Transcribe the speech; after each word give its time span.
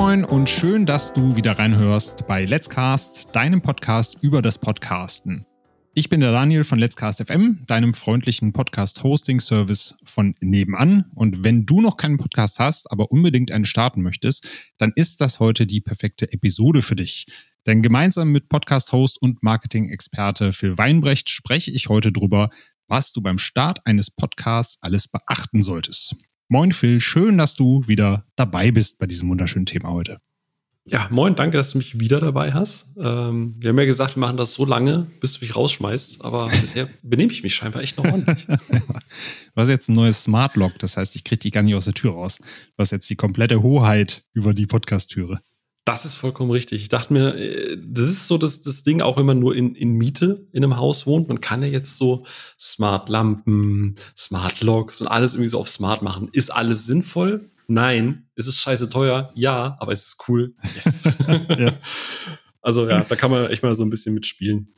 moin 0.00 0.24
und 0.24 0.48
schön, 0.48 0.86
dass 0.86 1.12
du 1.12 1.36
wieder 1.36 1.58
reinhörst 1.58 2.26
bei 2.26 2.46
Let's 2.46 2.70
Cast, 2.70 3.28
deinem 3.36 3.60
Podcast 3.60 4.16
über 4.22 4.40
das 4.40 4.56
Podcasten. 4.56 5.44
Ich 5.92 6.08
bin 6.08 6.20
der 6.20 6.32
Daniel 6.32 6.64
von 6.64 6.78
Let's 6.78 6.96
Cast 6.96 7.22
FM, 7.22 7.64
deinem 7.66 7.92
freundlichen 7.92 8.54
Podcast-Hosting-Service 8.54 9.96
von 10.02 10.34
nebenan. 10.40 11.10
Und 11.14 11.44
wenn 11.44 11.66
du 11.66 11.82
noch 11.82 11.98
keinen 11.98 12.16
Podcast 12.16 12.58
hast, 12.60 12.90
aber 12.90 13.12
unbedingt 13.12 13.52
einen 13.52 13.66
starten 13.66 14.00
möchtest, 14.00 14.48
dann 14.78 14.90
ist 14.96 15.20
das 15.20 15.38
heute 15.38 15.66
die 15.66 15.82
perfekte 15.82 16.32
Episode 16.32 16.80
für 16.80 16.96
dich. 16.96 17.26
Denn 17.66 17.82
gemeinsam 17.82 18.32
mit 18.32 18.48
Podcast-Host 18.48 19.20
und 19.20 19.42
Marketing-Experte 19.42 20.54
Phil 20.54 20.78
Weinbrecht 20.78 21.28
spreche 21.28 21.72
ich 21.72 21.90
heute 21.90 22.10
drüber, 22.10 22.48
was 22.88 23.12
du 23.12 23.20
beim 23.20 23.36
Start 23.36 23.84
eines 23.84 24.10
Podcasts 24.10 24.78
alles 24.80 25.08
beachten 25.08 25.60
solltest. 25.62 26.16
Moin 26.52 26.72
Phil, 26.72 27.00
schön, 27.00 27.38
dass 27.38 27.54
du 27.54 27.86
wieder 27.86 28.24
dabei 28.34 28.72
bist 28.72 28.98
bei 28.98 29.06
diesem 29.06 29.28
wunderschönen 29.28 29.66
Thema 29.66 29.90
heute. 29.90 30.20
Ja, 30.84 31.06
moin, 31.08 31.36
danke, 31.36 31.56
dass 31.56 31.70
du 31.70 31.78
mich 31.78 32.00
wieder 32.00 32.18
dabei 32.18 32.52
hast. 32.52 32.88
Ähm, 32.98 33.54
wir 33.56 33.68
haben 33.68 33.78
ja 33.78 33.84
gesagt, 33.84 34.16
wir 34.16 34.20
machen 34.20 34.36
das 34.36 34.54
so 34.54 34.64
lange, 34.64 35.06
bis 35.20 35.34
du 35.34 35.44
mich 35.44 35.54
rausschmeißt, 35.54 36.24
aber 36.24 36.48
bisher 36.60 36.88
benehme 37.02 37.30
ich 37.30 37.44
mich 37.44 37.54
scheinbar 37.54 37.84
echt 37.84 37.98
noch 37.98 38.04
ordentlich. 38.04 38.46
du 38.46 38.56
hast 39.56 39.68
jetzt 39.68 39.90
ein 39.90 39.94
neues 39.94 40.24
Smart 40.24 40.56
Lock, 40.56 40.76
das 40.80 40.96
heißt, 40.96 41.14
ich 41.14 41.22
kriege 41.22 41.38
die 41.38 41.52
gar 41.52 41.62
nicht 41.62 41.76
aus 41.76 41.84
der 41.84 41.94
Tür 41.94 42.14
raus. 42.14 42.38
Du 42.38 42.78
hast 42.78 42.90
jetzt 42.90 43.08
die 43.08 43.16
komplette 43.16 43.62
Hoheit 43.62 44.24
über 44.32 44.52
die 44.52 44.66
Podcast-Türe. 44.66 45.40
Das 45.84 46.04
ist 46.04 46.16
vollkommen 46.16 46.50
richtig. 46.50 46.82
Ich 46.82 46.88
dachte 46.88 47.12
mir, 47.12 47.34
äh, 47.36 47.78
das 47.82 48.08
ist 48.08 48.26
so, 48.26 48.38
dass 48.38 48.62
das 48.62 48.82
Ding 48.82 49.00
auch 49.00 49.18
immer 49.18 49.34
nur 49.34 49.56
in, 49.56 49.74
in 49.74 49.92
Miete 49.92 50.46
in 50.52 50.62
einem 50.62 50.76
Haus 50.76 51.06
wohnt. 51.06 51.28
Man 51.28 51.40
kann 51.40 51.62
ja 51.62 51.68
jetzt 51.68 51.96
so 51.96 52.26
Smart-Lampen, 52.58 53.96
Smart-Locks 54.16 55.00
und 55.00 55.06
alles 55.06 55.34
irgendwie 55.34 55.48
so 55.48 55.58
auf 55.58 55.68
Smart 55.68 56.02
machen. 56.02 56.28
Ist 56.32 56.50
alles 56.50 56.86
sinnvoll? 56.86 57.50
Nein. 57.66 58.26
Ist 58.34 58.46
es 58.46 58.60
scheiße 58.60 58.90
teuer? 58.90 59.30
Ja, 59.34 59.76
aber 59.80 59.92
es 59.92 60.06
ist 60.06 60.28
cool. 60.28 60.54
Yes. 60.74 61.00
ja. 61.58 61.72
Also 62.62 62.88
ja, 62.88 63.00
da 63.00 63.16
kann 63.16 63.30
man 63.30 63.46
echt 63.46 63.62
mal 63.62 63.74
so 63.74 63.82
ein 63.82 63.90
bisschen 63.90 64.14
mitspielen. 64.14 64.68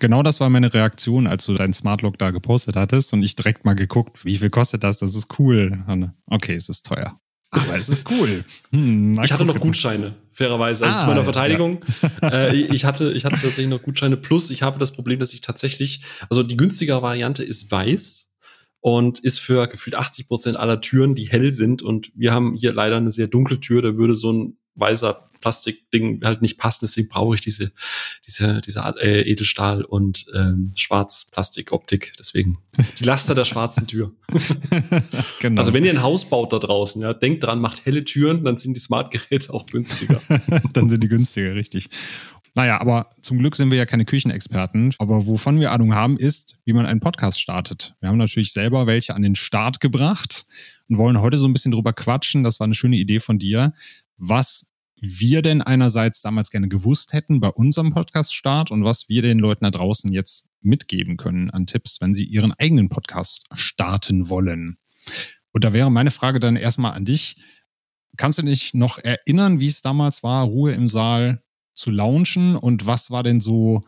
Genau 0.00 0.22
das 0.22 0.40
war 0.40 0.50
meine 0.50 0.72
Reaktion, 0.72 1.26
als 1.26 1.46
du 1.46 1.54
dein 1.54 1.72
Smart 1.72 2.02
Lock 2.02 2.18
da 2.18 2.30
gepostet 2.30 2.76
hattest 2.76 3.12
und 3.12 3.22
ich 3.22 3.36
direkt 3.36 3.64
mal 3.64 3.74
geguckt, 3.74 4.24
wie 4.24 4.36
viel 4.36 4.50
kostet 4.50 4.82
das? 4.82 4.98
Das 4.98 5.14
ist 5.14 5.38
cool. 5.38 5.84
Okay, 6.26 6.54
es 6.54 6.68
ist 6.68 6.84
teuer. 6.86 7.20
Aber 7.50 7.76
es 7.76 7.88
ist 7.88 8.08
cool. 8.10 8.44
Hm, 8.70 9.20
ich 9.22 9.32
hatte 9.32 9.44
noch 9.44 9.58
Gutscheine, 9.58 10.14
fairerweise. 10.30 10.84
Also 10.84 10.96
ah, 10.96 11.00
zu 11.00 11.06
meiner 11.06 11.24
Verteidigung. 11.24 11.84
Ja. 12.22 12.28
Äh, 12.30 12.56
ich, 12.56 12.84
hatte, 12.84 13.12
ich 13.12 13.24
hatte 13.24 13.34
tatsächlich 13.34 13.68
noch 13.68 13.82
Gutscheine. 13.82 14.16
Plus, 14.16 14.50
ich 14.50 14.62
habe 14.62 14.78
das 14.78 14.92
Problem, 14.92 15.18
dass 15.18 15.34
ich 15.34 15.40
tatsächlich, 15.40 16.02
also 16.28 16.42
die 16.42 16.56
günstigere 16.56 17.02
Variante 17.02 17.42
ist 17.42 17.70
weiß 17.70 18.32
und 18.80 19.18
ist 19.18 19.40
für 19.40 19.66
gefühlt 19.66 19.96
80 19.96 20.28
Prozent 20.28 20.56
aller 20.56 20.80
Türen, 20.80 21.14
die 21.14 21.28
hell 21.28 21.50
sind. 21.50 21.82
Und 21.82 22.12
wir 22.14 22.32
haben 22.32 22.54
hier 22.54 22.72
leider 22.72 22.98
eine 22.98 23.10
sehr 23.10 23.26
dunkle 23.26 23.58
Tür. 23.58 23.82
Da 23.82 23.96
würde 23.96 24.14
so 24.14 24.32
ein 24.32 24.58
weißer 24.76 25.29
Plastikding 25.40 26.20
halt 26.24 26.42
nicht 26.42 26.58
passen. 26.58 26.86
Deswegen 26.86 27.08
brauche 27.08 27.34
ich 27.34 27.40
diese, 27.40 27.72
diese, 28.26 28.60
diese 28.60 28.80
äh, 29.00 29.22
Edelstahl- 29.22 29.84
und 29.84 30.26
ähm, 30.34 30.70
Schwarz-Plastik-Optik. 30.74 32.12
Deswegen 32.18 32.58
die 32.98 33.04
Laster 33.04 33.34
der 33.34 33.44
schwarzen 33.44 33.86
Tür. 33.86 34.12
genau. 35.40 35.60
Also 35.60 35.72
wenn 35.72 35.84
ihr 35.84 35.92
ein 35.92 36.02
Haus 36.02 36.24
baut 36.24 36.52
da 36.52 36.58
draußen, 36.58 37.02
ja, 37.02 37.14
denkt 37.14 37.44
dran, 37.44 37.60
macht 37.60 37.86
helle 37.86 38.04
Türen, 38.04 38.44
dann 38.44 38.56
sind 38.56 38.74
die 38.74 38.80
Smart-Geräte 38.80 39.52
auch 39.52 39.66
günstiger. 39.66 40.20
dann 40.72 40.88
sind 40.88 41.02
die 41.02 41.08
günstiger, 41.08 41.54
richtig. 41.54 41.88
Naja, 42.54 42.80
aber 42.80 43.10
zum 43.22 43.38
Glück 43.38 43.54
sind 43.56 43.70
wir 43.70 43.78
ja 43.78 43.86
keine 43.86 44.04
Küchenexperten. 44.04 44.94
Aber 44.98 45.26
wovon 45.26 45.60
wir 45.60 45.72
Ahnung 45.72 45.94
haben, 45.94 46.16
ist, 46.16 46.56
wie 46.64 46.72
man 46.72 46.86
einen 46.86 47.00
Podcast 47.00 47.40
startet. 47.40 47.94
Wir 48.00 48.08
haben 48.08 48.18
natürlich 48.18 48.52
selber 48.52 48.86
welche 48.86 49.14
an 49.14 49.22
den 49.22 49.34
Start 49.34 49.80
gebracht 49.80 50.46
und 50.88 50.98
wollen 50.98 51.20
heute 51.20 51.38
so 51.38 51.46
ein 51.46 51.52
bisschen 51.52 51.72
drüber 51.72 51.92
quatschen. 51.92 52.42
Das 52.42 52.58
war 52.58 52.64
eine 52.64 52.74
schöne 52.74 52.96
Idee 52.96 53.20
von 53.20 53.38
dir, 53.38 53.72
was 54.16 54.66
wir 55.00 55.42
denn 55.42 55.62
einerseits 55.62 56.22
damals 56.22 56.50
gerne 56.50 56.68
gewusst 56.68 57.12
hätten 57.12 57.40
bei 57.40 57.48
unserem 57.48 57.92
Podcast-Start 57.92 58.70
und 58.70 58.84
was 58.84 59.08
wir 59.08 59.22
den 59.22 59.38
Leuten 59.38 59.64
da 59.64 59.70
draußen 59.70 60.12
jetzt 60.12 60.46
mitgeben 60.60 61.16
können 61.16 61.50
an 61.50 61.66
Tipps, 61.66 62.00
wenn 62.00 62.14
sie 62.14 62.24
ihren 62.24 62.52
eigenen 62.52 62.88
Podcast 62.88 63.46
starten 63.54 64.28
wollen. 64.28 64.76
Und 65.52 65.64
da 65.64 65.72
wäre 65.72 65.90
meine 65.90 66.10
Frage 66.10 66.38
dann 66.38 66.56
erstmal 66.56 66.92
an 66.92 67.04
dich. 67.04 67.36
Kannst 68.16 68.38
du 68.38 68.42
dich 68.42 68.74
noch 68.74 68.98
erinnern, 68.98 69.60
wie 69.60 69.68
es 69.68 69.82
damals 69.82 70.22
war, 70.22 70.44
Ruhe 70.44 70.72
im 70.72 70.88
Saal 70.88 71.42
zu 71.74 71.90
launchen 71.90 72.56
und 72.56 72.86
was 72.86 73.10
war 73.10 73.22
denn 73.22 73.40
so, 73.40 73.80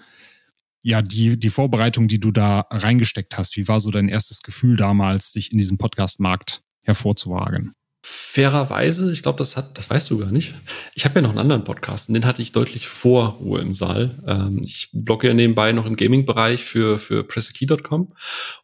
ja, 0.83 1.03
die, 1.03 1.39
die 1.39 1.51
Vorbereitung, 1.51 2.09
die 2.09 2.21
du 2.21 2.31
da 2.31 2.67
reingesteckt 2.71 3.37
hast? 3.37 3.56
Wie 3.56 3.69
war 3.69 3.81
so 3.81 3.91
dein 3.91 4.09
erstes 4.09 4.43
Gefühl 4.43 4.77
damals, 4.77 5.33
dich 5.33 5.53
in 5.53 5.59
diesem 5.59 5.78
Podcast-Markt 5.78 6.62
hervorzuwagen? 6.81 7.75
Fairerweise, 8.05 9.13
ich 9.13 9.23
glaube, 9.23 9.39
das 9.39 9.57
hat, 9.57 9.79
das 9.79 9.89
weißt 9.89 10.11
du 10.11 10.19
gar 10.19 10.33
nicht. 10.33 10.55
Ich 10.95 11.05
habe 11.05 11.17
ja 11.17 11.23
noch 11.23 11.31
einen 11.31 11.39
anderen 11.39 11.63
Podcast 11.63 12.09
und 12.09 12.15
den 12.15 12.27
hatte 12.27 12.43
ich 12.43 12.51
deutlich 12.51 12.89
vor 12.89 13.35
Ruhe 13.35 13.61
im 13.61 13.75
Saal. 13.75 14.19
Ähm, 14.27 14.61
ich 14.65 14.89
blogge 14.93 15.29
ja 15.29 15.35
nebenbei 15.35 15.71
noch 15.73 15.87
im 15.87 15.95
Gaming-Bereich 15.95 16.65
für, 16.65 16.99
für 16.99 17.23
pressekey.com 17.23 18.13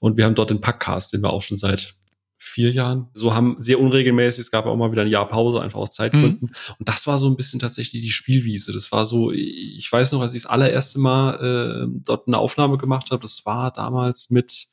und 0.01 0.17
wir 0.17 0.25
haben 0.25 0.35
dort 0.35 0.51
den 0.51 0.61
Packcast, 0.61 1.13
den 1.13 1.23
wir 1.23 1.31
auch 1.31 1.43
schon 1.43 1.57
seit 1.57 1.95
vier 2.39 2.71
Jahren. 2.73 3.09
So 3.15 3.35
haben 3.35 3.57
sehr 3.59 3.81
unregelmäßig, 3.81 4.43
es 4.43 4.51
gab 4.51 4.67
auch 4.67 4.77
mal 4.77 4.91
wieder 4.91 5.03
ein 5.03 5.11
Jahr 5.11 5.29
Pause, 5.29 5.61
einfach 5.61 5.81
aus 5.81 5.93
Zeitgründen. 5.93 6.49
Mhm. 6.49 6.75
Und 6.79 6.89
das 6.89 7.07
war 7.07 7.19
so 7.19 7.29
ein 7.29 7.37
bisschen 7.37 7.61
tatsächlich 7.61 8.01
die 8.03 8.11
Spielwiese. 8.11 8.73
Das 8.73 8.91
war 8.93 9.05
so, 9.05 9.33
ich 9.33 9.91
weiß 9.91 10.13
noch, 10.13 10.21
als 10.21 10.35
ich 10.35 10.43
das 10.43 10.51
allererste 10.51 11.01
Mal 11.01 11.35
äh, 11.35 12.01
dort 12.05 12.29
eine 12.29 12.39
Aufnahme 12.39 12.79
gemacht 12.79 13.11
habe, 13.11 13.23
das 13.23 13.45
war 13.45 13.73
damals 13.73 14.31
mit 14.31 14.69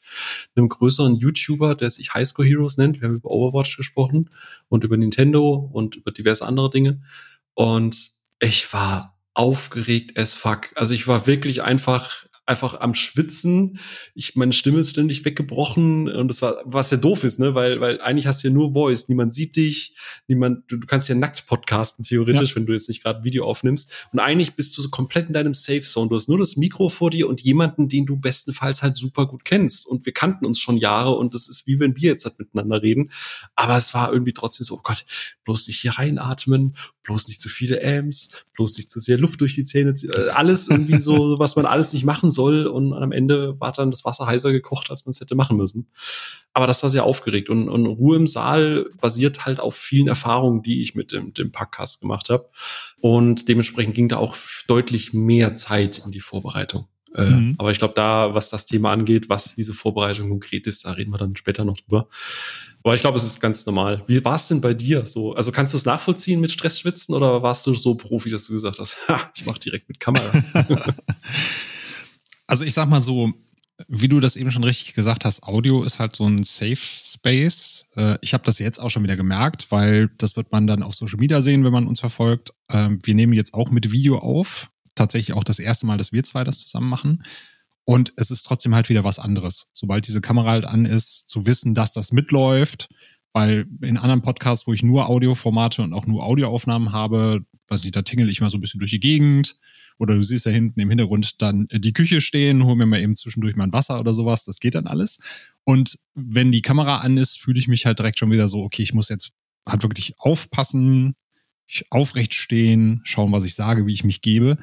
einem 0.55 0.69
größeren 0.69 1.15
YouTuber, 1.15 1.75
der 1.75 1.89
sich 1.89 2.13
Highscore 2.13 2.47
Heroes 2.47 2.77
nennt. 2.77 3.01
Wir 3.01 3.07
haben 3.07 3.15
über 3.15 3.31
Overwatch 3.31 3.77
gesprochen 3.77 4.29
und 4.67 4.83
über 4.83 4.97
Nintendo 4.97 5.69
und 5.71 5.95
über 5.95 6.11
diverse 6.11 6.45
andere 6.45 6.69
Dinge. 6.69 7.01
Und 7.53 8.11
ich 8.39 8.71
war 8.73 9.17
aufgeregt 9.33 10.17
as 10.17 10.33
fuck. 10.33 10.69
Also 10.75 10.93
ich 10.93 11.07
war 11.07 11.27
wirklich 11.27 11.63
einfach 11.63 12.24
einfach 12.45 12.79
am 12.79 12.93
Schwitzen. 12.93 13.79
Ich, 14.13 14.35
meine 14.35 14.53
Stimme 14.53 14.79
ist 14.79 14.91
ständig 14.91 15.25
weggebrochen 15.25 16.09
und 16.09 16.27
das 16.27 16.41
war, 16.41 16.57
was 16.63 16.91
ja 16.91 16.97
doof 16.97 17.23
ist, 17.23 17.39
ne, 17.39 17.55
weil, 17.55 17.81
weil 17.81 17.99
eigentlich 18.01 18.27
hast 18.27 18.43
du 18.43 18.49
ja 18.49 18.53
nur 18.53 18.73
Voice. 18.73 19.09
Niemand 19.09 19.33
sieht 19.33 19.55
dich, 19.55 19.95
niemand, 20.27 20.69
du, 20.71 20.77
du 20.77 20.85
kannst 20.85 21.09
ja 21.09 21.15
nackt 21.15 21.47
podcasten, 21.47 22.05
theoretisch, 22.05 22.51
ja. 22.51 22.55
wenn 22.57 22.65
du 22.65 22.73
jetzt 22.73 22.87
nicht 22.87 23.01
gerade 23.01 23.23
Video 23.23 23.45
aufnimmst. 23.45 23.91
Und 24.11 24.19
eigentlich 24.19 24.55
bist 24.55 24.77
du 24.77 24.81
so 24.81 24.89
komplett 24.89 25.27
in 25.27 25.33
deinem 25.33 25.53
Safe 25.53 25.81
Zone. 25.81 26.09
Du 26.09 26.15
hast 26.15 26.29
nur 26.29 26.37
das 26.37 26.55
Mikro 26.55 26.89
vor 26.89 27.09
dir 27.09 27.27
und 27.27 27.41
jemanden, 27.41 27.89
den 27.89 28.05
du 28.05 28.17
bestenfalls 28.17 28.83
halt 28.83 28.95
super 28.95 29.25
gut 29.27 29.43
kennst. 29.43 29.87
Und 29.87 30.05
wir 30.05 30.13
kannten 30.13 30.45
uns 30.45 30.59
schon 30.59 30.77
Jahre 30.77 31.11
und 31.15 31.33
das 31.33 31.47
ist 31.47 31.65
wie 31.67 31.79
wenn 31.79 31.95
wir 31.95 32.09
jetzt 32.11 32.25
halt 32.25 32.37
miteinander 32.37 32.81
reden. 32.81 33.11
Aber 33.55 33.75
es 33.75 33.93
war 33.93 34.11
irgendwie 34.11 34.33
trotzdem 34.33 34.65
so, 34.65 34.75
oh 34.75 34.81
Gott, 34.83 35.05
bloß 35.45 35.67
nicht 35.67 35.81
hier 35.81 35.93
reinatmen, 35.93 36.75
bloß 37.03 37.27
nicht 37.27 37.41
zu 37.41 37.49
viele 37.49 37.83
Amps, 37.83 38.45
bloß 38.53 38.77
nicht 38.77 38.91
zu 38.91 38.99
sehr 38.99 39.17
Luft 39.17 39.41
durch 39.41 39.55
die 39.55 39.63
Zähne 39.63 39.93
ziehen. 39.93 40.11
Äh, 40.11 40.29
alles 40.29 40.67
irgendwie 40.67 40.99
so, 40.99 41.39
was 41.39 41.55
man 41.55 41.65
alles 41.65 41.93
nicht 41.93 42.05
machen 42.05 42.31
soll. 42.35 42.67
Und 42.67 42.93
am 42.93 43.11
Ende 43.11 43.59
war 43.59 43.71
dann 43.71 43.89
das 43.89 44.05
Wasser 44.05 44.27
heißer 44.27 44.51
gekocht, 44.51 44.91
als 44.91 45.05
man 45.05 45.11
es 45.11 45.21
hätte 45.21 45.35
machen 45.35 45.57
müssen. 45.57 45.87
Aber 46.53 46.67
das 46.67 46.83
war 46.83 46.89
sehr 46.89 47.05
aufgeregt. 47.05 47.49
Und, 47.49 47.69
und 47.69 47.85
Ruhe 47.85 48.17
im 48.17 48.27
Saal 48.27 48.85
basiert 49.01 49.45
halt 49.45 49.59
auf 49.59 49.75
vielen 49.75 50.07
Erfahrungen, 50.07 50.61
die 50.61 50.83
ich 50.83 50.93
mit 50.93 51.11
dem, 51.11 51.33
dem 51.33 51.51
Podcast 51.51 52.01
gemacht 52.01 52.29
habe. 52.29 52.49
Und 52.99 53.47
dementsprechend 53.47 53.95
ging 53.95 54.09
da 54.09 54.17
auch 54.17 54.35
deutlich 54.67 55.13
mehr 55.13 55.53
Zeit 55.53 56.03
in 56.05 56.11
die 56.11 56.19
Vorbereitung. 56.19 56.87
Äh, 57.15 57.25
mhm. 57.25 57.55
Aber 57.57 57.71
ich 57.71 57.79
glaube, 57.79 57.93
da, 57.93 58.33
was 58.33 58.49
das 58.49 58.65
Thema 58.65 58.91
angeht, 58.91 59.29
was 59.29 59.55
diese 59.55 59.73
Vorbereitung 59.73 60.29
konkret 60.29 60.67
ist, 60.67 60.85
da 60.85 60.91
reden 60.91 61.11
wir 61.11 61.17
dann 61.17 61.35
später 61.35 61.63
noch 61.63 61.77
drüber. 61.77 62.07
Aber 62.83 62.93
ich 62.93 63.01
glaube, 63.01 63.17
es 63.17 63.23
ist 63.23 63.39
ganz 63.39 63.65
normal. 63.65 64.03
Wie 64.05 64.23
war 64.23 64.35
es 64.35 64.47
denn 64.47 64.61
bei 64.61 64.73
dir 64.73 65.07
so? 65.07 65.33
Also 65.33 65.51
kannst 65.51 65.73
du 65.73 65.77
es 65.77 65.85
nachvollziehen 65.85 66.39
mit 66.41 66.51
Stressschwitzen 66.51 67.15
oder 67.15 67.41
warst 67.41 67.65
du 67.65 67.73
so 67.75 67.95
Profi, 67.95 68.29
dass 68.29 68.45
du 68.45 68.53
gesagt 68.53 68.79
hast, 68.79 68.97
ha, 69.07 69.31
ich 69.37 69.45
mache 69.45 69.59
direkt 69.59 69.87
mit 69.89 69.99
Kamera? 69.99 70.31
also 72.47 72.65
ich 72.65 72.73
sag 72.73 72.89
mal 72.89 73.01
so, 73.01 73.33
wie 73.87 74.07
du 74.07 74.19
das 74.19 74.35
eben 74.35 74.51
schon 74.51 74.63
richtig 74.63 74.93
gesagt 74.93 75.25
hast, 75.25 75.43
Audio 75.43 75.83
ist 75.83 75.99
halt 75.99 76.15
so 76.15 76.25
ein 76.25 76.43
Safe 76.43 76.77
Space. 76.77 77.87
Äh, 77.95 78.17
ich 78.21 78.33
habe 78.33 78.43
das 78.43 78.59
jetzt 78.59 78.79
auch 78.79 78.89
schon 78.89 79.03
wieder 79.03 79.17
gemerkt, 79.17 79.71
weil 79.71 80.09
das 80.17 80.37
wird 80.37 80.51
man 80.51 80.65
dann 80.65 80.83
auf 80.83 80.95
Social 80.95 81.19
Media 81.19 81.41
sehen, 81.41 81.65
wenn 81.65 81.73
man 81.73 81.87
uns 81.87 81.99
verfolgt. 81.99 82.53
Ähm, 82.69 82.99
wir 83.03 83.15
nehmen 83.15 83.33
jetzt 83.33 83.53
auch 83.53 83.71
mit 83.71 83.91
Video 83.91 84.19
auf. 84.19 84.69
Tatsächlich 84.95 85.35
auch 85.35 85.43
das 85.43 85.59
erste 85.59 85.85
Mal, 85.85 85.97
dass 85.97 86.13
wir 86.13 86.23
zwei 86.23 86.45
das 86.45 86.59
zusammen 86.59 86.89
machen. 86.89 87.23
Und 87.83 88.13
es 88.15 88.31
ist 88.31 88.43
trotzdem 88.43 88.73
halt 88.73 88.89
wieder 88.89 89.03
was 89.03 89.19
anderes. 89.19 89.69
Sobald 89.73 90.07
diese 90.07 90.21
Kamera 90.21 90.51
halt 90.51 90.65
an 90.65 90.85
ist, 90.85 91.27
zu 91.29 91.45
wissen, 91.45 91.73
dass 91.73 91.93
das 91.93 92.11
mitläuft, 92.11 92.87
weil 93.33 93.67
in 93.81 93.97
anderen 93.97 94.21
Podcasts, 94.21 94.65
wo 94.65 94.73
ich 94.73 94.83
nur 94.83 95.09
Audioformate 95.09 95.83
und 95.83 95.93
auch 95.93 96.07
nur 96.07 96.23
Audioaufnahmen 96.23 96.93
habe, 96.93 97.45
weiß 97.67 97.85
ich, 97.85 97.91
da 97.91 98.01
tingel 98.01 98.29
ich 98.29 98.41
mal 98.41 98.49
so 98.49 98.57
ein 98.57 98.61
bisschen 98.61 98.79
durch 98.79 98.91
die 98.91 98.99
Gegend. 98.99 99.57
Oder 99.97 100.15
du 100.15 100.23
siehst 100.23 100.45
da 100.45 100.49
hinten 100.49 100.79
im 100.79 100.89
Hintergrund 100.89 101.41
dann 101.41 101.67
die 101.71 101.93
Küche 101.93 102.19
stehen, 102.19 102.65
hol 102.65 102.75
mir 102.75 102.85
mal 102.85 103.01
eben 103.01 103.15
zwischendurch 103.15 103.55
mal 103.55 103.63
ein 103.63 103.73
Wasser 103.73 103.99
oder 103.99 104.13
sowas. 104.13 104.43
Das 104.43 104.59
geht 104.59 104.75
dann 104.75 104.87
alles. 104.87 105.19
Und 105.63 105.97
wenn 106.13 106.51
die 106.51 106.61
Kamera 106.61 106.97
an 106.97 107.17
ist, 107.17 107.39
fühle 107.39 107.59
ich 107.59 107.67
mich 107.67 107.85
halt 107.85 107.99
direkt 107.99 108.19
schon 108.19 108.31
wieder 108.31 108.49
so, 108.49 108.63
okay, 108.63 108.83
ich 108.83 108.93
muss 108.93 109.09
jetzt 109.09 109.31
halt 109.67 109.83
wirklich 109.83 110.13
aufpassen, 110.17 111.15
aufrecht 111.89 112.33
stehen, 112.33 113.01
schauen, 113.03 113.31
was 113.31 113.45
ich 113.45 113.55
sage, 113.55 113.85
wie 113.85 113.93
ich 113.93 114.03
mich 114.03 114.21
gebe. 114.21 114.57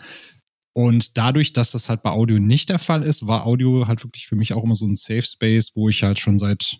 Und 0.75 1.19
dadurch, 1.19 1.53
dass 1.53 1.73
das 1.73 1.89
halt 1.89 2.03
bei 2.03 2.11
Audio 2.11 2.39
nicht 2.39 2.69
der 2.69 2.79
Fall 2.79 3.03
ist, 3.03 3.27
war 3.27 3.47
Audio 3.47 3.87
halt 3.89 4.05
wirklich 4.05 4.27
für 4.27 4.37
mich 4.37 4.53
auch 4.55 4.65
immer 4.65 4.75
so 4.75 4.87
ein 4.87 4.95
Safe 4.95 5.23
Space, 5.23 5.73
wo 5.75 5.89
ich 5.89 6.03
halt 6.03 6.19
schon 6.19 6.39
seit 6.39 6.79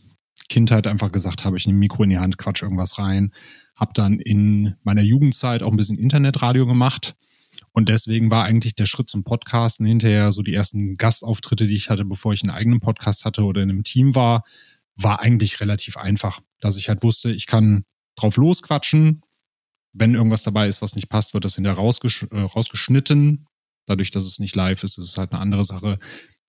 Kindheit 0.49 0.87
einfach 0.87 1.13
gesagt 1.13 1.45
habe, 1.45 1.57
ich 1.57 1.67
nehme 1.67 1.79
Mikro 1.79 2.05
in 2.05 2.11
die 2.11 2.19
Hand, 2.19 2.39
quatsch 2.39 2.63
irgendwas 2.63 2.99
rein. 2.99 3.33
Hab 3.77 3.95
dann 3.95 4.19
in 4.19 4.75
meiner 4.83 5.03
Jugendzeit 5.03 5.63
auch 5.63 5.71
ein 5.71 5.77
bisschen 5.77 5.99
Internetradio 5.99 6.67
gemacht. 6.67 7.15
Und 7.73 7.89
deswegen 7.89 8.31
war 8.31 8.45
eigentlich 8.45 8.75
der 8.75 8.87
Schritt 8.87 9.09
zum 9.09 9.25
Podcasten 9.25 9.87
hinterher 9.87 10.33
so 10.33 10.43
die 10.43 10.55
ersten 10.55 10.97
Gastauftritte, 10.97 11.67
die 11.67 11.75
ich 11.75 11.89
hatte, 11.89 12.05
bevor 12.05 12.33
ich 12.33 12.43
einen 12.43 12.55
eigenen 12.55 12.81
Podcast 12.81 13.25
hatte 13.25 13.45
oder 13.45 13.63
in 13.63 13.71
einem 13.71 13.85
Team 13.85 14.15
war, 14.15 14.45
war 14.97 15.21
eigentlich 15.21 15.61
relativ 15.61 15.97
einfach. 15.97 16.41
Dass 16.61 16.77
ich 16.77 16.89
halt 16.89 17.03
wusste, 17.03 17.31
ich 17.31 17.47
kann 17.47 17.85
drauf 18.17 18.37
losquatschen. 18.37 19.23
Wenn 19.95 20.15
irgendwas 20.15 20.43
dabei 20.43 20.69
ist, 20.69 20.83
was 20.83 20.97
nicht 20.97 21.09
passt, 21.09 21.35
wird 21.35 21.45
das 21.45 21.55
hinterher 21.55 21.79
rausgesch 21.79 22.27
äh, 22.31 22.41
rausgeschnitten. 22.41 23.47
Dadurch, 23.87 24.11
dass 24.11 24.25
es 24.25 24.39
nicht 24.39 24.55
live 24.55 24.83
ist, 24.85 24.99
ist 24.99 25.09
es 25.09 25.17
halt 25.17 25.33
eine 25.33 25.41
andere 25.41 25.65
Sache. 25.65 25.99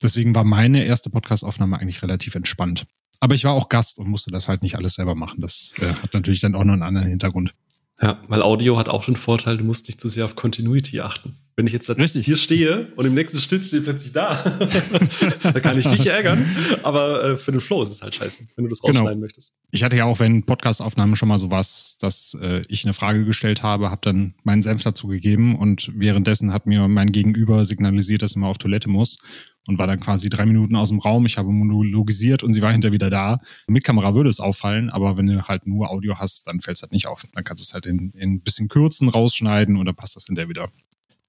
Deswegen 0.02 0.36
war 0.36 0.44
meine 0.44 0.84
erste 0.84 1.10
Podcastaufnahme 1.10 1.80
eigentlich 1.80 2.04
relativ 2.04 2.36
entspannt. 2.36 2.86
Aber 3.24 3.36
ich 3.36 3.46
war 3.46 3.54
auch 3.54 3.70
Gast 3.70 4.00
und 4.00 4.10
musste 4.10 4.32
das 4.32 4.50
halt 4.50 4.64
nicht 4.64 4.76
alles 4.76 4.96
selber 4.96 5.16
machen. 5.16 5.40
Das 5.40 5.76
äh, 5.80 5.94
hat 5.94 6.14
natürlich 6.14 6.42
dann 6.42 6.56
auch 6.56 6.66
noch 6.66 6.74
einen 6.74 6.84
anderen 6.84 7.08
Hintergrund. 7.08 7.56
Ja, 8.02 8.22
weil 8.28 8.42
Audio 8.42 8.78
hat 8.78 8.90
auch 8.90 9.06
den 9.06 9.16
Vorteil, 9.16 9.56
du 9.56 9.64
musst 9.64 9.88
nicht 9.88 10.02
zu 10.02 10.10
sehr 10.10 10.26
auf 10.26 10.36
Continuity 10.36 11.00
achten. 11.00 11.38
Wenn 11.56 11.68
ich 11.68 11.74
jetzt 11.74 11.90
Richtig. 11.90 12.26
hier 12.26 12.38
stehe 12.38 12.88
und 12.96 13.06
im 13.06 13.14
nächsten 13.14 13.38
Schnitt 13.38 13.66
steht 13.66 13.84
plötzlich 13.84 14.12
da, 14.12 14.44
da 15.44 15.60
kann 15.60 15.78
ich 15.78 15.88
dich 15.88 16.08
ärgern. 16.08 16.44
Aber 16.82 17.24
äh, 17.24 17.38
für 17.38 17.52
den 17.52 17.62
Flow 17.62 17.84
ist 17.84 17.90
es 17.90 18.02
halt 18.02 18.16
scheiße, 18.16 18.46
wenn 18.56 18.66
du 18.66 18.70
das 18.70 18.80
genau. 18.80 18.92
rausschneiden 18.92 19.12
genau. 19.12 19.22
möchtest. 19.22 19.60
Ich 19.72 19.84
hatte 19.84 19.96
ja 19.96 20.06
auch, 20.06 20.20
wenn 20.20 20.44
Podcastaufnahmen 20.44 21.16
schon 21.16 21.30
mal 21.30 21.38
so 21.38 21.52
was, 21.52 21.98
dass 22.00 22.36
äh, 22.42 22.64
ich 22.70 22.86
eine 22.86 22.94
Frage 22.94 23.24
gestellt 23.26 23.62
habe, 23.62 23.92
habe 23.92 24.02
dann 24.02 24.34
meinen 24.44 24.64
Senf 24.64 24.82
dazu 24.82 25.08
gegeben 25.08 25.56
und 25.56 25.92
währenddessen 25.96 26.54
hat 26.54 26.66
mir 26.66 26.88
mein 26.88 27.12
Gegenüber 27.12 27.66
signalisiert, 27.66 28.24
dass 28.24 28.36
er 28.36 28.40
mal 28.40 28.50
auf 28.50 28.58
Toilette 28.58 28.90
muss 28.90 29.20
und 29.68 29.78
war 29.78 29.88
dann 29.88 30.00
quasi 30.00 30.30
drei 30.30 30.46
Minuten 30.46 30.76
aus 30.76 30.90
dem 30.90 31.00
Raum. 31.00 31.26
Ich 31.26 31.38
habe 31.38 31.52
monologisiert 31.52 32.44
und 32.44 32.54
sie 32.54 32.62
war 32.62 32.72
hinter 32.72 32.92
wieder 32.92 33.10
da. 33.10 33.40
Mit 33.68 33.84
Kamera 33.84 34.16
würde 34.16 34.30
es 34.30 34.40
auffallen, 34.40 34.90
aber 34.90 35.18
wenn 35.18 35.28
du 35.28 35.44
halt 35.44 35.68
nur 35.68 35.90
Audio 35.90 36.18
hast, 36.18 36.48
dann 36.48 36.60
fällt 36.60 36.78
es 36.78 36.82
halt 36.82 36.92
nicht 36.92 37.08
auf. 37.08 37.26
Dann 37.34 37.44
kannst 37.44 37.64
du 37.64 37.66
es 37.68 37.74
halt 37.74 37.86
in, 37.86 38.12
in 38.16 38.34
ein 38.34 38.42
bisschen 38.42 38.68
Kürzen 38.68 39.10
rausschneiden 39.10 39.78
und 39.78 39.86
dann 39.86 39.96
passt 39.96 40.16
das 40.16 40.26
hinterher 40.26 40.50
wieder. 40.50 40.70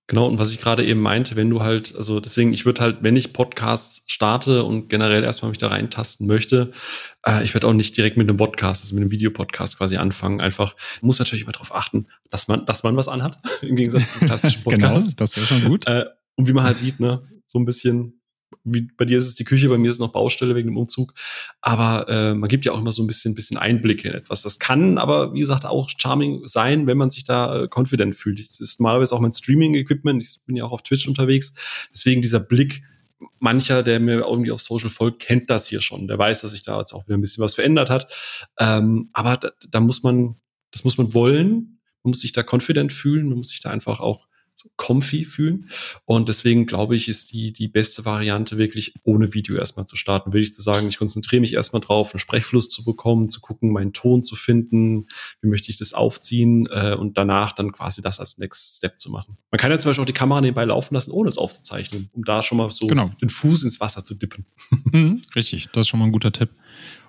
Genau, 0.06 0.26
und 0.26 0.38
was 0.38 0.50
ich 0.50 0.60
gerade 0.60 0.84
eben 0.84 1.00
meinte, 1.00 1.34
wenn 1.34 1.48
du 1.48 1.62
halt, 1.62 1.94
also 1.96 2.20
deswegen, 2.20 2.52
ich 2.52 2.66
würde 2.66 2.82
halt, 2.82 2.98
wenn 3.00 3.16
ich 3.16 3.32
Podcasts 3.32 4.04
starte 4.06 4.62
und 4.64 4.90
generell 4.90 5.24
erstmal 5.24 5.48
mich 5.48 5.58
da 5.58 5.68
reintasten 5.68 6.26
möchte, 6.26 6.72
äh, 7.26 7.42
ich 7.42 7.54
werde 7.54 7.66
auch 7.66 7.72
nicht 7.72 7.96
direkt 7.96 8.18
mit 8.18 8.28
einem 8.28 8.36
Podcast, 8.36 8.82
also 8.82 8.94
mit 8.94 9.02
einem 9.02 9.10
Videopodcast 9.12 9.78
quasi 9.78 9.96
anfangen. 9.96 10.42
Einfach, 10.42 10.76
muss 11.00 11.18
natürlich 11.18 11.44
immer 11.44 11.52
darauf 11.52 11.74
achten, 11.74 12.06
dass 12.30 12.48
man, 12.48 12.66
dass 12.66 12.82
man 12.82 12.96
was 12.96 13.08
anhat, 13.08 13.38
im 13.62 13.76
Gegensatz 13.76 14.18
zum 14.18 14.26
klassischen 14.28 14.62
Podcast. 14.64 14.82
genau, 14.82 15.16
das 15.16 15.36
wäre 15.36 15.46
schon 15.46 15.64
gut. 15.64 15.86
Äh, 15.86 16.04
und 16.36 16.48
wie 16.48 16.52
man 16.52 16.64
halt 16.64 16.78
sieht, 16.78 17.00
ne, 17.00 17.26
so 17.46 17.58
ein 17.58 17.64
bisschen 17.64 18.20
wie 18.64 18.88
bei 18.96 19.04
dir 19.04 19.18
ist 19.18 19.26
es 19.26 19.34
die 19.34 19.44
Küche, 19.44 19.68
bei 19.68 19.78
mir 19.78 19.90
ist 19.90 19.96
es 19.96 20.00
noch 20.00 20.12
Baustelle 20.12 20.54
wegen 20.54 20.68
dem 20.68 20.76
Umzug. 20.76 21.14
Aber 21.60 22.08
äh, 22.08 22.34
man 22.34 22.48
gibt 22.48 22.64
ja 22.64 22.72
auch 22.72 22.78
immer 22.78 22.92
so 22.92 23.02
ein 23.02 23.06
bisschen, 23.06 23.34
bisschen 23.34 23.56
Einblicke 23.56 24.08
in 24.08 24.14
etwas. 24.14 24.42
Das 24.42 24.58
kann 24.58 24.98
aber, 24.98 25.34
wie 25.34 25.40
gesagt, 25.40 25.66
auch 25.66 25.90
charming 25.96 26.46
sein, 26.46 26.86
wenn 26.86 26.98
man 26.98 27.10
sich 27.10 27.24
da 27.24 27.62
äh, 27.62 27.68
confident 27.68 28.16
fühlt. 28.16 28.38
Das 28.38 28.60
ist 28.60 28.80
normalerweise 28.80 29.14
auch 29.14 29.20
mein 29.20 29.32
Streaming-Equipment. 29.32 30.22
Ich 30.22 30.46
bin 30.46 30.56
ja 30.56 30.64
auch 30.64 30.72
auf 30.72 30.82
Twitch 30.82 31.08
unterwegs. 31.08 31.54
Deswegen 31.92 32.22
dieser 32.22 32.40
Blick, 32.40 32.82
mancher, 33.38 33.82
der 33.82 34.00
mir 34.00 34.20
irgendwie 34.20 34.50
auf 34.50 34.60
Social 34.60 34.90
folgt, 34.90 35.22
kennt 35.22 35.50
das 35.50 35.66
hier 35.66 35.80
schon. 35.80 36.08
Der 36.08 36.18
weiß, 36.18 36.42
dass 36.42 36.52
sich 36.52 36.62
da 36.62 36.78
jetzt 36.78 36.92
auch 36.92 37.06
wieder 37.06 37.16
ein 37.16 37.20
bisschen 37.20 37.42
was 37.42 37.54
verändert 37.54 37.90
hat. 37.90 38.12
Ähm, 38.58 39.10
aber 39.12 39.36
da, 39.36 39.50
da 39.68 39.80
muss 39.80 40.02
man, 40.02 40.36
das 40.70 40.84
muss 40.84 40.98
man 40.98 41.14
wollen. 41.14 41.80
Man 42.02 42.10
muss 42.10 42.20
sich 42.20 42.32
da 42.32 42.42
confident 42.42 42.92
fühlen. 42.92 43.28
Man 43.28 43.38
muss 43.38 43.48
sich 43.48 43.60
da 43.60 43.70
einfach 43.70 44.00
auch 44.00 44.26
comfy 44.76 45.24
fühlen. 45.24 45.68
Und 46.04 46.28
deswegen 46.28 46.66
glaube 46.66 46.96
ich, 46.96 47.08
ist 47.08 47.32
die, 47.32 47.52
die 47.52 47.68
beste 47.68 48.04
Variante 48.04 48.58
wirklich 48.58 48.94
ohne 49.04 49.34
Video 49.34 49.56
erstmal 49.56 49.86
zu 49.86 49.96
starten. 49.96 50.32
Will 50.32 50.42
ich 50.42 50.52
zu 50.52 50.62
sagen, 50.62 50.88
ich 50.88 50.98
konzentriere 50.98 51.40
mich 51.40 51.54
erstmal 51.54 51.80
drauf, 51.80 52.12
einen 52.12 52.18
Sprechfluss 52.18 52.68
zu 52.68 52.84
bekommen, 52.84 53.28
zu 53.28 53.40
gucken, 53.40 53.72
meinen 53.72 53.92
Ton 53.92 54.22
zu 54.22 54.36
finden, 54.36 55.06
wie 55.40 55.48
möchte 55.48 55.70
ich 55.70 55.76
das 55.76 55.92
aufziehen 55.92 56.66
äh, 56.70 56.96
und 56.98 57.16
danach 57.18 57.52
dann 57.52 57.72
quasi 57.72 58.02
das 58.02 58.20
als 58.20 58.38
Next 58.38 58.76
Step 58.76 58.98
zu 58.98 59.10
machen. 59.10 59.36
Man 59.50 59.58
kann 59.58 59.70
ja 59.70 59.78
zum 59.78 59.90
Beispiel 59.90 60.02
auch 60.02 60.06
die 60.06 60.12
Kamera 60.12 60.40
nebenbei 60.40 60.64
laufen 60.64 60.94
lassen, 60.94 61.12
ohne 61.12 61.28
es 61.28 61.38
aufzuzeichnen, 61.38 62.10
um 62.12 62.24
da 62.24 62.42
schon 62.42 62.58
mal 62.58 62.70
so 62.70 62.86
genau. 62.86 63.10
den 63.20 63.28
Fuß 63.28 63.64
ins 63.64 63.80
Wasser 63.80 64.04
zu 64.04 64.14
dippen. 64.14 64.46
Mhm, 64.92 65.22
richtig, 65.34 65.68
das 65.72 65.82
ist 65.82 65.88
schon 65.88 65.98
mal 65.98 66.06
ein 66.06 66.12
guter 66.12 66.30
Tipp. 66.30 66.50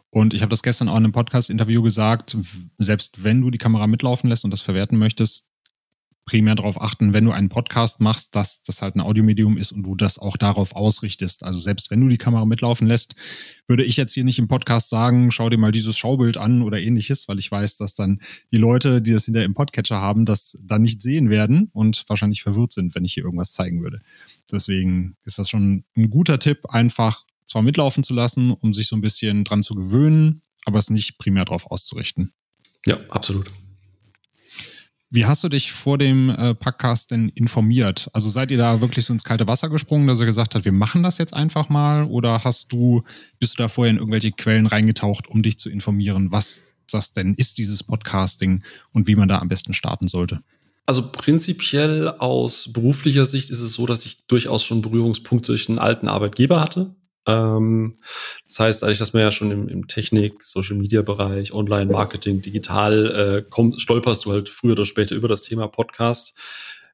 Und 0.10 0.34
ich 0.34 0.42
habe 0.42 0.50
das 0.50 0.64
gestern 0.64 0.88
auch 0.88 0.94
in 0.96 1.04
einem 1.04 1.12
Podcast-Interview 1.12 1.82
gesagt, 1.84 2.38
selbst 2.78 3.24
wenn 3.24 3.42
du 3.42 3.52
die 3.52 3.58
Kamera 3.58 3.86
mitlaufen 3.86 4.30
lässt 4.30 4.46
und 4.46 4.52
das 4.52 4.62
verwerten 4.62 4.98
möchtest, 4.98 5.52
primär 6.26 6.56
darauf 6.56 6.82
achten, 6.82 7.14
wenn 7.14 7.26
du 7.26 7.32
einen 7.32 7.50
Podcast 7.50 8.00
machst, 8.00 8.36
dass 8.36 8.64
das 8.64 8.82
halt 8.82 8.96
ein 8.96 9.02
Audiomedium 9.02 9.58
ist 9.58 9.72
und 9.72 9.84
du 9.84 9.96
das 9.96 10.18
auch 10.18 10.38
darauf 10.38 10.76
ausrichtest. 10.76 11.44
Also 11.44 11.60
selbst 11.60 11.92
wenn 11.92 12.02
du 12.02 12.08
die 12.08 12.18
Kamera 12.18 12.46
mitlaufen 12.46 12.88
lässt, 12.88 13.16
würde 13.68 13.84
ich 13.84 13.96
jetzt 13.96 14.14
hier 14.14 14.24
nicht 14.24 14.40
im 14.40 14.48
Podcast 14.48 14.90
sagen, 14.90 15.32
schau 15.32 15.50
dir 15.50 15.60
mal 15.60 15.72
dieses 15.72 15.98
Schaubild 15.98 16.38
an 16.38 16.64
oder 16.64 16.80
ähnliches, 16.82 17.28
weil 17.28 17.38
ich 17.38 17.52
weiß, 17.52 17.78
dass 17.78 17.94
dann 17.94 18.20
die 18.52 18.58
Leute, 18.58 19.02
die 19.02 19.12
das 19.12 19.26
hinter 19.26 19.44
im 19.44 19.54
Podcatcher 19.54 20.02
haben, 20.02 20.26
das 20.26 20.58
dann 20.64 20.82
nicht 20.82 21.02
sehen 21.02 21.30
werden 21.30 21.70
und 21.74 22.04
wahrscheinlich 22.08 22.42
verwirrt 22.42 22.74
sind, 22.74 22.96
wenn 22.96 23.06
ich 23.06 23.14
hier 23.14 23.24
irgendwas 23.24 23.54
zeigen 23.54 23.84
würde. 23.84 24.02
Deswegen 24.52 25.16
ist 25.26 25.38
das 25.38 25.50
schon 25.50 25.84
ein 25.96 26.10
guter 26.10 26.40
Tipp, 26.40 26.66
einfach 26.70 27.24
zwar 27.46 27.62
mitlaufen 27.62 28.04
zu 28.04 28.14
lassen, 28.14 28.52
um 28.52 28.74
sich 28.74 28.88
so 28.88 28.96
ein 28.96 29.02
bisschen 29.02 29.44
dran 29.44 29.62
zu 29.62 29.76
gewöhnen, 29.76 30.42
aber 30.66 30.80
es 30.80 30.90
nicht 30.90 31.20
primär 31.20 31.46
darauf 31.46 31.70
auszurichten. 31.70 32.34
Ja, 32.88 32.98
absolut. 33.10 33.52
Wie 35.12 35.26
hast 35.26 35.44
du 35.44 35.50
dich 35.50 35.72
vor 35.72 35.98
dem 35.98 36.30
äh, 36.30 36.56
Podcast 36.56 37.12
denn 37.12 37.30
informiert? 37.30 38.10
Also 38.14 38.30
seid 38.30 38.52
ihr 38.52 38.58
da 38.58 38.82
wirklich 38.82 39.06
so 39.06 39.14
ins 39.14 39.24
kalte 39.24 39.48
Wasser 39.48 39.70
gesprungen, 39.70 40.08
dass 40.08 40.20
er 40.20 40.26
gesagt 40.26 40.56
hat, 40.56 40.66
wir 40.66 40.72
machen 40.72 41.04
das 41.04 41.20
jetzt 41.20 41.34
einfach 41.34 41.70
mal? 41.70 42.06
Oder 42.06 42.44
hast 42.44 42.74
du, 42.74 43.04
bist 43.40 43.58
du 43.58 43.64
da 43.64 43.70
vorher 43.70 43.92
in 43.92 43.98
irgendwelche 43.98 44.32
Quellen 44.32 44.66
reingetaucht, 44.66 45.28
um 45.28 45.44
dich 45.44 45.60
zu 45.60 45.70
informieren, 45.70 46.32
was 46.32 46.64
das 46.92 47.14
denn 47.14 47.36
ist, 47.36 47.58
dieses 47.58 47.84
Podcasting 47.84 48.64
und 48.94 49.08
wie 49.08 49.16
man 49.16 49.28
da 49.28 49.40
am 49.40 49.48
besten 49.48 49.74
starten 49.74 50.08
sollte? 50.08 50.42
Also 50.88 51.12
prinzipiell 51.12 52.10
aus 52.10 52.72
beruflicher 52.72 53.26
Sicht 53.26 53.50
ist 53.50 53.62
es 53.62 53.74
so, 53.74 53.86
dass 53.86 54.06
ich 54.06 54.28
durchaus 54.28 54.64
schon 54.64 54.82
Berührungspunkte 54.82 55.48
durch 55.48 55.68
einen 55.70 55.80
alten 55.80 56.08
Arbeitgeber 56.08 56.62
hatte. 56.62 56.96
Ähm, 57.28 57.98
das 58.46 58.60
heißt 58.60 58.84
eigentlich, 58.84 59.00
dass 59.00 59.14
man 59.14 59.24
ja 59.24 59.32
schon 59.32 59.52
im, 59.52 59.68
im 59.68 59.88
Technik, 59.88 60.44
Social 60.44 60.76
Media 60.76 61.02
Bereich, 61.02 61.54
Online 61.54 61.92
Marketing, 61.92 62.42
digital 62.42 63.44
äh, 63.44 63.46
komm, 63.50 63.78
stolperst 63.80 64.26
du 64.26 64.32
halt 64.32 64.50
früher 64.50 64.74
oder 64.74 64.86
später 64.86 65.16
über 65.16 65.28
das 65.28 65.42
Thema 65.42 65.68
Podcast. 65.68 66.38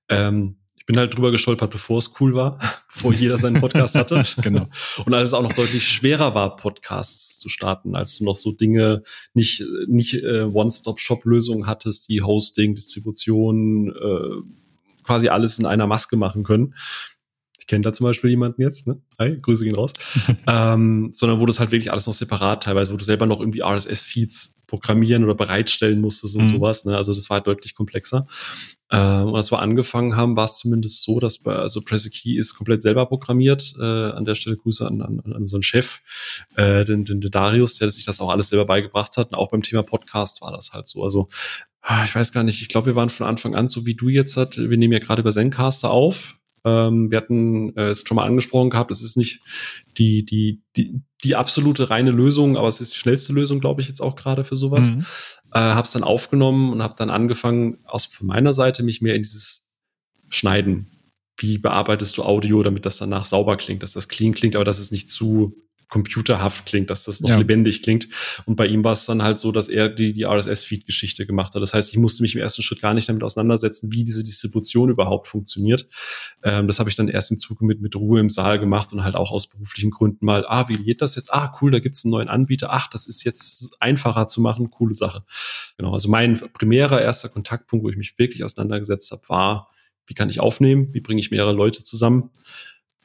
Ähm, 0.10 0.58
ich 0.78 0.86
bin 0.88 0.98
halt 0.98 1.16
drüber 1.16 1.32
gestolpert, 1.32 1.70
bevor 1.70 2.00
es 2.00 2.14
cool 2.20 2.34
war, 2.34 2.58
bevor 2.94 3.14
jeder 3.14 3.38
seinen 3.38 3.60
Podcast 3.60 3.96
hatte. 3.96 4.24
genau. 4.42 4.68
Und 5.06 5.14
als 5.14 5.30
es 5.30 5.34
auch 5.34 5.44
noch 5.44 5.54
deutlich 5.54 5.88
schwerer 5.88 6.34
war, 6.34 6.56
Podcasts 6.56 7.40
zu 7.40 7.50
starten, 7.50 7.96
als 7.96 8.18
du 8.18 8.26
noch 8.26 8.38
so 8.38 8.52
Dinge 8.52 9.04
nicht, 9.34 9.64
nicht 9.88 10.16
äh, 10.16 10.44
One-Stop-Shop-Lösungen 10.44 11.68
hattest, 11.68 12.10
die 12.10 12.22
Hosting, 12.22 12.74
Distribution, 12.74 13.90
äh, 13.90 15.04
quasi 15.04 15.30
alles 15.30 15.60
in 15.60 15.66
einer 15.66 15.88
Maske 15.88 16.16
machen 16.16 16.44
können 16.44 16.74
kenne 17.68 17.84
da 17.84 17.94
zum 17.94 18.06
Beispiel 18.06 18.30
jemanden 18.30 18.62
jetzt, 18.62 18.88
ne? 18.88 19.02
Hi, 19.20 19.38
Grüße 19.38 19.64
gehen 19.64 19.76
raus. 19.76 19.92
ähm, 20.48 21.10
sondern 21.14 21.40
wo 21.40 21.46
das 21.46 21.60
halt 21.60 21.72
wirklich 21.72 21.92
alles 21.92 22.08
noch 22.08 22.14
separat 22.14 22.64
teilweise, 22.64 22.94
wo 22.94 22.98
du 22.98 23.04
selber 23.04 23.26
noch 23.26 23.40
irgendwie 23.40 23.62
RSS-Feeds 23.62 24.64
programmieren 24.68 25.24
oder 25.26 25.36
bereitstellen 25.36 26.00
musstest 26.00 26.36
und 26.38 26.44
mhm. 26.44 26.56
sowas. 26.56 26.86
Ne? 26.86 26.96
Also 26.96 27.14
das 27.14 27.30
war 27.30 27.36
halt 27.38 27.48
deutlich 27.48 27.76
komplexer. 27.76 28.26
Ähm, 28.90 29.28
und 29.28 29.36
als 29.36 29.52
wir 29.52 29.60
angefangen 29.60 30.16
haben, 30.16 30.36
war 30.38 30.46
es 30.46 30.58
zumindest 30.60 31.04
so, 31.04 31.20
dass 31.20 31.40
bei, 31.40 31.54
also 31.56 31.82
Key 31.82 32.38
ist 32.38 32.56
komplett 32.56 32.82
selber 32.82 33.06
programmiert. 33.06 33.74
Äh, 33.80 33.84
an 33.84 34.26
der 34.26 34.36
Stelle 34.36 34.58
Grüße 34.58 34.88
an, 34.88 35.02
an, 35.02 35.20
an 35.26 35.34
unseren 35.34 35.62
Chef, 35.62 36.02
äh, 36.56 36.86
den, 36.86 37.04
den, 37.04 37.20
den 37.20 37.32
Darius, 37.32 37.80
der 37.80 37.92
sich 37.92 38.06
das 38.06 38.22
auch 38.22 38.30
alles 38.30 38.50
selber 38.50 38.66
beigebracht 38.66 39.18
hat. 39.18 39.32
Und 39.32 39.36
auch 39.36 39.50
beim 39.50 39.62
Thema 39.62 39.84
Podcast 39.84 40.42
war 40.42 40.52
das 40.52 40.72
halt 40.74 40.88
so. 40.88 41.04
Also 41.04 41.28
ah, 41.82 42.04
ich 42.06 42.16
weiß 42.16 42.32
gar 42.32 42.44
nicht, 42.44 42.62
ich 42.62 42.70
glaube, 42.70 42.88
wir 42.88 42.96
waren 42.96 43.10
von 43.10 43.28
Anfang 43.28 43.56
an 43.56 43.68
so 43.68 43.86
wie 43.86 43.96
du 43.96 44.10
jetzt 44.10 44.38
hat. 44.38 44.58
Wir 44.58 44.78
nehmen 44.78 44.94
ja 44.94 45.00
gerade 45.00 45.22
über 45.22 45.32
Zencaster 45.32 45.92
auf. 45.92 46.38
Ähm, 46.64 47.10
wir 47.10 47.18
hatten 47.18 47.76
äh, 47.76 47.90
es 47.90 48.04
schon 48.06 48.16
mal 48.16 48.26
angesprochen 48.26 48.70
gehabt, 48.70 48.92
es 48.92 49.02
ist 49.02 49.18
nicht 49.18 49.42
die, 49.98 50.24
die, 50.26 50.62
die, 50.76 51.02
die 51.24 51.36
absolute 51.36 51.90
reine 51.90 52.12
Lösung, 52.12 52.58
aber 52.58 52.68
es 52.68 52.82
ist 52.82 52.94
die 52.94 52.98
schnellste 52.98 53.34
Lösung, 53.34 53.60
glaube 53.60 53.82
ich, 53.82 53.88
jetzt 53.88 54.02
auch 54.02 54.16
gerade 54.16 54.44
für 54.44 54.56
sowas. 54.56 54.90
Mhm. 54.90 55.06
Äh, 55.54 55.60
habe 55.60 55.84
es 55.84 55.92
dann 55.92 56.04
aufgenommen 56.04 56.72
und 56.72 56.84
habe 56.84 56.96
dann 56.98 57.10
angefangen, 57.10 57.80
aus 57.86 58.06
von 58.06 58.28
meiner 58.28 58.54
Seite 58.54 58.84
mich 58.84 59.02
mehr 59.02 59.16
in 59.16 59.24
dieses 59.24 59.82
Schneiden. 60.30 60.88
Wie 61.38 61.58
bearbeitest 61.58 62.18
du 62.18 62.24
Audio, 62.24 62.62
damit 62.62 62.86
das 62.86 62.98
danach 62.98 63.26
sauber 63.26 63.58
klingt, 63.58 63.82
dass 63.82 63.94
das 63.94 64.08
clean 64.08 64.34
klingt, 64.34 64.56
aber 64.56 64.66
dass 64.66 64.80
es 64.80 64.92
nicht 64.92 65.10
zu 65.10 65.56
computerhaft 65.92 66.66
klingt, 66.66 66.90
dass 66.90 67.04
das 67.04 67.20
noch 67.20 67.30
ja. 67.30 67.38
lebendig 67.38 67.84
klingt. 67.84 68.08
Und 68.46 68.56
bei 68.56 68.66
ihm 68.66 68.82
war 68.84 68.94
es 68.94 69.06
dann 69.06 69.22
halt 69.22 69.38
so, 69.38 69.52
dass 69.52 69.68
er 69.68 69.90
die, 69.90 70.14
die 70.14 70.26
RSS-Feed-Geschichte 70.26 71.26
gemacht 71.26 71.54
hat. 71.54 71.62
Das 71.62 71.74
heißt, 71.74 71.92
ich 71.92 72.00
musste 72.00 72.24
mich 72.24 72.34
im 72.34 72.40
ersten 72.40 72.62
Schritt 72.62 72.82
gar 72.82 72.94
nicht 72.94 73.10
damit 73.10 73.24
auseinandersetzen, 73.24 73.92
wie 73.92 74.06
diese 74.06 74.24
Distribution 74.24 74.90
überhaupt 74.90 75.28
funktioniert. 75.28 75.86
Ähm, 76.44 76.68
das 76.68 76.80
habe 76.80 76.90
ich 76.90 76.96
dann 76.96 77.10
erst 77.10 77.30
im 77.32 77.38
Zuge 77.38 77.66
mit, 77.66 77.82
mit 77.82 77.94
Ruhe 77.98 78.22
im 78.22 78.30
Saal 78.30 78.58
gemacht 78.58 78.94
und 78.94 79.04
halt 79.04 79.16
auch 79.16 79.32
aus 79.32 79.50
beruflichen 79.50 79.92
Gründen 79.92 80.26
mal, 80.26 80.46
ah, 80.48 80.70
wie 80.70 80.78
geht 80.78 81.02
das 81.02 81.16
jetzt? 81.16 81.34
Ah, 81.34 81.54
cool, 81.62 81.72
da 81.72 81.80
gibt's 81.80 82.06
einen 82.06 82.14
neuen 82.14 82.30
Anbieter. 82.30 82.70
Ach, 82.72 82.88
das 82.88 83.06
ist 83.06 83.26
jetzt 83.26 83.76
einfacher 83.82 84.28
zu 84.28 84.40
machen. 84.40 84.70
Coole 84.70 84.94
Sache. 84.94 85.26
Genau, 85.78 85.92
also 85.92 86.08
mein 86.08 86.40
primärer 86.54 87.02
erster 87.02 87.28
Kontaktpunkt, 87.28 87.84
wo 87.84 87.90
ich 87.90 87.98
mich 87.98 88.18
wirklich 88.18 88.46
auseinandergesetzt 88.46 89.12
habe, 89.12 89.24
war, 89.28 89.70
wie 90.08 90.14
kann 90.14 90.30
ich 90.30 90.40
aufnehmen? 90.40 90.88
Wie 90.94 91.02
bringe 91.02 91.20
ich 91.20 91.32
mehrere 91.32 91.52
Leute 91.52 91.84
zusammen? 91.84 92.30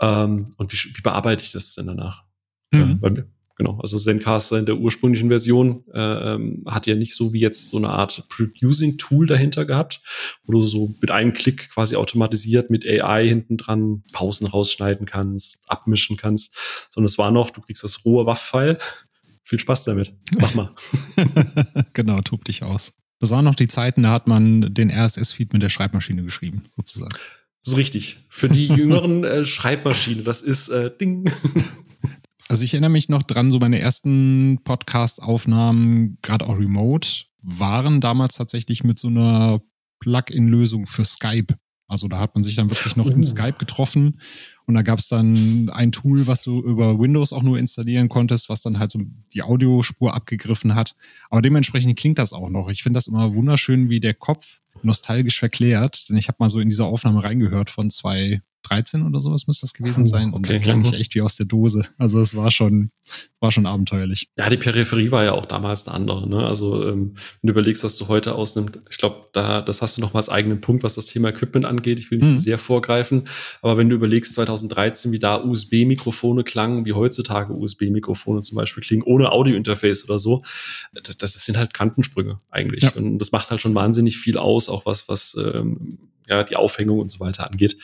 Ähm, 0.00 0.44
und 0.56 0.72
wie, 0.72 0.96
wie 0.96 1.02
bearbeite 1.02 1.42
ich 1.42 1.50
das 1.50 1.74
denn 1.74 1.88
danach? 1.88 2.25
Mhm. 2.70 2.80
Ja, 2.80 2.96
weil 3.00 3.26
genau. 3.56 3.78
Also 3.80 3.99
Zencaster 3.99 4.58
in 4.58 4.66
der 4.66 4.76
ursprünglichen 4.76 5.28
Version 5.28 5.85
äh, 5.92 6.35
ähm, 6.35 6.64
hat 6.66 6.87
ja 6.87 6.94
nicht 6.94 7.14
so 7.14 7.32
wie 7.32 7.40
jetzt 7.40 7.70
so 7.70 7.78
eine 7.78 7.88
Art 7.88 8.26
Producing-Tool 8.28 9.26
dahinter 9.26 9.64
gehabt, 9.64 10.00
wo 10.44 10.52
du 10.52 10.62
so 10.62 10.94
mit 11.00 11.11
einem 11.11 11.32
Klick 11.32 11.70
quasi 11.70 11.96
automatisiert 11.96 12.70
mit 12.70 12.87
AI 12.87 13.26
hinten 13.26 13.56
dran 13.56 14.04
Pausen 14.12 14.46
rausschneiden 14.46 15.06
kannst, 15.06 15.70
abmischen 15.70 16.16
kannst, 16.16 16.54
sondern 16.90 17.06
es 17.06 17.18
war 17.18 17.30
noch, 17.30 17.50
du 17.50 17.61
kriegst 17.61 17.82
das 17.82 18.04
rohe 18.04 18.26
WAV-File. 18.26 18.78
Viel 19.42 19.61
Spaß 19.61 19.85
damit. 19.85 20.12
Mach 20.40 20.54
mal. 20.54 20.75
genau, 21.92 22.20
tob 22.20 22.44
dich 22.44 22.64
aus. 22.64 22.94
Das 23.20 23.30
waren 23.30 23.44
noch 23.44 23.54
die 23.54 23.68
Zeiten, 23.68 24.02
da 24.02 24.11
hat 24.11 24.26
man 24.26 24.73
den 24.73 24.90
RSS-Feed 24.90 25.52
mit 25.52 25.62
der 25.62 25.68
Schreibmaschine 25.68 26.23
geschrieben, 26.23 26.64
sozusagen. 26.76 27.14
Das 27.64 27.73
ist 27.73 27.78
richtig. 27.78 28.18
Für 28.28 28.49
die 28.49 28.66
jüngeren 28.76 29.25
äh, 29.25 29.44
Schreibmaschine, 29.44 30.23
das 30.23 30.42
ist 30.42 30.68
äh, 30.68 30.90
Ding. 30.99 31.30
Also 32.48 32.62
ich 32.62 32.74
erinnere 32.74 32.90
mich 32.90 33.08
noch 33.08 33.24
dran, 33.24 33.50
so 33.50 33.58
meine 33.58 33.80
ersten 33.80 34.60
Podcast-Aufnahmen, 34.62 36.18
gerade 36.22 36.46
auch 36.46 36.58
remote, 36.58 37.24
waren 37.42 38.00
damals 38.00 38.36
tatsächlich 38.36 38.84
mit 38.84 38.98
so 38.98 39.08
einer 39.08 39.60
Plug-in-Lösung 40.00 40.86
für 40.86 41.04
Skype. 41.04 41.54
Also 41.88 42.08
da 42.08 42.18
hat 42.18 42.34
man 42.34 42.42
sich 42.42 42.54
dann 42.56 42.70
wirklich 42.70 42.96
noch 42.96 43.06
uh. 43.06 43.10
in 43.10 43.24
Skype 43.24 43.54
getroffen 43.58 44.20
und 44.66 44.74
da 44.74 44.82
gab 44.82 44.98
es 44.98 45.08
dann 45.08 45.70
ein 45.70 45.92
Tool, 45.92 46.26
was 46.26 46.42
du 46.42 46.60
über 46.60 46.98
Windows 46.98 47.32
auch 47.32 47.44
nur 47.44 47.58
installieren 47.58 48.08
konntest, 48.08 48.48
was 48.48 48.62
dann 48.62 48.80
halt 48.80 48.90
so 48.90 49.00
die 49.32 49.42
Audiospur 49.44 50.12
abgegriffen 50.14 50.74
hat. 50.74 50.96
Aber 51.30 51.40
dementsprechend 51.40 51.96
klingt 51.96 52.18
das 52.18 52.32
auch 52.32 52.50
noch. 52.50 52.68
Ich 52.68 52.82
finde 52.82 52.96
das 52.96 53.06
immer 53.06 53.34
wunderschön, 53.34 53.90
wie 53.90 54.00
der 54.00 54.14
Kopf 54.14 54.60
nostalgisch 54.82 55.38
verklärt. 55.38 56.08
Denn 56.08 56.16
ich 56.16 56.26
habe 56.26 56.36
mal 56.40 56.50
so 56.50 56.58
in 56.58 56.68
diese 56.68 56.84
Aufnahme 56.84 57.22
reingehört 57.22 57.70
von 57.70 57.90
zwei 57.90 58.42
13 58.68 59.02
oder 59.02 59.20
sowas 59.20 59.46
müsste 59.46 59.64
das 59.64 59.75
gewesen 59.75 60.02
oh, 60.02 60.06
sein. 60.06 60.32
Und 60.32 60.46
okay. 60.46 60.61
klang 60.61 60.82
ich 60.82 60.92
echt 60.94 61.14
wie 61.14 61.23
aus 61.23 61.37
der 61.37 61.46
Dose. 61.46 61.85
Also 61.99 62.20
es 62.20 62.37
war 62.37 62.50
schon, 62.50 62.90
war 63.40 63.50
schon 63.52 63.66
abenteuerlich. 63.66 64.28
Ja, 64.37 64.49
die 64.49 64.56
Peripherie 64.56 65.11
war 65.11 65.25
ja 65.25 65.32
auch 65.32 65.46
damals 65.46 65.87
eine 65.87 65.96
andere. 65.96 66.28
Ne? 66.28 66.44
Also 66.44 66.88
ähm, 66.88 67.14
wenn 67.40 67.49
du 67.49 67.52
überlegst, 67.52 67.85
was 67.85 67.96
du 67.96 68.08
heute 68.08 68.35
ausnimmst, 68.35 68.80
ich 68.90 68.99
glaube, 68.99 69.28
da 69.32 69.61
das 69.62 69.82
hast 69.82 69.96
du 69.96 70.00
noch 70.00 70.12
mal 70.12 70.20
als 70.20 70.28
eigenen 70.28 70.61
Punkt, 70.61 70.82
was 70.82 70.94
das 70.94 71.06
Thema 71.06 71.28
Equipment 71.28 71.64
angeht. 71.64 71.99
Ich 71.99 72.11
will 72.11 72.18
nicht 72.18 72.30
mhm. 72.30 72.37
zu 72.37 72.42
sehr 72.42 72.58
vorgreifen, 72.58 73.25
aber 73.62 73.76
wenn 73.76 73.88
du 73.88 73.94
überlegst 73.94 74.35
2013, 74.35 75.12
wie 75.12 75.18
da 75.18 75.42
USB-Mikrofone 75.42 76.44
klangen, 76.44 76.85
wie 76.85 76.92
heutzutage 76.92 77.52
USB-Mikrofone 77.52 78.40
zum 78.40 78.56
Beispiel 78.56 78.82
klingen, 78.82 79.02
ohne 79.02 79.32
Audio-Interface 79.32 80.04
oder 80.04 80.18
so, 80.18 80.42
das, 80.92 81.16
das 81.16 81.32
sind 81.32 81.56
halt 81.56 81.75
Quantensprünge 81.75 82.40
eigentlich. 82.50 82.85
Ja. 82.85 82.92
Und 82.94 83.18
das 83.18 83.32
macht 83.32 83.50
halt 83.50 83.61
schon 83.61 83.75
wahnsinnig 83.75 84.16
viel 84.16 84.38
aus, 84.38 84.68
auch 84.68 84.87
was 84.87 85.08
was 85.08 85.37
ähm, 85.37 85.99
ja, 86.26 86.42
die 86.42 86.56
Aufhängung 86.56 87.00
und 87.00 87.09
so 87.09 87.21
weiter 87.21 87.49
angeht. 87.50 87.76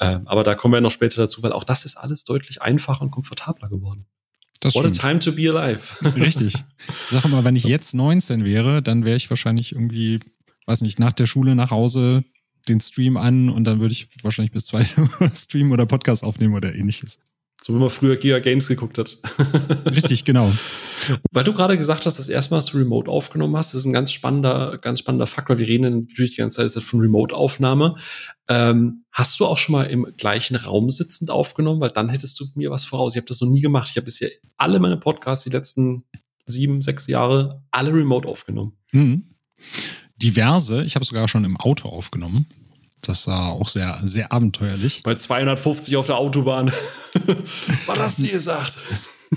Ähm, 0.00 0.26
aber 0.26 0.44
da 0.44 0.54
kommen 0.54 0.74
wir 0.74 0.80
noch 0.80 0.90
später 0.90 1.20
dazu, 1.20 1.42
weil 1.42 1.52
auch 1.52 1.64
das 1.64 1.84
ist 1.84 1.96
alles 1.96 2.24
deutlich 2.24 2.62
einfacher 2.62 3.02
und 3.02 3.10
komfortabler 3.10 3.68
geworden. 3.68 4.06
Das 4.60 4.74
What 4.74 4.84
stimmt. 4.84 4.98
a 4.98 5.08
time 5.08 5.18
to 5.20 5.32
be 5.32 5.48
alive. 5.50 5.96
Richtig. 6.16 6.54
Sag 7.10 7.28
mal, 7.28 7.44
wenn 7.44 7.56
ich 7.56 7.64
jetzt 7.64 7.94
19 7.94 8.44
wäre, 8.44 8.82
dann 8.82 9.04
wäre 9.04 9.16
ich 9.16 9.28
wahrscheinlich 9.30 9.72
irgendwie, 9.72 10.20
weiß 10.66 10.80
nicht, 10.80 10.98
nach 10.98 11.12
der 11.12 11.26
Schule 11.26 11.54
nach 11.54 11.70
Hause 11.70 12.24
den 12.68 12.80
Stream 12.80 13.16
an 13.16 13.48
und 13.48 13.64
dann 13.64 13.80
würde 13.80 13.92
ich 13.92 14.08
wahrscheinlich 14.22 14.52
bis 14.52 14.66
zwei 14.66 14.84
Stream 15.34 15.72
oder 15.72 15.86
Podcast 15.86 16.24
aufnehmen 16.24 16.54
oder 16.54 16.74
ähnliches. 16.74 17.18
So 17.66 17.74
wie 17.74 17.78
man 17.78 17.90
früher 17.90 18.14
Giga 18.14 18.38
Games 18.38 18.68
geguckt 18.68 18.96
hat. 18.96 19.18
Richtig, 19.90 20.24
genau. 20.24 20.52
Weil 21.32 21.42
du 21.42 21.52
gerade 21.52 21.76
gesagt 21.76 22.06
hast, 22.06 22.16
dass 22.16 22.28
erstmals 22.28 22.66
du 22.66 22.78
Remote 22.78 23.10
aufgenommen 23.10 23.56
hast, 23.56 23.74
das 23.74 23.80
ist 23.80 23.86
ein 23.86 23.92
ganz 23.92 24.12
spannender, 24.12 24.78
ganz 24.78 25.00
spannender 25.00 25.26
Fakt, 25.26 25.50
weil 25.50 25.58
wir 25.58 25.66
reden 25.66 26.06
natürlich 26.06 26.36
die 26.36 26.42
ganze 26.42 26.64
Zeit 26.64 26.80
von 26.84 27.00
Remote-Aufnahme. 27.00 27.96
Ähm, 28.46 29.04
hast 29.10 29.40
du 29.40 29.46
auch 29.46 29.58
schon 29.58 29.72
mal 29.72 29.82
im 29.82 30.06
gleichen 30.16 30.54
Raum 30.54 30.92
sitzend 30.92 31.28
aufgenommen? 31.28 31.80
Weil 31.80 31.90
dann 31.90 32.08
hättest 32.08 32.38
du 32.38 32.44
mir 32.54 32.70
was 32.70 32.84
voraus. 32.84 33.16
Ich 33.16 33.16
habe 33.16 33.26
das 33.26 33.40
noch 33.40 33.50
nie 33.50 33.62
gemacht. 33.62 33.88
Ich 33.90 33.96
habe 33.96 34.04
bisher 34.04 34.30
alle 34.56 34.78
meine 34.78 34.96
Podcasts 34.96 35.42
die 35.42 35.50
letzten 35.50 36.04
sieben, 36.44 36.82
sechs 36.82 37.08
Jahre 37.08 37.64
alle 37.72 37.92
remote 37.92 38.28
aufgenommen. 38.28 38.74
Mhm. 38.92 39.34
Diverse. 40.22 40.84
Ich 40.84 40.94
habe 40.94 41.04
sogar 41.04 41.26
schon 41.26 41.44
im 41.44 41.56
Auto 41.56 41.88
aufgenommen. 41.88 42.46
Das 43.06 43.28
war 43.28 43.52
auch 43.52 43.68
sehr, 43.68 44.00
sehr 44.02 44.32
abenteuerlich. 44.32 45.02
Bei 45.04 45.14
250 45.14 45.96
auf 45.96 46.06
der 46.06 46.16
Autobahn. 46.16 46.72
Was 47.86 47.98
hast 48.00 48.22
du 48.22 48.26
gesagt? 48.26 48.78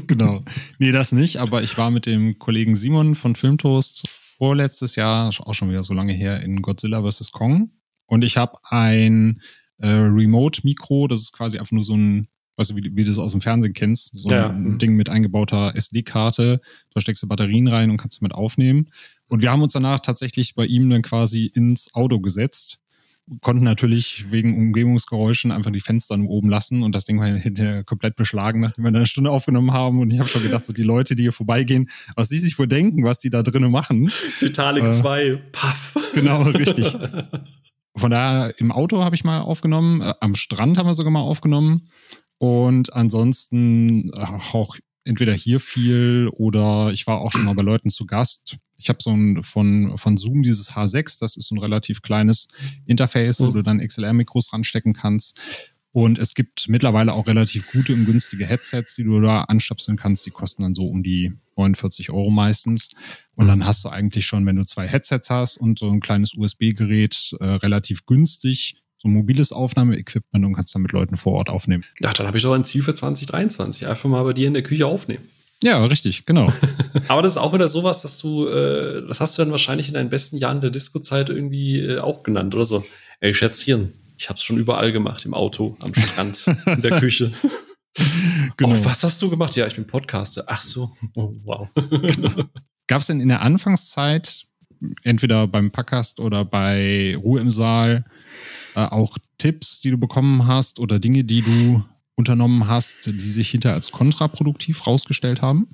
genau. 0.07 0.41
Nee, 0.79 0.91
das 0.91 1.11
nicht, 1.11 1.38
aber 1.38 1.61
ich 1.61 1.77
war 1.77 1.91
mit 1.91 2.07
dem 2.07 2.39
Kollegen 2.39 2.73
Simon 2.73 3.13
von 3.13 3.35
Filmtoast 3.35 4.07
vorletztes 4.07 4.95
Jahr, 4.95 5.29
auch 5.45 5.53
schon 5.53 5.69
wieder 5.69 5.83
so 5.83 5.93
lange 5.93 6.13
her, 6.13 6.41
in 6.41 6.63
Godzilla 6.63 7.03
vs. 7.03 7.31
Kong. 7.31 7.69
Und 8.07 8.23
ich 8.23 8.38
habe 8.38 8.57
ein 8.63 9.39
äh, 9.77 9.88
Remote-Mikro, 9.88 11.07
das 11.07 11.21
ist 11.21 11.33
quasi 11.33 11.59
einfach 11.59 11.71
nur 11.71 11.83
so 11.83 11.93
ein, 11.93 12.27
weißt 12.57 12.71
du, 12.71 12.77
wie, 12.77 12.95
wie 12.95 13.03
du 13.03 13.09
das 13.09 13.19
aus 13.19 13.33
dem 13.33 13.41
Fernsehen 13.41 13.73
kennst, 13.73 14.17
so 14.17 14.29
ja. 14.29 14.49
ein 14.49 14.79
Ding 14.79 14.95
mit 14.95 15.09
eingebauter 15.09 15.75
SD-Karte. 15.75 16.59
Da 16.91 17.01
steckst 17.01 17.21
du 17.21 17.27
Batterien 17.27 17.67
rein 17.67 17.91
und 17.91 17.97
kannst 17.97 18.19
damit 18.19 18.33
aufnehmen. 18.33 18.89
Und 19.27 19.43
wir 19.43 19.51
haben 19.51 19.61
uns 19.61 19.73
danach 19.73 19.99
tatsächlich 19.99 20.55
bei 20.55 20.65
ihm 20.65 20.89
dann 20.89 21.03
quasi 21.03 21.45
ins 21.45 21.93
Auto 21.93 22.19
gesetzt 22.19 22.78
konnten 23.41 23.63
natürlich 23.63 24.31
wegen 24.31 24.57
Umgebungsgeräuschen 24.57 25.51
einfach 25.51 25.71
die 25.71 25.81
Fenster 25.81 26.17
nur 26.17 26.29
oben 26.29 26.50
lassen 26.50 26.83
und 26.83 26.95
das 26.95 27.05
Ding 27.05 27.19
war 27.19 27.27
hinterher 27.27 27.83
komplett 27.83 28.15
beschlagen, 28.15 28.62
nachdem 28.62 28.83
wir 28.83 28.89
eine 28.89 29.05
Stunde 29.05 29.31
aufgenommen 29.31 29.71
haben. 29.71 30.00
Und 30.00 30.12
ich 30.12 30.19
habe 30.19 30.29
schon 30.29 30.43
gedacht, 30.43 30.65
so 30.65 30.74
die 30.74 30.83
Leute, 30.83 31.15
die 31.15 31.24
hier 31.24 31.31
vorbeigehen, 31.31 31.89
was 32.15 32.29
die 32.29 32.39
sich 32.39 32.57
wohl 32.57 32.67
denken, 32.67 33.03
was 33.03 33.19
die 33.19 33.29
da 33.29 33.43
drinnen 33.43 33.71
machen. 33.71 34.12
Titanic 34.39 34.86
äh, 34.86 34.91
2, 34.91 35.36
paff. 35.51 35.93
Genau, 36.13 36.43
richtig. 36.43 36.98
Von 37.95 38.12
daher 38.12 38.53
im 38.59 38.71
Auto 38.71 39.03
habe 39.03 39.15
ich 39.15 39.24
mal 39.24 39.41
aufgenommen, 39.41 40.01
äh, 40.01 40.13
am 40.21 40.36
Strand 40.36 40.77
haben 40.77 40.88
wir 40.88 40.93
sogar 40.93 41.12
mal 41.12 41.21
aufgenommen. 41.21 41.89
Und 42.38 42.93
ansonsten 42.93 44.12
äh, 44.13 44.25
auch 44.53 44.77
entweder 45.03 45.33
hier 45.33 45.59
viel 45.59 46.29
oder 46.33 46.91
ich 46.91 47.07
war 47.07 47.19
auch 47.19 47.31
schon 47.31 47.45
mal 47.45 47.55
bei 47.55 47.63
Leuten 47.63 47.89
zu 47.89 48.05
Gast. 48.05 48.57
Ich 48.79 48.89
habe 48.89 49.00
so 49.01 49.12
ein 49.12 49.43
von, 49.43 49.98
von 49.98 50.17
Zoom 50.17 50.41
dieses 50.41 50.74
H6, 50.74 51.19
das 51.19 51.38
ist 51.38 51.48
so 51.48 51.55
ein 51.55 51.59
relativ 51.59 52.01
kleines 52.01 52.48
Interface, 52.86 53.41
wo 53.41 53.48
mhm. 53.48 53.53
du 53.53 53.62
dann 53.62 53.79
XLR-Mikros 53.79 54.53
ranstecken 54.53 54.93
kannst. 54.93 55.39
Und 55.91 56.19
es 56.19 56.36
gibt 56.36 56.69
mittlerweile 56.69 57.13
auch 57.13 57.25
relativ 57.27 57.69
gute 57.71 57.93
und 57.93 58.05
günstige 58.05 58.45
Headsets, 58.45 58.95
die 58.95 59.03
du 59.03 59.19
da 59.21 59.41
anstöpseln 59.41 59.98
kannst. 59.98 60.25
Die 60.25 60.29
kosten 60.29 60.62
dann 60.62 60.75
so 60.75 60.88
um 60.88 61.01
die 61.03 61.33
49 61.57 62.12
Euro 62.12 62.29
meistens. 62.29 62.89
Und 63.36 63.48
dann 63.48 63.65
hast 63.65 63.83
du 63.83 63.89
eigentlich 63.89 64.25
schon, 64.25 64.45
wenn 64.45 64.55
du 64.55 64.65
zwei 64.65 64.88
Headsets 64.88 65.29
hast 65.29 65.57
und 65.57 65.79
so 65.79 65.89
ein 65.89 66.00
kleines 66.00 66.36
USB-Gerät, 66.36 67.36
äh, 67.39 67.45
relativ 67.45 68.05
günstig 68.05 68.75
so 69.01 69.07
ein 69.07 69.13
mobiles 69.13 69.51
Aufnahmeequipment 69.51 70.45
und 70.45 70.53
kannst 70.53 70.75
dann 70.75 70.81
mit 70.81 70.91
Leuten 70.91 71.15
vor 71.15 71.33
Ort 71.33 71.50
aufnehmen. 71.50 71.86
Ja, 72.00 72.12
dann 72.13 72.27
habe 72.27 72.38
ich 72.38 72.43
doch 72.43 72.53
ein 72.53 72.65
Ziel 72.65 72.83
für 72.83 72.93
2023. 72.93 73.88
Einfach 73.88 74.09
mal 74.09 74.24
bei 74.24 74.33
dir 74.33 74.48
in 74.48 74.53
der 74.53 74.63
Küche 74.63 74.86
aufnehmen. 74.88 75.24
Ja, 75.61 75.83
richtig, 75.85 76.25
genau. 76.25 76.51
Aber 77.07 77.21
das 77.21 77.33
ist 77.33 77.37
auch 77.37 77.53
wieder 77.53 77.67
sowas, 77.67 78.01
dass 78.01 78.19
du, 78.19 78.47
äh, 78.47 79.05
das 79.07 79.19
hast 79.19 79.37
du 79.37 79.41
dann 79.41 79.51
wahrscheinlich 79.51 79.89
in 79.89 79.93
deinen 79.95 80.09
besten 80.09 80.37
Jahren 80.37 80.61
der 80.61 80.69
Disco-Zeit 80.69 81.29
irgendwie 81.29 81.79
äh, 81.79 81.99
auch 81.99 82.23
genannt 82.23 82.55
oder 82.55 82.65
so. 82.65 82.85
Ey, 83.19 83.33
Schätzchen, 83.33 83.93
ich 84.17 84.29
hab's 84.29 84.43
schon 84.43 84.57
überall 84.57 84.91
gemacht, 84.91 85.25
im 85.25 85.33
Auto, 85.33 85.75
am 85.81 85.93
Strand, 85.93 86.45
in 86.65 86.81
der 86.81 86.99
Küche. 86.99 87.31
Genau. 88.57 88.71
Oh, 88.71 88.85
was 88.85 89.03
hast 89.03 89.21
du 89.21 89.29
gemacht? 89.29 89.55
Ja, 89.55 89.67
ich 89.67 89.75
bin 89.75 89.85
Podcaster. 89.85 90.43
Ach 90.47 90.61
so, 90.61 90.89
oh, 91.15 91.33
wow. 91.43 91.67
Genau. 91.89 92.43
Gab 92.87 93.01
es 93.01 93.07
denn 93.07 93.19
in 93.19 93.27
der 93.27 93.41
Anfangszeit, 93.41 94.45
entweder 95.03 95.47
beim 95.47 95.71
Podcast 95.71 96.19
oder 96.19 96.45
bei 96.45 97.15
Ruhe 97.17 97.41
im 97.41 97.51
Saal, 97.51 98.05
äh, 98.75 98.85
auch 98.85 99.17
Tipps, 99.37 99.81
die 99.81 99.89
du 99.89 99.97
bekommen 99.97 100.47
hast 100.47 100.79
oder 100.79 100.99
Dinge, 100.99 101.23
die 101.23 101.41
du 101.41 101.83
unternommen 102.19 102.67
hast, 102.67 103.07
die 103.07 103.29
sich 103.31 103.49
hinter 103.49 103.73
als 103.73 103.91
kontraproduktiv 103.91 104.85
rausgestellt 104.85 105.41
haben? 105.41 105.67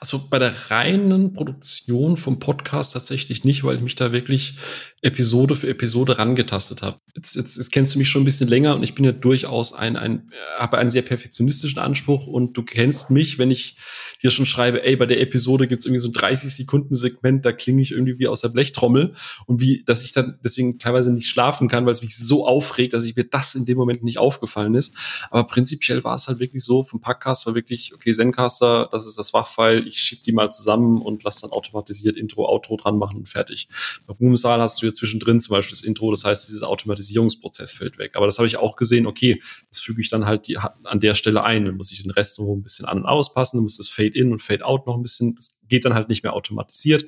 Also 0.00 0.28
bei 0.30 0.38
der 0.38 0.70
reinen 0.70 1.32
Produktion 1.32 2.16
vom 2.16 2.38
Podcast 2.38 2.92
tatsächlich 2.94 3.44
nicht, 3.44 3.64
weil 3.64 3.76
ich 3.76 3.82
mich 3.82 3.96
da 3.96 4.12
wirklich 4.12 4.56
Episode 5.00 5.54
für 5.54 5.68
Episode 5.68 6.18
rangetastet 6.18 6.82
habe. 6.82 6.98
Jetzt, 7.14 7.36
jetzt, 7.36 7.56
jetzt 7.56 7.70
kennst 7.70 7.94
du 7.94 7.98
mich 7.98 8.08
schon 8.08 8.22
ein 8.22 8.24
bisschen 8.24 8.48
länger 8.48 8.74
und 8.74 8.82
ich 8.82 8.94
bin 8.94 9.04
ja 9.04 9.12
durchaus 9.12 9.72
ein, 9.72 9.96
ein 9.96 10.32
habe 10.58 10.78
einen 10.78 10.90
sehr 10.90 11.02
perfektionistischen 11.02 11.78
Anspruch 11.78 12.26
und 12.26 12.56
du 12.56 12.64
kennst 12.64 13.10
mich, 13.10 13.38
wenn 13.38 13.50
ich 13.52 13.76
dir 14.22 14.30
schon 14.30 14.46
schreibe, 14.46 14.84
ey, 14.84 14.96
bei 14.96 15.06
der 15.06 15.20
Episode 15.20 15.68
gibt's 15.68 15.84
irgendwie 15.84 16.00
so 16.00 16.08
ein 16.08 16.12
30 16.12 16.52
Sekunden 16.52 16.94
Segment, 16.94 17.44
da 17.44 17.52
klinge 17.52 17.80
ich 17.80 17.92
irgendwie 17.92 18.18
wie 18.18 18.26
aus 18.26 18.40
der 18.40 18.48
Blechtrommel 18.48 19.14
und 19.46 19.60
wie, 19.60 19.84
dass 19.84 20.02
ich 20.02 20.12
dann 20.12 20.38
deswegen 20.42 20.78
teilweise 20.78 21.12
nicht 21.12 21.28
schlafen 21.28 21.68
kann, 21.68 21.86
weil 21.86 21.92
es 21.92 22.02
mich 22.02 22.16
so 22.16 22.44
aufregt, 22.46 22.92
dass 22.92 23.04
ich 23.04 23.14
mir 23.14 23.24
das 23.24 23.54
in 23.54 23.66
dem 23.66 23.78
Moment 23.78 24.02
nicht 24.02 24.18
aufgefallen 24.18 24.74
ist. 24.74 24.94
Aber 25.30 25.46
prinzipiell 25.46 26.02
war 26.02 26.16
es 26.16 26.26
halt 26.26 26.40
wirklich 26.40 26.64
so, 26.64 26.82
vom 26.82 27.00
Podcast 27.00 27.46
war 27.46 27.54
wirklich, 27.54 27.94
okay, 27.94 28.12
Zencaster, 28.12 28.88
das 28.90 29.06
ist 29.06 29.16
das 29.16 29.32
WAV-File, 29.48 29.86
ich 29.86 29.98
schieb 29.98 30.22
die 30.24 30.32
mal 30.32 30.50
zusammen 30.50 31.00
und 31.00 31.22
lass 31.24 31.40
dann 31.40 31.50
automatisiert 31.50 32.16
Intro, 32.16 32.46
Outro 32.48 32.76
dran 32.76 32.98
machen 32.98 33.18
und 33.18 33.28
fertig. 33.28 33.68
Bei 34.06 34.14
Boomsaal 34.14 34.60
hast 34.60 34.82
du 34.82 34.86
ja 34.86 34.92
zwischendrin 34.92 35.40
zum 35.40 35.54
Beispiel 35.54 35.76
das 35.76 35.82
Intro, 35.82 36.10
das 36.10 36.24
heißt, 36.24 36.48
dieses 36.48 36.62
Automatisierungsprozess 36.62 37.72
fällt 37.72 37.98
weg. 37.98 38.12
Aber 38.14 38.26
das 38.26 38.38
habe 38.38 38.46
ich 38.46 38.56
auch 38.56 38.76
gesehen, 38.76 39.06
okay, 39.06 39.42
das 39.70 39.80
füge 39.80 40.00
ich 40.00 40.10
dann 40.10 40.26
halt 40.26 40.46
die, 40.48 40.58
an 40.58 41.00
der 41.00 41.14
Stelle 41.14 41.42
ein. 41.44 41.64
Dann 41.64 41.76
muss 41.76 41.90
ich 41.90 42.02
den 42.02 42.10
Rest 42.10 42.36
so 42.36 42.54
ein 42.54 42.62
bisschen 42.62 42.86
an- 42.86 42.98
und 42.98 43.06
auspassen, 43.06 43.58
dann 43.58 43.64
muss 43.64 43.76
das 43.76 43.88
Fade-In 43.88 44.32
und 44.32 44.42
Fade-Out 44.42 44.86
noch 44.86 44.96
ein 44.96 45.02
bisschen, 45.02 45.34
das 45.34 45.60
geht 45.68 45.84
dann 45.84 45.94
halt 45.94 46.08
nicht 46.08 46.22
mehr 46.22 46.34
automatisiert. 46.34 47.04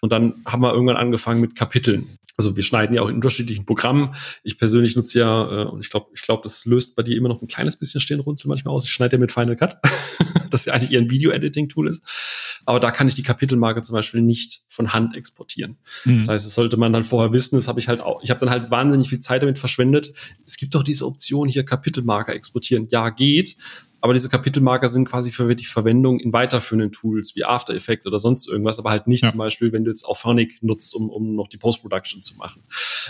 Und 0.00 0.12
dann 0.12 0.42
haben 0.46 0.62
wir 0.62 0.72
irgendwann 0.72 0.96
angefangen 0.96 1.40
mit 1.40 1.54
Kapiteln. 1.54 2.18
Also 2.38 2.56
wir 2.56 2.62
schneiden 2.62 2.94
ja 2.94 3.02
auch 3.02 3.08
in 3.08 3.16
unterschiedlichen 3.16 3.66
Programmen. 3.66 4.14
Ich 4.44 4.58
persönlich 4.58 4.94
nutze 4.94 5.18
ja, 5.18 5.62
äh, 5.62 5.64
und 5.64 5.80
ich 5.80 5.90
glaube, 5.90 6.06
ich 6.14 6.22
glaube, 6.22 6.42
das 6.44 6.64
löst 6.66 6.94
bei 6.94 7.02
dir 7.02 7.16
immer 7.16 7.28
noch 7.28 7.42
ein 7.42 7.48
kleines 7.48 7.76
bisschen 7.76 8.00
Stirnrunzel 8.00 8.48
manchmal 8.48 8.72
aus. 8.72 8.84
Ich 8.84 8.92
schneide 8.92 9.16
ja 9.16 9.20
mit 9.20 9.32
Final 9.32 9.56
Cut, 9.56 9.76
das 10.50 10.64
ja 10.64 10.72
eigentlich 10.72 10.92
eher 10.92 11.00
ein 11.00 11.10
Video-Editing-Tool 11.10 11.88
ist. 11.88 12.00
Aber 12.64 12.78
da 12.78 12.92
kann 12.92 13.08
ich 13.08 13.16
die 13.16 13.24
Kapitelmarke 13.24 13.82
zum 13.82 13.94
Beispiel 13.94 14.22
nicht 14.22 14.60
von 14.68 14.92
Hand 14.92 15.16
exportieren. 15.16 15.78
Mhm. 16.04 16.18
Das 16.18 16.28
heißt, 16.28 16.46
das 16.46 16.54
sollte 16.54 16.76
man 16.76 16.92
dann 16.92 17.02
vorher 17.02 17.32
wissen. 17.32 17.56
Das 17.56 17.66
habe 17.66 17.80
ich 17.80 17.88
halt 17.88 18.00
auch. 18.00 18.22
Ich 18.22 18.30
habe 18.30 18.38
dann 18.38 18.50
halt 18.50 18.70
wahnsinnig 18.70 19.08
viel 19.08 19.18
Zeit 19.18 19.42
damit 19.42 19.58
verschwendet. 19.58 20.12
Es 20.46 20.56
gibt 20.58 20.76
doch 20.76 20.84
diese 20.84 21.06
Option 21.06 21.48
hier 21.48 21.64
Kapitelmarker 21.64 22.34
exportieren. 22.34 22.86
Ja, 22.88 23.10
geht. 23.10 23.56
Aber 24.00 24.14
diese 24.14 24.28
Kapitelmarker 24.28 24.88
sind 24.88 25.08
quasi 25.08 25.30
für 25.30 25.48
wirklich 25.48 25.68
Verwendung 25.68 26.20
in 26.20 26.32
weiterführenden 26.32 26.92
Tools 26.92 27.34
wie 27.34 27.44
After 27.44 27.74
Effects 27.74 28.06
oder 28.06 28.18
sonst 28.18 28.48
irgendwas, 28.48 28.78
aber 28.78 28.90
halt 28.90 29.08
nicht 29.08 29.24
ja. 29.24 29.30
zum 29.30 29.38
Beispiel, 29.38 29.72
wenn 29.72 29.84
du 29.84 29.90
jetzt 29.90 30.04
Auphonic 30.04 30.62
nutzt, 30.62 30.94
um, 30.94 31.10
um 31.10 31.34
noch 31.34 31.48
die 31.48 31.56
Post-Production 31.56 32.22
zu 32.22 32.36
machen. 32.36 32.62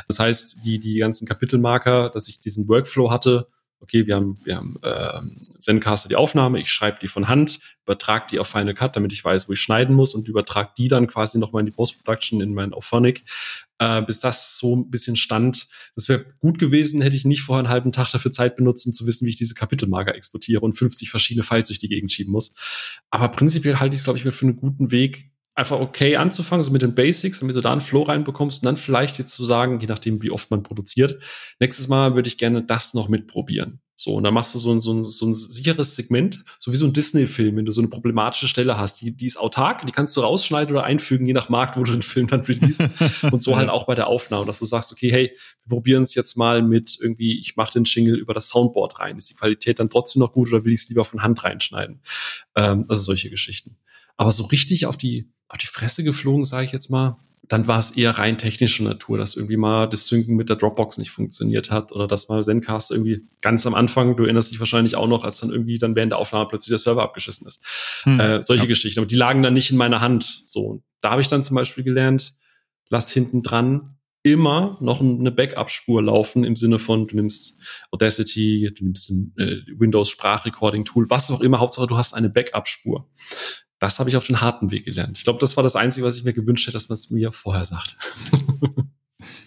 Das 0.08 0.18
heißt, 0.18 0.64
die, 0.64 0.80
die 0.80 0.98
ganzen 0.98 1.26
Kapitelmarker, 1.28 2.08
dass 2.08 2.28
ich 2.28 2.40
diesen 2.40 2.68
Workflow 2.68 3.10
hatte, 3.10 3.48
okay, 3.80 4.06
wir 4.06 4.16
haben, 4.16 4.38
wir 4.44 4.56
haben 4.56 4.76
äh, 4.82 5.20
Zencaster 5.60 6.08
die 6.08 6.16
Aufnahme, 6.16 6.60
ich 6.60 6.72
schreibe 6.72 6.98
die 7.00 7.08
von 7.08 7.28
Hand, 7.28 7.60
übertrage 7.84 8.26
die 8.30 8.38
auf 8.38 8.48
Final 8.48 8.74
Cut, 8.74 8.96
damit 8.96 9.12
ich 9.12 9.24
weiß, 9.24 9.48
wo 9.48 9.52
ich 9.52 9.60
schneiden 9.60 9.94
muss 9.94 10.14
und 10.14 10.28
übertrage 10.28 10.70
die 10.76 10.88
dann 10.88 11.06
quasi 11.06 11.38
nochmal 11.38 11.60
in 11.60 11.66
die 11.66 11.72
Post-Production, 11.72 12.40
in 12.40 12.54
mein 12.54 12.72
Auphonic, 12.72 13.24
äh, 13.78 14.02
bis 14.02 14.20
das 14.20 14.58
so 14.58 14.76
ein 14.76 14.90
bisschen 14.90 15.16
stand. 15.16 15.68
Das 15.94 16.08
wäre 16.08 16.24
gut 16.38 16.58
gewesen, 16.58 17.02
hätte 17.02 17.16
ich 17.16 17.24
nicht 17.24 17.42
vorher 17.42 17.60
einen 17.60 17.72
halben 17.72 17.92
Tag 17.92 18.10
dafür 18.10 18.32
Zeit 18.32 18.56
benutzt, 18.56 18.86
um 18.86 18.92
zu 18.92 19.06
wissen, 19.06 19.26
wie 19.26 19.30
ich 19.30 19.36
diese 19.36 19.54
Kapitelmarker 19.54 20.14
exportiere 20.14 20.60
und 20.60 20.74
50 20.74 21.10
verschiedene 21.10 21.44
Files 21.44 21.68
durch 21.68 21.78
die 21.78 21.88
Gegend 21.88 22.12
schieben 22.12 22.32
muss. 22.32 22.54
Aber 23.10 23.28
prinzipiell 23.28 23.78
halte 23.78 23.94
ich 23.94 24.00
es, 24.00 24.04
glaube 24.04 24.18
ich, 24.18 24.24
mir 24.24 24.32
für 24.32 24.46
einen 24.46 24.56
guten 24.56 24.90
Weg, 24.90 25.30
einfach 25.58 25.80
okay 25.80 26.16
anzufangen, 26.16 26.62
so 26.62 26.70
mit 26.70 26.82
den 26.82 26.94
Basics, 26.94 27.40
damit 27.40 27.56
du 27.56 27.60
da 27.60 27.70
einen 27.70 27.80
Flow 27.80 28.04
reinbekommst 28.04 28.62
und 28.62 28.66
dann 28.66 28.76
vielleicht 28.76 29.18
jetzt 29.18 29.34
zu 29.34 29.44
sagen, 29.44 29.80
je 29.80 29.88
nachdem, 29.88 30.22
wie 30.22 30.30
oft 30.30 30.50
man 30.50 30.62
produziert, 30.62 31.20
nächstes 31.58 31.88
Mal 31.88 32.14
würde 32.14 32.28
ich 32.28 32.38
gerne 32.38 32.62
das 32.62 32.94
noch 32.94 33.08
mitprobieren. 33.08 33.80
So, 34.00 34.14
und 34.14 34.22
dann 34.22 34.32
machst 34.32 34.54
du 34.54 34.60
so 34.60 34.70
ein, 34.72 34.80
so 34.80 34.92
ein, 34.92 35.02
so 35.02 35.26
ein 35.26 35.34
sicheres 35.34 35.96
Segment, 35.96 36.44
so 36.60 36.70
wie 36.70 36.76
so 36.76 36.86
ein 36.86 36.92
Disney-Film, 36.92 37.56
wenn 37.56 37.64
du 37.64 37.72
so 37.72 37.80
eine 37.80 37.88
problematische 37.88 38.46
Stelle 38.46 38.78
hast. 38.78 39.00
Die, 39.00 39.16
die 39.16 39.26
ist 39.26 39.36
autark, 39.36 39.84
die 39.84 39.90
kannst 39.90 40.16
du 40.16 40.20
rausschneiden 40.20 40.72
oder 40.72 40.84
einfügen, 40.84 41.26
je 41.26 41.32
nach 41.32 41.48
Markt, 41.48 41.76
wo 41.76 41.82
du 41.82 41.90
den 41.90 42.02
Film 42.02 42.28
dann 42.28 42.38
release. 42.42 42.88
und 43.32 43.42
so 43.42 43.56
halt 43.56 43.68
auch 43.68 43.86
bei 43.86 43.96
der 43.96 44.06
Aufnahme, 44.06 44.46
dass 44.46 44.60
du 44.60 44.66
sagst, 44.66 44.92
okay, 44.92 45.10
hey, 45.10 45.36
wir 45.64 45.68
probieren 45.74 46.04
es 46.04 46.14
jetzt 46.14 46.36
mal 46.36 46.62
mit 46.62 46.96
irgendwie, 47.00 47.40
ich 47.40 47.56
mache 47.56 47.72
den 47.72 47.82
Jingle 47.82 48.16
über 48.16 48.34
das 48.34 48.50
Soundboard 48.50 49.00
rein. 49.00 49.18
Ist 49.18 49.30
die 49.30 49.34
Qualität 49.34 49.80
dann 49.80 49.90
trotzdem 49.90 50.20
noch 50.20 50.30
gut 50.30 50.52
oder 50.52 50.64
will 50.64 50.72
ich 50.72 50.82
es 50.82 50.88
lieber 50.88 51.04
von 51.04 51.24
Hand 51.24 51.42
reinschneiden? 51.42 52.00
Ähm, 52.54 52.84
also 52.86 53.02
solche 53.02 53.30
Geschichten. 53.30 53.78
Aber 54.18 54.30
so 54.30 54.44
richtig 54.44 54.84
auf 54.84 54.98
die, 54.98 55.32
auf 55.48 55.56
die 55.56 55.66
Fresse 55.66 56.04
geflogen, 56.04 56.44
sage 56.44 56.66
ich 56.66 56.72
jetzt 56.72 56.90
mal, 56.90 57.16
dann 57.48 57.66
war 57.66 57.78
es 57.78 57.92
eher 57.92 58.18
rein 58.18 58.36
technischer 58.36 58.84
Natur, 58.84 59.16
dass 59.16 59.34
irgendwie 59.34 59.56
mal 59.56 59.86
das 59.86 60.06
Synken 60.06 60.36
mit 60.36 60.50
der 60.50 60.56
Dropbox 60.56 60.98
nicht 60.98 61.10
funktioniert 61.10 61.70
hat 61.70 61.92
oder 61.92 62.06
dass 62.06 62.28
mal 62.28 62.44
Zencast 62.44 62.90
irgendwie 62.90 63.26
ganz 63.40 63.66
am 63.66 63.74
Anfang, 63.74 64.16
du 64.16 64.24
erinnerst 64.24 64.50
dich 64.50 64.60
wahrscheinlich 64.60 64.96
auch 64.96 65.06
noch, 65.06 65.24
als 65.24 65.40
dann 65.40 65.50
irgendwie 65.50 65.78
dann 65.78 65.96
während 65.96 66.12
der 66.12 66.18
Aufnahme 66.18 66.46
plötzlich 66.46 66.68
der 66.68 66.78
Server 66.78 67.02
abgeschissen 67.02 67.46
ist. 67.46 67.64
Hm, 68.02 68.20
äh, 68.20 68.42
solche 68.42 68.64
ja. 68.64 68.68
Geschichten. 68.68 69.00
Aber 69.00 69.06
die 69.06 69.16
lagen 69.16 69.42
dann 69.42 69.54
nicht 69.54 69.70
in 69.70 69.78
meiner 69.78 70.02
Hand. 70.02 70.42
So, 70.44 70.82
da 71.00 71.10
habe 71.10 71.22
ich 71.22 71.28
dann 71.28 71.42
zum 71.42 71.56
Beispiel 71.56 71.84
gelernt, 71.84 72.34
lass 72.90 73.10
hinten 73.10 73.42
dran 73.42 73.94
immer 74.24 74.76
noch 74.80 75.00
eine 75.00 75.30
Backup-Spur 75.30 76.02
laufen 76.02 76.44
im 76.44 76.56
Sinne 76.56 76.78
von, 76.78 77.06
du 77.06 77.16
nimmst 77.16 77.62
Audacity, 77.92 78.70
du 78.76 78.84
nimmst 78.84 79.10
ein 79.10 79.32
äh, 79.38 79.56
Windows 79.78 80.10
Sprachrecording-Tool, 80.10 81.08
was 81.08 81.30
auch 81.30 81.40
immer, 81.40 81.60
Hauptsache 81.60 81.86
du 81.86 81.96
hast 81.96 82.12
eine 82.14 82.28
Backup-Spur. 82.28 83.08
Das 83.78 83.98
habe 83.98 84.10
ich 84.10 84.16
auf 84.16 84.26
den 84.26 84.40
harten 84.40 84.70
Weg 84.70 84.84
gelernt. 84.84 85.18
Ich 85.18 85.24
glaube, 85.24 85.38
das 85.38 85.56
war 85.56 85.62
das 85.62 85.76
Einzige, 85.76 86.06
was 86.06 86.18
ich 86.18 86.24
mir 86.24 86.32
gewünscht 86.32 86.66
hätte, 86.66 86.74
dass 86.74 86.88
man 86.88 86.98
es 86.98 87.10
mir 87.10 87.32
vorher 87.32 87.64
sagt. 87.64 87.96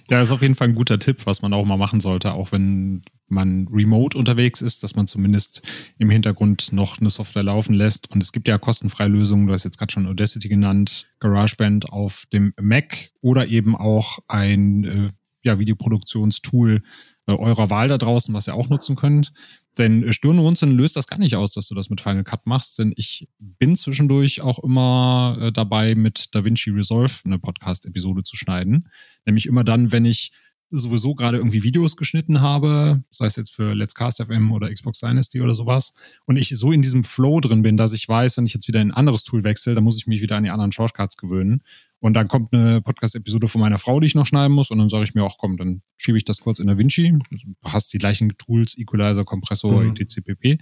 Ja, 0.09 0.21
ist 0.21 0.31
auf 0.31 0.41
jeden 0.41 0.55
Fall 0.55 0.67
ein 0.67 0.75
guter 0.75 0.99
Tipp, 0.99 1.25
was 1.25 1.41
man 1.41 1.53
auch 1.53 1.65
mal 1.65 1.77
machen 1.77 2.01
sollte, 2.01 2.33
auch 2.33 2.51
wenn 2.51 3.01
man 3.27 3.69
remote 3.71 4.17
unterwegs 4.17 4.61
ist, 4.61 4.83
dass 4.83 4.93
man 4.93 5.07
zumindest 5.07 5.61
im 5.97 6.09
Hintergrund 6.09 6.73
noch 6.73 6.99
eine 6.99 7.09
Software 7.09 7.43
laufen 7.43 7.73
lässt. 7.73 8.11
Und 8.11 8.21
es 8.21 8.33
gibt 8.33 8.49
ja 8.49 8.57
kostenfreie 8.57 9.07
Lösungen, 9.07 9.47
du 9.47 9.53
hast 9.53 9.63
jetzt 9.63 9.77
gerade 9.77 9.93
schon 9.93 10.07
Audacity 10.07 10.49
genannt, 10.49 11.07
GarageBand 11.19 11.93
auf 11.93 12.25
dem 12.33 12.53
Mac 12.59 13.11
oder 13.21 13.47
eben 13.47 13.73
auch 13.73 14.19
ein 14.27 14.83
äh, 14.83 15.09
ja, 15.43 15.59
Videoproduktionstool 15.59 16.83
äh, 17.27 17.31
eurer 17.31 17.69
Wahl 17.69 17.87
da 17.87 17.97
draußen, 17.97 18.33
was 18.33 18.49
ihr 18.49 18.55
auch 18.55 18.67
nutzen 18.67 18.97
könnt. 18.97 19.31
Denn 19.77 20.11
Stirnrunzeln 20.11 20.75
löst 20.75 20.97
das 20.97 21.07
gar 21.07 21.17
nicht 21.17 21.35
aus, 21.35 21.53
dass 21.53 21.67
du 21.67 21.75
das 21.75 21.89
mit 21.89 22.01
Final 22.01 22.23
Cut 22.23 22.45
machst, 22.45 22.77
denn 22.77 22.93
ich 22.97 23.27
bin 23.39 23.75
zwischendurch 23.75 24.41
auch 24.41 24.59
immer 24.59 25.37
äh, 25.39 25.51
dabei, 25.51 25.95
mit 25.95 26.35
DaVinci 26.35 26.71
Resolve 26.71 27.13
eine 27.23 27.39
Podcast-Episode 27.39 28.23
zu 28.23 28.35
schneiden. 28.35 28.89
Nämlich 29.25 29.45
immer 29.45 29.63
dann, 29.63 29.91
wenn 29.91 30.03
ich 30.03 30.31
sowieso 30.71 31.15
gerade 31.15 31.37
irgendwie 31.37 31.63
Videos 31.63 31.97
geschnitten 31.97 32.41
habe, 32.41 33.03
sei 33.11 33.25
es 33.25 33.35
jetzt 33.35 33.53
für 33.53 33.73
Let's 33.73 33.93
Cast 33.93 34.23
FM 34.23 34.51
oder 34.51 34.71
Xbox 34.71 34.99
Dynasty 34.99 35.41
oder 35.41 35.53
sowas, 35.53 35.93
und 36.25 36.37
ich 36.37 36.49
so 36.49 36.71
in 36.71 36.81
diesem 36.81 37.03
Flow 37.03 37.39
drin 37.39 37.61
bin, 37.61 37.77
dass 37.77 37.93
ich 37.93 38.07
weiß, 38.07 38.37
wenn 38.37 38.45
ich 38.45 38.53
jetzt 38.53 38.67
wieder 38.67 38.81
in 38.81 38.89
ein 38.89 38.95
anderes 38.95 39.23
Tool 39.23 39.43
wechsle, 39.43 39.75
dann 39.75 39.83
muss 39.83 39.97
ich 39.97 40.07
mich 40.07 40.21
wieder 40.21 40.37
an 40.37 40.43
die 40.43 40.49
anderen 40.49 40.71
Shortcuts 40.71 41.17
gewöhnen. 41.17 41.61
Und 42.01 42.13
dann 42.13 42.27
kommt 42.27 42.51
eine 42.51 42.81
Podcast-Episode 42.81 43.47
von 43.47 43.61
meiner 43.61 43.77
Frau, 43.77 43.99
die 43.99 44.07
ich 44.07 44.15
noch 44.15 44.25
schneiden 44.25 44.53
muss, 44.53 44.71
und 44.71 44.79
dann 44.79 44.89
sage 44.89 45.03
ich 45.03 45.13
mir 45.13 45.23
auch, 45.23 45.37
komm, 45.37 45.55
dann 45.55 45.83
schiebe 45.97 46.17
ich 46.17 46.25
das 46.25 46.39
kurz 46.39 46.59
in 46.59 46.67
der 46.67 46.77
Vinci. 46.77 47.13
Du 47.29 47.37
hast 47.63 47.93
die 47.93 47.99
gleichen 47.99 48.29
Tools, 48.37 48.77
Equalizer, 48.77 49.23
Kompressor, 49.23 49.83
mhm. 49.83 49.95
etc. 49.97 50.17
pp. 50.25 50.57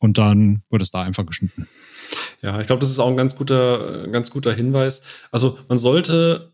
Und 0.00 0.18
dann 0.18 0.62
wird 0.70 0.82
es 0.82 0.90
da 0.90 1.02
einfach 1.02 1.24
geschnitten. 1.24 1.68
Ja, 2.42 2.60
ich 2.60 2.66
glaube, 2.66 2.80
das 2.80 2.90
ist 2.90 2.98
auch 2.98 3.08
ein 3.08 3.16
ganz 3.16 3.36
guter, 3.36 4.08
ganz 4.08 4.30
guter 4.30 4.52
Hinweis. 4.52 5.02
Also 5.30 5.58
man 5.68 5.78
sollte 5.78 6.53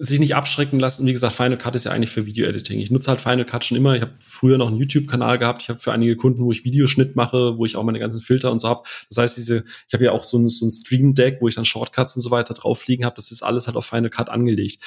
sich 0.00 0.20
nicht 0.20 0.36
abschrecken 0.36 0.78
lassen. 0.78 1.06
Wie 1.06 1.12
gesagt, 1.12 1.34
Final 1.34 1.58
Cut 1.58 1.74
ist 1.74 1.84
ja 1.84 1.90
eigentlich 1.90 2.10
für 2.10 2.24
Video-Editing. 2.24 2.78
Ich 2.78 2.90
nutze 2.90 3.10
halt 3.10 3.20
Final 3.20 3.44
Cut 3.44 3.64
schon 3.64 3.76
immer. 3.76 3.96
Ich 3.96 4.02
habe 4.02 4.14
früher 4.20 4.56
noch 4.56 4.68
einen 4.68 4.76
YouTube-Kanal 4.76 5.38
gehabt. 5.38 5.62
Ich 5.62 5.68
habe 5.68 5.80
für 5.80 5.92
einige 5.92 6.14
Kunden, 6.14 6.40
wo 6.40 6.52
ich 6.52 6.64
Videoschnitt 6.64 7.16
mache, 7.16 7.58
wo 7.58 7.64
ich 7.64 7.74
auch 7.74 7.82
meine 7.82 7.98
ganzen 7.98 8.20
Filter 8.20 8.52
und 8.52 8.60
so 8.60 8.68
habe. 8.68 8.84
Das 9.08 9.18
heißt, 9.18 9.36
diese, 9.36 9.64
ich 9.88 9.94
habe 9.94 10.04
ja 10.04 10.12
auch 10.12 10.22
so 10.22 10.38
ein, 10.38 10.48
so 10.48 10.66
ein 10.66 10.70
Stream-Deck, 10.70 11.38
wo 11.40 11.48
ich 11.48 11.56
dann 11.56 11.64
Shortcuts 11.64 12.14
und 12.14 12.22
so 12.22 12.30
weiter 12.30 12.54
drauf 12.54 12.86
liegen 12.86 13.04
habe. 13.04 13.16
Das 13.16 13.32
ist 13.32 13.42
alles 13.42 13.66
halt 13.66 13.76
auf 13.76 13.86
Final 13.86 14.10
Cut 14.10 14.28
angelegt. 14.28 14.84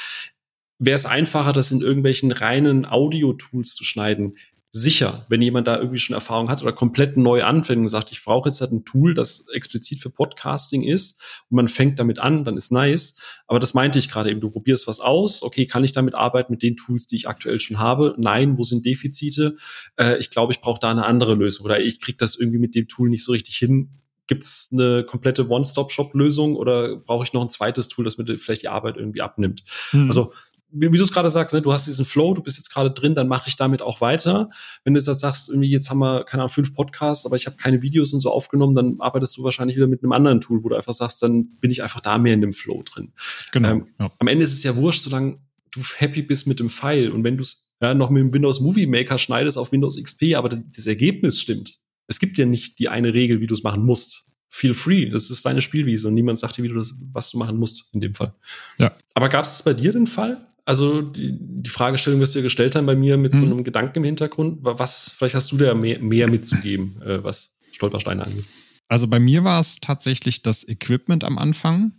Wäre 0.80 0.95
es 0.95 1.06
einfacher, 1.06 1.52
das 1.52 1.71
in 1.71 1.82
irgendwelchen 1.82 2.32
reinen 2.32 2.86
Audio-Tools 2.86 3.76
zu 3.76 3.84
schneiden? 3.84 4.38
Sicher, 4.73 5.25
wenn 5.27 5.41
jemand 5.41 5.67
da 5.67 5.77
irgendwie 5.77 5.99
schon 5.99 6.13
Erfahrung 6.13 6.49
hat 6.49 6.62
oder 6.62 6.71
komplett 6.71 7.17
neu 7.17 7.43
anfängt 7.43 7.81
und 7.81 7.89
sagt, 7.89 8.13
ich 8.13 8.23
brauche 8.23 8.47
jetzt 8.47 8.62
halt 8.62 8.71
ein 8.71 8.86
Tool, 8.86 9.13
das 9.13 9.47
explizit 9.49 9.99
für 9.99 10.10
Podcasting 10.10 10.84
ist 10.84 11.21
und 11.49 11.57
man 11.57 11.67
fängt 11.67 11.99
damit 11.99 12.19
an, 12.19 12.45
dann 12.45 12.55
ist 12.55 12.71
nice. 12.71 13.17
Aber 13.47 13.60
das 13.60 13.73
meinte 13.73 13.99
ich 13.99 14.10
gerade 14.10 14.31
eben, 14.31 14.39
du 14.39 14.49
probierst 14.49 14.88
was 14.88 15.01
aus, 15.01 15.43
okay, 15.43 15.65
kann 15.65 15.84
ich 15.84 15.91
damit 15.91 16.15
arbeiten 16.15 16.53
mit 16.53 16.63
den 16.63 16.77
Tools, 16.77 17.05
die 17.05 17.17
ich 17.17 17.27
aktuell 17.27 17.60
schon 17.60 17.79
habe? 17.79 18.15
Nein, 18.17 18.57
wo 18.57 18.63
sind 18.63 18.86
Defizite? 18.86 19.57
Äh, 19.97 20.17
ich 20.19 20.29
glaube, 20.29 20.53
ich 20.53 20.62
brauche 20.62 20.79
da 20.79 20.89
eine 20.89 21.05
andere 21.05 21.36
Lösung 21.36 21.65
oder 21.65 21.81
ich 21.81 21.99
kriege 21.99 22.17
das 22.17 22.38
irgendwie 22.38 22.60
mit 22.60 22.73
dem 22.73 22.88
Tool 22.88 23.10
nicht 23.10 23.25
so 23.25 23.34
richtig 23.34 23.57
hin. 23.57 23.89
Gibt 24.27 24.43
es 24.43 24.69
eine 24.71 25.03
komplette 25.03 25.49
One-Stop-Shop-Lösung 25.49 26.55
oder 26.55 26.95
brauche 26.95 27.25
ich 27.25 27.34
noch 27.34 27.41
ein 27.41 27.49
zweites 27.49 27.89
Tool, 27.89 28.05
das 28.05 28.17
mir 28.17 28.38
vielleicht 28.38 28.62
die 28.62 28.69
Arbeit 28.69 28.95
irgendwie 28.95 29.21
abnimmt? 29.21 29.63
Hm. 29.89 30.05
Also 30.05 30.31
wie, 30.71 30.91
wie 30.91 30.97
du 30.97 31.03
es 31.03 31.12
gerade 31.12 31.29
sagst, 31.29 31.53
ne, 31.53 31.62
du 31.62 31.71
hast 31.71 31.88
diesen 31.88 32.05
Flow, 32.05 32.34
du 32.34 32.41
bist 32.41 32.57
jetzt 32.57 32.69
gerade 32.69 32.91
drin, 32.91 33.15
dann 33.15 33.27
mache 33.27 33.49
ich 33.49 33.55
damit 33.55 33.81
auch 33.81 34.01
weiter. 34.01 34.49
Wenn 34.84 34.93
du 34.93 34.99
jetzt 34.99 35.19
sagst, 35.19 35.49
irgendwie 35.49 35.69
jetzt 35.69 35.89
haben 35.89 35.99
wir, 35.99 36.23
keine 36.23 36.43
Ahnung, 36.43 36.53
fünf 36.53 36.73
Podcasts, 36.73 37.25
aber 37.25 37.36
ich 37.36 37.45
habe 37.45 37.57
keine 37.57 37.81
Videos 37.81 38.13
und 38.13 38.19
so 38.19 38.31
aufgenommen, 38.31 38.75
dann 38.75 38.95
arbeitest 38.99 39.38
du 39.38 39.43
wahrscheinlich 39.43 39.77
wieder 39.77 39.88
mit 39.88 40.03
einem 40.03 40.12
anderen 40.12 40.41
Tool, 40.41 40.63
wo 40.63 40.69
du 40.69 40.75
einfach 40.75 40.93
sagst, 40.93 41.21
dann 41.21 41.57
bin 41.60 41.71
ich 41.71 41.84
einfach 41.84 42.01
da 42.01 42.17
mehr 42.17 42.34
in 42.34 42.41
dem 42.41 42.53
Flow 42.53 42.84
drin. 42.84 43.13
Genau. 43.51 43.69
Ähm, 43.69 43.88
ja. 43.99 44.12
Am 44.19 44.27
Ende 44.27 44.43
ist 44.43 44.53
es 44.53 44.63
ja 44.63 44.75
wurscht, 44.75 45.03
solange 45.03 45.39
du 45.71 45.81
happy 45.97 46.21
bist 46.21 46.47
mit 46.47 46.60
dem 46.60 46.69
File 46.69 47.12
und 47.12 47.23
wenn 47.23 47.38
du 47.38 47.43
es 47.43 47.73
ja, 47.81 47.93
noch 47.93 48.10
mit 48.10 48.21
dem 48.21 48.34
Windows 48.34 48.60
Movie 48.60 48.88
Maker 48.88 49.17
schneidest 49.17 49.57
auf 49.57 49.71
Windows 49.71 50.01
XP, 50.01 50.36
aber 50.36 50.49
das, 50.49 50.60
das 50.75 50.88
Ergebnis 50.88 51.39
stimmt. 51.39 51.79
Es 52.07 52.19
gibt 52.19 52.38
ja 52.38 52.45
nicht 52.45 52.79
die 52.79 52.89
eine 52.89 53.13
Regel, 53.13 53.39
wie 53.39 53.47
du 53.47 53.53
es 53.53 53.63
machen 53.63 53.84
musst 53.84 54.31
feel 54.51 54.73
free. 54.73 55.10
Das 55.10 55.29
ist 55.29 55.45
deine 55.45 55.62
Spielwiese 55.62 56.10
und 56.10 56.13
niemand 56.13 56.38
sagt 56.38 56.57
dir, 56.57 56.63
wie 56.63 56.67
du 56.67 56.75
das, 56.75 56.93
was 57.13 57.31
du 57.31 57.38
machen 57.38 57.57
musst 57.57 57.89
in 57.93 58.01
dem 58.01 58.13
Fall. 58.13 58.36
Ja. 58.77 58.95
Aber 59.15 59.29
gab 59.29 59.45
es 59.45 59.63
bei 59.63 59.73
dir 59.73 59.93
den 59.93 60.07
Fall? 60.07 60.45
Also 60.65 61.02
die, 61.02 61.38
die 61.39 61.69
Fragestellung, 61.69 62.21
was 62.21 62.36
wir 62.36 62.41
gestellt 62.41 62.76
haben 62.76 62.86
bei 62.86 62.95
mir 62.95 63.17
mit 63.17 63.34
hm. 63.34 63.39
so 63.39 63.45
einem 63.45 63.63
Gedanken 63.63 64.00
im 64.00 64.04
Hintergrund, 64.04 64.60
was, 64.62 65.13
vielleicht 65.17 65.36
hast 65.36 65.52
du 65.52 65.58
da 65.58 65.74
mehr, 65.74 66.00
mehr 66.00 66.30
mitzugeben, 66.30 67.02
äh, 67.02 67.24
was 67.24 67.58
Stolpersteine 67.71 68.26
angeht. 68.26 68.45
Also 68.88 69.08
bei 69.08 69.19
mir 69.19 69.43
war 69.43 69.60
es 69.60 69.80
tatsächlich 69.80 70.43
das 70.43 70.67
Equipment 70.67 71.24
am 71.24 71.38
Anfang. 71.38 71.93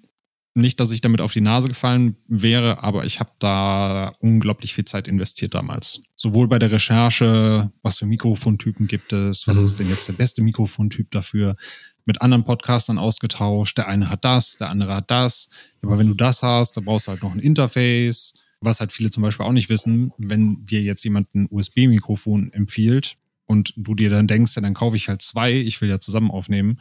Nicht, 0.55 0.79
dass 0.81 0.91
ich 0.91 1.01
damit 1.01 1.23
auf 1.23 1.33
die 1.33 1.41
Nase 1.41 1.69
gefallen 1.69 2.17
wäre, 2.29 2.83
aber 2.83 3.05
ich 3.07 3.21
habe 3.21 3.31
da 3.39 4.13
unglaublich 4.21 4.75
viel 4.75 4.85
Zeit 4.85 5.09
investiert 5.09 5.55
damals. 5.55 6.03
Sowohl 6.15 6.47
bei 6.47 6.59
der 6.59 6.71
Recherche, 6.71 7.73
was 7.81 7.99
für 7.99 8.05
Mikrofontypen 8.05 8.87
gibt 8.87 9.15
es, 9.15 9.49
was 9.49 9.59
mhm. 9.59 9.65
ist 9.65 9.81
denn 9.81 9.89
jetzt 9.89 10.09
der 10.09 10.13
beste 10.13 10.43
Mikrofontyp 10.43 11.11
dafür, 11.11 11.57
mit 12.05 12.21
anderen 12.21 12.45
Podcastern 12.45 12.99
ausgetauscht. 12.99 13.79
Der 13.79 13.89
eine 13.89 14.11
hat 14.11 14.27
das, 14.27 14.59
der 14.59 14.69
andere 14.69 14.95
hat 14.97 15.11
das. 15.11 15.49
Aber 15.81 15.99
wenn 15.99 16.09
du 16.09 16.15
das 16.15 16.43
hast, 16.43 16.77
dann 16.77 16.85
brauchst 16.85 17.07
du 17.07 17.13
halt 17.13 17.23
noch 17.23 17.33
ein 17.33 17.39
Interface 17.39 18.35
was 18.63 18.81
halt 18.81 18.93
viele 18.93 19.11
zum 19.11 19.23
Beispiel 19.23 19.45
auch 19.45 19.53
nicht 19.53 19.69
wissen, 19.69 20.13
wenn 20.19 20.65
dir 20.65 20.81
jetzt 20.83 21.05
jemand 21.05 21.35
ein 21.35 21.49
USB-Mikrofon 21.51 22.53
empfiehlt 22.53 23.17
und 23.47 23.75
du 23.77 23.95
dir 23.95 24.11
dann 24.11 24.27
denkst, 24.29 24.55
ja, 24.57 24.63
dann 24.63 24.75
kaufe 24.75 24.97
ich 24.97 25.09
halt 25.09 25.23
zwei, 25.23 25.53
ich 25.53 25.81
will 25.81 25.89
ja 25.89 25.99
zusammen 25.99 26.31
aufnehmen. 26.31 26.81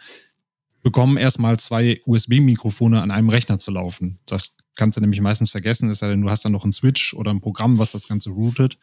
bekommen, 0.84 1.18
erstmal 1.18 1.60
zwei 1.60 2.00
USB-Mikrofone 2.06 3.02
an 3.02 3.12
einem 3.12 3.30
Rechner 3.30 3.60
zu 3.60 3.70
laufen. 3.70 4.20
Das 4.26 4.56
kannst 4.76 4.98
du 4.98 5.02
nämlich 5.02 5.22
meistens 5.22 5.52
vergessen, 5.52 5.90
ist 5.90 6.02
ja, 6.02 6.08
denn 6.08 6.22
du 6.22 6.30
hast 6.30 6.44
dann 6.44 6.52
noch 6.54 6.64
einen 6.64 6.72
Switch 6.72 7.14
oder 7.14 7.32
ein 7.32 7.40
Programm, 7.42 7.78
was 7.78 7.92
das 7.92 8.08
Ganze 8.08 8.32
routet. 8.32 8.80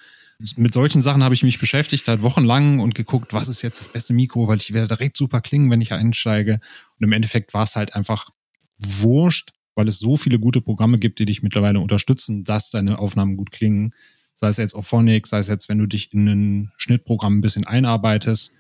Mit 0.55 0.73
solchen 0.73 1.03
Sachen 1.03 1.25
habe 1.25 1.35
ich 1.35 1.43
mich 1.43 1.59
beschäftigt, 1.59 2.07
halt 2.07 2.23
wochenlang 2.23 2.79
und 2.79 2.95
geguckt, 2.95 3.33
was 3.33 3.49
ist 3.49 3.63
jetzt 3.63 3.81
das 3.81 3.89
beste 3.89 4.13
Mikro, 4.13 4.47
weil 4.47 4.59
ich 4.59 4.73
werde 4.73 4.95
direkt 4.95 5.17
super 5.17 5.41
klingen, 5.41 5.71
wenn 5.71 5.81
ich 5.81 5.93
einsteige. 5.93 6.61
Und 7.01 7.05
im 7.05 7.13
Endeffekt 7.13 7.53
war 7.53 7.65
es 7.65 7.75
halt 7.75 7.95
einfach 7.95 8.31
wurscht, 8.79 9.51
weil 9.79 9.87
es 9.87 10.01
so 10.01 10.17
viele 10.17 10.41
gute 10.41 10.61
Programme 10.61 10.99
gibt, 10.99 11.21
die 11.21 11.25
dich 11.25 11.45
mittlerweile 11.45 11.79
unterstützen, 11.79 12.43
dass 12.43 12.73
deine 12.73 12.99
Aufnahmen 12.99 13.37
gut 13.37 13.53
klingen. 13.53 13.95
Sei 14.35 14.49
es 14.49 14.57
jetzt 14.57 14.75
auf 14.75 14.89
Phonic, 14.89 15.29
sei 15.29 15.39
es 15.39 15.47
jetzt, 15.47 15.69
wenn 15.69 15.79
du 15.79 15.87
dich 15.87 16.13
in 16.13 16.27
ein 16.27 16.71
Schnittprogramm 16.79 17.39
ein 17.39 17.41
bisschen 17.43 17.65
einarbeitest. 17.65 18.53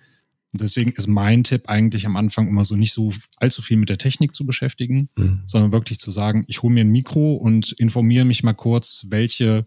Deswegen 0.52 0.92
ist 0.92 1.08
mein 1.08 1.42
Tipp 1.42 1.68
eigentlich 1.68 2.06
am 2.06 2.16
Anfang 2.16 2.46
immer 2.46 2.64
so 2.64 2.76
nicht 2.76 2.92
so 2.92 3.12
allzu 3.38 3.62
viel 3.62 3.78
mit 3.78 3.88
der 3.88 3.98
Technik 3.98 4.32
zu 4.32 4.46
beschäftigen, 4.46 5.08
mhm. 5.16 5.42
sondern 5.44 5.72
wirklich 5.72 5.98
zu 5.98 6.12
sagen, 6.12 6.44
ich 6.46 6.62
hole 6.62 6.72
mir 6.72 6.84
ein 6.84 6.92
Mikro 6.92 7.34
und 7.34 7.72
informiere 7.72 8.24
mich 8.24 8.44
mal 8.44 8.54
kurz, 8.54 9.06
welche 9.08 9.66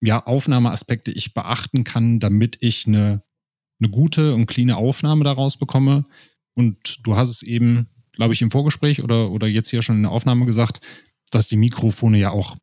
ja, 0.00 0.24
Aufnahmeaspekte 0.24 1.10
ich 1.10 1.34
beachten 1.34 1.84
kann, 1.84 2.20
damit 2.20 2.56
ich 2.60 2.86
eine, 2.86 3.22
eine 3.82 3.90
gute 3.90 4.32
und 4.34 4.46
cleane 4.46 4.78
Aufnahme 4.78 5.24
daraus 5.24 5.58
bekomme. 5.58 6.06
Und 6.54 7.06
du 7.06 7.16
hast 7.16 7.28
es 7.28 7.42
eben, 7.42 7.90
glaube 8.16 8.34
ich, 8.34 8.42
im 8.42 8.50
Vorgespräch 8.50 9.02
oder, 9.02 9.30
oder 9.30 9.46
jetzt 9.46 9.70
hier 9.70 9.82
schon 9.82 9.96
in 9.96 10.02
der 10.02 10.12
Aufnahme 10.12 10.46
gesagt, 10.46 10.80
dass 11.30 11.48
die 11.48 11.56
Mikrofone 11.56 12.18
ja 12.18 12.30
auch 12.30 12.56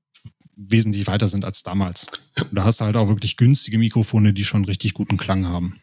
wesentlich 0.56 1.08
weiter 1.08 1.28
sind 1.28 1.46
als 1.46 1.64
damals. 1.64 2.08
Ja. 2.38 2.46
Da 2.52 2.64
hast 2.64 2.80
du 2.80 2.86
halt 2.86 2.96
auch 2.96 3.10
wirklich 3.10 3.38
günstige 3.38 3.78
Mikrofone, 3.78 4.34
die 4.34 4.44
schon 4.44 4.66
richtig 4.66 4.94
guten 4.94 5.18
Klang 5.18 5.48
haben. 5.48 5.82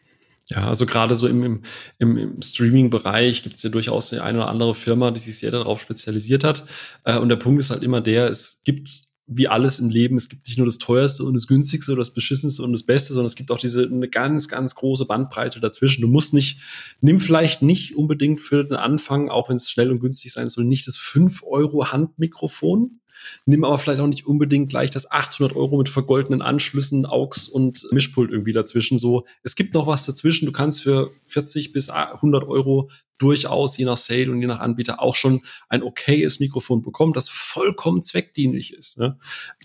Ja, 0.49 0.67
also 0.67 0.87
gerade 0.87 1.15
so 1.15 1.27
im, 1.27 1.61
im, 1.99 2.17
im, 2.17 2.41
Streaming-Bereich 2.41 3.43
gibt 3.43 3.55
es 3.55 3.63
ja 3.63 3.69
durchaus 3.69 4.11
eine 4.13 4.39
oder 4.39 4.47
andere 4.47 4.73
Firma, 4.73 5.11
die 5.11 5.19
sich 5.19 5.37
sehr 5.37 5.51
darauf 5.51 5.79
spezialisiert 5.79 6.43
hat. 6.43 6.65
Äh, 7.03 7.17
und 7.17 7.29
der 7.29 7.35
Punkt 7.35 7.59
ist 7.59 7.69
halt 7.69 7.83
immer 7.83 8.01
der, 8.01 8.29
es 8.29 8.61
gibt 8.63 8.89
wie 9.31 9.47
alles 9.47 9.77
im 9.77 9.89
Leben, 9.89 10.15
es 10.17 10.27
gibt 10.27 10.47
nicht 10.47 10.57
nur 10.57 10.65
das 10.65 10.79
teuerste 10.79 11.23
und 11.23 11.35
das 11.35 11.45
günstigste 11.45 11.91
oder 11.91 12.01
das 12.01 12.13
beschissenste 12.13 12.63
und 12.63 12.71
das 12.71 12.83
Beste, 12.83 13.13
sondern 13.13 13.27
es 13.27 13.35
gibt 13.35 13.51
auch 13.51 13.59
diese 13.59 13.83
eine 13.83 14.09
ganz, 14.09 14.47
ganz 14.47 14.73
große 14.73 15.05
Bandbreite 15.05 15.59
dazwischen. 15.59 16.01
Du 16.01 16.07
musst 16.07 16.33
nicht, 16.33 16.59
nimm 16.99 17.19
vielleicht 17.19 17.61
nicht 17.61 17.95
unbedingt 17.95 18.41
für 18.41 18.63
den 18.63 18.75
Anfang, 18.75 19.29
auch 19.29 19.49
wenn 19.49 19.57
es 19.57 19.69
schnell 19.69 19.91
und 19.91 19.99
günstig 19.99 20.33
sein 20.33 20.49
soll, 20.49 20.65
nicht 20.65 20.87
das 20.87 20.97
5 20.97 21.43
Euro 21.43 21.91
Handmikrofon, 21.91 22.99
nimm 23.45 23.63
aber 23.63 23.77
vielleicht 23.77 24.01
auch 24.01 24.07
nicht 24.07 24.25
unbedingt 24.25 24.69
gleich 24.69 24.89
das 24.89 25.11
800 25.11 25.55
Euro 25.55 25.77
mit 25.77 25.89
vergoldenen 25.89 26.41
Anschlüssen, 26.41 27.05
AUX 27.05 27.47
und 27.47 27.85
Mischpult 27.91 28.31
irgendwie 28.31 28.53
dazwischen. 28.53 28.97
So, 28.97 29.25
es 29.43 29.55
gibt 29.55 29.73
noch 29.73 29.87
was 29.87 30.05
dazwischen. 30.05 30.45
Du 30.45 30.51
kannst 30.51 30.81
für 30.81 31.11
40 31.25 31.71
bis 31.71 31.89
100 31.89 32.43
Euro 32.45 32.89
durchaus 33.17 33.77
je 33.77 33.85
nach 33.85 33.97
Sale 33.97 34.31
und 34.31 34.41
je 34.41 34.47
nach 34.47 34.59
Anbieter 34.59 35.01
auch 35.01 35.15
schon 35.15 35.41
ein 35.67 35.83
okayes 35.83 36.39
Mikrofon 36.39 36.81
bekommen, 36.81 37.13
das 37.13 37.29
vollkommen 37.29 38.01
zweckdienlich 38.01 38.73
ist. 38.73 38.97
Ne? 38.97 39.17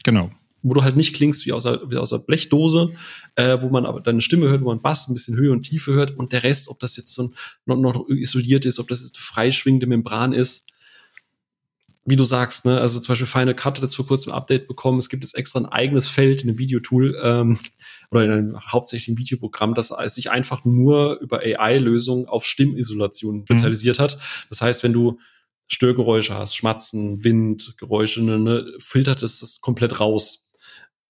Genau 0.02 0.30
wo 0.64 0.72
du 0.72 0.82
halt 0.82 0.96
nicht 0.96 1.14
klingst 1.14 1.46
wie 1.46 1.52
aus 1.52 1.66
einer, 1.66 1.88
wie 1.90 1.98
aus 1.98 2.12
einer 2.12 2.22
Blechdose, 2.22 2.94
äh, 3.36 3.58
wo 3.60 3.68
man 3.68 3.84
aber 3.84 4.00
deine 4.00 4.22
Stimme 4.22 4.48
hört, 4.48 4.62
wo 4.62 4.66
man 4.66 4.80
Bass, 4.80 5.06
ein 5.06 5.14
bisschen 5.14 5.36
Höhe 5.36 5.52
und 5.52 5.62
Tiefe 5.62 5.92
hört 5.92 6.16
und 6.16 6.32
der 6.32 6.42
Rest, 6.42 6.68
ob 6.70 6.80
das 6.80 6.96
jetzt 6.96 7.12
so 7.12 7.24
ein, 7.24 7.34
noch, 7.66 7.76
noch 7.76 8.08
isoliert 8.08 8.64
ist, 8.64 8.78
ob 8.78 8.88
das 8.88 9.02
jetzt 9.02 9.16
eine 9.16 9.22
freischwingende 9.22 9.86
Membran 9.86 10.32
ist, 10.32 10.70
wie 12.06 12.16
du 12.16 12.24
sagst, 12.24 12.66
ne, 12.66 12.80
also 12.80 13.00
zum 13.00 13.12
Beispiel 13.12 13.26
Final 13.26 13.54
Cut 13.54 13.76
hat 13.76 13.82
jetzt 13.82 13.96
vor 13.96 14.06
kurzem 14.06 14.32
ein 14.32 14.36
Update 14.36 14.68
bekommen. 14.68 14.98
Es 14.98 15.08
gibt 15.08 15.22
jetzt 15.22 15.36
extra 15.36 15.60
ein 15.60 15.66
eigenes 15.66 16.06
Feld 16.06 16.42
in 16.42 16.50
einem 16.50 16.58
Videotool 16.58 17.18
ähm, 17.22 17.58
oder 18.10 18.24
in 18.24 18.30
einem 18.30 18.60
hauptsächlichen 18.60 19.16
Videoprogramm, 19.16 19.74
das 19.74 19.88
sich 19.88 20.30
einfach 20.30 20.64
nur 20.64 21.18
über 21.20 21.40
AI-Lösungen 21.40 22.26
auf 22.26 22.44
Stimmisolation 22.44 23.38
mhm. 23.38 23.42
spezialisiert 23.42 23.98
hat. 23.98 24.18
Das 24.50 24.60
heißt, 24.60 24.82
wenn 24.82 24.92
du 24.92 25.18
Störgeräusche 25.66 26.34
hast, 26.34 26.56
Schmatzen, 26.56 27.24
Wind, 27.24 27.74
Geräusche, 27.78 28.22
ne, 28.22 28.38
ne 28.38 28.66
filtert 28.78 29.22
es 29.22 29.40
das 29.40 29.62
komplett 29.62 29.98
raus 29.98 30.43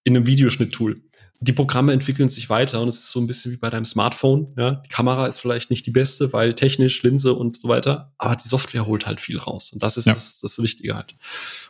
in 0.05 0.17
einem 0.17 0.27
Videoschnitttool 0.27 1.01
die 1.45 1.53
Programme 1.53 1.93
entwickeln 1.93 2.29
sich 2.29 2.49
weiter 2.49 2.81
und 2.81 2.89
es 2.89 2.97
ist 2.97 3.11
so 3.11 3.21
ein 3.21 3.27
bisschen 3.27 3.53
wie 3.53 3.57
bei 3.57 3.71
deinem 3.71 3.85
Smartphone. 3.85 4.55
Ja? 4.57 4.77
Die 4.77 4.89
Kamera 4.89 5.27
ist 5.27 5.39
vielleicht 5.39 5.71
nicht 5.71 5.87
die 5.87 5.91
beste, 5.91 6.33
weil 6.33 6.55
technisch, 6.55 7.03
Linse 7.03 7.35
und 7.35 7.59
so 7.59 7.69
weiter, 7.69 8.13
aber 8.19 8.37
die 8.37 8.49
Software 8.49 8.87
holt 8.87 9.07
halt 9.07 9.21
viel 9.21 9.39
raus. 9.39 9.73
Und 9.73 9.83
das 9.83 9.97
ist 9.97 10.07
ja. 10.07 10.15
das, 10.15 10.41
das 10.41 10.63
Wichtige 10.63 10.95
halt. 10.95 11.17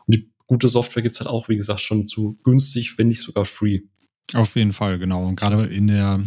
Und 0.06 0.14
die 0.14 0.30
gute 0.46 0.68
Software 0.68 1.02
gibt's 1.02 1.18
halt 1.18 1.28
auch, 1.28 1.48
wie 1.48 1.56
gesagt, 1.56 1.80
schon 1.80 2.06
zu 2.06 2.38
günstig, 2.44 2.98
wenn 2.98 3.08
nicht 3.08 3.20
sogar 3.20 3.44
free. 3.44 3.80
Auf 4.32 4.54
jeden 4.56 4.72
Fall, 4.72 4.98
genau. 4.98 5.26
Und 5.26 5.36
gerade 5.36 5.64
in 5.64 5.88
der, 5.88 6.22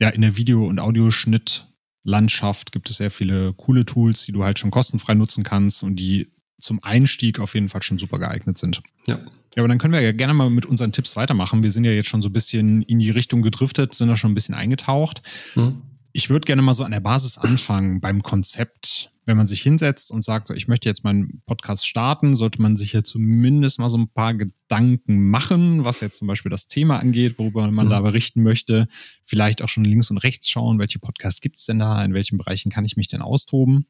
ja, 0.00 0.08
in 0.08 0.22
der 0.22 0.36
Video- 0.36 0.66
und 0.66 0.80
Audioschnittlandschaft 0.80 2.72
gibt 2.72 2.88
es 2.88 2.96
sehr 2.96 3.10
viele 3.10 3.52
coole 3.54 3.84
Tools, 3.84 4.24
die 4.24 4.32
du 4.32 4.44
halt 4.44 4.58
schon 4.58 4.70
kostenfrei 4.70 5.14
nutzen 5.14 5.44
kannst 5.44 5.82
und 5.82 5.96
die 5.96 6.32
zum 6.62 6.82
Einstieg 6.82 7.40
auf 7.40 7.54
jeden 7.54 7.68
Fall 7.68 7.82
schon 7.82 7.98
super 7.98 8.18
geeignet 8.18 8.58
sind. 8.58 8.82
Ja. 9.06 9.18
Ja, 9.54 9.62
aber 9.62 9.68
dann 9.68 9.78
können 9.78 9.92
wir 9.92 10.00
ja 10.00 10.12
gerne 10.12 10.32
mal 10.32 10.48
mit 10.48 10.64
unseren 10.64 10.92
Tipps 10.92 11.14
weitermachen. 11.14 11.62
Wir 11.62 11.70
sind 11.70 11.84
ja 11.84 11.90
jetzt 11.90 12.08
schon 12.08 12.22
so 12.22 12.30
ein 12.30 12.32
bisschen 12.32 12.82
in 12.82 12.98
die 12.98 13.10
Richtung 13.10 13.42
gedriftet, 13.42 13.94
sind 13.94 14.08
da 14.08 14.16
schon 14.16 14.32
ein 14.32 14.34
bisschen 14.34 14.54
eingetaucht. 14.54 15.22
Mhm. 15.54 15.82
Ich 16.12 16.30
würde 16.30 16.46
gerne 16.46 16.62
mal 16.62 16.74
so 16.74 16.84
an 16.84 16.92
der 16.92 17.00
Basis 17.00 17.38
anfangen 17.38 18.00
beim 18.00 18.22
Konzept. 18.22 19.10
Wenn 19.24 19.36
man 19.36 19.46
sich 19.46 19.62
hinsetzt 19.62 20.10
und 20.10 20.24
sagt, 20.24 20.48
so, 20.48 20.54
ich 20.54 20.66
möchte 20.66 20.88
jetzt 20.88 21.04
meinen 21.04 21.42
Podcast 21.46 21.86
starten, 21.86 22.34
sollte 22.34 22.60
man 22.60 22.76
sich 22.76 22.92
ja 22.92 23.04
zumindest 23.04 23.78
mal 23.78 23.88
so 23.88 23.96
ein 23.96 24.08
paar 24.08 24.34
Gedanken 24.34 25.30
machen, 25.30 25.84
was 25.84 26.00
jetzt 26.00 26.18
zum 26.18 26.26
Beispiel 26.26 26.50
das 26.50 26.66
Thema 26.66 26.98
angeht, 26.98 27.38
worüber 27.38 27.70
man 27.70 27.86
mhm. 27.86 27.90
da 27.90 28.00
berichten 28.00 28.42
möchte. 28.42 28.88
Vielleicht 29.24 29.62
auch 29.62 29.68
schon 29.68 29.84
links 29.84 30.10
und 30.10 30.18
rechts 30.18 30.50
schauen, 30.50 30.80
welche 30.80 30.98
Podcasts 30.98 31.40
gibt 31.40 31.58
es 31.58 31.66
denn 31.66 31.78
da, 31.78 32.04
in 32.04 32.14
welchen 32.14 32.36
Bereichen 32.36 32.72
kann 32.72 32.84
ich 32.84 32.96
mich 32.96 33.06
denn 33.06 33.22
austoben. 33.22 33.76
Und 33.76 33.86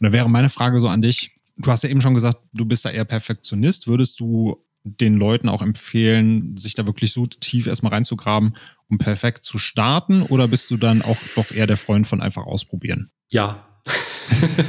da 0.00 0.12
wäre 0.12 0.28
meine 0.28 0.50
Frage 0.50 0.78
so 0.78 0.88
an 0.88 1.00
dich. 1.00 1.35
Du 1.56 1.70
hast 1.70 1.84
ja 1.84 1.90
eben 1.90 2.00
schon 2.00 2.14
gesagt, 2.14 2.38
du 2.52 2.64
bist 2.64 2.84
da 2.84 2.90
eher 2.90 3.04
Perfektionist. 3.04 3.86
Würdest 3.86 4.20
du 4.20 4.56
den 4.84 5.14
Leuten 5.14 5.48
auch 5.48 5.62
empfehlen, 5.62 6.56
sich 6.56 6.74
da 6.74 6.86
wirklich 6.86 7.12
so 7.12 7.26
tief 7.26 7.66
erstmal 7.66 7.92
reinzugraben, 7.92 8.56
um 8.88 8.98
perfekt 8.98 9.44
zu 9.44 9.58
starten? 9.58 10.22
Oder 10.22 10.48
bist 10.48 10.70
du 10.70 10.76
dann 10.76 11.02
auch 11.02 11.16
doch 11.34 11.50
eher 11.50 11.66
der 11.66 11.76
Freund 11.76 12.06
von 12.06 12.20
einfach 12.22 12.44
ausprobieren? 12.44 13.10
Ja. 13.28 13.66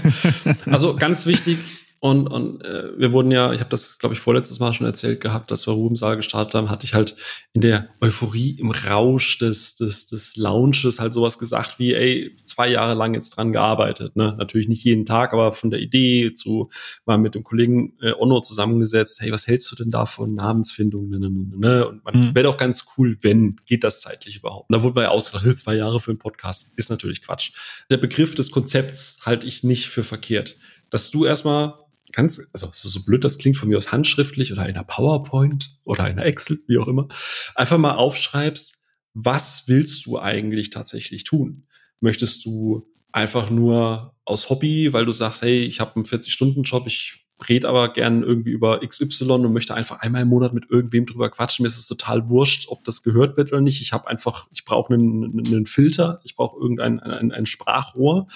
also 0.65 0.95
ganz 0.95 1.25
wichtig, 1.25 1.59
und, 1.99 2.27
und 2.27 2.63
äh, 2.63 2.97
wir 2.97 3.11
wurden 3.11 3.31
ja, 3.31 3.53
ich 3.53 3.59
habe 3.59 3.71
das, 3.71 3.97
glaube 3.97 4.13
ich, 4.13 4.21
vorletztes 4.21 4.59
Mal 4.59 4.71
schon 4.73 4.85
erzählt 4.85 5.19
gehabt, 5.19 5.49
dass 5.49 5.65
wir 5.65 5.73
Rubensaal 5.73 6.15
gestartet 6.15 6.53
haben, 6.53 6.69
hatte 6.69 6.85
ich 6.85 6.93
halt 6.93 7.15
in 7.53 7.61
der 7.61 7.89
Euphorie, 8.01 8.57
im 8.59 8.69
Rausch 8.69 9.39
des, 9.39 9.75
des, 9.75 10.07
des 10.07 10.35
Launches 10.35 10.99
halt 10.99 11.13
sowas 11.13 11.39
gesagt 11.39 11.79
wie, 11.79 11.95
ey, 11.95 12.35
zwei 12.43 12.69
Jahre 12.69 12.93
lang 12.93 13.15
jetzt 13.15 13.31
dran 13.31 13.51
gearbeitet. 13.51 14.15
Ne? 14.15 14.35
Natürlich 14.37 14.67
nicht 14.67 14.83
jeden 14.83 15.05
Tag, 15.05 15.33
aber 15.33 15.53
von 15.53 15.71
der 15.71 15.79
Idee 15.79 16.33
zu 16.33 16.69
mal 17.05 17.17
mit 17.17 17.33
dem 17.33 17.43
Kollegen 17.43 17.93
äh, 17.99 18.13
Onno 18.13 18.41
zusammengesetzt, 18.41 19.19
hey, 19.21 19.31
was 19.31 19.47
hältst 19.47 19.71
du 19.71 19.75
denn 19.75 19.89
da 19.89 20.05
von 20.05 20.35
Namensfindung? 20.35 21.09
Ne, 21.09 21.19
ne, 21.19 21.29
ne, 21.31 21.45
ne? 21.49 21.57
ne? 21.57 21.87
Und 21.87 22.05
man 22.05 22.29
mhm. 22.29 22.35
wäre 22.35 22.43
doch 22.43 22.57
ganz 22.57 22.85
cool, 22.97 23.17
wenn, 23.21 23.55
geht 23.65 23.83
das 23.83 24.01
zeitlich 24.01 24.37
überhaupt? 24.37 24.69
Und 24.69 24.77
da 24.77 24.83
wurde 24.83 24.95
man 24.95 25.03
ja 25.05 25.09
ausgedacht, 25.09 25.57
zwei 25.57 25.75
Jahre 25.75 25.99
für 25.99 26.11
einen 26.11 26.19
Podcast. 26.19 26.73
Ist 26.77 26.91
natürlich 26.91 27.23
Quatsch. 27.23 27.51
Der 27.89 27.97
Begriff 27.97 28.35
des 28.35 28.51
Konzepts 28.51 29.19
halte 29.25 29.47
ich 29.47 29.63
nicht 29.63 29.87
für 29.87 30.03
verkehrt. 30.03 30.57
Dass 30.89 31.11
du 31.11 31.25
erstmal 31.25 31.73
ganz, 32.11 32.49
also 32.53 32.69
so 32.71 33.03
blöd 33.03 33.23
das 33.23 33.37
klingt 33.37 33.57
von 33.57 33.69
mir 33.69 33.77
aus 33.77 33.91
handschriftlich 33.91 34.51
oder 34.51 34.63
in 34.63 34.75
einer 34.75 34.83
PowerPoint 34.83 35.77
oder 35.83 36.05
in 36.05 36.13
einer 36.13 36.25
Excel, 36.25 36.57
wie 36.67 36.77
auch 36.77 36.87
immer, 36.87 37.07
einfach 37.55 37.77
mal 37.77 37.95
aufschreibst, 37.95 38.83
was 39.13 39.63
willst 39.67 40.05
du 40.05 40.19
eigentlich 40.19 40.69
tatsächlich 40.69 41.23
tun? 41.23 41.67
Möchtest 41.99 42.45
du 42.45 42.87
einfach 43.11 43.49
nur 43.49 44.15
aus 44.25 44.49
Hobby, 44.49 44.93
weil 44.93 45.05
du 45.05 45.11
sagst, 45.11 45.41
hey, 45.41 45.63
ich 45.65 45.79
habe 45.79 45.95
einen 45.95 46.05
40-Stunden-Job, 46.05 46.85
ich 46.85 47.27
rede 47.47 47.67
aber 47.67 47.93
gern 47.93 48.23
irgendwie 48.23 48.49
über 48.49 48.79
XY 48.85 49.31
und 49.31 49.53
möchte 49.53 49.73
einfach 49.75 49.99
einmal 49.99 50.23
im 50.23 50.27
Monat 50.27 50.53
mit 50.53 50.69
irgendwem 50.69 51.05
drüber 51.05 51.29
quatschen. 51.29 51.63
Mir 51.63 51.67
ist 51.67 51.77
es 51.77 51.87
total 51.87 52.29
wurscht, 52.29 52.67
ob 52.69 52.83
das 52.83 53.03
gehört 53.03 53.37
wird 53.37 53.51
oder 53.51 53.61
nicht. 53.61 53.81
Ich 53.81 53.93
habe 53.93 54.07
einfach, 54.07 54.47
ich 54.51 54.65
brauche 54.65 54.93
einen, 54.93 55.45
einen 55.45 55.65
Filter, 55.65 56.19
ich 56.23 56.35
brauche 56.35 56.59
irgendein 56.59 56.99
ein, 56.99 57.31
ein 57.31 57.45
Sprachrohr. 57.45 58.27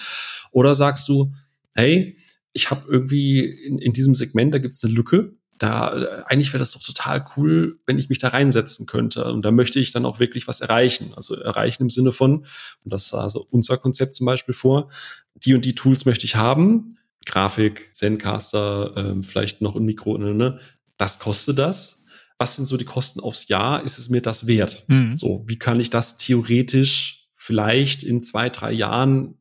Oder 0.52 0.74
sagst 0.74 1.08
du, 1.08 1.32
hey, 1.74 2.16
ich 2.52 2.70
habe 2.70 2.86
irgendwie 2.88 3.44
in, 3.44 3.78
in 3.78 3.92
diesem 3.92 4.14
Segment, 4.14 4.54
da 4.54 4.58
gibt 4.58 4.72
es 4.72 4.84
eine 4.84 4.92
Lücke. 4.92 5.34
Da 5.58 5.96
äh, 5.96 6.22
eigentlich 6.26 6.52
wäre 6.52 6.58
das 6.58 6.72
doch 6.72 6.82
total 6.82 7.24
cool, 7.36 7.80
wenn 7.86 7.98
ich 7.98 8.08
mich 8.08 8.18
da 8.18 8.28
reinsetzen 8.28 8.86
könnte. 8.86 9.32
Und 9.32 9.42
da 9.42 9.50
möchte 9.50 9.78
ich 9.78 9.92
dann 9.92 10.04
auch 10.04 10.18
wirklich 10.18 10.48
was 10.48 10.60
erreichen. 10.60 11.12
Also 11.14 11.34
erreichen 11.34 11.84
im 11.84 11.90
Sinne 11.90 12.12
von, 12.12 12.38
und 12.84 12.92
das 12.92 13.08
sah 13.08 13.28
so 13.28 13.46
unser 13.50 13.76
Konzept 13.76 14.14
zum 14.14 14.26
Beispiel 14.26 14.54
vor, 14.54 14.90
die 15.34 15.54
und 15.54 15.64
die 15.64 15.74
Tools 15.74 16.04
möchte 16.04 16.26
ich 16.26 16.36
haben. 16.36 16.98
Grafik, 17.24 17.94
Zencaster, 17.94 18.96
äh, 18.96 19.22
vielleicht 19.22 19.62
noch 19.62 19.76
ein 19.76 19.84
Mikro, 19.84 20.18
ne, 20.18 20.34
ne? 20.34 20.58
Das 20.96 21.18
kostet 21.18 21.58
das. 21.58 22.04
Was 22.38 22.56
sind 22.56 22.66
so 22.66 22.76
die 22.76 22.84
Kosten 22.84 23.20
aufs 23.20 23.48
Jahr? 23.48 23.84
Ist 23.84 23.98
es 23.98 24.08
mir 24.08 24.20
das 24.20 24.46
wert? 24.46 24.84
Mhm. 24.88 25.16
So, 25.16 25.44
wie 25.46 25.58
kann 25.58 25.78
ich 25.78 25.90
das 25.90 26.16
theoretisch 26.16 27.28
vielleicht 27.34 28.02
in 28.02 28.22
zwei, 28.22 28.50
drei 28.50 28.72
Jahren 28.72 29.38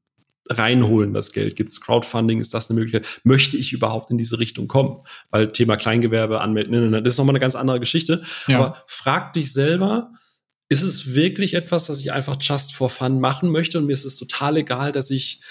reinholen, 0.49 1.13
das 1.13 1.31
Geld? 1.31 1.55
Gibt 1.55 1.69
es 1.69 1.81
Crowdfunding? 1.81 2.39
Ist 2.39 2.53
das 2.53 2.69
eine 2.69 2.79
Möglichkeit? 2.79 3.21
Möchte 3.23 3.57
ich 3.57 3.73
überhaupt 3.73 4.11
in 4.11 4.17
diese 4.17 4.39
Richtung 4.39 4.67
kommen? 4.67 5.03
Weil 5.29 5.51
Thema 5.51 5.77
Kleingewerbe 5.77 6.41
anmelden, 6.41 6.71
ne, 6.71 6.81
ne, 6.81 6.89
ne, 6.89 7.03
das 7.03 7.13
ist 7.13 7.17
nochmal 7.17 7.33
eine 7.33 7.39
ganz 7.39 7.55
andere 7.55 7.79
Geschichte. 7.79 8.23
Ja. 8.47 8.59
Aber 8.59 8.83
frag 8.87 9.33
dich 9.33 9.53
selber, 9.53 10.11
ist 10.69 10.81
es 10.81 11.13
wirklich 11.13 11.53
etwas, 11.53 11.87
das 11.87 11.99
ich 11.99 12.11
einfach 12.11 12.37
just 12.39 12.73
for 12.73 12.89
fun 12.89 13.19
machen 13.19 13.49
möchte? 13.49 13.77
Und 13.77 13.85
mir 13.85 13.93
ist 13.93 14.05
es 14.05 14.17
total 14.17 14.57
egal, 14.57 14.91
dass 14.91 15.09
ich 15.09 15.41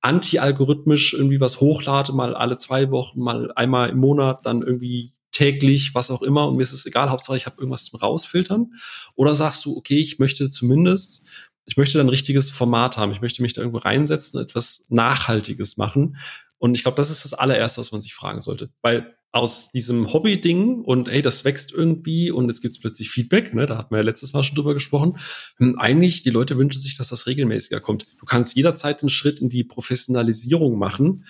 anti-algorithmisch 0.00 1.14
irgendwie 1.14 1.40
was 1.40 1.60
hochlade, 1.60 2.12
mal 2.12 2.34
alle 2.34 2.56
zwei 2.56 2.90
Wochen, 2.90 3.20
mal 3.20 3.52
einmal 3.56 3.88
im 3.88 3.98
Monat, 3.98 4.44
dann 4.44 4.62
irgendwie 4.62 5.12
täglich, 5.30 5.94
was 5.94 6.10
auch 6.10 6.22
immer, 6.22 6.48
und 6.48 6.56
mir 6.56 6.62
ist 6.62 6.72
es 6.72 6.86
egal, 6.86 7.10
Hauptsache 7.10 7.36
ich 7.36 7.46
habe 7.46 7.56
irgendwas 7.58 7.86
zum 7.86 7.98
Rausfiltern? 7.98 8.72
Oder 9.14 9.34
sagst 9.34 9.64
du, 9.64 9.76
okay, 9.76 9.98
ich 9.98 10.18
möchte 10.18 10.48
zumindest, 10.48 11.26
ich 11.66 11.76
möchte 11.76 12.00
ein 12.00 12.08
richtiges 12.08 12.50
Format 12.50 12.96
haben, 12.96 13.12
ich 13.12 13.20
möchte 13.20 13.42
mich 13.42 13.52
da 13.52 13.60
irgendwo 13.62 13.78
reinsetzen, 13.78 14.40
etwas 14.40 14.86
Nachhaltiges 14.90 15.76
machen. 15.76 16.16
Und 16.58 16.74
ich 16.74 16.82
glaube, 16.82 16.96
das 16.96 17.10
ist 17.10 17.24
das 17.24 17.34
allererste, 17.34 17.80
was 17.80 17.92
man 17.92 18.00
sich 18.00 18.14
fragen 18.14 18.40
sollte. 18.40 18.70
Weil 18.82 19.16
aus 19.32 19.72
diesem 19.72 20.12
Hobby-Ding 20.12 20.82
und 20.82 21.08
ey, 21.08 21.20
das 21.20 21.44
wächst 21.44 21.72
irgendwie 21.72 22.30
und 22.30 22.48
jetzt 22.48 22.62
gibt's 22.62 22.78
plötzlich 22.78 23.10
Feedback, 23.10 23.52
ne, 23.52 23.66
da 23.66 23.76
hatten 23.76 23.92
wir 23.92 23.98
ja 23.98 24.04
letztes 24.04 24.32
Mal 24.32 24.44
schon 24.44 24.54
drüber 24.54 24.74
gesprochen. 24.74 25.18
Hm, 25.56 25.76
eigentlich, 25.76 26.22
die 26.22 26.30
Leute 26.30 26.56
wünschen 26.56 26.80
sich, 26.80 26.96
dass 26.96 27.08
das 27.08 27.26
regelmäßiger 27.26 27.80
kommt. 27.80 28.06
Du 28.20 28.26
kannst 28.26 28.56
jederzeit 28.56 29.02
einen 29.02 29.10
Schritt 29.10 29.40
in 29.40 29.48
die 29.48 29.64
Professionalisierung 29.64 30.78
machen, 30.78 31.24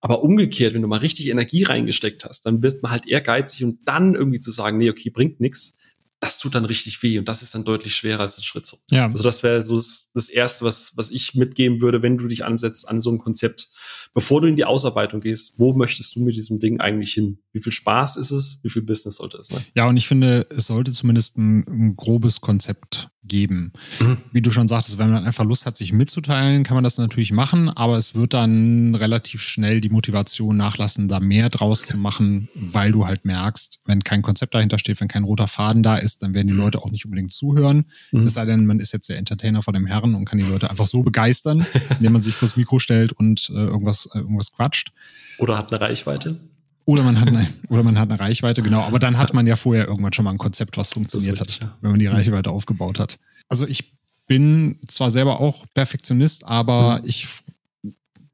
aber 0.00 0.22
umgekehrt, 0.22 0.74
wenn 0.74 0.82
du 0.82 0.88
mal 0.88 0.98
richtig 0.98 1.28
Energie 1.28 1.62
reingesteckt 1.62 2.26
hast, 2.26 2.44
dann 2.44 2.62
wird 2.62 2.82
man 2.82 2.92
halt 2.92 3.06
ehrgeizig 3.06 3.64
und 3.64 3.78
dann 3.86 4.14
irgendwie 4.14 4.40
zu 4.40 4.50
sagen, 4.50 4.76
nee, 4.76 4.90
okay, 4.90 5.08
bringt 5.08 5.40
nichts, 5.40 5.78
das 6.26 6.40
tut 6.40 6.56
dann 6.56 6.64
richtig 6.64 7.02
weh 7.02 7.18
und 7.18 7.28
das 7.28 7.42
ist 7.42 7.54
dann 7.54 7.64
deutlich 7.64 7.94
schwerer 7.94 8.20
als 8.20 8.36
ein 8.36 8.42
Schritt 8.42 8.66
so. 8.66 8.78
Ja. 8.90 9.06
Also 9.06 9.22
das 9.22 9.42
wäre 9.44 9.62
so 9.62 9.76
das, 9.76 10.10
das 10.12 10.28
Erste, 10.28 10.64
was, 10.64 10.96
was 10.96 11.10
ich 11.10 11.34
mitgeben 11.34 11.80
würde, 11.80 12.02
wenn 12.02 12.18
du 12.18 12.26
dich 12.26 12.44
ansetzt 12.44 12.88
an 12.88 13.00
so 13.00 13.10
ein 13.10 13.18
Konzept 13.18 13.68
bevor 14.16 14.40
du 14.40 14.48
in 14.48 14.56
die 14.56 14.64
Ausarbeitung 14.64 15.20
gehst, 15.20 15.58
wo 15.58 15.74
möchtest 15.74 16.16
du 16.16 16.20
mit 16.20 16.36
diesem 16.36 16.58
Ding 16.58 16.80
eigentlich 16.80 17.12
hin? 17.12 17.36
Wie 17.52 17.60
viel 17.60 17.70
Spaß 17.70 18.16
ist 18.16 18.30
es? 18.30 18.60
Wie 18.62 18.70
viel 18.70 18.80
Business 18.80 19.16
sollte 19.16 19.36
es 19.36 19.48
sein? 19.48 19.62
Ja, 19.74 19.86
und 19.86 19.98
ich 19.98 20.08
finde, 20.08 20.46
es 20.48 20.68
sollte 20.68 20.90
zumindest 20.90 21.36
ein, 21.36 21.66
ein 21.68 21.94
grobes 21.94 22.40
Konzept 22.40 23.10
geben. 23.22 23.72
Mhm. 24.00 24.16
Wie 24.32 24.40
du 24.40 24.50
schon 24.50 24.68
sagtest, 24.68 24.98
wenn 24.98 25.10
man 25.10 25.24
einfach 25.24 25.44
Lust 25.44 25.66
hat, 25.66 25.76
sich 25.76 25.92
mitzuteilen, 25.92 26.62
kann 26.62 26.76
man 26.76 26.84
das 26.84 26.96
natürlich 26.96 27.32
machen, 27.32 27.68
aber 27.68 27.98
es 27.98 28.14
wird 28.14 28.32
dann 28.32 28.94
relativ 28.94 29.42
schnell 29.42 29.80
die 29.80 29.88
Motivation 29.88 30.56
nachlassen, 30.56 31.08
da 31.08 31.20
mehr 31.20 31.50
draus 31.50 31.82
zu 31.82 31.98
machen, 31.98 32.48
weil 32.54 32.92
du 32.92 33.06
halt 33.06 33.24
merkst, 33.24 33.80
wenn 33.84 34.02
kein 34.02 34.22
Konzept 34.22 34.54
dahinter 34.54 34.78
steht, 34.78 35.00
wenn 35.00 35.08
kein 35.08 35.24
roter 35.24 35.48
Faden 35.48 35.82
da 35.82 35.96
ist, 35.96 36.15
dann 36.18 36.34
werden 36.34 36.46
die 36.46 36.52
mhm. 36.52 36.60
Leute 36.60 36.82
auch 36.82 36.90
nicht 36.90 37.04
unbedingt 37.04 37.32
zuhören. 37.32 37.84
Mhm. 38.12 38.26
Es 38.26 38.34
sei 38.34 38.44
denn, 38.44 38.66
man 38.66 38.78
ist 38.78 38.92
jetzt 38.92 39.08
der 39.08 39.18
Entertainer 39.18 39.62
vor 39.62 39.72
dem 39.72 39.86
Herren 39.86 40.14
und 40.14 40.24
kann 40.24 40.38
die 40.38 40.44
Leute 40.44 40.70
einfach 40.70 40.86
so 40.86 41.02
begeistern, 41.02 41.66
indem 41.98 42.12
man 42.12 42.22
sich 42.22 42.34
vors 42.34 42.56
Mikro 42.56 42.78
stellt 42.78 43.12
und 43.12 43.50
äh, 43.50 43.54
irgendwas, 43.54 44.08
äh, 44.14 44.18
irgendwas 44.18 44.52
quatscht. 44.52 44.92
Oder 45.38 45.58
hat 45.58 45.72
eine 45.72 45.80
Reichweite. 45.80 46.36
Oder 46.84 47.02
man 47.02 47.20
hat 47.20 47.28
eine, 47.28 47.46
oder 47.68 47.82
man 47.82 47.98
hat 47.98 48.10
eine 48.10 48.20
Reichweite, 48.20 48.62
genau. 48.62 48.82
Aber 48.82 48.98
dann 48.98 49.18
hat 49.18 49.34
man 49.34 49.46
ja 49.46 49.56
vorher 49.56 49.86
irgendwann 49.86 50.12
schon 50.12 50.24
mal 50.24 50.30
ein 50.30 50.38
Konzept, 50.38 50.76
was 50.76 50.90
funktioniert 50.90 51.40
hat, 51.40 51.60
wenn 51.80 51.90
man 51.90 52.00
die 52.00 52.06
Reichweite 52.06 52.50
aufgebaut 52.50 52.98
hat. 52.98 53.18
Also 53.48 53.66
ich 53.66 53.92
bin 54.26 54.78
zwar 54.88 55.10
selber 55.10 55.40
auch 55.40 55.66
Perfektionist, 55.74 56.44
aber 56.44 56.98
mhm. 56.98 57.08
ich 57.08 57.28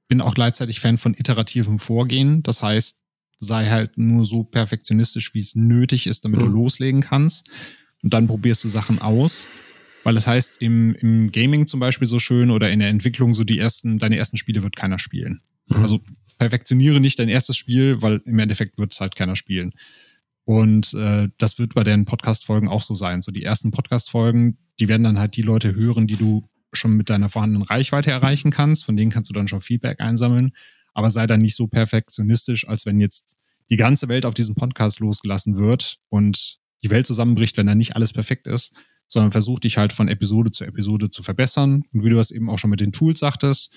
bin 0.09 0.21
auch 0.21 0.35
gleichzeitig 0.35 0.81
Fan 0.81 0.99
von 0.99 1.15
iterativem 1.15 1.79
Vorgehen. 1.79 2.43
Das 2.43 2.63
heißt, 2.63 3.02
sei 3.43 3.69
halt 3.69 3.99
nur 3.99 4.25
so 4.25 4.45
perfektionistisch, 4.45 5.35
wie 5.35 5.41
es 5.41 5.55
nötig 5.55 6.07
ist, 6.07 6.25
damit 6.25 6.41
mhm. 6.41 6.47
du 6.47 6.51
loslegen 6.53 7.01
kannst. 7.01 7.51
Und 8.03 8.13
dann 8.15 8.27
probierst 8.27 8.65
du 8.65 8.69
Sachen 8.69 9.01
aus. 9.01 9.47
Weil 10.05 10.15
das 10.15 10.27
heißt, 10.27 10.61
im, 10.63 10.95
im 10.97 11.31
Gaming 11.31 11.67
zum 11.67 11.79
Beispiel 11.79 12.09
so 12.09 12.19
schön 12.19 12.51
oder 12.51 12.71
in 12.71 12.81
der 12.81 12.89
Entwicklung 12.89 13.35
so 13.35 13.45
die 13.45 13.59
ersten, 13.59 13.99
deine 13.99 14.17
ersten 14.17 14.37
Spiele 14.37 14.63
wird 14.63 14.75
keiner 14.75 14.99
spielen. 14.99 15.43
Mhm. 15.69 15.77
Also 15.77 16.01
perfektioniere 16.39 17.01
nicht 17.01 17.19
dein 17.19 17.29
erstes 17.29 17.57
Spiel, 17.57 18.03
weil 18.03 18.21
im 18.25 18.39
Endeffekt 18.39 18.79
wird 18.79 18.93
es 18.93 19.01
halt 19.01 19.15
keiner 19.15 19.37
spielen. 19.37 19.73
Und 20.45 20.93
äh, 20.95 21.29
das 21.39 21.59
wird 21.59 21.75
bei 21.75 21.85
den 21.85 22.05
Podcast-Folgen 22.05 22.69
auch 22.69 22.83
so 22.83 22.95
sein. 22.95 23.23
So 23.23 23.31
die 23.31 23.45
ersten 23.45 23.71
Podcast-Folgen, 23.71 24.59
die 24.81 24.89
werden 24.89 25.05
dann 25.05 25.19
halt 25.19 25.37
die 25.37 25.43
Leute 25.43 25.75
hören, 25.75 26.09
die 26.09 26.17
du 26.17 26.49
schon 26.73 26.97
mit 26.97 27.11
deiner 27.11 27.29
vorhandenen 27.29 27.63
Reichweite 27.63 28.11
erreichen 28.11 28.51
kannst. 28.51 28.85
Von 28.85 28.97
denen 28.97 29.13
kannst 29.13 29.31
du 29.31 29.35
dann 29.35 29.47
schon 29.47 29.61
Feedback 29.61 30.01
einsammeln. 30.01 30.53
Aber 30.95 31.11
sei 31.11 31.27
dann 31.27 31.41
nicht 31.41 31.57
so 31.57 31.67
perfektionistisch, 31.67 32.69
als 32.69 32.87
wenn 32.87 33.01
jetzt 33.01 33.37
die 33.71 33.77
ganze 33.77 34.09
Welt 34.09 34.27
auf 34.27 34.35
diesen 34.35 34.55
Podcast 34.55 35.01
losgelassen 35.01 35.57
wird 35.57 35.99
und 36.09 36.59
die 36.83 36.91
Welt 36.91 37.07
zusammenbricht, 37.07 37.57
wenn 37.57 37.67
da 37.67 37.75
nicht 37.75 37.97
alles 37.97 38.13
perfekt 38.13 38.47
ist, 38.47 38.75
sondern 39.09 39.31
versuch 39.31 39.61
dich 39.61 39.79
halt 39.79 39.93
von 39.93 40.09
Episode 40.09 40.51
zu 40.51 40.65
Episode 40.65 41.11
zu 41.11 41.23
verbessern. 41.23 41.85
Und 41.93 42.05
wie 42.05 42.11
du 42.11 42.17
das 42.17 42.31
eben 42.31 42.51
auch 42.51 42.59
schon 42.59 42.71
mit 42.71 42.81
den 42.81 42.93
Tools 42.93 43.21
sagtest, 43.21 43.73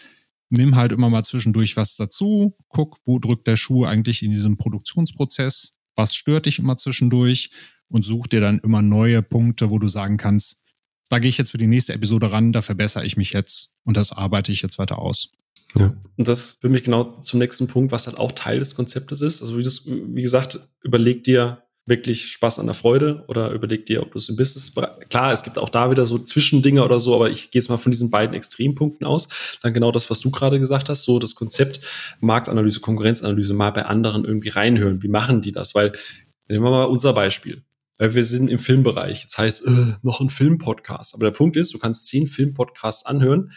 nimm 0.50 0.76
halt 0.76 0.92
immer 0.92 1.10
mal 1.10 1.24
zwischendurch 1.24 1.76
was 1.76 1.96
dazu, 1.96 2.56
guck, 2.70 2.98
wo 3.06 3.20
drückt 3.20 3.48
der 3.48 3.58
Schuh 3.58 3.86
eigentlich 3.86 4.24
in 4.24 4.32
diesem 4.32 4.58
Produktionsprozess, 4.58 5.74
was 5.96 6.16
stört 6.16 6.46
dich 6.46 6.60
immer 6.60 6.78
zwischendurch 6.78 7.52
und 7.88 8.04
such 8.04 8.28
dir 8.28 8.42
dann 8.42 8.60
immer 8.60 8.82
neue 8.82 9.22
Punkte, 9.22 9.70
wo 9.70 9.80
du 9.80 9.88
sagen 9.88 10.18
kannst, 10.18 10.62
da 11.10 11.20
gehe 11.20 11.30
ich 11.30 11.38
jetzt 11.38 11.52
für 11.52 11.58
die 11.58 11.68
nächste 11.68 11.94
Episode 11.94 12.32
ran, 12.32 12.52
da 12.52 12.62
verbessere 12.62 13.06
ich 13.06 13.18
mich 13.18 13.32
jetzt 13.32 13.74
und 13.84 13.96
das 13.98 14.12
arbeite 14.12 14.52
ich 14.52 14.62
jetzt 14.62 14.80
weiter 14.80 15.00
aus. 15.00 15.32
Ja. 15.78 15.94
Und 16.18 16.28
das 16.28 16.58
für 16.62 16.70
mich 16.70 16.84
genau 16.84 17.14
zum 17.16 17.40
nächsten 17.40 17.68
Punkt, 17.68 17.92
was 17.92 18.08
halt 18.08 18.18
auch 18.18 18.32
Teil 18.32 18.60
des 18.60 18.76
Konzeptes 18.76 19.22
ist. 19.22 19.42
Also 19.42 19.58
wie, 19.58 19.64
das, 19.64 19.86
wie 19.86 20.22
gesagt, 20.22 20.60
überleg 20.84 21.24
dir, 21.24 21.66
wirklich 21.86 22.32
Spaß 22.32 22.60
an 22.60 22.66
der 22.66 22.74
Freude 22.74 23.24
oder 23.28 23.52
überleg 23.52 23.86
dir, 23.86 24.02
ob 24.02 24.12
du 24.12 24.18
es 24.18 24.28
im 24.28 24.36
Business. 24.36 24.74
Klar, 25.10 25.32
es 25.32 25.44
gibt 25.44 25.60
auch 25.60 25.70
da 25.70 25.92
wieder 25.92 26.06
so 26.06 26.18
Zwischendinge 26.18 26.84
oder 26.84 27.00
so, 27.00 27.14
aber 27.14 27.30
ich 27.30 27.52
gehe 27.52 27.62
jetzt 27.62 27.70
mal 27.70 27.78
von 27.78 27.92
diesen 27.92 28.10
beiden 28.10 28.36
Extrempunkten 28.36 29.06
aus. 29.06 29.28
Dann 29.62 29.74
genau 29.74 29.92
das, 29.92 30.10
was 30.10 30.20
du 30.20 30.32
gerade 30.32 30.60
gesagt 30.60 30.90
hast, 30.90 31.04
so 31.04 31.20
das 31.20 31.36
Konzept 31.36 31.82
Marktanalyse, 32.22 32.80
Konkurrenzanalyse 32.80 33.54
mal 33.54 33.72
bei 33.72 33.86
anderen 33.86 34.26
irgendwie 34.26 34.50
reinhören. 34.50 35.04
Wie 35.04 35.08
machen 35.08 35.44
die 35.44 35.52
das? 35.52 35.76
Weil, 35.76 35.92
nehmen 36.50 36.64
wir 36.64 36.72
mal 36.72 36.86
unser 36.86 37.14
Beispiel. 37.14 37.62
Wir 38.00 38.26
sind 38.26 38.50
im 38.50 38.60
Filmbereich. 38.60 39.22
Jetzt 39.22 39.38
heißt, 39.38 39.68
äh, 39.68 39.94
noch 40.02 40.20
ein 40.20 40.30
Filmpodcast. 40.30 41.14
Aber 41.14 41.26
der 41.26 41.32
Punkt 41.32 41.56
ist, 41.56 41.74
du 41.74 41.78
kannst 41.78 42.08
zehn 42.08 42.28
Filmpodcasts 42.28 43.06
anhören. 43.06 43.52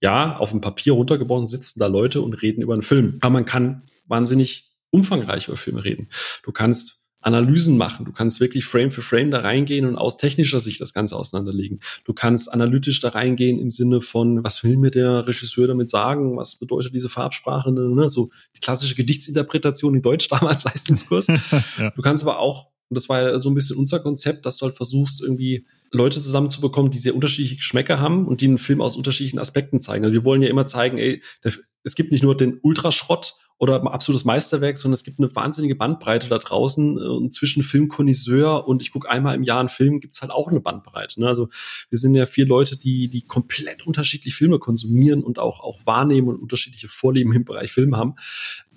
Ja, 0.00 0.36
auf 0.36 0.50
dem 0.50 0.60
Papier 0.60 0.92
runtergebrochen 0.92 1.46
sitzen 1.46 1.80
da 1.80 1.86
Leute 1.86 2.20
und 2.22 2.34
reden 2.34 2.62
über 2.62 2.74
einen 2.74 2.82
Film. 2.82 3.18
Aber 3.20 3.32
man 3.32 3.44
kann 3.44 3.82
wahnsinnig 4.06 4.76
umfangreich 4.90 5.48
über 5.48 5.56
Filme 5.56 5.84
reden. 5.84 6.08
Du 6.42 6.52
kannst 6.52 6.98
Analysen 7.20 7.76
machen. 7.76 8.04
Du 8.04 8.12
kannst 8.12 8.40
wirklich 8.40 8.64
Frame 8.64 8.92
für 8.92 9.02
Frame 9.02 9.30
da 9.30 9.40
reingehen 9.40 9.86
und 9.86 9.96
aus 9.96 10.18
technischer 10.18 10.60
Sicht 10.60 10.80
das 10.80 10.94
Ganze 10.94 11.16
auseinanderlegen. 11.16 11.80
Du 12.04 12.12
kannst 12.12 12.52
analytisch 12.52 13.00
da 13.00 13.08
reingehen 13.08 13.58
im 13.58 13.70
Sinne 13.70 14.00
von, 14.00 14.44
was 14.44 14.62
will 14.62 14.76
mir 14.76 14.90
der 14.90 15.26
Regisseur 15.26 15.66
damit 15.66 15.90
sagen? 15.90 16.36
Was 16.36 16.56
bedeutet 16.56 16.94
diese 16.94 17.08
Farbsprache? 17.08 17.72
Ne? 17.72 18.08
So 18.08 18.30
die 18.54 18.60
klassische 18.60 18.94
Gedichtsinterpretation 18.94 19.96
in 19.96 20.02
Deutsch 20.02 20.28
damals 20.30 20.64
Leistungskurs. 20.64 21.26
ja. 21.78 21.90
Du 21.90 22.02
kannst 22.02 22.22
aber 22.22 22.38
auch, 22.38 22.68
und 22.88 22.94
das 22.96 23.08
war 23.08 23.20
ja 23.20 23.38
so 23.38 23.50
ein 23.50 23.54
bisschen 23.54 23.76
unser 23.76 23.98
Konzept, 23.98 24.46
dass 24.46 24.58
du 24.58 24.66
halt 24.66 24.76
versuchst, 24.76 25.20
irgendwie 25.20 25.66
Leute 25.90 26.20
zusammenzubekommen, 26.20 26.90
die 26.90 26.98
sehr 26.98 27.14
unterschiedliche 27.14 27.56
Geschmäcker 27.56 28.00
haben 28.00 28.26
und 28.26 28.40
die 28.40 28.46
einen 28.46 28.58
Film 28.58 28.80
aus 28.80 28.96
unterschiedlichen 28.96 29.38
Aspekten 29.38 29.80
zeigen. 29.80 30.04
Also 30.04 30.14
wir 30.14 30.24
wollen 30.24 30.42
ja 30.42 30.48
immer 30.48 30.66
zeigen, 30.66 30.98
ey, 30.98 31.22
es 31.82 31.94
gibt 31.94 32.12
nicht 32.12 32.22
nur 32.22 32.36
den 32.36 32.58
Ultraschrott 32.62 33.34
oder 33.58 33.80
ein 33.80 33.88
absolutes 33.88 34.24
Meisterwerk, 34.24 34.78
sondern 34.78 34.94
es 34.94 35.02
gibt 35.02 35.18
eine 35.18 35.34
wahnsinnige 35.34 35.74
Bandbreite 35.74 36.28
da 36.28 36.38
draußen. 36.38 36.96
Äh, 36.96 37.00
und 37.00 37.34
zwischen 37.34 37.62
Filmkonisseur 37.62 38.66
und 38.68 38.82
ich 38.82 38.92
gucke 38.92 39.10
einmal 39.10 39.34
im 39.34 39.42
Jahr 39.42 39.58
einen 39.58 39.68
Film, 39.68 40.00
gibt's 40.00 40.22
halt 40.22 40.30
auch 40.30 40.48
eine 40.48 40.60
Bandbreite. 40.60 41.20
Ne? 41.20 41.26
Also 41.26 41.48
wir 41.90 41.98
sind 41.98 42.14
ja 42.14 42.26
vier 42.26 42.46
Leute, 42.46 42.78
die, 42.78 43.08
die 43.08 43.26
komplett 43.26 43.84
unterschiedlich 43.84 44.34
Filme 44.36 44.60
konsumieren 44.60 45.24
und 45.24 45.40
auch, 45.40 45.60
auch 45.60 45.84
wahrnehmen 45.84 46.28
und 46.28 46.40
unterschiedliche 46.40 46.88
Vorlieben 46.88 47.32
im 47.32 47.44
Bereich 47.44 47.72
Film 47.72 47.96
haben. 47.96 48.14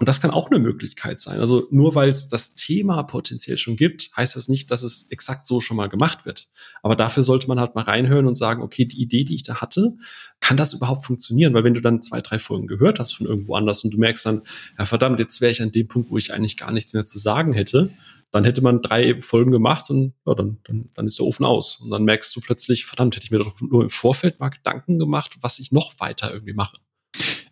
Und 0.02 0.08
das 0.08 0.20
kann 0.20 0.32
auch 0.32 0.50
eine 0.50 0.58
Möglichkeit 0.58 1.22
sein. 1.22 1.40
Also 1.42 1.68
nur 1.70 1.94
weil 1.94 2.10
es 2.10 2.28
das 2.28 2.56
Thema 2.56 3.04
potenziell 3.04 3.60
schon 3.60 3.76
gibt, 3.76 4.10
heißt 4.18 4.36
das 4.36 4.48
nicht, 4.48 4.72
dass 4.72 4.82
es 4.82 5.12
exakt 5.12 5.46
so 5.46 5.62
schon 5.62 5.78
mal 5.78 5.90
gemacht 5.90 6.26
wird. 6.26 6.50
Aber 6.82 6.96
dafür 6.96 7.22
sollte 7.22 7.48
man 7.48 7.60
halt 7.60 7.76
mal 7.76 7.84
reinhören 7.84 8.26
und 8.26 8.34
sagen, 8.34 8.64
okay, 8.64 8.86
die 8.86 9.00
Idee, 9.00 9.24
die 9.26 9.36
ich 9.36 9.44
da 9.44 9.62
hatte, 9.62 9.94
kann 10.40 10.58
das 10.58 10.74
überhaupt 10.74 11.06
funktionieren? 11.06 11.54
Weil 11.54 11.64
wenn 11.64 11.76
du 11.76 11.82
dann 11.82 12.02
zwei, 12.02 12.20
drei 12.20 12.40
Folgen 12.40 12.66
gehört 12.66 12.98
hast 12.98 13.12
von 13.12 13.28
irgendwo 13.28 13.54
anders 13.54 13.84
und 13.84 13.94
du 13.94 14.00
merkst 14.00 14.26
dann, 14.26 14.42
ja 14.76 14.86
verdammt, 14.86 15.20
jetzt 15.20 15.40
wäre 15.40 15.52
ich 15.52 15.62
an 15.62 15.72
dem 15.72 15.88
Punkt, 15.88 16.10
wo 16.10 16.18
ich 16.18 16.34
eigentlich 16.34 16.58
gar 16.58 16.72
nichts 16.72 16.94
mehr 16.94 17.06
zu 17.06 17.20
sagen 17.20 17.54
hätte, 17.54 17.92
dann 18.32 18.44
hätte 18.44 18.64
man 18.64 18.82
drei 18.82 19.22
Folgen 19.22 19.52
gemacht 19.52 19.88
und 19.92 20.16
ja, 20.26 20.34
dann, 20.34 20.58
dann, 20.64 20.90
dann 20.96 21.06
ist 21.06 21.20
der 21.20 21.28
Ofen 21.28 21.46
aus. 21.46 21.76
Und 21.76 21.92
dann 21.92 22.06
merkst 22.06 22.36
du 22.36 22.42
plötzlich, 22.42 22.86
verdammt, 22.86 23.16
hätte 23.16 23.26
ich 23.26 23.32
mir 23.32 23.38
doch 23.38 23.62
nur 23.62 23.84
im 23.84 23.92
Vorfeld 23.92 24.40
mal 24.40 24.50
Gedanken 24.50 24.98
gemacht, 24.98 25.38
was 25.42 25.60
ich 25.60 25.72
noch 25.72 26.00
weiter 26.00 26.34
irgendwie 26.34 26.54
mache. 26.54 26.78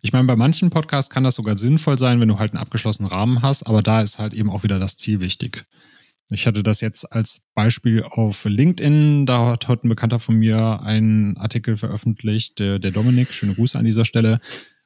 Ich 0.02 0.12
meine, 0.12 0.26
bei 0.26 0.36
manchen 0.36 0.70
Podcasts 0.70 1.10
kann 1.10 1.24
das 1.24 1.34
sogar 1.34 1.56
sinnvoll 1.56 1.98
sein, 1.98 2.20
wenn 2.20 2.28
du 2.28 2.38
halt 2.38 2.52
einen 2.52 2.62
abgeschlossenen 2.62 3.10
Rahmen 3.10 3.42
hast, 3.42 3.64
aber 3.64 3.82
da 3.82 4.00
ist 4.00 4.18
halt 4.18 4.32
eben 4.32 4.50
auch 4.50 4.62
wieder 4.62 4.78
das 4.78 4.96
Ziel 4.96 5.20
wichtig. 5.20 5.66
Ich 6.32 6.46
hatte 6.46 6.62
das 6.62 6.80
jetzt 6.80 7.12
als 7.12 7.42
Beispiel 7.54 8.04
auf 8.04 8.44
LinkedIn. 8.44 9.26
Da 9.26 9.46
hat 9.46 9.68
heute 9.68 9.86
ein 9.86 9.88
Bekannter 9.88 10.20
von 10.20 10.36
mir 10.36 10.80
einen 10.82 11.36
Artikel 11.36 11.76
veröffentlicht, 11.76 12.60
der, 12.60 12.78
der 12.78 12.92
Dominik, 12.92 13.32
schöne 13.32 13.54
Grüße 13.54 13.78
an 13.78 13.84
dieser 13.84 14.04
Stelle, 14.04 14.40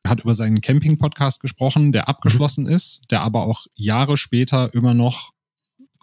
hat 0.07 0.20
über 0.20 0.35
seinen 0.35 0.61
Camping-Podcast 0.61 1.40
gesprochen, 1.40 1.92
der 1.92 2.09
abgeschlossen 2.09 2.64
mhm. 2.64 2.70
ist, 2.70 3.03
der 3.11 3.20
aber 3.20 3.46
auch 3.46 3.66
Jahre 3.74 4.16
später 4.16 4.72
immer 4.74 4.94
noch 4.94 5.34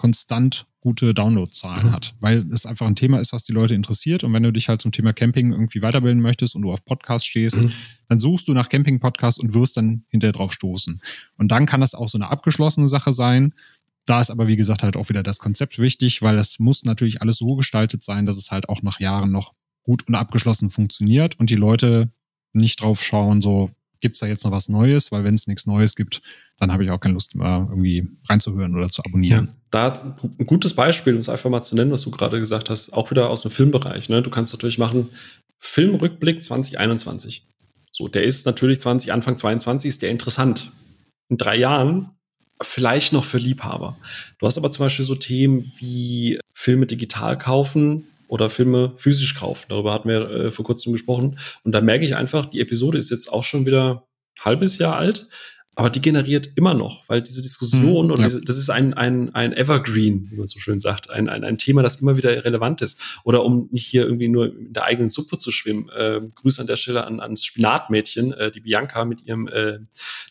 konstant 0.01 0.65
gute 0.79 1.13
Downloadzahlen 1.13 1.87
mhm. 1.87 1.91
hat, 1.91 2.15
weil 2.19 2.43
es 2.51 2.65
einfach 2.65 2.87
ein 2.87 2.95
Thema 2.95 3.19
ist, 3.19 3.33
was 3.33 3.43
die 3.43 3.53
Leute 3.53 3.75
interessiert. 3.75 4.23
Und 4.23 4.33
wenn 4.33 4.41
du 4.41 4.51
dich 4.51 4.67
halt 4.67 4.81
zum 4.81 4.91
Thema 4.91 5.13
Camping 5.13 5.51
irgendwie 5.51 5.83
weiterbilden 5.83 6.21
möchtest 6.21 6.55
und 6.55 6.63
du 6.63 6.73
auf 6.73 6.83
Podcast 6.83 7.27
stehst, 7.27 7.63
mhm. 7.63 7.71
dann 8.09 8.17
suchst 8.17 8.47
du 8.47 8.53
nach 8.53 8.67
Camping-Podcast 8.67 9.39
und 9.39 9.53
wirst 9.53 9.77
dann 9.77 10.05
hinterher 10.09 10.33
drauf 10.33 10.53
stoßen. 10.53 10.99
Und 11.37 11.51
dann 11.51 11.67
kann 11.67 11.81
das 11.81 11.93
auch 11.93 12.09
so 12.09 12.17
eine 12.17 12.31
abgeschlossene 12.31 12.87
Sache 12.87 13.13
sein. 13.13 13.53
Da 14.07 14.21
ist 14.21 14.31
aber, 14.31 14.47
wie 14.47 14.55
gesagt, 14.55 14.81
halt 14.81 14.97
auch 14.97 15.09
wieder 15.09 15.21
das 15.21 15.37
Konzept 15.37 15.77
wichtig, 15.77 16.23
weil 16.23 16.39
es 16.39 16.57
muss 16.57 16.83
natürlich 16.83 17.21
alles 17.21 17.37
so 17.37 17.55
gestaltet 17.55 18.03
sein, 18.03 18.25
dass 18.25 18.37
es 18.37 18.49
halt 18.49 18.67
auch 18.67 18.81
nach 18.81 18.99
Jahren 18.99 19.31
noch 19.31 19.53
gut 19.83 20.07
und 20.07 20.15
abgeschlossen 20.15 20.71
funktioniert 20.71 21.39
und 21.39 21.51
die 21.51 21.55
Leute 21.55 22.11
nicht 22.53 22.81
drauf 22.81 23.03
schauen, 23.03 23.43
so, 23.43 23.69
gibt 23.99 24.15
es 24.15 24.21
da 24.21 24.25
jetzt 24.25 24.43
noch 24.43 24.51
was 24.51 24.67
Neues? 24.67 25.11
Weil 25.11 25.23
wenn 25.23 25.35
es 25.35 25.45
nichts 25.45 25.67
Neues 25.67 25.95
gibt, 25.95 26.23
dann 26.57 26.73
habe 26.73 26.83
ich 26.83 26.89
auch 26.89 26.99
keine 26.99 27.13
Lust 27.13 27.35
mehr 27.35 27.67
irgendwie 27.69 28.07
reinzuhören 28.27 28.75
oder 28.75 28.89
zu 28.89 29.03
abonnieren. 29.05 29.45
Ja, 29.45 29.60
da 29.71 30.15
ein 30.37 30.45
gutes 30.45 30.73
Beispiel, 30.73 31.13
um 31.13 31.19
es 31.19 31.29
einfach 31.29 31.49
mal 31.49 31.61
zu 31.61 31.75
nennen, 31.75 31.91
was 31.91 32.01
du 32.01 32.11
gerade 32.11 32.39
gesagt 32.39 32.69
hast, 32.69 32.91
auch 32.93 33.09
wieder 33.09 33.29
aus 33.29 33.41
dem 33.43 33.51
Filmbereich. 33.51 34.09
Ne? 34.09 34.21
Du 34.21 34.29
kannst 34.29 34.53
natürlich 34.53 34.77
machen 34.77 35.09
Filmrückblick 35.59 36.43
2021. 36.43 37.45
So, 37.91 38.07
der 38.07 38.23
ist 38.23 38.45
natürlich 38.45 38.81
20, 38.81 39.13
Anfang 39.13 39.37
22 39.37 39.89
ist 39.89 40.01
der 40.01 40.09
interessant. 40.09 40.71
In 41.29 41.37
drei 41.37 41.57
Jahren 41.57 42.11
vielleicht 42.61 43.13
noch 43.13 43.23
für 43.23 43.37
Liebhaber. 43.37 43.97
Du 44.39 44.45
hast 44.45 44.57
aber 44.57 44.71
zum 44.71 44.85
Beispiel 44.85 45.05
so 45.05 45.15
Themen 45.15 45.63
wie 45.77 46.39
Filme 46.53 46.85
digital 46.85 47.37
kaufen 47.37 48.07
oder 48.27 48.49
Filme 48.49 48.93
physisch 48.97 49.35
kaufen. 49.35 49.65
Darüber 49.69 49.93
hatten 49.93 50.09
wir 50.09 50.29
äh, 50.29 50.51
vor 50.51 50.65
kurzem 50.65 50.93
gesprochen. 50.93 51.39
Und 51.63 51.71
da 51.71 51.81
merke 51.81 52.05
ich 52.05 52.15
einfach, 52.15 52.45
die 52.45 52.61
Episode 52.61 52.97
ist 52.97 53.09
jetzt 53.09 53.31
auch 53.31 53.43
schon 53.43 53.65
wieder 53.65 54.07
ein 54.37 54.45
halbes 54.45 54.77
Jahr 54.77 54.95
alt, 54.95 55.27
aber 55.75 55.89
die 55.89 56.01
generiert 56.01 56.49
immer 56.55 56.73
noch, 56.73 57.07
weil 57.07 57.21
diese 57.21 57.41
Diskussion 57.41 58.07
mhm, 58.07 58.11
und 58.11 58.19
ja. 58.19 58.25
diese, 58.25 58.41
das 58.41 58.57
ist 58.57 58.69
ein, 58.69 58.93
ein, 58.93 59.33
ein 59.33 59.53
Evergreen, 59.53 60.27
wie 60.29 60.35
man 60.35 60.45
so 60.45 60.59
schön 60.59 60.81
sagt, 60.81 61.09
ein, 61.09 61.29
ein, 61.29 61.45
ein 61.45 61.57
Thema, 61.57 61.81
das 61.81 61.97
immer 61.97 62.17
wieder 62.17 62.43
relevant 62.43 62.81
ist. 62.81 62.99
Oder 63.23 63.45
um 63.45 63.69
nicht 63.71 63.85
hier 63.85 64.03
irgendwie 64.03 64.27
nur 64.27 64.47
in 64.47 64.73
der 64.73 64.83
eigenen 64.83 65.09
Suppe 65.09 65.37
zu 65.37 65.49
schwimmen, 65.49 65.87
äh, 65.89 66.19
Grüße 66.35 66.59
an 66.59 66.67
der 66.67 66.75
Stelle 66.75 67.05
an, 67.05 67.21
ans 67.21 67.45
Spinatmädchen, 67.45 68.33
äh, 68.33 68.51
die 68.51 68.59
Bianca 68.59 69.05
mit 69.05 69.21
ihrem 69.21 69.47
äh, 69.47 69.79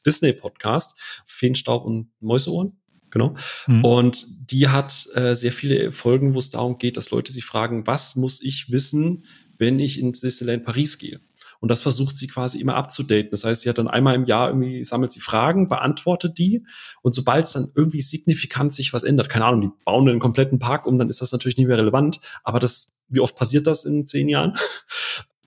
Disney-Podcast, 0.04 1.00
Feenstaub 1.24 1.86
und 1.86 2.10
Mäuseohren. 2.20 2.76
Genau. 3.08 3.34
Mhm. 3.66 3.84
Und 3.84 4.26
die 4.52 4.68
hat 4.68 5.08
äh, 5.14 5.34
sehr 5.34 5.52
viele 5.52 5.90
Folgen, 5.90 6.34
wo 6.34 6.38
es 6.38 6.50
darum 6.50 6.76
geht, 6.76 6.98
dass 6.98 7.10
Leute 7.10 7.32
sich 7.32 7.44
fragen, 7.44 7.86
was 7.86 8.14
muss 8.14 8.42
ich 8.42 8.70
wissen, 8.70 9.24
wenn 9.56 9.78
ich 9.78 9.98
in 9.98 10.12
Disneyland 10.12 10.64
Paris 10.64 10.98
gehe? 10.98 11.18
Und 11.60 11.68
das 11.68 11.82
versucht 11.82 12.16
sie 12.16 12.26
quasi 12.26 12.58
immer 12.58 12.74
abzudaten. 12.74 13.30
Das 13.30 13.44
heißt, 13.44 13.62
sie 13.62 13.68
hat 13.68 13.78
dann 13.78 13.88
einmal 13.88 14.14
im 14.14 14.24
Jahr 14.24 14.48
irgendwie, 14.48 14.82
sammelt 14.82 15.12
sie 15.12 15.20
Fragen, 15.20 15.68
beantwortet 15.68 16.38
die. 16.38 16.64
Und 17.02 17.14
sobald 17.14 17.44
es 17.44 17.52
dann 17.52 17.68
irgendwie 17.74 18.00
signifikant 18.00 18.72
sich 18.72 18.92
was 18.92 19.02
ändert, 19.02 19.28
keine 19.28 19.44
Ahnung, 19.44 19.60
die 19.60 19.70
bauen 19.84 20.08
einen 20.08 20.20
kompletten 20.20 20.58
Park 20.58 20.86
um, 20.86 20.98
dann 20.98 21.08
ist 21.08 21.20
das 21.20 21.32
natürlich 21.32 21.58
nicht 21.58 21.66
mehr 21.66 21.78
relevant. 21.78 22.20
Aber 22.44 22.60
das, 22.60 23.02
wie 23.08 23.20
oft 23.20 23.36
passiert 23.36 23.66
das 23.66 23.84
in 23.84 24.06
zehn 24.06 24.28
Jahren? 24.28 24.56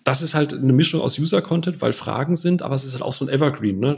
Das 0.03 0.21
ist 0.21 0.35
halt 0.35 0.53
eine 0.53 0.73
Mischung 0.73 1.01
aus 1.01 1.17
User-Content, 1.17 1.81
weil 1.81 1.93
Fragen 1.93 2.35
sind, 2.35 2.61
aber 2.61 2.75
es 2.75 2.83
ist 2.83 2.93
halt 2.93 3.03
auch 3.03 3.13
so 3.13 3.25
ein 3.25 3.29
Evergreen. 3.29 3.79
Ne? 3.79 3.95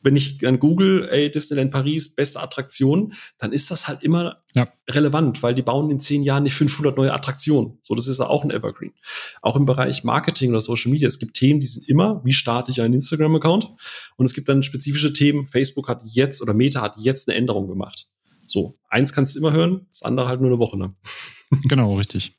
wenn 0.00 0.16
ich 0.16 0.46
an 0.46 0.60
Google, 0.60 1.08
ey, 1.10 1.30
Disneyland 1.30 1.72
Paris, 1.72 2.14
beste 2.14 2.40
Attraktion, 2.40 3.14
dann 3.38 3.52
ist 3.52 3.70
das 3.70 3.88
halt 3.88 4.02
immer 4.02 4.42
ja. 4.54 4.68
relevant, 4.88 5.42
weil 5.42 5.54
die 5.54 5.62
bauen 5.62 5.90
in 5.90 5.98
zehn 5.98 6.22
Jahren 6.22 6.44
nicht 6.44 6.54
500 6.54 6.96
neue 6.96 7.12
Attraktionen. 7.12 7.78
So, 7.82 7.94
das 7.94 8.06
ist 8.06 8.18
ja 8.18 8.26
auch 8.26 8.44
ein 8.44 8.50
Evergreen. 8.50 8.92
Auch 9.42 9.56
im 9.56 9.66
Bereich 9.66 10.04
Marketing 10.04 10.50
oder 10.50 10.60
Social 10.60 10.92
Media. 10.92 11.08
Es 11.08 11.18
gibt 11.18 11.34
Themen, 11.34 11.60
die 11.60 11.66
sind 11.66 11.88
immer, 11.88 12.22
wie 12.24 12.32
starte 12.32 12.70
ich 12.70 12.80
einen 12.80 12.94
Instagram-Account? 12.94 13.70
Und 14.16 14.26
es 14.26 14.34
gibt 14.34 14.48
dann 14.48 14.62
spezifische 14.62 15.12
Themen. 15.12 15.46
Facebook 15.46 15.88
hat 15.88 16.02
jetzt 16.04 16.40
oder 16.42 16.54
Meta 16.54 16.80
hat 16.80 16.94
jetzt 16.96 17.28
eine 17.28 17.36
Änderung 17.36 17.68
gemacht. 17.68 18.06
So, 18.50 18.78
eins 18.88 19.12
kannst 19.12 19.34
du 19.34 19.40
immer 19.40 19.52
hören, 19.52 19.86
das 19.90 20.02
andere 20.02 20.28
halt 20.28 20.40
nur 20.40 20.50
eine 20.50 20.58
Woche 20.58 20.76
lang. 20.76 20.96
Genau, 21.64 21.96
richtig. 21.96 22.38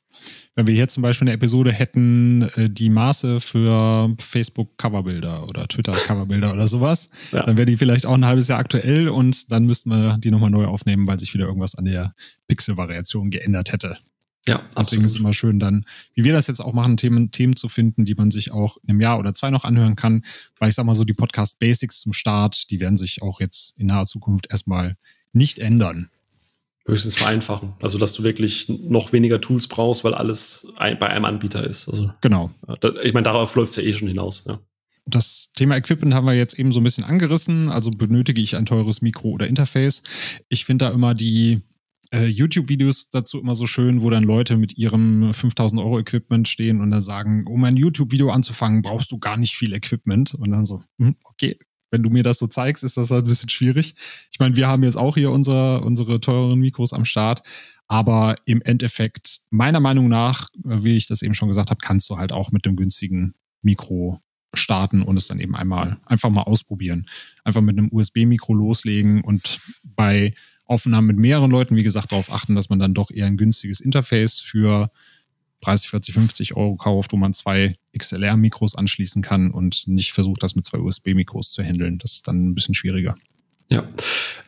Wenn 0.54 0.68
wir 0.68 0.74
hier 0.74 0.86
zum 0.86 1.02
Beispiel 1.02 1.26
eine 1.26 1.34
Episode 1.34 1.72
hätten, 1.72 2.42
äh, 2.54 2.70
die 2.70 2.90
Maße 2.90 3.40
für 3.40 4.14
Facebook-Coverbilder 4.20 5.48
oder 5.48 5.66
Twitter-Coverbilder 5.66 6.52
oder 6.52 6.68
sowas, 6.68 7.10
ja. 7.32 7.44
dann 7.44 7.56
wäre 7.56 7.66
die 7.66 7.76
vielleicht 7.76 8.06
auch 8.06 8.14
ein 8.14 8.24
halbes 8.24 8.46
Jahr 8.46 8.60
aktuell 8.60 9.08
und 9.08 9.50
dann 9.50 9.66
müssten 9.66 9.90
wir 9.90 10.16
die 10.16 10.30
nochmal 10.30 10.50
neu 10.50 10.66
aufnehmen, 10.66 11.08
weil 11.08 11.18
sich 11.18 11.34
wieder 11.34 11.46
irgendwas 11.46 11.74
an 11.74 11.86
der 11.86 12.14
Pixel-Variation 12.46 13.30
geändert 13.30 13.72
hätte. 13.72 13.98
Ja, 14.46 14.56
Deswegen 14.56 14.76
absolut. 14.76 15.04
ist 15.04 15.10
es 15.12 15.16
immer 15.18 15.32
schön, 15.32 15.58
dann, 15.58 15.84
wie 16.14 16.24
wir 16.24 16.32
das 16.32 16.46
jetzt 16.46 16.60
auch 16.60 16.72
machen, 16.72 16.96
Themen, 16.96 17.30
Themen 17.30 17.56
zu 17.56 17.68
finden, 17.68 18.04
die 18.04 18.14
man 18.14 18.30
sich 18.30 18.52
auch 18.52 18.78
in 18.82 18.90
einem 18.90 19.00
Jahr 19.00 19.18
oder 19.18 19.34
zwei 19.34 19.50
noch 19.50 19.64
anhören 19.64 19.96
kann. 19.96 20.24
Weil 20.58 20.70
ich 20.70 20.74
sag 20.74 20.86
mal 20.86 20.94
so, 20.94 21.04
die 21.04 21.12
Podcast 21.12 21.58
Basics 21.58 22.00
zum 22.00 22.12
Start, 22.12 22.70
die 22.70 22.80
werden 22.80 22.96
sich 22.96 23.22
auch 23.22 23.40
jetzt 23.40 23.78
in 23.78 23.86
naher 23.86 24.06
Zukunft 24.06 24.46
erstmal 24.50 24.96
nicht 25.32 25.58
ändern. 25.58 26.10
Höchstens 26.86 27.14
vereinfachen. 27.14 27.74
Also, 27.80 27.98
dass 27.98 28.14
du 28.14 28.22
wirklich 28.22 28.68
noch 28.68 29.12
weniger 29.12 29.40
Tools 29.40 29.68
brauchst, 29.68 30.02
weil 30.02 30.14
alles 30.14 30.66
ein, 30.76 30.98
bei 30.98 31.08
einem 31.08 31.24
Anbieter 31.24 31.64
ist. 31.64 31.88
Also, 31.88 32.12
genau. 32.20 32.50
Ich 33.02 33.12
meine, 33.12 33.24
darauf 33.24 33.54
läuft 33.54 33.70
es 33.70 33.76
ja 33.76 33.82
eh 33.82 33.92
schon 33.92 34.08
hinaus. 34.08 34.44
Ja. 34.46 34.60
Das 35.06 35.50
Thema 35.54 35.76
Equipment 35.76 36.14
haben 36.14 36.26
wir 36.26 36.34
jetzt 36.34 36.58
eben 36.58 36.72
so 36.72 36.80
ein 36.80 36.84
bisschen 36.84 37.04
angerissen. 37.04 37.68
Also 37.68 37.90
benötige 37.90 38.40
ich 38.40 38.56
ein 38.56 38.66
teures 38.66 39.02
Mikro 39.02 39.30
oder 39.30 39.46
Interface. 39.46 40.02
Ich 40.48 40.64
finde 40.64 40.86
da 40.86 40.90
immer 40.92 41.14
die 41.14 41.62
äh, 42.12 42.26
YouTube-Videos 42.26 43.10
dazu 43.10 43.40
immer 43.40 43.54
so 43.54 43.66
schön, 43.66 44.02
wo 44.02 44.10
dann 44.10 44.24
Leute 44.24 44.56
mit 44.56 44.76
ihrem 44.76 45.32
5000 45.32 45.80
Euro 45.80 45.98
Equipment 45.98 46.48
stehen 46.48 46.80
und 46.80 46.90
dann 46.90 47.02
sagen, 47.02 47.44
um 47.46 47.62
ein 47.64 47.76
YouTube-Video 47.76 48.30
anzufangen, 48.30 48.82
brauchst 48.82 49.12
du 49.12 49.18
gar 49.18 49.36
nicht 49.36 49.54
viel 49.54 49.72
Equipment. 49.72 50.34
Und 50.34 50.50
dann 50.50 50.64
so, 50.64 50.82
hm, 50.98 51.16
okay, 51.24 51.58
wenn 51.90 52.02
du 52.02 52.10
mir 52.10 52.22
das 52.22 52.38
so 52.38 52.46
zeigst, 52.46 52.84
ist 52.84 52.96
das 52.96 53.10
halt 53.10 53.24
ein 53.24 53.28
bisschen 53.28 53.48
schwierig. 53.48 53.94
Ich 54.30 54.38
meine, 54.38 54.56
wir 54.56 54.68
haben 54.68 54.82
jetzt 54.82 54.96
auch 54.96 55.16
hier 55.16 55.30
unsere, 55.30 55.80
unsere 55.82 56.20
teureren 56.20 56.58
Mikros 56.58 56.92
am 56.92 57.04
Start, 57.04 57.42
aber 57.88 58.36
im 58.46 58.62
Endeffekt, 58.62 59.40
meiner 59.50 59.80
Meinung 59.80 60.08
nach, 60.08 60.48
wie 60.62 60.96
ich 60.96 61.06
das 61.06 61.22
eben 61.22 61.34
schon 61.34 61.48
gesagt 61.48 61.70
habe, 61.70 61.80
kannst 61.82 62.08
du 62.10 62.16
halt 62.16 62.32
auch 62.32 62.52
mit 62.52 62.64
dem 62.64 62.76
günstigen 62.76 63.34
Mikro 63.62 64.20
starten 64.54 65.02
und 65.02 65.16
es 65.16 65.28
dann 65.28 65.40
eben 65.40 65.54
einmal 65.54 65.98
einfach 66.06 66.30
mal 66.30 66.42
ausprobieren. 66.42 67.06
Einfach 67.44 67.60
mit 67.60 67.78
einem 67.78 67.88
USB-Mikro 67.92 68.52
loslegen 68.54 69.22
und 69.22 69.60
bei 69.84 70.34
Aufnahmen 70.66 71.08
mit 71.08 71.16
mehreren 71.16 71.50
Leuten, 71.50 71.74
wie 71.74 71.82
gesagt, 71.82 72.12
darauf 72.12 72.32
achten, 72.32 72.54
dass 72.54 72.70
man 72.70 72.78
dann 72.78 72.94
doch 72.94 73.10
eher 73.10 73.26
ein 73.26 73.36
günstiges 73.36 73.80
Interface 73.80 74.40
für 74.40 74.90
30, 75.60 75.90
40, 75.90 76.14
50 76.14 76.56
Euro 76.56 76.76
kauft, 76.76 77.12
wo 77.12 77.16
man 77.16 77.32
zwei 77.32 77.74
XLR-Mikros 77.96 78.76
anschließen 78.76 79.22
kann 79.22 79.50
und 79.50 79.86
nicht 79.86 80.12
versucht, 80.12 80.42
das 80.42 80.54
mit 80.54 80.64
zwei 80.64 80.78
USB-Mikros 80.78 81.52
zu 81.52 81.62
handeln. 81.62 81.98
Das 81.98 82.14
ist 82.14 82.28
dann 82.28 82.50
ein 82.50 82.54
bisschen 82.54 82.74
schwieriger. 82.74 83.14
Ja, 83.70 83.88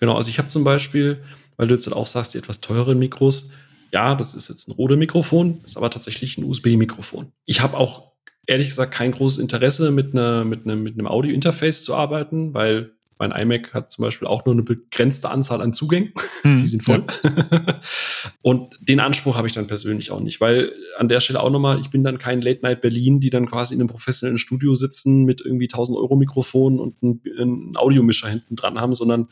genau. 0.01 0.17
Also 0.17 0.31
ich 0.31 0.39
habe 0.39 0.49
zum 0.49 0.65
Beispiel, 0.65 1.23
weil 1.57 1.69
du 1.69 1.75
jetzt 1.75 1.91
auch 1.93 2.07
sagst, 2.07 2.35
die 2.35 2.39
etwas 2.39 2.61
teureren 2.61 2.99
Mikros, 2.99 3.53
ja, 3.93 4.15
das 4.15 4.35
ist 4.35 4.49
jetzt 4.49 4.69
ein 4.69 4.73
Rode-Mikrofon, 4.73 5.61
ist 5.65 5.77
aber 5.77 5.91
tatsächlich 5.91 6.39
ein 6.39 6.45
USB-Mikrofon. 6.45 7.31
Ich 7.45 7.61
habe 7.61 7.77
auch 7.77 8.13
ehrlich 8.47 8.69
gesagt 8.69 8.93
kein 8.93 9.13
großes 9.13 9.39
Interesse, 9.39 9.91
mit, 9.91 10.15
einer, 10.15 10.45
mit, 10.45 10.65
einem, 10.65 10.83
mit 10.83 10.95
einem 10.95 11.07
Audio-Interface 11.07 11.85
zu 11.85 11.95
arbeiten, 11.95 12.55
weil 12.55 12.93
mein 13.23 13.31
iMac 13.31 13.73
hat 13.73 13.93
zum 13.93 14.03
Beispiel 14.03 14.27
auch 14.27 14.45
nur 14.45 14.55
eine 14.55 14.65
begrenzte 14.65 15.31
Anzahl 15.31 15.63
an 15.63 15.73
Zugängen. 15.73 16.13
Hm, 16.43 16.59
die 16.63 16.65
sind 16.65 16.83
voll. 16.83 17.05
Ja. 17.23 17.81
und 18.43 18.77
den 18.81 18.99
Anspruch 18.99 19.37
habe 19.37 19.47
ich 19.47 19.55
dann 19.55 19.69
persönlich 19.69 20.11
auch 20.11 20.19
nicht, 20.19 20.41
weil 20.41 20.73
an 20.99 21.09
der 21.09 21.21
Stelle 21.21 21.41
auch 21.41 21.51
nochmal, 21.51 21.81
ich 21.81 21.91
bin 21.91 22.03
dann 22.03 22.19
kein 22.19 22.41
Late 22.41 22.63
Night 22.63 22.81
Berlin, 22.81 23.21
die 23.21 23.31
dann 23.31 23.49
quasi 23.49 23.75
in 23.75 23.81
einem 23.81 23.89
professionellen 23.89 24.39
Studio 24.39 24.75
sitzen 24.75 25.25
mit 25.25 25.41
irgendwie 25.41 25.67
1000 25.67 25.99
Euro 25.99 26.17
Mikrofon 26.17 26.81
und 26.81 26.97
einen 27.03 27.77
Audiomischer 27.77 28.29
hinten 28.29 28.57
dran 28.57 28.81
haben, 28.81 28.93
sondern 28.93 29.29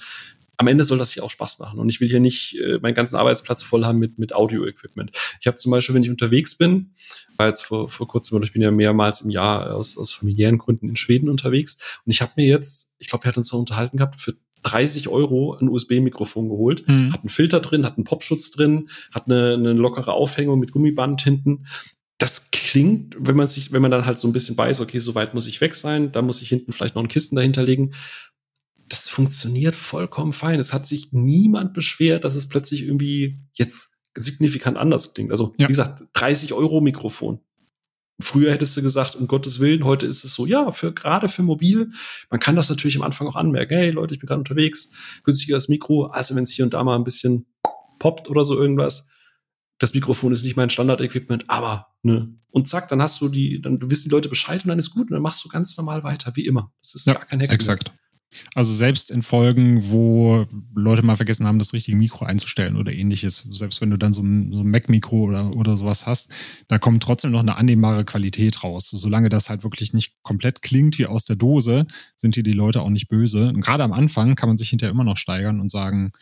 am 0.60 0.66
Ende 0.66 0.84
soll 0.84 0.98
das 0.98 1.10
hier 1.10 1.24
auch 1.24 1.30
Spaß 1.30 1.58
machen. 1.60 1.80
Und 1.80 1.88
ich 1.88 2.02
will 2.02 2.08
hier 2.08 2.20
nicht 2.20 2.58
äh, 2.58 2.78
meinen 2.82 2.92
ganzen 2.92 3.16
Arbeitsplatz 3.16 3.62
voll 3.62 3.86
haben 3.86 3.98
mit, 3.98 4.18
mit 4.18 4.34
Audio-Equipment. 4.34 5.10
Ich 5.40 5.46
habe 5.46 5.56
zum 5.56 5.72
Beispiel, 5.72 5.94
wenn 5.94 6.02
ich 6.02 6.10
unterwegs 6.10 6.54
bin, 6.54 6.92
war 7.38 7.46
jetzt 7.46 7.62
vor, 7.62 7.88
vor 7.88 8.06
kurzem, 8.06 8.36
oder 8.36 8.44
ich 8.44 8.52
bin 8.52 8.60
ja 8.60 8.70
mehrmals 8.70 9.22
im 9.22 9.30
Jahr 9.30 9.74
aus, 9.74 9.96
aus 9.96 10.12
familiären 10.12 10.58
Gründen 10.58 10.90
in 10.90 10.96
Schweden 10.96 11.30
unterwegs. 11.30 11.78
Und 12.04 12.12
ich 12.12 12.20
habe 12.20 12.32
mir 12.36 12.46
jetzt, 12.46 12.94
ich 12.98 13.08
glaube, 13.08 13.24
wir 13.24 13.30
hatten 13.30 13.40
uns 13.40 13.48
so 13.48 13.56
unterhalten 13.56 13.96
gehabt, 13.96 14.20
für 14.20 14.34
30 14.64 15.08
Euro 15.08 15.56
ein 15.58 15.70
USB-Mikrofon 15.70 16.50
geholt. 16.50 16.86
Mhm. 16.86 17.14
Hat 17.14 17.20
einen 17.20 17.30
Filter 17.30 17.60
drin, 17.60 17.86
hat 17.86 17.96
einen 17.96 18.04
Popschutz 18.04 18.50
drin, 18.50 18.90
hat 19.14 19.28
eine, 19.28 19.54
eine 19.54 19.72
lockere 19.72 20.12
Aufhängung 20.12 20.60
mit 20.60 20.72
Gummiband 20.72 21.22
hinten 21.22 21.64
das 22.18 22.50
klingt, 22.50 23.16
wenn 23.18 23.34
man 23.34 23.46
sich, 23.46 23.72
wenn 23.72 23.80
man 23.80 23.90
dann 23.90 24.04
halt 24.04 24.18
so 24.18 24.28
ein 24.28 24.34
bisschen 24.34 24.56
weiß, 24.56 24.82
okay, 24.82 24.98
so 24.98 25.14
weit 25.14 25.32
muss 25.32 25.46
ich 25.46 25.58
weg 25.62 25.74
sein, 25.74 26.12
da 26.12 26.20
muss 26.20 26.42
ich 26.42 26.50
hinten 26.50 26.70
vielleicht 26.70 26.94
noch 26.94 27.02
ein 27.02 27.08
Kisten 27.08 27.34
dahinter 27.34 27.62
legen 27.62 27.94
das 28.90 29.08
funktioniert 29.08 29.76
vollkommen 29.76 30.32
fein. 30.32 30.58
Es 30.60 30.72
hat 30.72 30.86
sich 30.86 31.12
niemand 31.12 31.72
beschwert, 31.72 32.24
dass 32.24 32.34
es 32.34 32.48
plötzlich 32.48 32.82
irgendwie 32.82 33.40
jetzt 33.54 33.94
signifikant 34.18 34.76
anders 34.76 35.14
klingt. 35.14 35.30
Also, 35.30 35.54
ja. 35.56 35.68
wie 35.68 35.70
gesagt, 35.70 36.02
30 36.12 36.52
Euro 36.52 36.80
Mikrofon. 36.80 37.40
Früher 38.20 38.52
hättest 38.52 38.76
du 38.76 38.82
gesagt, 38.82 39.14
um 39.14 39.28
Gottes 39.28 39.60
Willen, 39.60 39.84
heute 39.84 40.06
ist 40.06 40.24
es 40.24 40.34
so, 40.34 40.44
ja, 40.44 40.72
für, 40.72 40.92
gerade 40.92 41.28
für 41.28 41.42
mobil. 41.42 41.90
Man 42.30 42.40
kann 42.40 42.56
das 42.56 42.68
natürlich 42.68 42.96
am 42.96 43.02
Anfang 43.02 43.28
auch 43.28 43.36
anmerken. 43.36 43.74
Hey 43.74 43.90
Leute, 43.90 44.12
ich 44.12 44.20
bin 44.20 44.26
gerade 44.26 44.40
unterwegs, 44.40 44.90
günstigeres 45.22 45.68
Mikro. 45.68 46.06
Also, 46.06 46.34
wenn 46.34 46.44
es 46.44 46.50
hier 46.50 46.64
und 46.64 46.74
da 46.74 46.82
mal 46.82 46.96
ein 46.96 47.04
bisschen 47.04 47.46
poppt 48.00 48.28
oder 48.28 48.44
so 48.44 48.58
irgendwas. 48.58 49.08
Das 49.78 49.94
Mikrofon 49.94 50.32
ist 50.32 50.42
nicht 50.42 50.56
mein 50.56 50.68
Standard-Equipment, 50.68 51.44
aber, 51.48 51.86
ne. 52.02 52.34
Und 52.50 52.66
zack, 52.66 52.88
dann 52.88 53.00
hast 53.00 53.20
du 53.20 53.28
die, 53.28 53.62
dann 53.62 53.78
wissen 53.88 54.08
die 54.08 54.14
Leute 54.14 54.28
Bescheid 54.28 54.64
und 54.64 54.68
dann 54.68 54.80
ist 54.80 54.90
gut 54.90 55.04
und 55.04 55.12
dann 55.12 55.22
machst 55.22 55.44
du 55.44 55.48
ganz 55.48 55.76
normal 55.78 56.02
weiter, 56.02 56.32
wie 56.34 56.44
immer. 56.44 56.72
Das 56.82 56.96
ist 56.96 57.06
ja, 57.06 57.14
gar 57.14 57.24
kein 57.24 57.38
Hexen. 57.38 57.54
Exakt. 57.54 57.92
Also 58.54 58.72
selbst 58.72 59.10
in 59.10 59.22
Folgen, 59.22 59.90
wo 59.90 60.46
Leute 60.74 61.02
mal 61.02 61.16
vergessen 61.16 61.46
haben, 61.46 61.58
das 61.58 61.72
richtige 61.72 61.96
Mikro 61.96 62.24
einzustellen 62.24 62.76
oder 62.76 62.92
ähnliches, 62.92 63.44
selbst 63.50 63.80
wenn 63.80 63.90
du 63.90 63.96
dann 63.96 64.12
so 64.12 64.22
ein, 64.22 64.52
so 64.52 64.60
ein 64.60 64.70
Mac-Mikro 64.70 65.22
oder, 65.22 65.56
oder 65.56 65.76
sowas 65.76 66.06
hast, 66.06 66.30
da 66.68 66.78
kommt 66.78 67.02
trotzdem 67.02 67.32
noch 67.32 67.40
eine 67.40 67.56
annehmbare 67.56 68.04
Qualität 68.04 68.62
raus. 68.62 68.90
Solange 68.90 69.28
das 69.28 69.50
halt 69.50 69.64
wirklich 69.64 69.92
nicht 69.92 70.22
komplett 70.22 70.62
klingt 70.62 70.98
wie 70.98 71.06
aus 71.06 71.24
der 71.24 71.36
Dose, 71.36 71.86
sind 72.16 72.34
hier 72.34 72.44
die 72.44 72.52
Leute 72.52 72.82
auch 72.82 72.90
nicht 72.90 73.08
böse. 73.08 73.48
Und 73.48 73.62
gerade 73.62 73.84
am 73.84 73.92
Anfang 73.92 74.36
kann 74.36 74.48
man 74.48 74.58
sich 74.58 74.70
hinterher 74.70 74.92
immer 74.92 75.04
noch 75.04 75.16
steigern 75.16 75.60
und 75.60 75.70
sagen, 75.70 76.12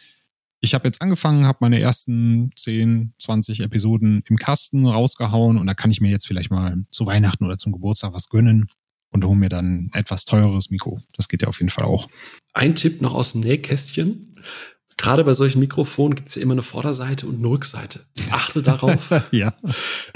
ich 0.60 0.74
habe 0.74 0.88
jetzt 0.88 1.00
angefangen, 1.00 1.46
habe 1.46 1.58
meine 1.60 1.78
ersten 1.78 2.50
10, 2.56 3.14
20 3.20 3.60
Episoden 3.60 4.22
im 4.28 4.36
Kasten 4.36 4.86
rausgehauen 4.86 5.56
und 5.56 5.66
da 5.66 5.74
kann 5.74 5.90
ich 5.90 6.00
mir 6.00 6.10
jetzt 6.10 6.26
vielleicht 6.26 6.50
mal 6.50 6.84
zu 6.90 7.06
Weihnachten 7.06 7.44
oder 7.44 7.58
zum 7.58 7.72
Geburtstag 7.72 8.12
was 8.12 8.28
gönnen 8.28 8.68
und 9.10 9.24
hole 9.24 9.36
mir 9.36 9.48
dann 9.48 9.66
ein 9.66 9.90
etwas 9.94 10.24
teureres 10.24 10.70
Mikro. 10.70 11.00
Das 11.16 11.28
geht 11.28 11.42
ja 11.42 11.48
auf 11.48 11.60
jeden 11.60 11.70
Fall 11.70 11.84
auch. 11.84 12.08
Ein 12.52 12.74
Tipp 12.74 13.00
noch 13.00 13.14
aus 13.14 13.32
dem 13.32 13.42
Nähkästchen. 13.42 14.36
Gerade 14.96 15.22
bei 15.22 15.32
solchen 15.32 15.60
Mikrofonen 15.60 16.16
gibt 16.16 16.28
es 16.28 16.34
ja 16.34 16.42
immer 16.42 16.54
eine 16.54 16.62
Vorderseite 16.62 17.26
und 17.28 17.36
eine 17.36 17.46
Rückseite. 17.46 18.00
Achte 18.30 18.62
darauf. 18.62 19.10
ja. 19.30 19.54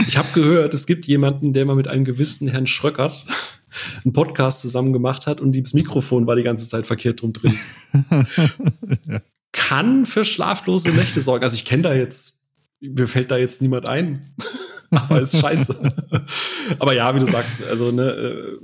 Ich 0.09 0.16
habe 0.16 0.28
gehört, 0.34 0.74
es 0.74 0.86
gibt 0.86 1.07
jemanden, 1.07 1.53
der 1.53 1.64
mal 1.64 1.76
mit 1.76 1.86
einem 1.86 2.05
gewissen 2.05 2.49
Herrn 2.49 2.66
Schröckert 2.66 3.24
einen 4.05 4.12
Podcast 4.12 4.61
zusammen 4.61 4.93
gemacht 4.93 5.26
hat 5.26 5.40
und 5.40 5.57
das 5.57 5.72
Mikrofon 5.72 6.26
war 6.26 6.36
die 6.36 6.43
ganze 6.43 6.66
Zeit 6.66 6.86
verkehrt 6.86 7.22
drum 7.22 7.32
drin. 7.32 7.55
ja. 9.09 9.20
Kann 9.53 10.07
für 10.07 10.24
schlaflose 10.24 10.90
Nächte 10.90 11.20
sorgen. 11.20 11.45
Also 11.45 11.55
ich 11.55 11.64
kenne 11.64 11.82
da 11.82 11.95
jetzt, 11.95 12.40
mir 12.80 13.07
fällt 13.07 13.30
da 13.30 13.36
jetzt 13.36 13.62
niemand 13.62 13.88
ein. 13.88 14.24
Aber 14.90 15.22
ist 15.22 15.38
scheiße. 15.38 15.95
Aber 16.78 16.93
ja, 16.93 17.14
wie 17.14 17.20
du 17.20 17.26
sagst, 17.26 17.64
also 17.66 17.93
ne, 17.93 18.11
äh, 18.11 18.59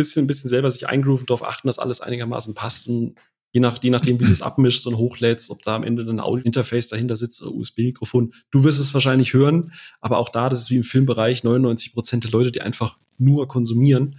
bisschen, 0.00 0.26
bisschen 0.26 0.48
selber 0.48 0.70
sich 0.70 0.88
eingrooven, 0.88 1.26
darauf 1.26 1.44
achten, 1.44 1.68
dass 1.68 1.78
alles 1.78 2.00
einigermaßen 2.00 2.54
passt 2.54 2.88
und 2.88 3.16
je, 3.52 3.60
nach, 3.60 3.82
je 3.82 3.90
nachdem, 3.90 4.18
wie 4.18 4.24
du 4.24 4.32
es 4.32 4.42
abmischst 4.42 4.86
und 4.86 4.96
hochlädst, 4.96 5.50
ob 5.50 5.62
da 5.62 5.76
am 5.76 5.84
Ende 5.84 6.02
ein 6.02 6.20
Audio-Interface 6.20 6.88
dahinter 6.88 7.16
sitzt 7.16 7.42
oder 7.42 7.54
USB-Mikrofon. 7.54 8.32
Du 8.50 8.64
wirst 8.64 8.80
es 8.80 8.94
wahrscheinlich 8.94 9.34
hören, 9.34 9.72
aber 10.00 10.18
auch 10.18 10.30
da, 10.30 10.48
das 10.48 10.60
ist 10.60 10.70
wie 10.70 10.78
im 10.78 10.84
Filmbereich, 10.84 11.44
99 11.44 11.92
Prozent 11.92 12.24
der 12.24 12.30
Leute, 12.30 12.50
die 12.50 12.62
einfach 12.62 12.98
nur 13.18 13.46
konsumieren, 13.46 14.16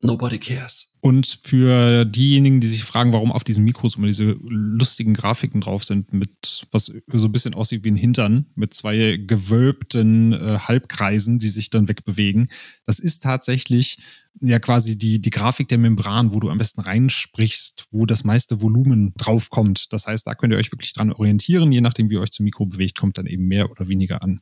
nobody 0.00 0.38
cares. 0.38 0.95
Und 1.06 1.38
für 1.40 2.04
diejenigen, 2.04 2.58
die 2.58 2.66
sich 2.66 2.82
fragen, 2.82 3.12
warum 3.12 3.30
auf 3.30 3.44
diesen 3.44 3.62
Mikros 3.62 3.94
immer 3.94 4.08
diese 4.08 4.36
lustigen 4.48 5.14
Grafiken 5.14 5.60
drauf 5.60 5.84
sind, 5.84 6.12
mit 6.12 6.66
was 6.72 6.86
so 7.12 7.28
ein 7.28 7.32
bisschen 7.32 7.54
aussieht 7.54 7.84
wie 7.84 7.92
ein 7.92 7.96
Hintern, 7.96 8.46
mit 8.56 8.74
zwei 8.74 9.16
gewölbten 9.24 10.32
äh, 10.32 10.58
Halbkreisen, 10.58 11.38
die 11.38 11.46
sich 11.46 11.70
dann 11.70 11.86
wegbewegen, 11.86 12.48
das 12.86 12.98
ist 12.98 13.22
tatsächlich 13.22 13.98
ja 14.40 14.58
quasi 14.58 14.98
die, 14.98 15.22
die 15.22 15.30
Grafik 15.30 15.68
der 15.68 15.78
Membran, 15.78 16.34
wo 16.34 16.40
du 16.40 16.50
am 16.50 16.58
besten 16.58 16.80
reinsprichst, 16.80 17.86
wo 17.92 18.04
das 18.04 18.24
meiste 18.24 18.60
Volumen 18.60 19.14
draufkommt. 19.16 19.92
Das 19.92 20.08
heißt, 20.08 20.26
da 20.26 20.34
könnt 20.34 20.54
ihr 20.54 20.58
euch 20.58 20.72
wirklich 20.72 20.92
dran 20.92 21.12
orientieren. 21.12 21.70
Je 21.70 21.82
nachdem, 21.82 22.10
wie 22.10 22.14
ihr 22.14 22.20
euch 22.20 22.32
zum 22.32 22.42
Mikro 22.42 22.66
bewegt, 22.66 22.98
kommt 22.98 23.16
dann 23.16 23.26
eben 23.26 23.46
mehr 23.46 23.70
oder 23.70 23.86
weniger 23.86 24.24
an. 24.24 24.40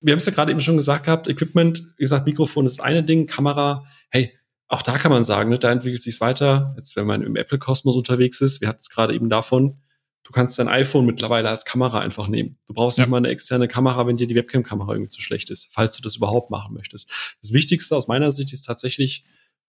Wir 0.00 0.12
haben 0.12 0.18
es 0.18 0.24
ja 0.24 0.32
gerade 0.32 0.50
eben 0.50 0.62
schon 0.62 0.76
gesagt 0.76 1.04
gehabt, 1.04 1.28
Equipment, 1.28 1.82
wie 1.98 2.04
gesagt, 2.04 2.24
Mikrofon 2.24 2.64
ist 2.64 2.78
das 2.78 2.86
eine 2.86 3.04
Ding, 3.04 3.26
Kamera, 3.26 3.84
hey, 4.08 4.32
auch 4.74 4.82
da 4.82 4.98
kann 4.98 5.12
man 5.12 5.24
sagen, 5.24 5.50
ne, 5.50 5.58
da 5.58 5.70
entwickelt 5.70 6.02
sich 6.02 6.20
weiter. 6.20 6.74
Jetzt, 6.76 6.96
wenn 6.96 7.06
man 7.06 7.22
im 7.22 7.36
Apple-Kosmos 7.36 7.94
unterwegs 7.94 8.40
ist, 8.40 8.60
wir 8.60 8.68
hatten 8.68 8.80
es 8.80 8.90
gerade 8.90 9.14
eben 9.14 9.30
davon, 9.30 9.78
du 10.24 10.32
kannst 10.32 10.58
dein 10.58 10.68
iPhone 10.68 11.06
mittlerweile 11.06 11.48
als 11.48 11.64
Kamera 11.64 12.00
einfach 12.00 12.26
nehmen. 12.26 12.58
Du 12.66 12.74
brauchst 12.74 12.98
ja. 12.98 13.04
nicht 13.04 13.10
mal 13.10 13.18
eine 13.18 13.28
externe 13.28 13.68
Kamera, 13.68 14.06
wenn 14.06 14.16
dir 14.16 14.26
die 14.26 14.34
Webcam-Kamera 14.34 14.92
irgendwie 14.92 15.10
zu 15.10 15.20
schlecht 15.20 15.50
ist, 15.50 15.68
falls 15.70 15.96
du 15.96 16.02
das 16.02 16.16
überhaupt 16.16 16.50
machen 16.50 16.74
möchtest. 16.74 17.08
Das 17.40 17.52
Wichtigste 17.52 17.94
aus 17.94 18.08
meiner 18.08 18.32
Sicht 18.32 18.52
ist 18.52 18.62
tatsächlich 18.62 19.24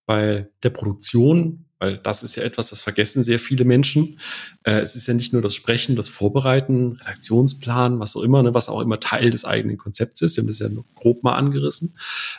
bei 0.08 0.49
der 0.64 0.70
Produktion, 0.72 1.66
weil 1.78 1.97
das 1.97 2.24
ist 2.24 2.36
ja 2.36 2.43
etwas, 2.43 2.70
das 2.70 2.82
vergessen 2.82 3.24
sehr 3.24 3.38
viele 3.38 3.66
Menschen. 3.66 4.20
Äh, 4.64 4.80
es 4.80 4.95
ist 4.95 5.08
ja 5.08 5.14
nicht 5.14 5.34
nur 5.34 5.41
das 5.41 5.53
Sprechen, 5.53 5.95
das 5.95 6.10
Vorbereiten, 6.10 6.93
Redaktionsplan, 7.01 7.99
was 7.99 8.16
auch 8.16 8.24
immer, 8.24 8.41
ne, 8.41 8.53
was 8.53 8.70
auch 8.70 8.82
immer 8.82 8.99
Teil 8.99 9.30
des 9.30 9.45
eigenen 9.45 9.78
Konzepts 9.78 10.22
ist. 10.22 10.36
Wir 10.36 10.41
haben 10.41 10.47
das 10.47 10.60
ja 10.60 10.70
nur 10.70 10.86
grob 10.95 11.24
mal 11.24 11.36
angerissen, 11.36 11.95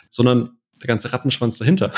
sondern 0.09 0.57
der 0.81 0.87
ganze 0.87 1.11
Rattenschwanz 1.11 1.57
dahinter. 1.57 1.93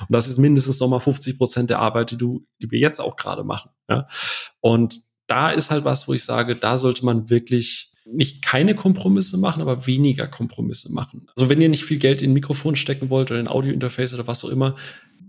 Und 0.00 0.10
das 0.10 0.28
ist 0.28 0.38
mindestens 0.38 0.80
nochmal 0.80 1.00
50 1.00 1.38
Prozent 1.38 1.70
der 1.70 1.78
Arbeit, 1.78 2.10
die 2.10 2.18
du, 2.18 2.46
die 2.60 2.70
wir 2.70 2.78
jetzt 2.78 3.00
auch 3.00 3.16
gerade 3.16 3.44
machen. 3.44 3.70
Ja? 3.88 4.06
Und 4.60 5.00
da 5.26 5.50
ist 5.50 5.70
halt 5.70 5.84
was, 5.84 6.08
wo 6.08 6.14
ich 6.14 6.24
sage, 6.24 6.54
da 6.56 6.76
sollte 6.76 7.04
man 7.04 7.30
wirklich 7.30 7.92
nicht 8.06 8.42
keine 8.42 8.74
Kompromisse 8.74 9.38
machen, 9.38 9.62
aber 9.62 9.86
weniger 9.86 10.26
Kompromisse 10.26 10.92
machen. 10.92 11.26
Also 11.36 11.48
wenn 11.48 11.60
ihr 11.60 11.70
nicht 11.70 11.84
viel 11.84 11.98
Geld 11.98 12.20
in 12.20 12.30
ein 12.30 12.34
Mikrofon 12.34 12.76
stecken 12.76 13.08
wollt 13.08 13.30
oder 13.30 13.40
in 13.40 13.46
ein 13.46 13.52
Audiointerface 13.52 14.14
oder 14.14 14.26
was 14.26 14.44
auch 14.44 14.50
immer, 14.50 14.76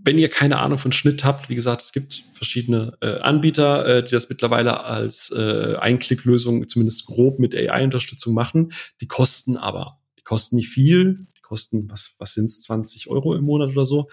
wenn 0.04 0.18
ihr 0.18 0.28
keine 0.28 0.60
Ahnung 0.60 0.78
von 0.78 0.92
Schnitt 0.92 1.24
habt, 1.24 1.48
wie 1.48 1.56
gesagt, 1.56 1.82
es 1.82 1.92
gibt 1.92 2.24
verschiedene 2.32 2.96
äh, 3.00 3.18
Anbieter, 3.18 3.86
äh, 3.86 4.04
die 4.04 4.12
das 4.12 4.28
mittlerweile 4.28 4.84
als 4.84 5.32
äh, 5.36 5.74
Einklicklösung 5.76 6.68
zumindest 6.68 7.06
grob 7.06 7.40
mit 7.40 7.56
AI-Unterstützung 7.56 8.32
machen. 8.32 8.72
Die 9.00 9.08
kosten 9.08 9.56
aber, 9.56 9.98
die 10.18 10.22
kosten 10.22 10.56
nicht 10.56 10.68
viel, 10.68 11.26
kosten, 11.46 11.88
was, 11.90 12.14
was 12.18 12.34
sind 12.34 12.46
es, 12.46 12.60
20 12.62 13.08
Euro 13.08 13.34
im 13.34 13.44
Monat 13.44 13.70
oder 13.70 13.86
so. 13.86 14.10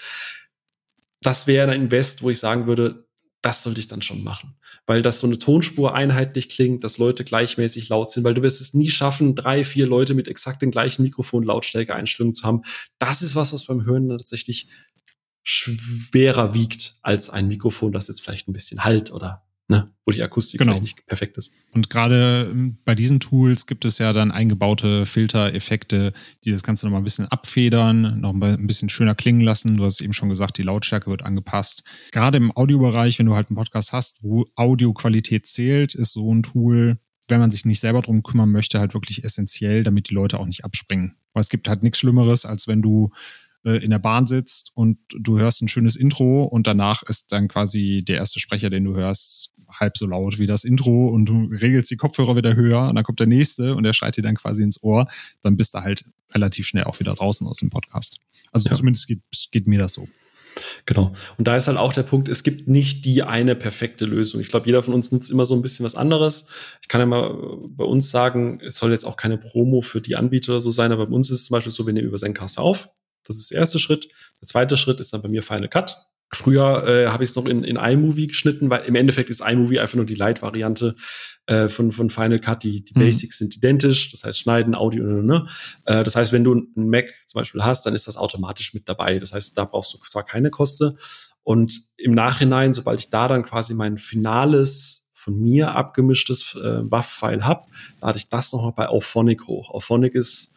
Das 1.22 1.48
wäre 1.48 1.72
ein 1.72 1.82
Invest, 1.84 2.22
wo 2.22 2.30
ich 2.30 2.40
sagen 2.40 2.68
würde, 2.68 3.08
das 3.42 3.64
sollte 3.64 3.80
ich 3.80 3.88
dann 3.88 4.02
schon 4.02 4.24
machen. 4.24 4.56
Weil 4.86 5.02
das 5.02 5.20
so 5.20 5.28
eine 5.28 5.38
Tonspur 5.38 5.94
einheitlich 5.94 6.50
klingt, 6.50 6.84
dass 6.84 6.98
Leute 6.98 7.24
gleichmäßig 7.24 7.90
laut 7.90 8.12
sind, 8.12 8.24
weil 8.24 8.34
du 8.34 8.42
wirst 8.42 8.62
es 8.62 8.74
nie 8.74 8.90
schaffen, 8.90 9.36
drei, 9.36 9.64
vier 9.64 9.86
Leute 9.86 10.14
mit 10.14 10.28
exakt 10.28 10.62
den 10.62 10.72
gleichen 10.72 11.04
Mikrofon-Lautstärke-Einstellungen 11.04 12.34
zu 12.34 12.44
haben. 12.46 12.62
Das 13.00 13.22
ist 13.22 13.36
was, 13.36 13.54
was 13.54 13.66
beim 13.66 13.86
Hören 13.86 14.10
tatsächlich 14.10 14.68
schwerer 15.44 16.54
wiegt 16.54 16.96
als 17.02 17.30
ein 17.30 17.48
Mikrofon, 17.48 17.92
das 17.92 18.08
jetzt 18.08 18.22
vielleicht 18.22 18.48
ein 18.48 18.54
bisschen 18.54 18.86
halt 18.86 19.12
oder 19.12 19.44
ne, 19.68 19.92
wo 20.06 20.12
die 20.12 20.22
Akustik 20.22 20.60
genau. 20.60 20.74
vielleicht 20.74 20.98
nicht 20.98 21.08
perfekt 21.08 21.38
ist. 21.38 21.54
Und 21.72 21.90
gerade 21.90 22.50
ähm, 22.52 22.78
bei 22.84 22.96
diesen 22.96 23.20
Tools 23.20 23.66
gibt 23.66 23.86
es 23.86 23.98
ja 23.98 24.12
dann 24.14 24.32
eingebaute 24.32 25.06
Filtereffekte, 25.06 26.14
die 26.44 26.52
das 26.52 26.64
Ganze 26.64 26.86
nochmal 26.86 27.02
ein 27.02 27.06
bisschen 27.06 27.28
abfedern, 27.28 28.20
noch 28.20 28.34
ein 28.34 28.68
bisschen 28.68 28.90
schöner 28.90 29.16
klingen 29.16 29.42
lassen. 29.42 29.78
Du 29.78 29.86
hast 29.86 30.02
eben 30.02 30.14
schon 30.14 30.30
gesagt, 30.30 30.58
die 30.58 30.64
Lautstärke 30.64 31.10
wird 31.10 31.24
angepasst. 31.24 31.84
Gerade 32.12 32.38
im 32.38 32.56
Audiobereich, 32.56 33.20
wenn 33.20 33.26
du 33.26 33.36
halt 33.36 33.50
einen 33.50 33.58
Podcast 33.58 33.94
hast, 33.94 34.24
wo 34.24 34.46
Audioqualität 34.56 35.48
zählt, 35.48 35.96
ist 35.96 36.14
so 36.14 36.34
ein 36.34 36.44
Tool, 36.44 36.98
wenn 37.30 37.40
man 37.40 37.52
sich 37.52 37.66
nicht 37.66 37.80
selber 37.80 38.02
drum 38.02 38.22
kümmern 38.22 38.52
möchte, 38.52 38.80
halt 38.80 38.94
wirklich 38.94 39.24
essentiell, 39.24 39.84
damit 39.84 40.10
die 40.10 40.14
Leute 40.14 40.40
auch 40.40 40.46
nicht 40.46 40.66
abspringen. 40.66 41.16
Weil 41.34 41.42
es 41.42 41.50
gibt 41.50 41.68
halt 41.68 41.84
nichts 41.84 42.00
Schlimmeres, 42.00 42.46
als 42.46 42.68
wenn 42.68 42.82
du 42.82 43.12
äh, 43.66 43.78
in 43.78 43.92
der 43.92 44.00
Bahn 44.00 44.28
sitzt 44.28 44.72
und 44.76 44.98
du 45.18 45.40
hörst 45.40 45.62
ein 45.62 45.68
schönes 45.68 45.96
Intro 45.96 46.44
und 46.44 46.68
danach 46.68 47.04
ist 47.04 47.32
dann 47.32 47.48
quasi 47.48 48.04
der 48.06 48.18
erste 48.18 48.40
Sprecher, 48.40 48.70
den 48.70 48.84
du 48.84 48.96
hörst, 48.96 49.53
halb 49.80 49.98
so 49.98 50.08
laut 50.08 50.40
wie 50.40 50.48
das 50.48 50.64
Intro 50.64 51.08
und 51.10 51.26
du 51.26 51.46
regelst 51.46 51.92
die 51.92 51.98
Kopfhörer 51.98 52.36
wieder 52.36 52.56
höher 52.56 52.90
und 52.90 52.96
dann 52.96 53.04
kommt 53.04 53.20
der 53.20 53.28
nächste 53.28 53.76
und 53.76 53.84
der 53.84 53.94
schreit 53.94 54.18
dir 54.18 54.22
dann 54.22 54.36
quasi 54.36 54.64
ins 54.64 54.82
Ohr, 54.84 55.08
dann 55.42 55.58
bist 55.58 55.74
du 55.74 55.80
halt 55.80 56.06
relativ 56.34 56.66
schnell 56.66 56.86
auch 56.86 57.00
wieder 57.00 57.14
draußen 57.14 57.48
aus 57.48 57.58
dem 57.58 57.70
Podcast. 57.70 58.20
Also 58.52 58.70
ja. 58.70 58.76
zumindest 58.76 59.08
geht, 59.08 59.22
geht 59.52 59.68
mir 59.68 59.80
das 59.80 59.94
so. 59.94 60.08
Genau. 60.86 61.14
Und 61.38 61.48
da 61.48 61.56
ist 61.56 61.68
halt 61.68 61.78
auch 61.78 61.94
der 61.94 62.04
Punkt, 62.04 62.28
es 62.28 62.44
gibt 62.44 62.68
nicht 62.68 63.06
die 63.06 63.24
eine 63.24 63.56
perfekte 63.56 64.06
Lösung. 64.06 64.42
Ich 64.42 64.50
glaube, 64.50 64.68
jeder 64.68 64.84
von 64.84 64.94
uns 64.94 65.12
nutzt 65.12 65.32
immer 65.32 65.46
so 65.46 65.56
ein 65.56 65.62
bisschen 65.62 65.86
was 65.86 65.96
anderes. 65.96 66.48
Ich 66.82 66.88
kann 66.88 67.02
ja 67.02 67.08
mal 67.08 67.36
bei 67.70 67.84
uns 67.84 68.12
sagen, 68.12 68.60
es 68.66 68.78
soll 68.78 68.92
jetzt 68.92 69.06
auch 69.06 69.18
keine 69.18 69.38
Promo 69.38 69.82
für 69.82 70.02
die 70.02 70.16
Anbieter 70.16 70.62
so 70.62 70.72
sein, 70.72 70.92
aber 70.92 71.08
bei 71.08 71.16
uns 71.16 71.30
ist 71.30 71.42
es 71.42 71.46
zum 71.46 71.56
Beispiel 71.56 71.72
so, 71.72 71.86
wir 71.86 71.94
nehmen 71.94 72.08
über 72.08 72.18
Zencast 72.18 72.58
auf. 72.58 72.90
Das 73.26 73.38
ist 73.38 73.52
der 73.52 73.60
erste 73.60 73.80
Schritt. 73.80 74.10
Der 74.42 74.48
zweite 74.48 74.78
Schritt 74.78 75.00
ist 75.00 75.14
dann 75.14 75.22
bei 75.22 75.30
mir 75.30 75.42
Final 75.42 75.70
Cut. 75.70 75.98
Früher 76.36 76.88
äh, 76.88 77.08
habe 77.08 77.24
ich 77.24 77.30
es 77.30 77.36
noch 77.36 77.46
in, 77.46 77.64
in 77.64 77.76
iMovie 77.76 78.28
geschnitten, 78.28 78.70
weil 78.70 78.84
im 78.86 78.96
Endeffekt 78.96 79.30
ist 79.30 79.42
iMovie 79.42 79.80
einfach 79.80 79.96
nur 79.96 80.06
die 80.06 80.16
Light-Variante 80.16 80.96
äh, 81.48 81.68
von, 81.68 81.92
von 81.92 82.10
Final 82.10 82.40
Cut. 82.40 82.64
Die, 82.64 82.84
die 82.84 82.94
mhm. 82.96 83.02
Basics 83.02 83.38
sind 83.38 83.56
identisch, 83.56 84.12
das 84.12 84.24
heißt 84.24 84.40
Schneiden, 84.40 84.76
Audio, 84.76 85.04
ne, 85.04 85.24
ne. 85.24 85.46
Äh, 85.86 86.04
das 86.04 86.16
heißt, 86.16 86.32
wenn 86.32 86.44
du 86.44 86.54
einen 86.54 86.90
Mac 86.90 87.10
zum 87.28 87.40
Beispiel 87.40 87.64
hast, 87.64 87.86
dann 87.86 87.96
ist 87.96 88.08
das 88.08 88.18
automatisch 88.18 88.74
mit 88.74 88.88
dabei. 88.88 89.20
Das 89.20 89.34
heißt, 89.34 89.58
da 89.58 89.66
brauchst 89.66 89.94
du 89.94 89.98
zwar 90.00 90.24
keine 90.24 90.50
Koste. 90.50 90.96
Und 91.44 91.82
im 91.98 92.14
Nachhinein, 92.14 92.74
sobald 92.74 93.00
ich 93.00 93.10
da 93.10 93.28
dann 93.28 93.44
quasi 93.44 93.74
mein 93.74 93.98
finales 93.98 95.10
von 95.12 95.40
mir 95.40 95.76
abgemischtes 95.76 96.56
äh, 96.56 96.82
WAV-File 96.90 97.46
habe, 97.46 97.66
lade 98.02 98.18
ich 98.18 98.30
das 98.30 98.52
nochmal 98.52 98.74
bei 98.76 98.88
Auphonic 98.88 99.48
hoch. 99.48 99.70
Auphonic 99.70 100.16
ist 100.16 100.56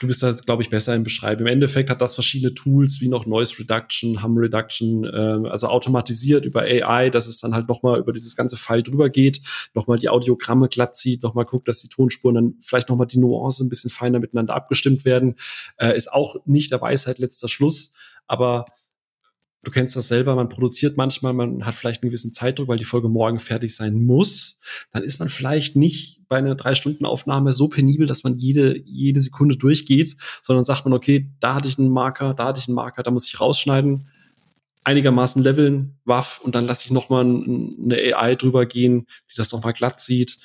du 0.00 0.06
bist 0.06 0.22
da, 0.22 0.30
glaube 0.30 0.62
ich, 0.62 0.70
besser 0.70 0.94
im 0.94 1.04
Beschreiben. 1.04 1.42
Im 1.42 1.46
Endeffekt 1.46 1.90
hat 1.90 2.00
das 2.00 2.14
verschiedene 2.14 2.54
Tools 2.54 3.00
wie 3.00 3.08
noch 3.08 3.26
Noise 3.26 3.58
Reduction, 3.58 4.22
Hum 4.22 4.36
Reduction, 4.36 5.04
äh, 5.04 5.48
also 5.48 5.68
automatisiert 5.68 6.44
über 6.44 6.62
AI, 6.62 7.10
dass 7.10 7.26
es 7.26 7.40
dann 7.40 7.54
halt 7.54 7.68
nochmal 7.68 7.98
über 7.98 8.12
dieses 8.12 8.36
ganze 8.36 8.56
File 8.56 8.82
drüber 8.82 9.10
geht, 9.10 9.40
nochmal 9.74 9.98
die 9.98 10.08
Audiogramme 10.08 10.68
glatt 10.68 10.96
zieht, 10.96 11.22
nochmal 11.22 11.44
guckt, 11.44 11.68
dass 11.68 11.80
die 11.80 11.88
Tonspuren 11.88 12.34
dann 12.34 12.54
vielleicht 12.60 12.88
nochmal 12.88 13.06
die 13.06 13.18
Nuance 13.18 13.64
ein 13.64 13.68
bisschen 13.68 13.90
feiner 13.90 14.18
miteinander 14.18 14.54
abgestimmt 14.54 15.04
werden. 15.04 15.36
Äh, 15.76 15.96
ist 15.96 16.12
auch 16.12 16.36
nicht 16.46 16.70
der 16.70 16.80
Weisheit 16.80 17.18
letzter 17.18 17.48
Schluss, 17.48 17.94
aber 18.26 18.66
Du 19.68 19.72
kennst 19.74 19.94
das 19.96 20.08
selber, 20.08 20.34
man 20.34 20.48
produziert 20.48 20.96
manchmal, 20.96 21.34
man 21.34 21.66
hat 21.66 21.74
vielleicht 21.74 22.02
einen 22.02 22.08
gewissen 22.08 22.32
Zeitdruck, 22.32 22.68
weil 22.68 22.78
die 22.78 22.86
Folge 22.86 23.10
morgen 23.10 23.38
fertig 23.38 23.76
sein 23.76 24.02
muss. 24.06 24.62
Dann 24.92 25.02
ist 25.02 25.18
man 25.18 25.28
vielleicht 25.28 25.76
nicht 25.76 26.26
bei 26.26 26.38
einer 26.38 26.54
drei 26.54 26.74
Stunden 26.74 27.04
Aufnahme 27.04 27.52
so 27.52 27.68
penibel, 27.68 28.06
dass 28.06 28.24
man 28.24 28.38
jede, 28.38 28.78
jede 28.86 29.20
Sekunde 29.20 29.58
durchgeht, 29.58 30.16
sondern 30.40 30.64
sagt 30.64 30.86
man, 30.86 30.94
okay, 30.94 31.30
da 31.40 31.54
hatte 31.54 31.68
ich 31.68 31.78
einen 31.78 31.90
Marker, 31.90 32.32
da 32.32 32.46
hatte 32.46 32.60
ich 32.60 32.68
einen 32.68 32.76
Marker, 32.76 33.02
da 33.02 33.10
muss 33.10 33.26
ich 33.26 33.38
rausschneiden, 33.38 34.08
einigermaßen 34.84 35.42
leveln, 35.42 35.98
waff 36.06 36.40
und 36.42 36.54
dann 36.54 36.64
lasse 36.64 36.86
ich 36.86 36.90
nochmal 36.90 37.26
eine 37.26 38.16
AI 38.16 38.36
drüber 38.36 38.64
gehen, 38.64 39.04
die 39.30 39.36
das 39.36 39.52
nochmal 39.52 39.74
glatt 39.74 40.00
sieht. 40.00 40.38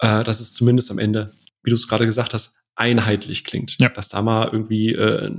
Äh, 0.00 0.24
das 0.24 0.40
ist 0.40 0.52
zumindest 0.52 0.90
am 0.90 0.98
Ende, 0.98 1.32
wie 1.62 1.70
du 1.70 1.76
es 1.76 1.86
gerade 1.86 2.06
gesagt 2.06 2.34
hast, 2.34 2.63
einheitlich 2.76 3.44
klingt. 3.44 3.76
Ja. 3.78 3.88
Dass 3.88 4.08
da 4.08 4.22
mal 4.22 4.48
irgendwie 4.50 4.92
äh, 4.92 5.30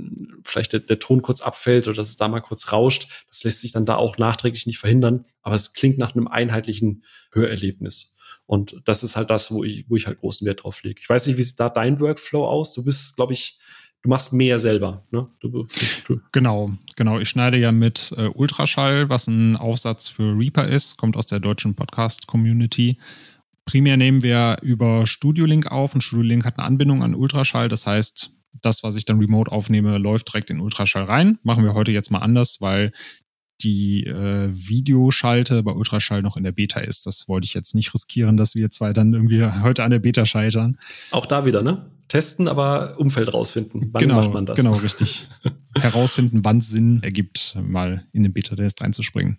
vielleicht 0.42 0.72
der, 0.72 0.80
der 0.80 0.98
Ton 0.98 1.22
kurz 1.22 1.40
abfällt 1.40 1.86
oder 1.86 1.96
dass 1.96 2.08
es 2.08 2.16
da 2.16 2.28
mal 2.28 2.40
kurz 2.40 2.72
rauscht. 2.72 3.08
Das 3.28 3.44
lässt 3.44 3.60
sich 3.60 3.72
dann 3.72 3.86
da 3.86 3.96
auch 3.96 4.18
nachträglich 4.18 4.66
nicht 4.66 4.78
verhindern. 4.78 5.24
Aber 5.42 5.54
es 5.54 5.74
klingt 5.74 5.98
nach 5.98 6.14
einem 6.14 6.28
einheitlichen 6.28 7.04
Hörerlebnis. 7.32 8.16
Und 8.46 8.80
das 8.84 9.02
ist 9.02 9.16
halt 9.16 9.30
das, 9.30 9.50
wo 9.50 9.64
ich, 9.64 9.84
wo 9.88 9.96
ich 9.96 10.06
halt 10.06 10.20
großen 10.20 10.46
Wert 10.46 10.62
drauf 10.62 10.82
lege. 10.82 11.00
Ich 11.00 11.08
weiß 11.08 11.26
nicht, 11.26 11.36
wie 11.36 11.42
sieht 11.42 11.58
da 11.58 11.68
dein 11.68 12.00
Workflow 12.00 12.46
aus? 12.46 12.72
Du 12.72 12.84
bist, 12.84 13.16
glaube 13.16 13.32
ich, 13.32 13.58
du 14.02 14.08
machst 14.08 14.32
mehr 14.32 14.58
selber. 14.60 15.04
Ne? 15.10 15.28
Du, 15.40 15.66
du, 16.06 16.20
genau, 16.32 16.72
genau. 16.94 17.18
Ich 17.18 17.28
schneide 17.28 17.58
ja 17.58 17.72
mit 17.72 18.14
äh, 18.16 18.28
Ultraschall, 18.28 19.08
was 19.08 19.26
ein 19.26 19.56
Aufsatz 19.56 20.08
für 20.08 20.38
Reaper 20.38 20.66
ist, 20.68 20.96
kommt 20.96 21.16
aus 21.16 21.26
der 21.26 21.40
deutschen 21.40 21.74
Podcast-Community. 21.74 22.98
Primär 23.66 23.96
nehmen 23.96 24.22
wir 24.22 24.56
über 24.62 25.06
Studiolink 25.06 25.66
auf 25.66 25.94
und 25.94 26.00
Studiolink 26.00 26.44
hat 26.44 26.58
eine 26.58 26.66
Anbindung 26.66 27.02
an 27.02 27.14
Ultraschall. 27.14 27.68
Das 27.68 27.86
heißt, 27.86 28.30
das, 28.62 28.82
was 28.82 28.96
ich 28.96 29.04
dann 29.04 29.18
remote 29.18 29.50
aufnehme, 29.50 29.98
läuft 29.98 30.28
direkt 30.28 30.50
in 30.50 30.60
Ultraschall 30.60 31.04
rein. 31.04 31.38
Machen 31.42 31.64
wir 31.64 31.74
heute 31.74 31.90
jetzt 31.90 32.10
mal 32.10 32.20
anders, 32.20 32.60
weil 32.60 32.92
die 33.62 34.04
äh, 34.04 34.48
Videoschalte 34.52 35.62
bei 35.62 35.72
Ultraschall 35.72 36.22
noch 36.22 36.36
in 36.36 36.44
der 36.44 36.52
Beta 36.52 36.80
ist. 36.80 37.06
Das 37.06 37.26
wollte 37.28 37.46
ich 37.46 37.54
jetzt 37.54 37.74
nicht 37.74 37.92
riskieren, 37.92 38.36
dass 38.36 38.54
wir 38.54 38.70
zwei 38.70 38.92
dann 38.92 39.14
irgendwie 39.14 39.44
heute 39.44 39.82
an 39.82 39.90
der 39.90 39.98
Beta 39.98 40.26
scheitern. 40.26 40.78
Auch 41.10 41.26
da 41.26 41.44
wieder, 41.44 41.62
ne? 41.62 41.90
Testen, 42.08 42.46
aber 42.46 42.98
Umfeld 42.98 43.32
rausfinden. 43.32 43.88
Wann 43.92 44.00
genau, 44.00 44.16
macht 44.16 44.32
man 44.32 44.46
das? 44.46 44.56
Genau, 44.56 44.72
richtig. 44.82 45.26
Herausfinden, 45.76 46.40
wann 46.44 46.58
es 46.58 46.68
Sinn 46.68 47.02
ergibt, 47.02 47.56
mal 47.60 48.06
in 48.12 48.22
den 48.22 48.32
Beta-Test 48.32 48.80
reinzuspringen. 48.80 49.38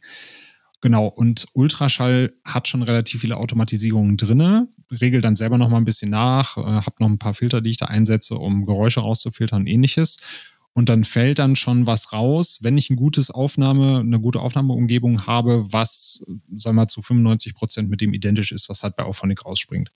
Genau, 0.82 1.08
und 1.08 1.48
Ultraschall 1.54 2.34
hat 2.46 2.68
schon 2.68 2.84
relativ 2.84 3.22
viele 3.22 3.38
Automatisierungen 3.38 4.16
drinne, 4.16 4.68
regelt 4.92 5.26
dann 5.26 5.36
selber 5.36 5.58
noch 5.58 5.70
mal 5.70 5.78
ein 5.78 5.86
bisschen 5.86 6.12
nach, 6.12 6.56
äh, 6.58 6.62
habe 6.62 6.96
noch 7.00 7.10
ein 7.10 7.18
paar 7.18 7.34
Filter, 7.34 7.62
die 7.62 7.72
ich 7.72 7.78
da 7.78 7.88
einsetze, 7.88 8.36
um 8.36 8.64
Geräusche 8.64 9.00
rauszufiltern 9.00 9.62
und 9.62 9.68
ähnliches. 9.68 10.18
Und 10.74 10.90
dann 10.90 11.04
fällt 11.04 11.40
dann 11.40 11.56
schon 11.56 11.88
was 11.88 12.14
raus, 12.14 12.60
wenn 12.62 12.78
ich 12.78 12.92
ein 12.92 12.98
gutes 12.98 13.32
Aufnahme, 13.32 14.00
eine 14.00 14.20
gute 14.20 14.40
Aufnahmeumgebung 14.40 15.26
habe, 15.26 15.66
was, 15.74 16.24
sagen 16.56 16.78
wir 16.78 16.82
mal, 16.84 16.88
zu 16.88 17.02
95 17.02 17.56
Prozent 17.56 17.90
mit 17.90 18.00
dem 18.00 18.14
identisch 18.14 18.52
ist, 18.52 18.70
was 18.70 18.84
halt 18.84 18.96
bei 18.96 19.04
Auphonic 19.04 19.44
rausspringt. 19.44 19.92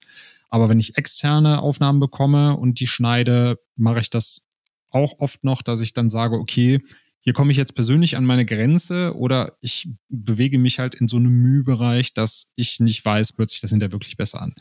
Aber 0.50 0.70
wenn 0.70 0.80
ich 0.80 0.98
externe 0.98 1.62
Aufnahmen 1.62 2.00
bekomme 2.00 2.58
und 2.58 2.80
die 2.80 2.88
schneide, 2.88 3.60
mache 3.76 4.00
ich 4.00 4.10
das 4.10 4.48
auch 4.90 5.14
oft 5.20 5.44
noch, 5.44 5.62
dass 5.62 5.82
ich 5.82 5.94
dann 5.94 6.10
sage, 6.10 6.38
okay, 6.38 6.80
hier 7.24 7.34
komme 7.34 7.52
ich 7.52 7.58
jetzt 7.58 7.76
persönlich 7.76 8.18
an 8.18 8.26
meine 8.26 8.46
Grenze 8.46 9.16
oder 9.16 9.56
ich 9.62 9.90
bewege 10.10 10.58
mich 10.58 10.80
halt 10.80 10.96
in 10.96 11.08
so 11.08 11.18
einem 11.18 11.42
Mühbereich, 11.42 12.14
dass 12.14 12.52
ich 12.56 12.80
nicht 12.80 13.06
weiß, 13.06 13.34
sich 13.48 13.62
das 13.62 13.70
hinterher 13.70 13.92
wirklich 13.92 14.18
besser 14.18 14.42
an. 14.42 14.54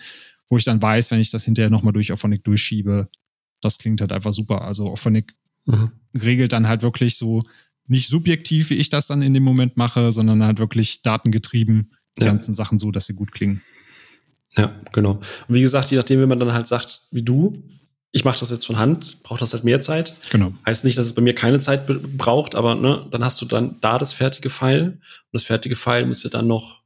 Wo 0.49 0.59
ich 0.59 0.65
dann 0.65 0.81
weiß, 0.81 1.11
wenn 1.11 1.21
ich 1.21 1.31
das 1.31 1.45
hinterher 1.45 1.71
nochmal 1.71 1.95
durch 1.95 2.13
Auphonic 2.13 2.45
durchschiebe, 2.45 3.09
das 3.63 3.79
klingt 3.79 4.03
halt 4.03 4.13
einfach 4.13 4.35
super. 4.35 4.63
Also 4.63 4.89
Auphonic 4.89 5.35
mhm. 5.65 5.93
regelt 6.15 6.53
dann 6.53 6.69
halt 6.69 6.83
wirklich 6.83 7.17
so 7.17 7.41
nicht 7.87 8.09
subjektiv, 8.09 8.71
wie 8.71 8.75
ich 8.75 8.91
das 8.91 9.07
dann 9.07 9.23
in 9.23 9.33
dem 9.33 9.43
Moment 9.43 9.77
mache, 9.77 10.13
sondern 10.13 10.45
halt 10.45 10.59
wirklich 10.59 11.03
datengetrieben 11.03 11.93
die 12.19 12.23
ja. 12.23 12.29
ganzen 12.29 12.53
Sachen 12.53 12.79
so, 12.79 12.91
dass 12.91 13.07
sie 13.07 13.15
gut 13.15 13.33
klingen. 13.33 13.63
Ja, 14.57 14.75
genau. 14.93 15.21
Und 15.49 15.55
wie 15.55 15.61
gesagt, 15.61 15.91
je 15.91 15.97
nachdem, 15.97 16.21
wenn 16.21 16.29
man 16.29 16.41
dann 16.41 16.53
halt 16.53 16.69
sagt, 16.69 17.03
wie 17.13 17.23
du, 17.23 17.63
ich 18.13 18.25
mache 18.25 18.41
das 18.41 18.51
jetzt 18.51 18.67
von 18.67 18.77
Hand, 18.77 19.23
braucht 19.23 19.41
das 19.41 19.53
halt 19.53 19.65
mehr 19.65 19.81
Zeit. 19.81 20.15
Genau. 20.31 20.53
Heißt 20.67 20.85
nicht, 20.85 20.99
dass 20.99 21.07
es 21.07 21.15
bei 21.15 21.23
mir 21.23 21.35
keine 21.35 21.61
Zeit 21.61 21.87
braucht, 22.17 22.55
aber 22.55 22.75
ne, 22.75 23.07
dann 23.11 23.25
hast 23.25 23.41
du 23.41 23.47
dann 23.47 23.77
da 23.81 23.99
das 23.99 24.13
fertige 24.13 24.51
File 24.51 24.85
und 24.85 25.01
das 25.33 25.45
fertige 25.45 25.77
File 25.77 26.07
muss 26.07 26.23
ja 26.23 26.31
dann 26.31 26.47
noch, 26.47 26.81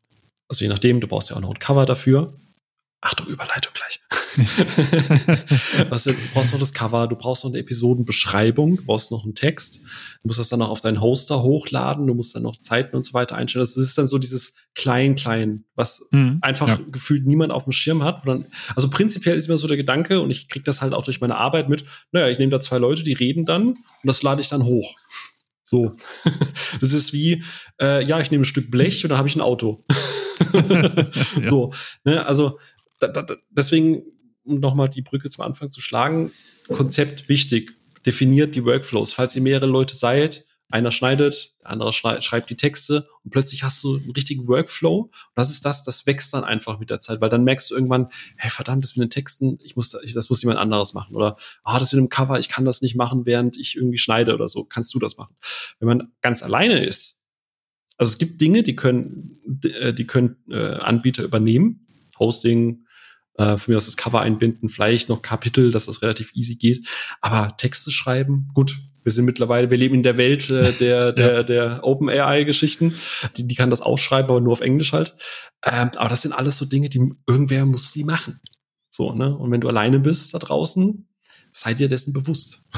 also 0.49 0.65
je 0.65 0.69
nachdem, 0.69 1.01
du 1.01 1.07
brauchst 1.07 1.31
ja 1.31 1.37
auch 1.37 1.41
noch 1.41 1.51
ein 1.51 1.59
Cover 1.59 1.87
dafür. 1.87 2.35
Achtung, 3.05 3.27
Überleitung 3.27 3.73
gleich. 3.75 4.01
du 5.79 5.85
brauchst 6.33 6.53
noch 6.53 6.59
das 6.59 6.73
Cover, 6.73 7.07
du 7.07 7.17
brauchst 7.17 7.45
noch 7.45 7.51
eine 7.51 7.61
Episodenbeschreibung, 7.61 8.79
du 8.79 8.85
brauchst 8.85 9.11
noch 9.11 9.25
einen 9.25 9.35
Text, 9.35 9.81
du 9.83 10.29
musst 10.29 10.39
das 10.39 10.49
dann 10.49 10.61
noch 10.61 10.71
auf 10.71 10.81
deinen 10.81 11.03
Hoster 11.03 11.43
hochladen, 11.43 12.07
du 12.07 12.15
musst 12.15 12.35
dann 12.35 12.43
noch 12.43 12.57
Zeiten 12.57 12.97
und 12.97 13.03
so 13.03 13.13
weiter 13.13 13.37
einstellen. 13.37 13.63
Das 13.63 13.77
ist 13.77 13.99
dann 13.99 14.07
so 14.07 14.17
dieses 14.17 14.55
Klein-Klein, 14.75 15.65
was 15.75 16.09
mhm, 16.13 16.39
einfach 16.41 16.67
ja. 16.67 16.81
gefühlt 16.91 17.27
niemand 17.27 17.53
auf 17.53 17.65
dem 17.65 17.73
Schirm 17.73 18.03
hat. 18.03 18.27
Dann, 18.27 18.47
also 18.75 18.89
prinzipiell 18.89 19.37
ist 19.37 19.49
immer 19.49 19.59
so 19.59 19.69
der 19.69 19.77
Gedanke, 19.77 20.23
und 20.23 20.31
ich 20.31 20.49
kriege 20.49 20.65
das 20.65 20.81
halt 20.81 20.95
auch 20.95 21.05
durch 21.05 21.21
meine 21.21 21.37
Arbeit 21.37 21.69
mit, 21.69 21.85
naja, 22.11 22.29
ich 22.29 22.39
nehme 22.39 22.51
da 22.51 22.61
zwei 22.61 22.79
Leute, 22.79 23.03
die 23.03 23.13
reden 23.13 23.45
dann 23.45 23.69
und 23.69 23.79
das 24.03 24.23
lade 24.23 24.41
ich 24.41 24.49
dann 24.49 24.65
hoch. 24.65 24.97
So. 25.63 25.95
Das 26.81 26.93
ist 26.93 27.13
wie, 27.13 27.43
äh, 27.81 28.05
ja, 28.05 28.21
ich 28.21 28.31
nehme 28.31 28.43
ein 28.43 28.47
Stück 28.47 28.71
Blech 28.71 29.05
und 29.05 29.11
dann 29.11 29.19
habe 29.19 29.29
ich 29.29 29.37
ein 29.37 29.41
Auto. 29.41 29.85
so. 31.43 31.73
Ne? 32.05 32.25
Also 32.27 32.59
da, 33.09 33.23
da, 33.23 33.37
deswegen 33.51 34.03
um 34.45 34.61
nochmal 34.61 34.89
die 34.89 35.03
Brücke 35.03 35.29
zum 35.31 35.45
Anfang 35.45 35.71
zu 35.71 35.81
schlagen, 35.81 36.33
Konzept 36.69 37.29
wichtig. 37.29 37.77
Definiert 38.07 38.55
die 38.55 38.65
Workflows. 38.65 39.15
Falls 39.15 39.35
ihr 39.35 39.43
mehrere 39.43 39.67
Leute 39.67 39.95
seid, 39.95 40.47
einer 40.69 40.91
schneidet, 40.91 41.55
der 41.63 41.71
andere 41.71 41.93
schreibt 41.93 42.51
die 42.51 42.57
Texte 42.57 43.09
und 43.23 43.31
plötzlich 43.31 43.63
hast 43.63 43.83
du 43.85 43.97
einen 43.97 44.11
richtigen 44.11 44.47
Workflow. 44.49 45.03
Und 45.03 45.13
das 45.35 45.51
ist 45.51 45.65
das, 45.65 45.85
das 45.85 46.07
wächst 46.07 46.35
dann 46.35 46.45
einfach 46.45 46.79
mit 46.79 46.91
der 46.91 47.01
Zeit, 47.01 47.21
weil 47.21 47.31
dann 47.31 47.45
merkst 47.45 47.71
du 47.71 47.75
irgendwann, 47.75 48.09
hey, 48.37 48.51
verdammt, 48.51 48.85
das 48.85 48.97
mit 48.97 49.07
den 49.07 49.11
Texten, 49.11 49.59
ich 49.63 49.77
muss, 49.77 49.91
das 49.93 50.29
muss 50.29 50.43
jemand 50.43 50.59
anderes 50.59 50.93
machen. 50.93 51.15
Oder, 51.15 51.37
ah, 51.63 51.79
das 51.79 51.93
mit 51.93 52.01
dem 52.01 52.09
Cover, 52.09 52.39
ich 52.39 52.49
kann 52.49 52.65
das 52.65 52.83
nicht 52.83 52.97
machen, 52.97 53.25
während 53.25 53.57
ich 53.57 53.77
irgendwie 53.77 53.99
schneide 53.99 54.35
oder 54.35 54.49
so. 54.49 54.65
Kannst 54.65 54.93
du 54.95 54.99
das 54.99 55.17
machen? 55.17 55.37
Wenn 55.79 55.89
man 55.89 56.13
ganz 56.23 56.43
alleine 56.43 56.85
ist, 56.85 57.25
also 57.97 58.11
es 58.11 58.19
gibt 58.19 58.41
Dinge, 58.41 58.63
die 58.63 58.75
können, 58.75 59.61
äh, 59.63 59.95
die 59.95 60.07
können 60.07 60.37
äh, 60.51 60.75
Anbieter 60.75 61.23
übernehmen. 61.23 61.87
Hosting, 62.19 62.84
äh, 63.37 63.57
von 63.57 63.73
mir 63.73 63.77
aus 63.77 63.87
das 63.87 63.97
Cover 63.97 64.21
einbinden, 64.21 64.69
vielleicht 64.69 65.09
noch 65.09 65.23
Kapitel, 65.23 65.71
dass 65.71 65.87
das 65.87 66.03
relativ 66.03 66.35
easy 66.35 66.57
geht. 66.57 66.87
Aber 67.21 67.57
Texte 67.57 67.91
schreiben, 67.91 68.49
gut, 68.55 68.77
wir 69.03 69.13
sind 69.13 69.27
mittlerweile, 69.27 69.71
wir 69.71 69.79
leben 69.79 69.95
in 69.95 70.03
der 70.03 70.17
Welt 70.17 70.51
äh, 70.51 70.73
der, 70.79 71.13
der, 71.13 71.35
ja. 71.35 71.43
der 71.43 71.81
Open 71.83 72.09
AI-Geschichten. 72.09 72.95
Die, 73.37 73.47
die 73.47 73.55
kann 73.55 73.71
das 73.71 73.81
ausschreiben, 73.81 74.31
aber 74.31 74.41
nur 74.41 74.53
auf 74.53 74.61
Englisch 74.61 74.93
halt. 74.93 75.15
Ähm, 75.65 75.91
aber 75.97 76.09
das 76.09 76.23
sind 76.23 76.33
alles 76.33 76.57
so 76.57 76.65
Dinge, 76.65 76.89
die 76.89 77.13
irgendwer 77.27 77.67
muss 77.67 77.93
sie 77.93 78.05
machen. 78.05 78.41
So, 78.91 79.13
ne? 79.13 79.37
Und 79.37 79.51
wenn 79.51 79.61
du 79.61 79.69
alleine 79.69 79.99
bist 79.99 80.33
da 80.35 80.39
draußen, 80.39 81.07
sei 81.53 81.75
dir 81.75 81.89
dessen 81.89 82.13
bewusst. 82.13 82.69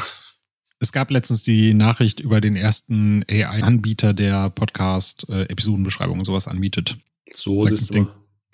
Es 0.78 0.92
gab 0.92 1.10
letztens 1.10 1.42
die 1.42 1.72
Nachricht 1.72 2.20
über 2.20 2.40
den 2.40 2.54
ersten 2.54 3.24
AI-Anbieter, 3.30 4.12
der 4.12 4.50
Podcast-Episodenbeschreibungen 4.50 6.22
äh, 6.22 6.24
sowas 6.26 6.48
anbietet. 6.48 6.98
So 7.32 7.64
da 7.64 7.70
ist 7.70 7.90
es 7.90 8.06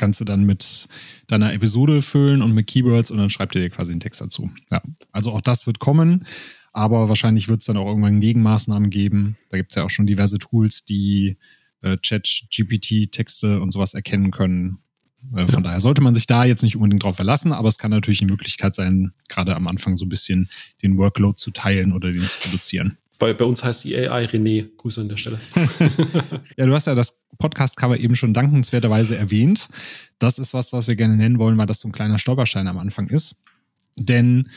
kannst 0.02 0.20
du 0.20 0.24
dann 0.24 0.42
mit 0.42 0.88
deiner 1.28 1.52
Episode 1.52 2.02
füllen 2.02 2.42
und 2.42 2.52
mit 2.54 2.66
Keywords 2.66 3.12
und 3.12 3.18
dann 3.18 3.30
schreibt 3.30 3.54
er 3.54 3.62
dir 3.62 3.70
quasi 3.70 3.92
einen 3.92 4.00
Text 4.00 4.20
dazu. 4.20 4.50
Ja, 4.68 4.82
also 5.12 5.30
auch 5.30 5.40
das 5.40 5.64
wird 5.68 5.78
kommen, 5.78 6.26
aber 6.72 7.08
wahrscheinlich 7.08 7.46
wird 7.46 7.60
es 7.60 7.66
dann 7.66 7.76
auch 7.76 7.86
irgendwann 7.86 8.20
Gegenmaßnahmen 8.20 8.90
geben. 8.90 9.36
Da 9.50 9.58
gibt 9.58 9.70
es 9.70 9.76
ja 9.76 9.84
auch 9.84 9.90
schon 9.90 10.08
diverse 10.08 10.38
Tools, 10.38 10.84
die 10.86 11.36
äh, 11.82 11.96
Chat, 11.98 12.46
GPT, 12.50 13.12
Texte 13.12 13.60
und 13.60 13.72
sowas 13.72 13.94
erkennen 13.94 14.32
können. 14.32 14.78
Äh, 15.36 15.46
von 15.46 15.62
daher 15.62 15.78
sollte 15.78 16.02
man 16.02 16.16
sich 16.16 16.26
da 16.26 16.44
jetzt 16.44 16.62
nicht 16.62 16.74
unbedingt 16.74 17.04
drauf 17.04 17.14
verlassen, 17.14 17.52
aber 17.52 17.68
es 17.68 17.78
kann 17.78 17.92
natürlich 17.92 18.22
eine 18.22 18.32
Möglichkeit 18.32 18.74
sein, 18.74 19.12
gerade 19.28 19.54
am 19.54 19.68
Anfang 19.68 19.96
so 19.96 20.04
ein 20.04 20.08
bisschen 20.08 20.48
den 20.82 20.98
Workload 20.98 21.36
zu 21.36 21.52
teilen 21.52 21.92
oder 21.92 22.10
den 22.10 22.26
zu 22.26 22.38
reduzieren. 22.44 22.98
Bei, 23.22 23.34
bei 23.34 23.44
uns 23.44 23.62
heißt 23.62 23.84
die 23.84 23.96
AI 23.96 24.24
René. 24.24 24.68
Grüße 24.76 25.00
an 25.00 25.08
der 25.08 25.16
Stelle. 25.16 25.38
ja, 26.56 26.66
du 26.66 26.74
hast 26.74 26.88
ja 26.88 26.96
das 26.96 27.20
Podcast-Cover 27.38 27.96
eben 27.96 28.16
schon 28.16 28.34
dankenswerterweise 28.34 29.16
erwähnt. 29.16 29.68
Das 30.18 30.40
ist 30.40 30.54
was, 30.54 30.72
was 30.72 30.88
wir 30.88 30.96
gerne 30.96 31.16
nennen 31.16 31.38
wollen, 31.38 31.56
weil 31.56 31.66
das 31.66 31.78
so 31.78 31.88
ein 31.88 31.92
kleiner 31.92 32.18
Stolperstein 32.18 32.66
am 32.66 32.78
Anfang 32.78 33.06
ist. 33.06 33.44
Denn 33.96 34.50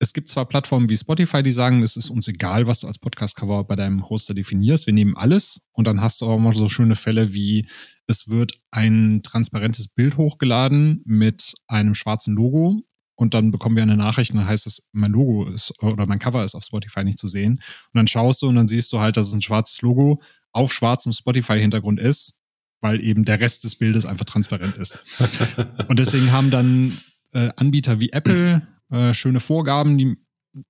es 0.00 0.12
gibt 0.12 0.28
zwar 0.28 0.46
Plattformen 0.46 0.88
wie 0.88 0.96
Spotify, 0.96 1.44
die 1.44 1.52
sagen, 1.52 1.84
es 1.84 1.96
ist 1.96 2.10
uns 2.10 2.26
egal, 2.26 2.66
was 2.66 2.80
du 2.80 2.88
als 2.88 2.98
Podcast-Cover 2.98 3.62
bei 3.62 3.76
deinem 3.76 4.08
Hoster 4.10 4.34
definierst. 4.34 4.88
Wir 4.88 4.94
nehmen 4.94 5.16
alles 5.16 5.68
und 5.70 5.86
dann 5.86 6.00
hast 6.00 6.20
du 6.20 6.26
auch 6.26 6.40
mal 6.40 6.50
so 6.50 6.68
schöne 6.68 6.96
Fälle 6.96 7.32
wie 7.32 7.68
es 8.08 8.28
wird 8.28 8.60
ein 8.72 9.20
transparentes 9.22 9.86
Bild 9.86 10.16
hochgeladen 10.16 11.00
mit 11.04 11.54
einem 11.68 11.94
schwarzen 11.94 12.34
Logo 12.34 12.82
und 13.20 13.34
dann 13.34 13.50
bekommen 13.50 13.76
wir 13.76 13.82
eine 13.82 13.98
Nachricht 13.98 14.30
und 14.30 14.38
dann 14.38 14.46
heißt 14.46 14.66
es, 14.66 14.88
mein 14.92 15.12
Logo 15.12 15.44
ist 15.44 15.74
oder 15.82 16.06
mein 16.06 16.18
Cover 16.18 16.42
ist 16.42 16.54
auf 16.54 16.64
Spotify 16.64 17.04
nicht 17.04 17.18
zu 17.18 17.26
sehen. 17.26 17.52
Und 17.52 17.98
dann 17.98 18.06
schaust 18.08 18.40
du 18.40 18.48
und 18.48 18.54
dann 18.54 18.66
siehst 18.66 18.90
du 18.92 19.00
halt, 19.00 19.18
dass 19.18 19.28
es 19.28 19.34
ein 19.34 19.42
schwarzes 19.42 19.82
Logo 19.82 20.22
auf 20.52 20.72
schwarzem 20.72 21.12
Spotify-Hintergrund 21.12 22.00
ist, 22.00 22.40
weil 22.80 23.02
eben 23.04 23.26
der 23.26 23.38
Rest 23.38 23.64
des 23.64 23.76
Bildes 23.76 24.06
einfach 24.06 24.24
transparent 24.24 24.78
ist. 24.78 25.00
und 25.88 25.98
deswegen 25.98 26.32
haben 26.32 26.50
dann 26.50 26.98
äh, 27.32 27.50
Anbieter 27.56 28.00
wie 28.00 28.10
Apple 28.10 28.66
äh, 28.90 29.12
schöne 29.12 29.40
Vorgaben, 29.40 29.98
die 29.98 30.16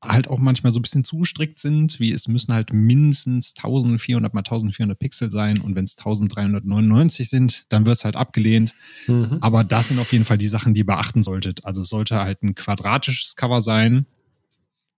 halt 0.05 0.29
auch 0.29 0.39
manchmal 0.39 0.73
so 0.73 0.79
ein 0.79 0.83
bisschen 0.83 1.05
zu 1.05 1.25
strikt 1.25 1.59
sind, 1.59 2.01
wie 2.01 2.13
es 2.13 2.29
müssen 2.29 2.53
halt 2.53 2.73
mindestens 2.73 3.55
1400 3.57 4.35
mal 4.35 4.41
1400 4.41 4.99
Pixel 4.99 5.31
sein 5.31 5.59
und 5.61 5.75
wenn 5.75 5.85
es 5.85 5.97
1399 5.97 7.29
sind, 7.29 7.65
dann 7.71 7.87
wird 7.87 7.97
es 7.97 8.05
halt 8.05 8.17
abgelehnt. 8.17 8.75
Mhm. 9.07 9.39
Aber 9.41 9.65
das 9.65 9.89
sind 9.89 9.99
auf 9.99 10.13
jeden 10.13 10.25
Fall 10.25 10.39
die 10.39 10.49
Sachen, 10.49 10.75
die 10.75 10.81
ihr 10.81 10.87
beachten 10.87 11.23
solltet. 11.23 11.65
Also 11.65 11.81
es 11.81 11.89
sollte 11.89 12.19
halt 12.19 12.43
ein 12.43 12.55
quadratisches 12.55 13.37
Cover 13.37 13.63
sein, 13.63 14.07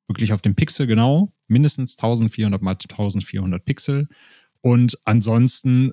wirklich 0.08 0.32
auf 0.32 0.42
dem 0.42 0.56
Pixel 0.56 0.86
genau, 0.86 1.32
mindestens 1.46 1.96
1400 1.96 2.60
mal 2.60 2.72
1400 2.72 3.64
Pixel. 3.64 4.08
Und 4.62 4.98
ansonsten 5.04 5.92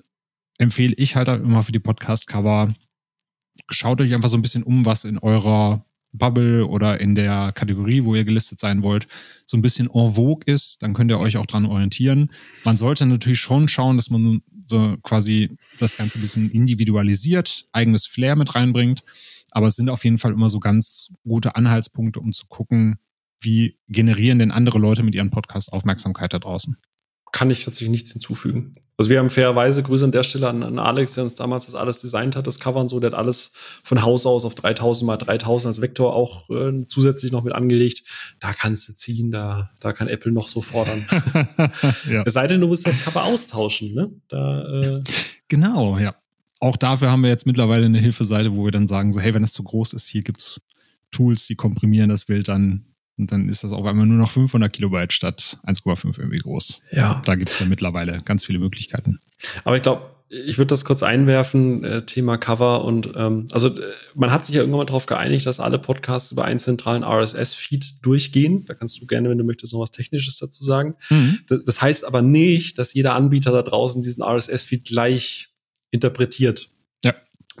empfehle 0.58 0.94
ich 0.96 1.14
halt 1.16 1.28
immer 1.28 1.62
für 1.62 1.72
die 1.72 1.78
Podcast-Cover, 1.78 2.74
schaut 3.68 4.00
euch 4.00 4.14
einfach 4.14 4.28
so 4.28 4.36
ein 4.36 4.42
bisschen 4.42 4.62
um, 4.62 4.84
was 4.84 5.04
in 5.04 5.18
eurer 5.18 5.84
Bubble 6.12 6.66
oder 6.66 7.00
in 7.00 7.14
der 7.14 7.52
Kategorie, 7.52 8.04
wo 8.04 8.14
ihr 8.14 8.24
gelistet 8.24 8.60
sein 8.60 8.82
wollt, 8.82 9.06
so 9.46 9.56
ein 9.56 9.62
bisschen 9.62 9.88
en 9.92 10.14
vogue 10.14 10.42
ist, 10.46 10.82
dann 10.82 10.94
könnt 10.94 11.10
ihr 11.10 11.20
euch 11.20 11.36
auch 11.36 11.46
dran 11.46 11.66
orientieren. 11.66 12.30
Man 12.64 12.76
sollte 12.76 13.06
natürlich 13.06 13.40
schon 13.40 13.68
schauen, 13.68 13.96
dass 13.96 14.10
man 14.10 14.42
so 14.64 14.96
quasi 15.02 15.56
das 15.78 15.96
Ganze 15.96 16.18
ein 16.18 16.22
bisschen 16.22 16.50
individualisiert, 16.50 17.66
eigenes 17.72 18.06
Flair 18.06 18.36
mit 18.36 18.54
reinbringt. 18.54 19.02
Aber 19.52 19.66
es 19.66 19.76
sind 19.76 19.88
auf 19.88 20.04
jeden 20.04 20.18
Fall 20.18 20.32
immer 20.32 20.48
so 20.48 20.60
ganz 20.60 21.12
gute 21.24 21.56
Anhaltspunkte, 21.56 22.20
um 22.20 22.32
zu 22.32 22.46
gucken, 22.46 22.98
wie 23.40 23.78
generieren 23.88 24.38
denn 24.38 24.50
andere 24.50 24.78
Leute 24.78 25.02
mit 25.02 25.14
ihren 25.14 25.30
Podcasts 25.30 25.72
Aufmerksamkeit 25.72 26.32
da 26.32 26.38
draußen? 26.38 26.76
Kann 27.32 27.50
ich 27.50 27.64
tatsächlich 27.64 27.90
nichts 27.90 28.12
hinzufügen. 28.12 28.76
Also 29.00 29.08
wir 29.08 29.18
haben 29.18 29.30
fairerweise 29.30 29.82
Grüße 29.82 30.04
an 30.04 30.12
der 30.12 30.24
Stelle 30.24 30.46
an, 30.46 30.62
an 30.62 30.78
Alex, 30.78 31.14
der 31.14 31.24
uns 31.24 31.34
damals 31.34 31.64
das 31.64 31.74
alles 31.74 32.02
designt 32.02 32.36
hat, 32.36 32.46
das 32.46 32.60
Cover 32.60 32.80
und 32.80 32.88
so. 32.88 33.00
Der 33.00 33.12
hat 33.12 33.18
alles 33.18 33.54
von 33.82 34.02
Haus 34.02 34.26
aus 34.26 34.44
auf 34.44 34.54
3000 34.54 35.06
mal 35.06 35.16
3000 35.16 35.68
als 35.68 35.80
Vektor 35.80 36.14
auch 36.14 36.50
äh, 36.50 36.86
zusätzlich 36.86 37.32
noch 37.32 37.42
mit 37.42 37.54
angelegt. 37.54 38.02
Da 38.40 38.52
kannst 38.52 38.90
du 38.90 38.92
ziehen, 38.92 39.30
da, 39.30 39.70
da 39.80 39.94
kann 39.94 40.06
Apple 40.06 40.32
noch 40.32 40.48
so 40.48 40.60
fordern. 40.60 41.02
ja. 42.10 42.24
Es 42.26 42.34
sei 42.34 42.46
denn, 42.46 42.60
du 42.60 42.66
musst 42.66 42.86
das 42.86 43.02
Cover 43.02 43.24
austauschen, 43.24 43.94
ne? 43.94 44.10
Da, 44.28 44.98
äh 44.98 45.02
genau, 45.48 45.96
ja. 45.96 46.14
Auch 46.60 46.76
dafür 46.76 47.10
haben 47.10 47.22
wir 47.22 47.30
jetzt 47.30 47.46
mittlerweile 47.46 47.86
eine 47.86 48.00
Hilfeseite, 48.00 48.54
wo 48.54 48.66
wir 48.66 48.70
dann 48.70 48.86
sagen, 48.86 49.12
so, 49.12 49.20
hey, 49.20 49.32
wenn 49.32 49.40
das 49.40 49.54
zu 49.54 49.62
groß 49.62 49.94
ist, 49.94 50.08
hier 50.08 50.20
gibt's 50.20 50.60
Tools, 51.10 51.46
die 51.46 51.54
komprimieren 51.56 52.10
das 52.10 52.26
Bild 52.26 52.48
dann 52.48 52.84
und 53.20 53.32
dann 53.32 53.48
ist 53.48 53.62
das 53.62 53.72
auf 53.72 53.84
einmal 53.84 54.06
nur 54.06 54.18
noch 54.18 54.30
500 54.30 54.72
Kilobyte 54.72 55.12
statt 55.12 55.58
1,5 55.66 56.20
MB 56.20 56.42
groß. 56.42 56.82
Ja. 56.92 57.22
Da 57.24 57.34
gibt 57.34 57.50
es 57.50 57.58
ja 57.58 57.66
mittlerweile 57.66 58.20
ganz 58.24 58.44
viele 58.44 58.58
Möglichkeiten. 58.58 59.20
Aber 59.64 59.76
ich 59.76 59.82
glaube, 59.82 60.02
ich 60.30 60.58
würde 60.58 60.68
das 60.68 60.84
kurz 60.84 61.02
einwerfen, 61.02 61.82
äh, 61.82 62.06
Thema 62.06 62.38
Cover 62.38 62.84
und 62.84 63.10
ähm, 63.16 63.48
also 63.50 63.68
äh, 63.68 63.92
man 64.14 64.30
hat 64.30 64.46
sich 64.46 64.54
ja 64.54 64.62
irgendwann 64.62 64.78
mal 64.78 64.86
darauf 64.86 65.06
geeinigt, 65.06 65.44
dass 65.44 65.58
alle 65.58 65.78
Podcasts 65.78 66.30
über 66.30 66.44
einen 66.44 66.60
zentralen 66.60 67.02
RSS-Feed 67.02 68.04
durchgehen. 68.04 68.64
Da 68.64 68.74
kannst 68.74 69.00
du 69.00 69.06
gerne, 69.06 69.28
wenn 69.28 69.38
du 69.38 69.44
möchtest, 69.44 69.72
noch 69.72 69.80
was 69.80 69.90
Technisches 69.90 70.38
dazu 70.38 70.62
sagen. 70.62 70.94
Mhm. 71.10 71.40
Das, 71.48 71.60
das 71.66 71.82
heißt 71.82 72.04
aber 72.04 72.22
nicht, 72.22 72.78
dass 72.78 72.94
jeder 72.94 73.14
Anbieter 73.14 73.50
da 73.50 73.62
draußen 73.62 74.02
diesen 74.02 74.22
RSS-Feed 74.22 74.84
gleich 74.84 75.48
interpretiert. 75.90 76.70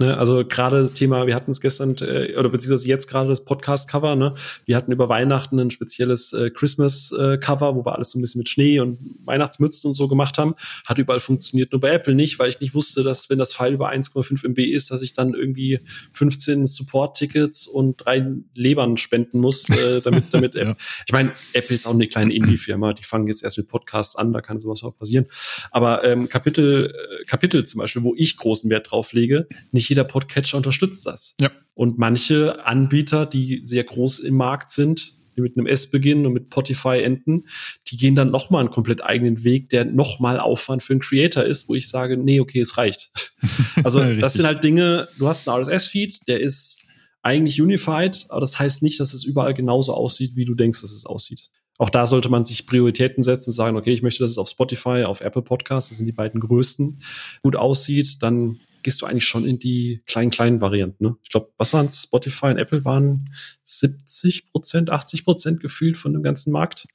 Ne, 0.00 0.16
also 0.16 0.46
gerade 0.46 0.80
das 0.80 0.94
Thema, 0.94 1.26
wir 1.26 1.34
hatten 1.34 1.50
es 1.50 1.60
gestern 1.60 1.94
äh, 2.00 2.34
oder 2.38 2.48
beziehungsweise 2.48 2.88
jetzt 2.88 3.06
gerade 3.06 3.28
das 3.28 3.44
Podcast-Cover. 3.44 4.16
Ne? 4.16 4.32
Wir 4.64 4.74
hatten 4.74 4.90
über 4.92 5.10
Weihnachten 5.10 5.60
ein 5.60 5.70
spezielles 5.70 6.32
äh, 6.32 6.48
Christmas-Cover, 6.48 7.76
wo 7.76 7.84
wir 7.84 7.94
alles 7.94 8.08
so 8.08 8.18
ein 8.18 8.22
bisschen 8.22 8.38
mit 8.38 8.48
Schnee 8.48 8.80
und 8.80 8.98
Weihnachtsmützen 9.26 9.88
und 9.88 9.94
so 9.94 10.08
gemacht 10.08 10.38
haben. 10.38 10.54
Hat 10.86 10.96
überall 10.96 11.20
funktioniert, 11.20 11.72
nur 11.72 11.82
bei 11.82 11.90
Apple 11.90 12.14
nicht, 12.14 12.38
weil 12.38 12.48
ich 12.48 12.60
nicht 12.60 12.72
wusste, 12.72 13.02
dass 13.02 13.28
wenn 13.28 13.36
das 13.36 13.52
File 13.52 13.74
über 13.74 13.90
1,5 13.90 14.42
MB 14.46 14.60
ist, 14.60 14.90
dass 14.90 15.02
ich 15.02 15.12
dann 15.12 15.34
irgendwie 15.34 15.80
15 16.14 16.66
Support-Tickets 16.66 17.66
und 17.66 18.02
drei 18.02 18.26
Lebern 18.54 18.96
spenden 18.96 19.38
muss, 19.40 19.68
äh, 19.68 20.00
damit, 20.00 20.32
damit 20.32 20.54
ja. 20.54 20.62
Apple. 20.62 20.76
Ich 21.06 21.12
meine, 21.12 21.32
Apple 21.52 21.74
ist 21.74 21.86
auch 21.86 21.92
eine 21.92 22.06
kleine 22.06 22.32
Indie-Firma, 22.32 22.94
die 22.94 23.04
fangen 23.04 23.26
jetzt 23.26 23.44
erst 23.44 23.58
mit 23.58 23.68
Podcasts 23.68 24.16
an, 24.16 24.32
da 24.32 24.40
kann 24.40 24.60
sowas 24.60 24.82
auch 24.82 24.96
passieren. 24.96 25.26
Aber 25.72 26.04
ähm, 26.04 26.30
Kapitel, 26.30 26.86
äh, 26.86 27.24
Kapitel 27.26 27.66
zum 27.66 27.80
Beispiel, 27.80 28.02
wo 28.02 28.14
ich 28.16 28.38
großen 28.38 28.70
Wert 28.70 28.90
drauf 28.90 29.12
lege, 29.12 29.46
nicht 29.72 29.89
jeder 29.90 30.04
Podcatcher 30.04 30.56
unterstützt 30.56 31.04
das. 31.04 31.34
Ja. 31.40 31.50
Und 31.74 31.98
manche 31.98 32.64
Anbieter, 32.66 33.26
die 33.26 33.62
sehr 33.64 33.84
groß 33.84 34.20
im 34.20 34.36
Markt 34.36 34.70
sind, 34.70 35.14
die 35.36 35.40
mit 35.40 35.56
einem 35.56 35.66
S 35.66 35.90
beginnen 35.90 36.26
und 36.26 36.32
mit 36.32 36.46
Spotify 36.46 37.02
enden, 37.02 37.44
die 37.88 37.96
gehen 37.96 38.14
dann 38.14 38.30
nochmal 38.30 38.60
einen 38.60 38.70
komplett 38.70 39.02
eigenen 39.02 39.44
Weg, 39.44 39.68
der 39.70 39.84
nochmal 39.84 40.40
Aufwand 40.40 40.82
für 40.82 40.92
einen 40.92 41.00
Creator 41.00 41.44
ist, 41.44 41.68
wo 41.68 41.74
ich 41.74 41.88
sage, 41.88 42.16
nee, 42.16 42.40
okay, 42.40 42.60
es 42.60 42.76
reicht. 42.76 43.10
also 43.84 44.02
das 44.14 44.34
sind 44.34 44.46
halt 44.46 44.64
Dinge, 44.64 45.08
du 45.18 45.28
hast 45.28 45.48
einen 45.48 45.62
RSS-Feed, 45.62 46.28
der 46.28 46.40
ist 46.40 46.80
eigentlich 47.22 47.60
unified, 47.60 48.26
aber 48.28 48.40
das 48.40 48.58
heißt 48.58 48.82
nicht, 48.82 48.98
dass 48.98 49.12
es 49.12 49.24
überall 49.24 49.54
genauso 49.54 49.94
aussieht, 49.94 50.36
wie 50.36 50.44
du 50.44 50.54
denkst, 50.54 50.80
dass 50.80 50.92
es 50.92 51.06
aussieht. 51.06 51.50
Auch 51.78 51.90
da 51.90 52.06
sollte 52.06 52.28
man 52.28 52.44
sich 52.44 52.66
Prioritäten 52.66 53.22
setzen, 53.22 53.52
sagen, 53.52 53.76
okay, 53.76 53.92
ich 53.92 54.02
möchte, 54.02 54.22
dass 54.22 54.32
es 54.32 54.38
auf 54.38 54.50
Spotify, 54.50 55.04
auf 55.04 55.22
Apple 55.22 55.42
Podcasts, 55.42 55.88
das 55.88 55.98
sind 55.98 56.06
die 56.06 56.12
beiden 56.12 56.40
größten, 56.40 57.02
gut 57.42 57.56
aussieht, 57.56 58.22
dann 58.22 58.60
gehst 58.82 59.02
du 59.02 59.06
eigentlich 59.06 59.26
schon 59.26 59.44
in 59.44 59.58
die 59.58 60.02
kleinen, 60.06 60.30
kleinen 60.30 60.60
Varianten. 60.60 61.04
Ne? 61.04 61.16
Ich 61.22 61.30
glaube, 61.30 61.52
was 61.56 61.72
waren 61.72 61.88
Spotify 61.88 62.46
und 62.46 62.58
Apple 62.58 62.84
waren 62.84 63.28
70 63.64 64.50
Prozent, 64.50 64.90
80 64.90 65.24
Prozent 65.24 65.60
gefühlt 65.60 65.96
von 65.96 66.12
dem 66.12 66.22
ganzen 66.22 66.52
Markt. 66.52 66.86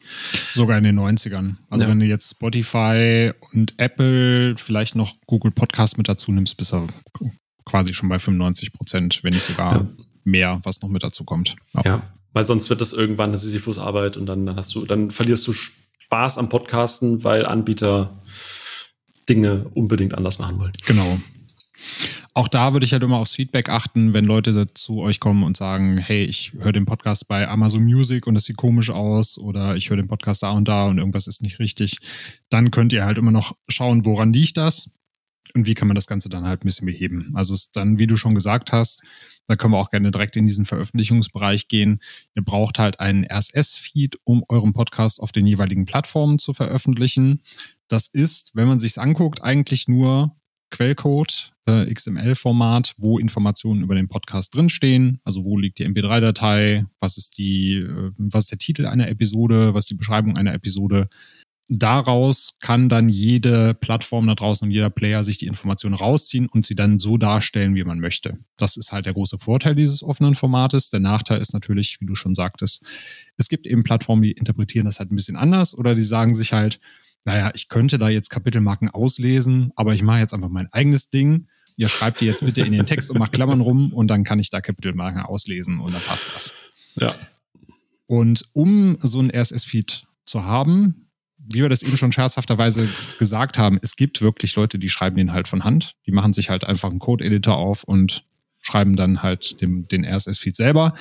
Sogar 0.52 0.78
in 0.78 0.84
den 0.84 1.00
90ern. 1.00 1.56
Also 1.70 1.86
ja. 1.86 1.92
wenn 1.92 2.00
du 2.00 2.06
jetzt 2.06 2.32
Spotify 2.32 3.32
und 3.54 3.74
Apple, 3.78 4.56
vielleicht 4.58 4.96
noch 4.96 5.16
Google 5.28 5.52
Podcast 5.52 5.98
mit 5.98 6.10
dazu 6.10 6.32
nimmst, 6.32 6.58
bist 6.58 6.72
du 6.72 6.88
quasi 7.66 7.94
schon 7.94 8.10
bei 8.10 8.20
95 8.20 8.74
Prozent, 8.74 9.24
wenn 9.24 9.34
nicht 9.34 9.46
sogar 9.46 9.76
ja. 9.76 9.88
mehr, 10.24 10.62
was 10.64 10.82
noch 10.82 10.90
mit 10.90 11.04
dazu 11.04 11.24
kommt. 11.24 11.56
Ja. 11.74 11.82
ja. 11.86 12.02
weil 12.34 12.46
sonst 12.46 12.70
wird 12.70 12.82
das 12.82 12.94
irgendwann 12.94 13.30
eine 13.30 13.38
Sisyphus-Arbeit 13.38 14.18
und 14.18 14.26
dann 14.26 14.56
hast 14.56 14.76
du, 14.76 14.86
dann 14.86 15.12
verlierst 15.12 15.48
du 15.48 15.54
Spaß 15.54 16.38
am 16.38 16.50
Podcasten, 16.50 17.24
weil 17.24 17.46
Anbieter 17.46 18.22
Dinge 19.28 19.70
unbedingt 19.74 20.14
anders 20.14 20.40
machen 20.40 20.60
wollen. 20.60 20.72
Genau. 20.86 21.18
Auch 22.34 22.48
da 22.48 22.74
würde 22.74 22.86
ich 22.86 22.94
halt 22.94 23.04
immer 23.04 23.18
aufs 23.18 23.36
Feedback 23.36 23.70
achten, 23.70 24.14
wenn 24.14 24.26
Leute 24.26 24.68
zu 24.74 25.00
euch 25.00 25.20
kommen 25.20 25.44
und 25.44 25.56
sagen, 25.56 25.98
hey, 25.98 26.24
ich 26.24 26.54
höre 26.54 26.72
den 26.72 26.86
Podcast 26.86 27.28
bei 27.28 27.48
Amazon 27.48 27.84
Music 27.84 28.28
und 28.28 28.36
es 28.36 28.46
sieht 28.46 28.58
komisch 28.58 28.90
aus 28.90 29.38
oder 29.38 29.76
ich 29.76 29.90
höre 29.90 29.98
den 29.98 30.08
Podcast 30.08 30.44
da 30.44 30.52
und 30.52 30.68
da 30.68 30.86
und 30.88 30.98
irgendwas 30.98 31.28
ist 31.28 31.42
nicht 31.42 31.60
richtig. 31.60 32.00
Dann 32.50 32.72
könnt 32.72 32.94
ihr 32.94 33.06
halt 33.06 33.18
immer 33.18 33.32
noch 33.32 33.56
schauen, 33.70 34.06
woran 34.06 34.34
liegt 34.34 34.58
das 34.58 34.90
und 35.54 35.66
wie 35.66 35.74
kann 35.74 35.88
man 35.88 35.96
das 35.96 36.08
Ganze 36.08 36.30
dann 36.30 36.46
halt 36.46 36.62
ein 36.62 36.68
bisschen 36.68 36.88
beheben. 36.88 37.32
Also 37.36 37.54
es 37.54 37.66
ist 37.66 37.76
dann, 37.76 38.00
wie 38.00 38.08
du 38.08 38.18
schon 38.18 38.36
gesagt 38.36 38.72
hast, 38.72 39.02
da 39.48 39.56
können 39.56 39.74
wir 39.74 39.80
auch 39.80 39.92
gerne 39.92 40.12
direkt 40.12 40.36
in 40.36 40.48
diesen 40.48 40.66
Veröffentlichungsbereich 40.66 41.68
gehen. 41.68 42.00
Ihr 42.36 42.44
braucht 42.44 42.80
halt 42.80 43.00
einen 43.00 43.26
RSS-Feed, 43.26 44.18
um 44.24 44.44
euren 44.50 44.74
Podcast 44.74 45.22
auf 45.22 45.32
den 45.32 45.46
jeweiligen 45.46 45.86
Plattformen 45.86 46.40
zu 46.40 46.54
veröffentlichen. 46.54 47.42
Das 47.88 48.08
ist, 48.08 48.56
wenn 48.56 48.68
man 48.68 48.80
sich's 48.80 48.98
anguckt, 48.98 49.44
eigentlich 49.44 49.88
nur 49.88 50.36
Quellcode, 50.72 51.54
äh, 51.68 51.92
XML-Format, 51.92 52.96
wo 52.98 53.18
Informationen 53.18 53.84
über 53.84 53.96
den 53.96 54.08
Podcast 54.08 54.56
drinstehen. 54.56 55.20
Also 55.24 55.46
wo 55.46 55.58
liegt 55.58 55.80
die 55.80 55.88
MP3-Datei, 55.88 56.86
was 57.00 57.18
ist 57.18 57.38
die, 57.38 57.76
äh, 57.76 58.12
was 58.18 58.46
ist 58.46 58.52
der 58.52 58.60
Titel 58.60 58.86
einer 58.86 59.08
Episode, 59.08 59.74
was 59.74 59.86
ist 59.86 59.92
die 59.92 59.96
Beschreibung 59.96 60.38
einer 60.38 60.54
Episode. 60.54 61.10
Daraus 61.68 62.54
kann 62.60 62.90
dann 62.90 63.10
jede 63.10 63.74
Plattform 63.74 64.28
da 64.28 64.36
draußen 64.36 64.68
und 64.68 64.72
jeder 64.72 64.92
Player 64.92 65.24
sich 65.24 65.40
die 65.40 65.48
Informationen 65.48 65.96
rausziehen 65.96 66.48
und 66.48 66.64
sie 66.64 66.76
dann 66.76 67.00
so 67.00 67.18
darstellen, 67.18 67.74
wie 67.74 67.84
man 67.84 68.00
möchte. 68.00 68.38
Das 68.58 68.78
ist 68.78 68.92
halt 68.92 69.08
der 69.08 69.16
große 69.16 69.40
Vorteil 69.40 69.74
dieses 69.74 70.04
offenen 70.04 70.36
Formates. 70.36 70.92
Der 70.92 71.00
Nachteil 71.00 71.42
ist 71.42 71.54
natürlich, 71.54 72.00
wie 72.00 72.06
du 72.06 72.14
schon 72.14 72.36
sagtest, 72.36 72.84
es 73.38 73.50
gibt 73.50 73.66
eben 73.66 73.84
Plattformen, 73.84 74.22
die 74.22 74.34
interpretieren 74.34 74.86
das 74.86 75.00
halt 75.00 75.12
ein 75.12 75.16
bisschen 75.16 75.38
anders 75.38 75.76
oder 75.76 75.96
die 75.96 76.04
sagen 76.04 76.36
sich 76.36 76.54
halt, 76.54 76.80
naja, 77.26 77.52
ich 77.56 77.70
könnte 77.70 77.98
da 77.98 78.10
jetzt 78.10 78.30
Kapitelmarken 78.30 78.90
auslesen, 78.90 79.72
aber 79.76 79.94
ich 79.94 80.04
mache 80.04 80.20
jetzt 80.20 80.34
einfach 80.34 80.50
mein 80.50 80.72
eigenes 80.72 81.10
Ding. 81.10 81.48
Ihr 81.76 81.90
schreibt 81.90 82.22
die 82.22 82.26
jetzt 82.26 82.46
bitte 82.46 82.62
in 82.62 82.72
den 82.72 82.86
Text 82.86 83.10
und 83.10 83.18
macht 83.18 83.34
Klammern 83.34 83.62
rum 83.62 83.92
und 83.92 84.08
dann 84.08 84.24
kann 84.24 84.40
ich 84.40 84.50
da 84.50 84.62
Kapitelmarken 84.62 85.22
auslesen 85.22 85.80
und 85.80 85.94
dann 85.94 86.02
passt 86.02 86.34
das. 86.34 86.54
Ja. 86.96 87.12
Und 88.08 88.46
um 88.54 88.98
so 89.02 89.20
ein 89.20 89.32
RSS-Feed 89.32 90.06
zu 90.26 90.46
haben, 90.46 91.10
wie 91.38 91.62
wir 91.62 91.70
das 91.70 91.84
eben 91.84 91.98
schon 91.98 92.12
scherzhafterweise 92.12 92.88
gesagt 93.20 93.58
haben, 93.58 93.80
es 93.82 93.96
gibt 93.96 94.22
wirklich 94.22 94.56
Leute, 94.56 94.80
die 94.80 94.90
schreiben 94.90 95.18
den 95.18 95.34
halt 95.34 95.48
von 95.48 95.64
Hand. 95.64 95.96
Die 96.06 96.12
machen 96.12 96.34
sich 96.34 96.50
halt 96.50 96.66
einfach 96.66 96.90
einen 96.90 97.00
Code-Editor 97.00 97.58
auf 97.58 97.84
und 97.84 98.26
schreiben 98.66 98.96
dann 98.96 99.22
halt 99.22 99.62
dem, 99.62 99.88
den 99.88 100.06
RSS-Feed 100.06 100.56
selber. 100.56 100.94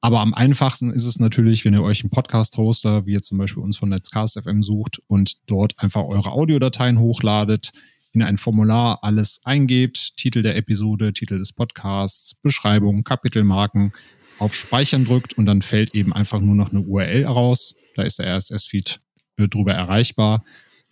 Aber 0.00 0.20
am 0.20 0.32
einfachsten 0.32 0.90
ist 0.90 1.04
es 1.04 1.20
natürlich, 1.20 1.64
wenn 1.64 1.74
ihr 1.74 1.82
euch 1.82 2.02
einen 2.02 2.10
Podcast-Hoster, 2.10 3.04
wie 3.04 3.12
jetzt 3.12 3.26
zum 3.26 3.38
Beispiel 3.38 3.62
uns 3.62 3.76
von 3.76 3.90
Netzcast 3.90 4.40
FM 4.42 4.62
sucht 4.62 5.00
und 5.06 5.36
dort 5.46 5.78
einfach 5.78 6.04
eure 6.04 6.32
Audiodateien 6.32 6.98
hochladet, 6.98 7.72
in 8.12 8.22
ein 8.22 8.38
Formular 8.38 9.00
alles 9.02 9.40
eingebt, 9.44 10.16
Titel 10.16 10.42
der 10.42 10.56
Episode, 10.56 11.12
Titel 11.12 11.38
des 11.38 11.52
Podcasts, 11.52 12.34
Beschreibung, 12.34 13.04
Kapitelmarken, 13.04 13.92
auf 14.38 14.54
Speichern 14.54 15.04
drückt 15.04 15.34
und 15.34 15.44
dann 15.44 15.60
fällt 15.60 15.94
eben 15.94 16.14
einfach 16.14 16.40
nur 16.40 16.54
noch 16.54 16.70
eine 16.70 16.80
URL 16.80 17.24
heraus. 17.24 17.74
Da 17.94 18.02
ist 18.02 18.18
der 18.18 18.34
RSS-Feed 18.34 19.00
drüber 19.36 19.74
erreichbar. 19.74 20.42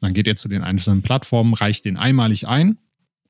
Dann 0.01 0.13
geht 0.13 0.27
ihr 0.27 0.37
zu 0.37 0.49
den 0.49 0.63
einzelnen 0.63 1.01
Plattformen, 1.01 1.55
reicht 1.55 1.87
den 1.87 1.97
einmalig 1.97 2.47
ein 2.47 2.79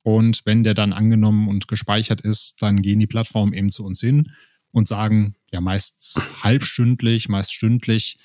und 0.02 0.42
wenn 0.44 0.64
der 0.64 0.74
dann 0.74 0.92
angenommen 0.92 1.48
und 1.48 1.68
gespeichert 1.68 2.20
ist, 2.20 2.62
dann 2.62 2.82
gehen 2.82 2.98
die 2.98 3.06
Plattformen 3.06 3.52
eben 3.52 3.70
zu 3.70 3.84
uns 3.84 4.00
hin 4.00 4.32
und 4.72 4.88
sagen, 4.88 5.34
ja, 5.52 5.60
meist 5.60 6.30
halbstündlich, 6.42 7.28
meist 7.28 7.52
stündlich, 7.52 8.18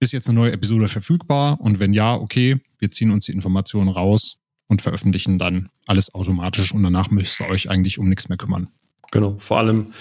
ist 0.00 0.12
jetzt 0.12 0.28
eine 0.28 0.38
neue 0.38 0.52
Episode 0.52 0.88
verfügbar? 0.88 1.60
Und 1.60 1.78
wenn 1.78 1.92
ja, 1.92 2.14
okay, 2.14 2.60
wir 2.78 2.90
ziehen 2.90 3.10
uns 3.10 3.26
die 3.26 3.32
Informationen 3.32 3.90
raus 3.90 4.38
und 4.66 4.82
veröffentlichen 4.82 5.38
dann 5.38 5.68
alles 5.86 6.14
automatisch 6.14 6.72
und 6.72 6.82
danach 6.82 7.10
müsst 7.10 7.40
ihr 7.40 7.50
euch 7.50 7.68
eigentlich 7.70 7.98
um 7.98 8.08
nichts 8.08 8.28
mehr 8.28 8.38
kümmern. 8.38 8.68
Genau, 9.12 9.36
vor 9.38 9.58
allem 9.58 9.92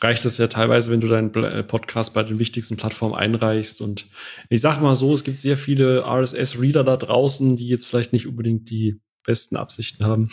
reicht 0.00 0.24
es 0.24 0.38
ja 0.38 0.46
teilweise, 0.46 0.90
wenn 0.90 1.02
du 1.02 1.08
deinen 1.08 1.32
äh, 1.34 1.62
Podcast 1.62 2.14
bei 2.14 2.22
den 2.22 2.38
wichtigsten 2.38 2.78
Plattformen 2.78 3.14
einreichst. 3.14 3.82
Und 3.82 4.06
ich 4.48 4.62
sage 4.62 4.80
mal 4.80 4.94
so, 4.94 5.12
es 5.12 5.24
gibt 5.24 5.38
sehr 5.38 5.58
viele 5.58 6.04
RSS-Reader 6.06 6.82
da 6.82 6.96
draußen, 6.96 7.56
die 7.56 7.68
jetzt 7.68 7.86
vielleicht 7.86 8.14
nicht 8.14 8.26
unbedingt 8.26 8.70
die 8.70 9.00
besten 9.24 9.56
Absichten 9.56 10.04
haben, 10.04 10.28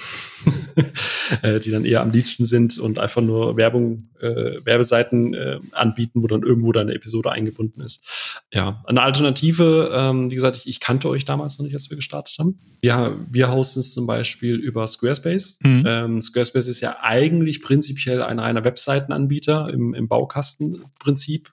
äh, 1.41 1.59
die 1.59 1.71
dann 1.71 1.85
eher 1.85 2.01
am 2.01 2.11
liebsten 2.11 2.45
sind 2.45 2.77
und 2.77 2.99
einfach 2.99 3.21
nur 3.21 3.57
Werbung, 3.57 4.09
äh, 4.19 4.63
Werbeseiten 4.63 5.33
äh, 5.33 5.59
anbieten, 5.71 6.21
wo 6.21 6.27
dann 6.27 6.43
irgendwo 6.43 6.71
deine 6.71 6.93
Episode 6.93 7.31
eingebunden 7.31 7.81
ist. 7.81 8.43
Ja, 8.53 8.83
eine 8.85 9.01
Alternative, 9.01 9.91
ähm, 9.93 10.29
wie 10.29 10.35
gesagt, 10.35 10.57
ich, 10.57 10.67
ich, 10.67 10.79
kannte 10.79 11.09
euch 11.09 11.25
damals 11.25 11.57
noch 11.57 11.65
nicht, 11.65 11.75
als 11.75 11.89
wir 11.89 11.97
gestartet 11.97 12.35
haben. 12.37 12.59
Ja, 12.83 13.17
wir 13.29 13.51
hosten 13.51 13.79
es 13.79 13.93
zum 13.93 14.05
Beispiel 14.07 14.55
über 14.55 14.85
Squarespace. 14.87 15.59
Mhm. 15.63 15.83
Ähm, 15.87 16.21
Squarespace 16.21 16.67
ist 16.67 16.81
ja 16.81 16.97
eigentlich 17.01 17.61
prinzipiell 17.61 18.21
ein 18.21 18.39
reiner 18.39 18.63
Webseitenanbieter 18.63 19.69
im, 19.73 19.93
im 19.93 20.07
Baukastenprinzip 20.07 21.51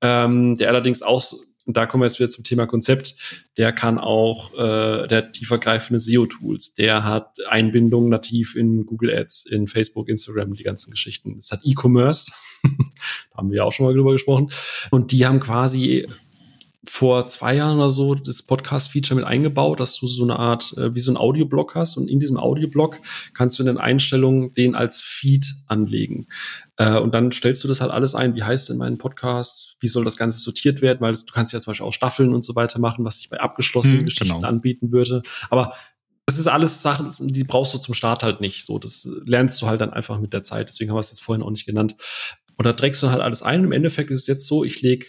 ähm, 0.00 0.56
der 0.56 0.68
allerdings 0.68 1.02
auch 1.02 1.22
und 1.68 1.76
da 1.76 1.84
kommen 1.84 2.00
wir 2.00 2.06
jetzt 2.06 2.18
wieder 2.18 2.30
zum 2.30 2.44
Thema 2.44 2.66
Konzept. 2.66 3.14
Der 3.58 3.74
kann 3.74 3.98
auch, 3.98 4.54
äh, 4.54 5.06
der 5.06 5.18
hat 5.18 5.34
tiefergreifende 5.34 6.00
SEO-Tools. 6.00 6.76
Der 6.76 7.04
hat 7.04 7.36
Einbindungen 7.46 8.08
nativ 8.08 8.56
in 8.56 8.86
Google 8.86 9.14
Ads, 9.14 9.44
in 9.50 9.68
Facebook, 9.68 10.08
Instagram, 10.08 10.54
die 10.54 10.62
ganzen 10.62 10.90
Geschichten. 10.90 11.36
Es 11.36 11.50
hat 11.52 11.60
E-Commerce. 11.64 12.32
da 12.62 13.36
haben 13.36 13.50
wir 13.50 13.58
ja 13.58 13.64
auch 13.64 13.72
schon 13.72 13.84
mal 13.84 13.92
drüber 13.92 14.12
gesprochen. 14.12 14.48
Und 14.90 15.12
die 15.12 15.26
haben 15.26 15.40
quasi 15.40 16.06
vor 16.88 17.28
zwei 17.28 17.54
Jahren 17.54 17.78
oder 17.78 17.90
so 17.90 18.14
das 18.14 18.42
Podcast-Feature 18.42 19.16
mit 19.16 19.24
eingebaut, 19.24 19.78
dass 19.78 19.98
du 19.98 20.06
so 20.08 20.22
eine 20.22 20.38
Art, 20.38 20.76
äh, 20.76 20.94
wie 20.94 21.00
so 21.00 21.12
ein 21.12 21.16
Audioblock 21.16 21.74
hast 21.74 21.96
und 21.96 22.08
in 22.08 22.18
diesem 22.18 22.38
Audioblock 22.38 23.00
kannst 23.34 23.58
du 23.58 23.62
in 23.62 23.66
den 23.66 23.78
Einstellungen 23.78 24.54
den 24.54 24.74
als 24.74 25.00
Feed 25.00 25.46
anlegen. 25.66 26.26
Äh, 26.76 26.98
und 26.98 27.14
dann 27.14 27.30
stellst 27.30 27.62
du 27.62 27.68
das 27.68 27.80
halt 27.80 27.90
alles 27.90 28.14
ein, 28.14 28.34
wie 28.34 28.42
heißt 28.42 28.70
denn 28.70 28.78
mein 28.78 28.98
Podcast, 28.98 29.76
wie 29.80 29.88
soll 29.88 30.04
das 30.04 30.16
Ganze 30.16 30.40
sortiert 30.40 30.82
werden, 30.82 31.00
weil 31.00 31.12
du 31.12 31.32
kannst 31.32 31.52
ja 31.52 31.60
zum 31.60 31.72
Beispiel 31.72 31.86
auch 31.86 31.92
Staffeln 31.92 32.34
und 32.34 32.44
so 32.44 32.54
weiter 32.54 32.78
machen, 32.78 33.04
was 33.04 33.20
ich 33.20 33.28
bei 33.28 33.38
abgeschlossenen 33.38 34.00
hm, 34.00 34.06
Geschichten 34.06 34.34
genau. 34.34 34.48
anbieten 34.48 34.90
würde. 34.90 35.22
Aber 35.50 35.74
das 36.26 36.38
ist 36.38 36.46
alles 36.46 36.82
Sachen, 36.82 37.10
die 37.32 37.44
brauchst 37.44 37.74
du 37.74 37.78
zum 37.78 37.94
Start 37.94 38.22
halt 38.22 38.40
nicht. 38.40 38.64
So, 38.64 38.78
das 38.78 39.08
lernst 39.24 39.60
du 39.62 39.66
halt 39.66 39.80
dann 39.80 39.92
einfach 39.92 40.20
mit 40.20 40.32
der 40.32 40.42
Zeit. 40.42 40.68
Deswegen 40.68 40.90
haben 40.90 40.96
wir 40.96 41.00
es 41.00 41.10
jetzt 41.10 41.22
vorhin 41.22 41.42
auch 41.42 41.50
nicht 41.50 41.64
genannt. 41.64 41.96
Und 42.56 42.66
da 42.66 42.72
trägst 42.72 43.02
du 43.02 43.10
halt 43.10 43.22
alles 43.22 43.42
ein. 43.42 43.64
Im 43.64 43.72
Endeffekt 43.72 44.10
ist 44.10 44.18
es 44.18 44.26
jetzt 44.26 44.46
so, 44.46 44.62
ich 44.64 44.82
lege 44.82 45.06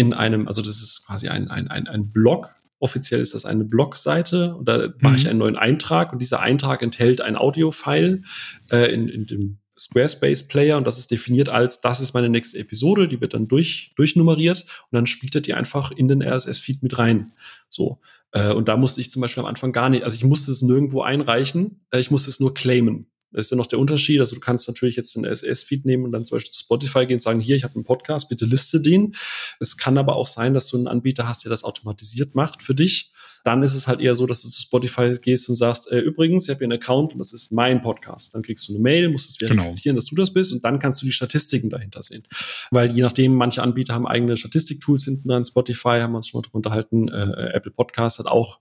in 0.00 0.14
einem, 0.14 0.48
also 0.48 0.62
das 0.62 0.80
ist 0.80 1.06
quasi 1.06 1.28
ein, 1.28 1.48
ein, 1.48 1.68
ein, 1.68 1.86
ein 1.86 2.10
Blog. 2.10 2.54
Offiziell 2.78 3.20
ist 3.20 3.34
das 3.34 3.44
eine 3.44 3.64
Blogseite 3.64 4.54
und 4.54 4.66
da 4.66 4.88
mache 5.00 5.16
ich 5.16 5.24
mhm. 5.24 5.30
einen 5.30 5.38
neuen 5.40 5.56
Eintrag 5.58 6.14
und 6.14 6.20
dieser 6.20 6.40
Eintrag 6.40 6.80
enthält 6.80 7.20
ein 7.20 7.36
Audio-File 7.36 8.22
äh, 8.70 8.94
in, 8.94 9.08
in 9.08 9.26
dem 9.26 9.58
Squarespace 9.78 10.48
Player 10.48 10.78
und 10.78 10.86
das 10.86 10.98
ist 10.98 11.10
definiert 11.10 11.50
als, 11.50 11.82
das 11.82 12.00
ist 12.00 12.14
meine 12.14 12.30
nächste 12.30 12.58
Episode, 12.58 13.08
die 13.08 13.20
wird 13.20 13.34
dann 13.34 13.46
durch, 13.46 13.92
durchnummeriert 13.96 14.62
und 14.62 14.96
dann 14.96 15.06
spielt 15.06 15.34
er 15.34 15.42
die 15.42 15.52
einfach 15.52 15.90
in 15.90 16.08
den 16.08 16.22
RSS-Feed 16.22 16.82
mit 16.82 16.98
rein. 16.98 17.32
So. 17.68 18.00
Äh, 18.32 18.54
und 18.54 18.68
da 18.68 18.78
musste 18.78 19.02
ich 19.02 19.10
zum 19.10 19.20
Beispiel 19.20 19.42
am 19.42 19.48
Anfang 19.50 19.72
gar 19.72 19.90
nicht, 19.90 20.04
also 20.04 20.16
ich 20.16 20.24
musste 20.24 20.50
es 20.50 20.62
nirgendwo 20.62 21.02
einreichen, 21.02 21.84
äh, 21.90 22.00
ich 22.00 22.10
musste 22.10 22.30
es 22.30 22.40
nur 22.40 22.54
claimen. 22.54 23.10
Das 23.32 23.46
ist 23.46 23.50
ja 23.50 23.56
noch 23.56 23.66
der 23.66 23.78
Unterschied. 23.78 24.20
Also 24.20 24.34
du 24.34 24.40
kannst 24.40 24.66
natürlich 24.68 24.96
jetzt 24.96 25.14
den 25.14 25.24
SS-Feed 25.24 25.84
nehmen 25.84 26.04
und 26.04 26.12
dann 26.12 26.24
zum 26.24 26.36
Beispiel 26.36 26.52
zu 26.52 26.60
Spotify 26.60 27.06
gehen 27.06 27.16
und 27.16 27.22
sagen, 27.22 27.40
hier, 27.40 27.56
ich 27.56 27.64
habe 27.64 27.74
einen 27.74 27.84
Podcast, 27.84 28.28
bitte 28.28 28.44
liste 28.44 28.80
den. 28.80 29.14
Es 29.60 29.76
kann 29.76 29.98
aber 29.98 30.16
auch 30.16 30.26
sein, 30.26 30.54
dass 30.54 30.68
du 30.68 30.76
einen 30.76 30.88
Anbieter 30.88 31.28
hast, 31.28 31.44
der 31.44 31.50
das 31.50 31.62
automatisiert 31.62 32.34
macht 32.34 32.62
für 32.62 32.74
dich. 32.74 33.12
Dann 33.44 33.62
ist 33.62 33.74
es 33.74 33.86
halt 33.86 34.00
eher 34.00 34.14
so, 34.14 34.26
dass 34.26 34.42
du 34.42 34.48
zu 34.48 34.60
Spotify 34.60 35.14
gehst 35.20 35.48
und 35.48 35.54
sagst, 35.54 35.90
äh, 35.90 36.00
übrigens, 36.00 36.44
ich 36.44 36.50
habe 36.50 36.58
hier 36.58 36.66
einen 36.66 36.80
Account 36.80 37.12
und 37.14 37.20
das 37.20 37.32
ist 37.32 37.52
mein 37.52 37.80
Podcast. 37.80 38.34
Dann 38.34 38.42
kriegst 38.42 38.68
du 38.68 38.72
eine 38.72 38.82
Mail, 38.82 39.08
musst 39.08 39.30
es 39.30 39.38
genau. 39.38 39.54
verifizieren, 39.54 39.94
genau. 39.94 40.00
dass 40.00 40.10
du 40.10 40.16
das 40.16 40.32
bist 40.32 40.52
und 40.52 40.64
dann 40.64 40.78
kannst 40.78 41.00
du 41.00 41.06
die 41.06 41.12
Statistiken 41.12 41.70
dahinter 41.70 42.02
sehen. 42.02 42.24
Weil 42.70 42.92
je 42.92 43.02
nachdem, 43.02 43.34
manche 43.34 43.62
Anbieter 43.62 43.94
haben 43.94 44.06
eigene 44.06 44.36
Statistiktools 44.36 45.04
hinten 45.04 45.28
dran. 45.28 45.44
Spotify 45.44 46.00
haben 46.00 46.12
wir 46.12 46.16
uns 46.16 46.28
schon 46.28 46.38
mal 46.38 46.42
drüber 46.42 46.56
unterhalten. 46.56 47.08
Äh, 47.08 47.52
Apple 47.54 47.72
Podcast 47.72 48.18
hat 48.18 48.26
auch 48.26 48.60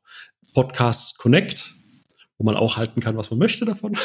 Podcasts 0.54 1.16
Connect 1.18 1.79
wo 2.40 2.46
man 2.46 2.56
auch 2.56 2.78
halten 2.78 3.02
kann, 3.02 3.18
was 3.18 3.30
man 3.30 3.38
möchte 3.38 3.66
davon. 3.66 3.98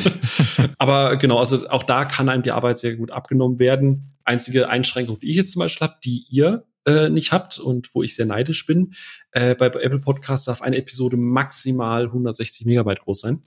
Aber 0.78 1.16
genau, 1.16 1.38
also 1.38 1.68
auch 1.68 1.82
da 1.82 2.06
kann 2.06 2.30
einem 2.30 2.42
die 2.42 2.50
Arbeit 2.50 2.78
sehr 2.78 2.96
gut 2.96 3.10
abgenommen 3.10 3.58
werden. 3.58 4.16
Einzige 4.24 4.70
Einschränkung, 4.70 5.20
die 5.20 5.28
ich 5.28 5.36
jetzt 5.36 5.52
zum 5.52 5.60
Beispiel 5.60 5.86
habe, 5.86 5.98
die 6.02 6.24
ihr 6.30 6.64
äh, 6.86 7.10
nicht 7.10 7.30
habt 7.30 7.58
und 7.58 7.94
wo 7.94 8.02
ich 8.02 8.14
sehr 8.14 8.24
neidisch 8.24 8.64
bin, 8.64 8.94
äh, 9.32 9.54
bei 9.54 9.66
Apple 9.66 9.98
Podcasts 9.98 10.46
darf 10.46 10.62
eine 10.62 10.78
Episode 10.78 11.18
maximal 11.18 12.04
160 12.06 12.66
Megabyte 12.66 13.00
groß 13.00 13.20
sein. 13.20 13.42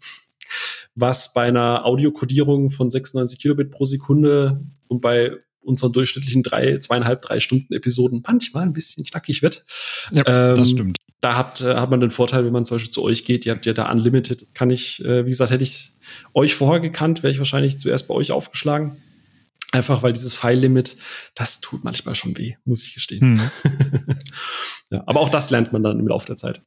Was 0.93 1.33
bei 1.33 1.47
einer 1.47 1.85
Audiokodierung 1.85 2.69
von 2.69 2.91
96 2.91 3.39
Kilobit 3.39 3.71
pro 3.71 3.85
Sekunde 3.85 4.61
und 4.87 5.01
bei 5.01 5.31
unseren 5.61 5.93
durchschnittlichen 5.93 6.43
drei, 6.43 6.77
zweieinhalb, 6.77 7.23
drei 7.23 7.39
Stunden 7.39 7.73
Episoden 7.73 8.21
manchmal 8.27 8.63
ein 8.63 8.73
bisschen 8.73 9.03
knackig 9.03 9.41
wird. 9.41 9.65
Ja, 10.11 10.23
ähm, 10.27 10.55
das 10.55 10.69
stimmt. 10.69 10.97
Da 11.21 11.35
habt, 11.35 11.61
äh, 11.61 11.75
hat 11.75 11.89
man 11.89 11.99
den 11.99 12.11
Vorteil, 12.11 12.45
wenn 12.45 12.53
man 12.53 12.65
zum 12.65 12.75
Beispiel 12.75 12.91
zu 12.91 13.03
euch 13.03 13.25
geht, 13.25 13.45
ihr 13.45 13.53
habt 13.53 13.65
ja 13.65 13.73
da 13.73 13.91
Unlimited, 13.91 14.53
kann 14.55 14.71
ich, 14.71 15.03
äh, 15.05 15.25
wie 15.25 15.29
gesagt, 15.29 15.51
hätte 15.51 15.63
ich 15.63 15.91
euch 16.33 16.55
vorher 16.55 16.79
gekannt, 16.79 17.23
wäre 17.23 17.31
ich 17.31 17.37
wahrscheinlich 17.37 17.79
zuerst 17.79 18.07
bei 18.07 18.13
euch 18.13 18.31
aufgeschlagen. 18.31 18.97
Einfach 19.71 20.03
weil 20.03 20.11
dieses 20.11 20.33
File-Limit, 20.33 20.97
das 21.33 21.61
tut 21.61 21.85
manchmal 21.85 22.15
schon 22.15 22.37
weh, 22.37 22.55
muss 22.65 22.83
ich 22.83 22.93
gestehen. 22.93 23.39
Hm. 23.63 24.17
ja, 24.89 25.03
aber 25.05 25.21
auch 25.21 25.29
das 25.29 25.49
lernt 25.49 25.71
man 25.71 25.81
dann 25.81 25.99
im 25.99 26.07
Laufe 26.07 26.27
der 26.27 26.35
Zeit. 26.35 26.61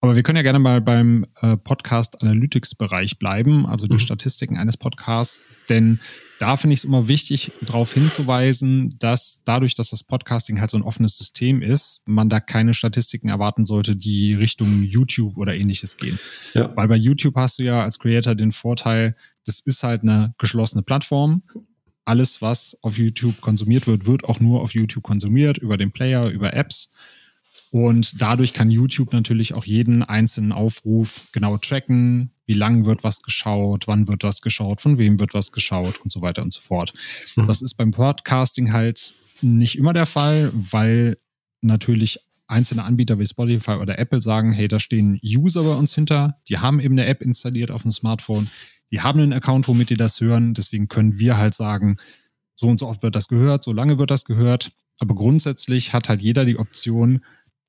Aber 0.00 0.14
wir 0.14 0.22
können 0.22 0.36
ja 0.36 0.42
gerne 0.42 0.58
mal 0.58 0.80
beim 0.80 1.26
äh, 1.40 1.56
Podcast 1.56 2.22
Analytics 2.22 2.74
Bereich 2.74 3.18
bleiben, 3.18 3.66
also 3.66 3.86
die 3.86 3.94
mhm. 3.94 3.98
Statistiken 3.98 4.56
eines 4.56 4.76
Podcasts, 4.76 5.60
denn 5.68 6.00
da 6.38 6.56
finde 6.56 6.74
ich 6.74 6.80
es 6.80 6.84
immer 6.84 7.08
wichtig, 7.08 7.50
darauf 7.62 7.92
hinzuweisen, 7.92 8.90
dass 8.98 9.42
dadurch, 9.44 9.74
dass 9.74 9.90
das 9.90 10.04
Podcasting 10.04 10.60
halt 10.60 10.70
so 10.70 10.76
ein 10.76 10.84
offenes 10.84 11.18
System 11.18 11.62
ist, 11.62 12.02
man 12.06 12.28
da 12.28 12.38
keine 12.38 12.74
Statistiken 12.74 13.28
erwarten 13.28 13.64
sollte, 13.64 13.96
die 13.96 14.34
Richtung 14.34 14.82
YouTube 14.84 15.36
oder 15.36 15.56
ähnliches 15.56 15.96
gehen. 15.96 16.18
Ja. 16.54 16.74
Weil 16.76 16.86
bei 16.86 16.96
YouTube 16.96 17.34
hast 17.34 17.58
du 17.58 17.64
ja 17.64 17.82
als 17.82 17.98
Creator 17.98 18.36
den 18.36 18.52
Vorteil, 18.52 19.16
das 19.46 19.60
ist 19.60 19.82
halt 19.82 20.02
eine 20.02 20.34
geschlossene 20.38 20.82
Plattform. 20.82 21.42
Alles, 22.04 22.40
was 22.40 22.78
auf 22.82 22.98
YouTube 22.98 23.40
konsumiert 23.40 23.86
wird, 23.86 24.06
wird 24.06 24.24
auch 24.24 24.38
nur 24.40 24.60
auf 24.60 24.74
YouTube 24.74 25.02
konsumiert, 25.02 25.58
über 25.58 25.76
den 25.76 25.90
Player, 25.90 26.28
über 26.28 26.54
Apps. 26.54 26.90
Und 27.70 28.20
dadurch 28.20 28.54
kann 28.54 28.70
YouTube 28.70 29.12
natürlich 29.12 29.52
auch 29.52 29.64
jeden 29.64 30.02
einzelnen 30.02 30.52
Aufruf 30.52 31.28
genau 31.32 31.58
tracken, 31.58 32.30
wie 32.46 32.54
lang 32.54 32.86
wird 32.86 33.04
was 33.04 33.20
geschaut, 33.22 33.86
wann 33.86 34.08
wird 34.08 34.22
was 34.22 34.40
geschaut, 34.40 34.80
von 34.80 34.96
wem 34.96 35.20
wird 35.20 35.34
was 35.34 35.52
geschaut 35.52 36.00
und 36.00 36.10
so 36.10 36.22
weiter 36.22 36.42
und 36.42 36.52
so 36.52 36.60
fort. 36.60 36.94
Mhm. 37.36 37.46
Das 37.46 37.60
ist 37.60 37.74
beim 37.74 37.90
Podcasting 37.90 38.72
halt 38.72 39.14
nicht 39.42 39.76
immer 39.76 39.92
der 39.92 40.06
Fall, 40.06 40.50
weil 40.54 41.18
natürlich 41.60 42.20
einzelne 42.46 42.84
Anbieter 42.84 43.18
wie 43.18 43.26
Spotify 43.26 43.72
oder 43.72 43.98
Apple 43.98 44.22
sagen, 44.22 44.52
hey, 44.52 44.68
da 44.68 44.80
stehen 44.80 45.20
User 45.22 45.62
bei 45.62 45.74
uns 45.74 45.94
hinter, 45.94 46.40
die 46.48 46.58
haben 46.58 46.80
eben 46.80 46.94
eine 46.94 47.06
App 47.06 47.20
installiert 47.20 47.70
auf 47.70 47.82
dem 47.82 47.90
Smartphone, 47.90 48.48
die 48.90 49.02
haben 49.02 49.20
einen 49.20 49.34
Account, 49.34 49.68
womit 49.68 49.90
die 49.90 49.96
das 49.96 50.20
hören, 50.20 50.54
deswegen 50.54 50.88
können 50.88 51.18
wir 51.18 51.36
halt 51.36 51.54
sagen, 51.54 51.98
so 52.56 52.68
und 52.68 52.80
so 52.80 52.88
oft 52.88 53.02
wird 53.02 53.14
das 53.14 53.28
gehört, 53.28 53.62
so 53.62 53.72
lange 53.72 53.98
wird 53.98 54.10
das 54.10 54.24
gehört, 54.24 54.72
aber 54.98 55.14
grundsätzlich 55.14 55.92
hat 55.92 56.08
halt 56.08 56.22
jeder 56.22 56.46
die 56.46 56.58
Option, 56.58 57.22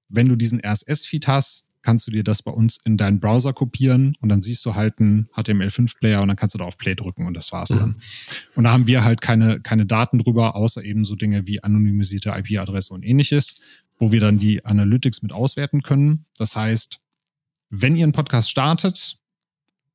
wenn 0.09 0.27
du 0.27 0.35
diesen 0.35 0.59
RSS-Feed 0.63 1.27
hast, 1.27 1.69
kannst 1.81 2.07
du 2.07 2.11
dir 2.11 2.23
das 2.23 2.43
bei 2.43 2.51
uns 2.51 2.79
in 2.83 2.97
deinen 2.97 3.19
Browser 3.19 3.51
kopieren 3.51 4.15
und 4.19 4.29
dann 4.29 4.41
siehst 4.41 4.65
du 4.65 4.75
halt 4.75 4.99
einen 4.99 5.27
HTML5-Player 5.35 6.21
und 6.21 6.27
dann 6.27 6.37
kannst 6.37 6.55
du 6.55 6.59
da 6.59 6.65
auf 6.65 6.77
Play 6.77 6.95
drücken 6.95 7.25
und 7.25 7.33
das 7.33 7.51
war's 7.51 7.69
dann. 7.69 7.89
Mhm. 7.89 8.01
Und 8.55 8.63
da 8.65 8.71
haben 8.71 8.87
wir 8.87 9.03
halt 9.03 9.21
keine, 9.21 9.61
keine 9.61 9.85
Daten 9.85 10.19
drüber, 10.19 10.55
außer 10.55 10.83
eben 10.83 11.05
so 11.05 11.15
Dinge 11.15 11.47
wie 11.47 11.63
anonymisierte 11.63 12.33
IP-Adresse 12.35 12.93
und 12.93 13.03
ähnliches, 13.03 13.55
wo 13.97 14.11
wir 14.11 14.19
dann 14.19 14.39
die 14.39 14.65
Analytics 14.65 15.21
mit 15.21 15.31
auswerten 15.31 15.81
können. 15.81 16.25
Das 16.37 16.55
heißt, 16.55 16.99
wenn 17.69 17.95
ihr 17.95 18.03
einen 18.03 18.13
Podcast 18.13 18.49
startet, 18.49 19.17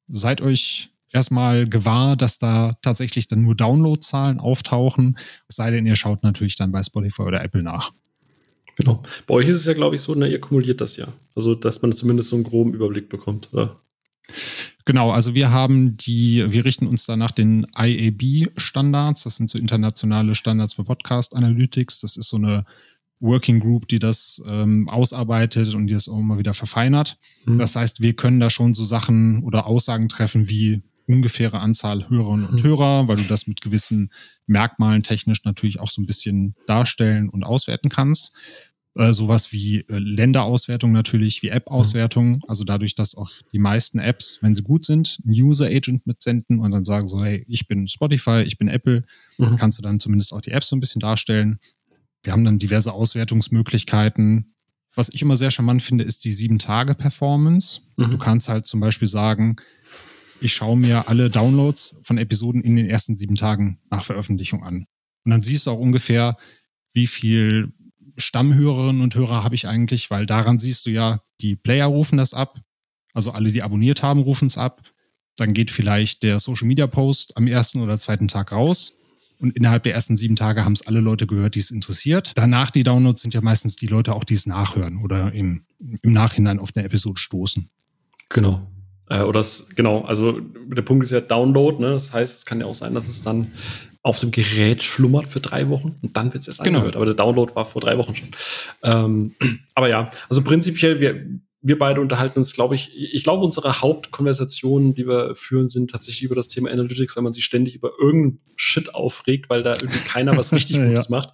seid 0.09 0.41
euch 0.41 0.91
erstmal 1.13 1.69
gewahr, 1.69 2.17
dass 2.17 2.39
da 2.39 2.77
tatsächlich 2.83 3.29
dann 3.29 3.43
nur 3.43 3.55
Downloadzahlen 3.55 4.41
auftauchen, 4.41 5.19
es 5.49 5.57
sei 5.57 5.71
denn, 5.71 5.87
ihr 5.87 5.97
schaut 5.97 6.23
natürlich 6.23 6.57
dann 6.57 6.73
bei 6.73 6.83
Spotify 6.83 7.23
oder 7.23 7.43
Apple 7.43 7.63
nach. 7.63 7.93
Genau. 8.77 9.03
Bei 9.27 9.35
euch 9.35 9.49
ist 9.49 9.57
es 9.57 9.65
ja, 9.67 9.73
glaube 9.73 9.95
ich, 9.95 10.01
so, 10.01 10.15
ne, 10.15 10.29
ihr 10.29 10.41
kumuliert 10.41 10.81
das 10.81 10.97
ja. 10.97 11.07
Also, 11.35 11.55
dass 11.55 11.83
man 11.83 11.93
zumindest 11.93 12.31
so 12.31 12.37
einen 12.37 12.45
groben 12.45 12.75
Überblick 12.75 13.09
bekommt, 13.09 13.53
oder? 13.53 13.81
Genau, 14.85 15.11
also 15.11 15.35
wir 15.35 15.51
haben 15.51 15.97
die, 15.97 16.45
wir 16.51 16.65
richten 16.65 16.87
uns 16.87 17.07
da 17.07 17.17
nach 17.17 17.31
den 17.31 17.67
IAB-Standards. 17.77 19.25
Das 19.25 19.37
sind 19.37 19.49
so 19.49 19.59
internationale 19.59 20.35
Standards 20.35 20.75
für 20.75 20.85
Podcast 20.85 21.35
Analytics. 21.35 22.01
Das 22.01 22.17
ist 22.17 22.29
so 22.29 22.37
eine 22.37 22.65
Working 23.21 23.61
Group, 23.61 23.89
die 23.89 23.99
das 23.99 24.43
ähm, 24.47 24.89
ausarbeitet 24.89 25.75
und 25.75 25.87
die 25.87 25.95
das 25.95 26.09
auch 26.09 26.19
immer 26.19 26.39
wieder 26.39 26.53
verfeinert. 26.53 27.17
Mhm. 27.47 27.57
Das 27.57 27.77
heißt, 27.77 28.03
wir 28.03 28.15
können 28.15 28.41
da 28.41 28.51
schon 28.51 28.75
so 28.75 28.85
Sachen 28.85 29.43
oder 29.43 29.67
Aussagen 29.67 30.09
treffen 30.09 30.51
wie 30.51 30.83
ungefähre 31.07 31.61
Anzahl 31.61 32.09
Hörerinnen 32.09 32.47
und 32.47 32.63
mhm. 32.63 32.67
Hörer, 32.67 33.09
weil 33.09 33.17
du 33.17 33.25
das 33.25 33.47
mit 33.47 33.61
gewissen 33.61 34.11
Merkmalen 34.47 35.03
technisch 35.03 35.45
natürlich 35.45 35.81
auch 35.81 35.91
so 35.91 36.03
ein 36.03 36.07
bisschen 36.07 36.55
darstellen 36.67 37.29
und 37.29 37.45
auswerten 37.45 37.89
kannst. 37.89 38.33
Äh, 38.97 39.13
sowas 39.13 39.51
wie 39.51 39.81
äh, 39.81 39.99
Länderauswertung 39.99 40.93
natürlich, 40.93 41.43
wie 41.43 41.49
App-Auswertung. 41.49 42.35
Mhm. 42.35 42.43
Also 42.47 42.63
dadurch, 42.63 42.95
dass 42.95 43.17
auch 43.17 43.31
die 43.53 43.59
meisten 43.59 43.99
Apps, 43.99 44.39
wenn 44.41 44.55
sie 44.55 44.63
gut 44.63 44.85
sind, 44.85 45.19
einen 45.25 45.35
User-Agent 45.35 46.07
mitsenden 46.07 46.61
und 46.61 46.71
dann 46.71 46.85
sagen 46.85 47.09
so, 47.09 47.25
hey, 47.25 47.45
ich 47.49 47.67
bin 47.67 47.89
Spotify, 47.89 48.43
ich 48.47 48.57
bin 48.57 48.69
Apple, 48.69 49.03
mhm. 49.37 49.57
kannst 49.57 49.79
du 49.79 49.83
dann 49.83 49.99
zumindest 49.99 50.33
auch 50.33 50.41
die 50.41 50.53
Apps 50.53 50.69
so 50.69 50.77
ein 50.77 50.81
bisschen 50.81 51.01
darstellen. 51.01 51.59
Wir 52.23 52.33
haben 52.33 52.45
dann 52.45 52.61
diverse 52.61 52.93
Auswertungsmöglichkeiten. 52.93 54.55
Was 54.95 55.09
ich 55.09 55.23
immer 55.23 55.37
sehr 55.37 55.51
charmant 55.51 55.83
finde, 55.83 56.05
ist 56.05 56.25
die 56.25 56.31
sieben-Tage-Performance. 56.31 57.81
Mhm. 57.97 58.11
Du 58.11 58.19
kannst 58.19 58.49
halt 58.49 58.65
zum 58.65 58.79
Beispiel 58.79 59.09
sagen, 59.09 59.57
ich 60.41 60.53
schaue 60.53 60.77
mir 60.77 61.09
alle 61.09 61.31
Downloads 61.31 61.97
von 62.03 62.19
Episoden 62.19 62.63
in 62.63 62.77
den 62.77 62.89
ersten 62.89 63.17
sieben 63.17 63.35
Tagen 63.35 63.81
nach 63.91 64.05
Veröffentlichung 64.05 64.65
an. 64.65 64.87
Und 65.25 65.31
dann 65.31 65.43
siehst 65.43 65.67
du 65.67 65.71
auch 65.71 65.79
ungefähr, 65.79 66.37
wie 66.93 67.07
viel 67.07 67.73
Stammhörerinnen 68.17 69.03
und 69.03 69.15
Hörer 69.15 69.43
habe 69.43 69.55
ich 69.55 69.67
eigentlich, 69.67 70.11
weil 70.11 70.27
daran 70.27 70.59
siehst 70.59 70.87
du 70.87 70.91
ja, 70.91 71.21
die 71.41 71.57
Player 71.57 71.87
rufen 71.87 72.17
das 72.17 72.35
ab. 72.35 72.61
Also 73.13 73.33
alle, 73.33 73.51
die 73.51 73.63
abonniert 73.63 74.03
haben, 74.03 74.21
rufen 74.21 74.47
es 74.47 74.59
ab. 74.59 74.83
Dann 75.37 75.53
geht 75.53 75.71
vielleicht 75.71 76.23
der 76.23 76.39
Social 76.39 76.69
Media 76.69 76.87
Post 76.87 77.37
am 77.37 77.47
ersten 77.47 77.81
oder 77.81 77.99
zweiten 77.99 78.29
Tag 78.29 78.53
raus. 78.53 78.93
und 79.41 79.57
innerhalb 79.57 79.83
der 79.83 79.95
ersten 79.95 80.17
sieben 80.17 80.37
Tage 80.37 80.65
haben 80.65 80.75
es 80.75 80.87
alle 80.87 81.01
Leute 81.01 81.27
gehört, 81.27 81.57
die 81.57 81.59
es 81.59 81.71
interessiert. 81.71 82.33
Danach 82.37 82.71
die 82.71 82.85
Downloads 82.85 83.21
sind 83.21 83.35
ja 83.35 83.41
meistens 83.41 83.77
die 83.77 83.89
Leute 83.89 84.15
auch, 84.15 84.25
die 84.25 84.35
es 84.35 84.47
nachhören 84.47 85.03
oder 85.03 85.33
im, 85.33 85.67
im 85.79 86.13
Nachhinein 86.13 86.61
auf 86.61 86.71
eine 86.75 86.85
Episode 86.85 87.21
stoßen. 87.21 87.69
Genau. 88.31 88.74
Äh, 89.09 89.23
oder 89.23 89.41
es, 89.41 89.69
genau, 89.75 90.03
also 90.03 90.41
der 90.41 90.83
Punkt 90.83 91.05
ist 91.05 91.11
ja 91.11 91.21
Download, 91.21 91.81
ne? 91.81 91.93
Das 91.93 92.13
heißt, 92.13 92.39
es 92.39 92.47
kann 92.47 92.61
ja 92.61 92.67
auch 92.67 92.75
sein, 92.75 92.95
dass 92.95 93.09
es 93.09 93.23
dann 93.23 93.53
auf 94.03 94.21
dem 94.21 94.31
Gerät 94.31 94.83
schlummert 94.83 95.27
für 95.27 95.41
drei 95.41 95.71
Wochen 95.71 95.97
und 96.03 96.17
dann 96.17 96.33
wird 96.35 96.43
es 96.43 96.49
erst 96.49 96.63
genau. 96.63 96.79
angehört. 96.79 96.97
Aber 96.97 97.07
der 97.07 97.15
Download 97.15 97.55
war 97.55 97.65
vor 97.65 97.81
drei 97.81 97.97
Wochen 97.97 98.15
schon. 98.15 98.29
Ähm, 98.83 99.35
aber 99.75 99.89
ja, 99.89 100.11
also 100.29 100.43
prinzipiell, 100.43 101.01
wir, 101.01 101.27
wir 101.63 101.79
beide 101.79 102.03
unterhalten 102.03 102.39
uns, 102.39 102.53
glaube 102.53 102.75
ich, 102.75 102.93
ich 102.95 103.25
glaube, 103.25 103.43
unsere 103.43 103.81
Hauptkonversationen, 103.81 104.93
die 104.95 105.07
wir 105.07 105.35
führen, 105.35 105.69
sind 105.69 105.91
tatsächlich 105.91 106.25
über 106.25 106.35
das 106.35 106.49
Thema 106.49 106.71
Analytics, 106.71 107.17
weil 107.17 107.23
man 107.23 107.33
sich 107.33 107.47
ständig 107.47 107.75
über 107.75 107.93
irgendeinen 107.99 108.41
Shit 108.57 108.95
aufregt, 108.95 109.49
weil 109.49 109.63
da 109.63 109.73
irgendwie 109.73 110.07
keiner 110.07 110.37
was 110.37 110.53
richtig 110.53 110.77
Gutes 110.77 111.09
ja. 111.09 111.11
macht. 111.11 111.31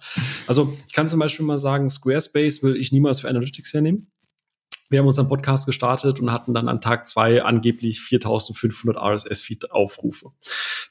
Also 0.47 0.73
ich 0.87 0.93
kann 0.93 1.09
zum 1.09 1.19
Beispiel 1.19 1.45
mal 1.45 1.59
sagen, 1.59 1.89
Squarespace 1.89 2.63
will 2.63 2.77
ich 2.77 2.93
niemals 2.93 3.19
für 3.19 3.27
Analytics 3.27 3.73
hernehmen. 3.73 4.09
Wir 4.91 4.99
haben 4.99 5.07
unseren 5.07 5.29
Podcast 5.29 5.65
gestartet 5.65 6.19
und 6.19 6.33
hatten 6.33 6.53
dann 6.53 6.67
an 6.67 6.81
Tag 6.81 7.07
zwei 7.07 7.41
angeblich 7.43 8.01
4500 8.01 9.01
RSS-Feed-Aufrufe. 9.01 10.31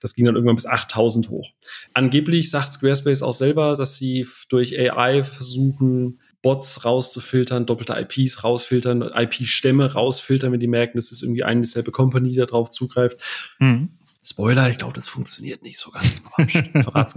Das 0.01 0.15
ging 0.15 0.25
dann 0.25 0.37
irgendwann 0.37 0.57
bis 0.57 0.65
8000 0.65 1.29
hoch. 1.29 1.53
Angeblich 1.93 2.51
sagt 2.51 2.73
Squarespace 2.73 3.23
auch 3.23 3.35
selber, 3.35 3.75
dass 3.77 3.97
sie 3.97 4.27
durch 4.49 4.79
AI 4.79 5.23
versuchen, 5.23 6.19
Bots 6.41 6.87
rauszufiltern, 6.87 7.67
doppelte 7.67 7.95
IPs 7.95 8.43
rausfiltern, 8.43 9.03
IP-Stämme 9.03 9.93
rausfiltern, 9.93 10.51
wenn 10.51 10.61
die 10.61 10.67
merken, 10.67 10.97
dass 10.97 11.13
es 11.13 11.21
irgendwie 11.21 11.45
eine 11.45 11.61
dieselbe 11.61 11.91
Company 11.91 12.33
da 12.33 12.47
drauf 12.47 12.71
zugreift. 12.71 13.21
Mhm. 13.59 13.99
Spoiler, 14.25 14.71
ich 14.71 14.79
glaube, 14.79 14.95
das 14.95 15.09
funktioniert 15.09 15.63
nicht 15.63 15.79
so 15.79 15.91
ganz. 15.91 16.23
Verrat's 16.73 17.15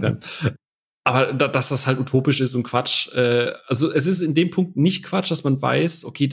Aber 1.04 1.32
da, 1.32 1.48
dass 1.48 1.70
das 1.70 1.86
halt 1.86 1.98
utopisch 1.98 2.40
ist 2.40 2.54
und 2.54 2.64
Quatsch. 2.64 3.10
Äh, 3.14 3.52
also 3.68 3.90
es 3.90 4.06
ist 4.06 4.20
in 4.20 4.34
dem 4.34 4.50
Punkt 4.50 4.76
nicht 4.76 5.02
Quatsch, 5.02 5.30
dass 5.30 5.44
man 5.44 5.60
weiß, 5.60 6.04
okay, 6.04 6.28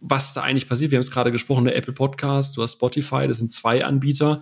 was 0.00 0.34
da 0.34 0.42
eigentlich 0.42 0.68
passiert. 0.68 0.90
Wir 0.90 0.96
haben 0.96 1.02
es 1.02 1.10
gerade 1.10 1.32
gesprochen, 1.32 1.64
der 1.64 1.76
Apple 1.76 1.92
Podcast, 1.92 2.56
du 2.56 2.62
hast 2.62 2.74
Spotify, 2.74 3.28
das 3.28 3.38
sind 3.38 3.52
zwei 3.52 3.84
Anbieter. 3.84 4.40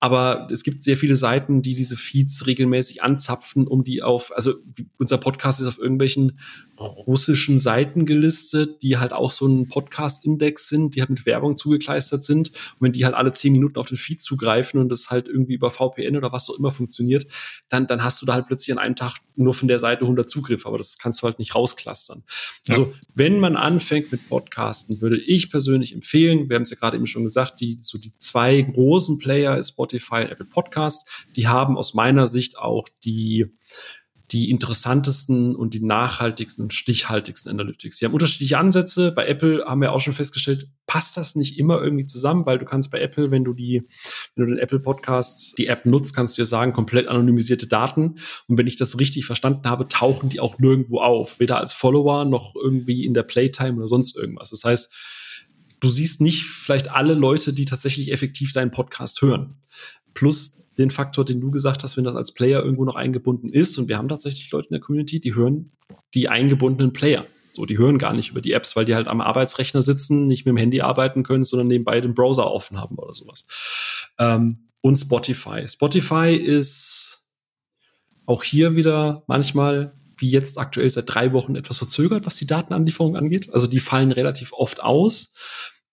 Aber 0.00 0.46
es 0.52 0.62
gibt 0.62 0.82
sehr 0.82 0.96
viele 0.96 1.16
Seiten, 1.16 1.60
die 1.60 1.74
diese 1.74 1.96
Feeds 1.96 2.46
regelmäßig 2.46 3.02
anzapfen, 3.02 3.66
um 3.66 3.82
die 3.82 4.02
auf, 4.02 4.34
also 4.34 4.54
unser 4.96 5.18
Podcast 5.18 5.60
ist 5.60 5.66
auf 5.66 5.78
irgendwelchen 5.78 6.38
russischen 6.78 7.58
Seiten 7.58 8.06
gelistet, 8.06 8.82
die 8.82 8.98
halt 8.98 9.12
auch 9.12 9.30
so 9.30 9.46
ein 9.46 9.68
Podcast-Index 9.68 10.68
sind, 10.68 10.94
die 10.94 11.00
halt 11.00 11.10
mit 11.10 11.26
Werbung 11.26 11.56
zugekleistert 11.56 12.22
sind. 12.22 12.48
Und 12.48 12.80
wenn 12.80 12.92
die 12.92 13.04
halt 13.04 13.14
alle 13.14 13.32
zehn 13.32 13.52
Minuten 13.52 13.78
auf 13.78 13.88
den 13.88 13.96
Feed 13.96 14.22
zugreifen 14.22 14.80
und 14.80 14.88
das 14.88 15.10
halt 15.10 15.28
irgendwie 15.28 15.54
über 15.54 15.70
VPN 15.70 16.16
oder 16.16 16.30
was 16.32 16.48
auch 16.48 16.58
immer 16.58 16.70
funktioniert, 16.70 17.26
dann, 17.68 17.86
dann 17.86 18.04
hast 18.04 18.22
du 18.22 18.26
da 18.26 18.34
halt 18.34 18.46
plötzlich 18.46 18.72
an 18.72 18.78
einem 18.78 18.96
Tag 18.96 19.16
nur 19.34 19.54
von 19.54 19.68
der 19.68 19.78
Seite 19.78 20.02
100 20.02 20.28
Zugriff, 20.28 20.66
aber 20.66 20.78
das 20.78 20.98
kannst 20.98 21.22
du 21.22 21.26
halt 21.26 21.38
nicht 21.38 21.54
rausklustern. 21.54 22.22
Ja. 22.66 22.74
Also 22.74 22.94
wenn 23.14 23.40
man 23.40 23.56
anfängt 23.56 24.12
mit 24.12 24.28
Podcasten, 24.28 25.00
würde 25.00 25.18
ich 25.18 25.50
persönlich 25.50 25.94
empfehlen, 25.94 26.48
wir 26.48 26.56
haben 26.56 26.62
es 26.62 26.70
ja 26.70 26.76
gerade 26.76 26.96
eben 26.96 27.06
schon 27.06 27.24
gesagt, 27.24 27.60
die, 27.60 27.78
so 27.80 27.98
die 27.98 28.12
zwei 28.18 28.60
großen 28.62 29.18
Player 29.18 29.60
Spotify 29.62 30.22
und 30.22 30.30
Apple 30.30 30.46
Podcasts, 30.46 31.10
die 31.36 31.48
haben 31.48 31.76
aus 31.76 31.94
meiner 31.94 32.26
Sicht 32.26 32.58
auch 32.58 32.88
die 33.04 33.46
die 34.30 34.50
interessantesten 34.50 35.56
und 35.56 35.72
die 35.72 35.82
nachhaltigsten 35.82 36.64
und 36.64 36.74
stichhaltigsten 36.74 37.50
Analytics. 37.50 37.96
Sie 37.96 38.04
haben 38.04 38.12
unterschiedliche 38.12 38.58
Ansätze. 38.58 39.12
Bei 39.12 39.26
Apple 39.26 39.64
haben 39.64 39.80
wir 39.80 39.92
auch 39.92 40.00
schon 40.00 40.12
festgestellt, 40.12 40.68
passt 40.86 41.16
das 41.16 41.34
nicht 41.34 41.58
immer 41.58 41.80
irgendwie 41.80 42.04
zusammen, 42.04 42.44
weil 42.44 42.58
du 42.58 42.66
kannst 42.66 42.90
bei 42.90 43.00
Apple, 43.00 43.30
wenn 43.30 43.44
du 43.44 43.54
die, 43.54 43.88
wenn 44.34 44.46
du 44.46 44.54
den 44.54 44.58
Apple 44.58 44.80
Podcasts, 44.80 45.54
die 45.54 45.66
App 45.66 45.86
nutzt, 45.86 46.14
kannst 46.14 46.36
du 46.36 46.42
dir 46.42 46.46
sagen, 46.46 46.74
komplett 46.74 47.08
anonymisierte 47.08 47.68
Daten. 47.68 48.18
Und 48.48 48.58
wenn 48.58 48.66
ich 48.66 48.76
das 48.76 48.98
richtig 48.98 49.24
verstanden 49.24 49.68
habe, 49.68 49.88
tauchen 49.88 50.28
die 50.28 50.40
auch 50.40 50.58
nirgendwo 50.58 51.00
auf. 51.00 51.40
Weder 51.40 51.58
als 51.58 51.72
Follower 51.72 52.26
noch 52.26 52.54
irgendwie 52.54 53.06
in 53.06 53.14
der 53.14 53.22
Playtime 53.22 53.78
oder 53.78 53.88
sonst 53.88 54.14
irgendwas. 54.14 54.50
Das 54.50 54.62
heißt, 54.62 54.92
du 55.80 55.88
siehst 55.88 56.20
nicht 56.20 56.44
vielleicht 56.44 56.90
alle 56.90 57.14
Leute, 57.14 57.54
die 57.54 57.64
tatsächlich 57.64 58.12
effektiv 58.12 58.52
deinen 58.52 58.72
Podcast 58.72 59.22
hören. 59.22 59.62
Plus 60.12 60.67
den 60.78 60.90
Faktor, 60.90 61.24
den 61.24 61.40
du 61.40 61.50
gesagt 61.50 61.82
hast, 61.82 61.96
wenn 61.96 62.04
das 62.04 62.14
als 62.14 62.32
Player 62.32 62.62
irgendwo 62.62 62.84
noch 62.84 62.96
eingebunden 62.96 63.48
ist. 63.48 63.76
Und 63.78 63.88
wir 63.88 63.98
haben 63.98 64.08
tatsächlich 64.08 64.50
Leute 64.50 64.68
in 64.68 64.74
der 64.74 64.80
Community, 64.80 65.20
die 65.20 65.34
hören 65.34 65.72
die 66.14 66.28
eingebundenen 66.28 66.92
Player. 66.92 67.26
So, 67.50 67.66
die 67.66 67.78
hören 67.78 67.98
gar 67.98 68.12
nicht 68.12 68.30
über 68.30 68.40
die 68.40 68.52
Apps, 68.52 68.76
weil 68.76 68.84
die 68.84 68.94
halt 68.94 69.08
am 69.08 69.20
Arbeitsrechner 69.20 69.82
sitzen, 69.82 70.26
nicht 70.26 70.44
mit 70.44 70.52
dem 70.52 70.58
Handy 70.58 70.80
arbeiten 70.80 71.22
können, 71.22 71.44
sondern 71.44 71.68
nebenbei 71.68 72.00
den 72.00 72.14
Browser 72.14 72.50
offen 72.50 72.78
haben 72.78 72.96
oder 72.96 73.14
sowas. 73.14 73.46
Ähm, 74.18 74.68
und 74.80 74.96
Spotify. 74.96 75.66
Spotify 75.66 76.34
ist 76.34 77.28
auch 78.26 78.44
hier 78.44 78.76
wieder 78.76 79.24
manchmal, 79.26 79.94
wie 80.18 80.30
jetzt 80.30 80.58
aktuell 80.58 80.88
seit 80.90 81.04
drei 81.06 81.32
Wochen, 81.32 81.56
etwas 81.56 81.78
verzögert, 81.78 82.26
was 82.26 82.36
die 82.36 82.46
Datenanlieferung 82.46 83.16
angeht. 83.16 83.52
Also 83.52 83.66
die 83.66 83.80
fallen 83.80 84.12
relativ 84.12 84.52
oft 84.52 84.82
aus 84.82 85.34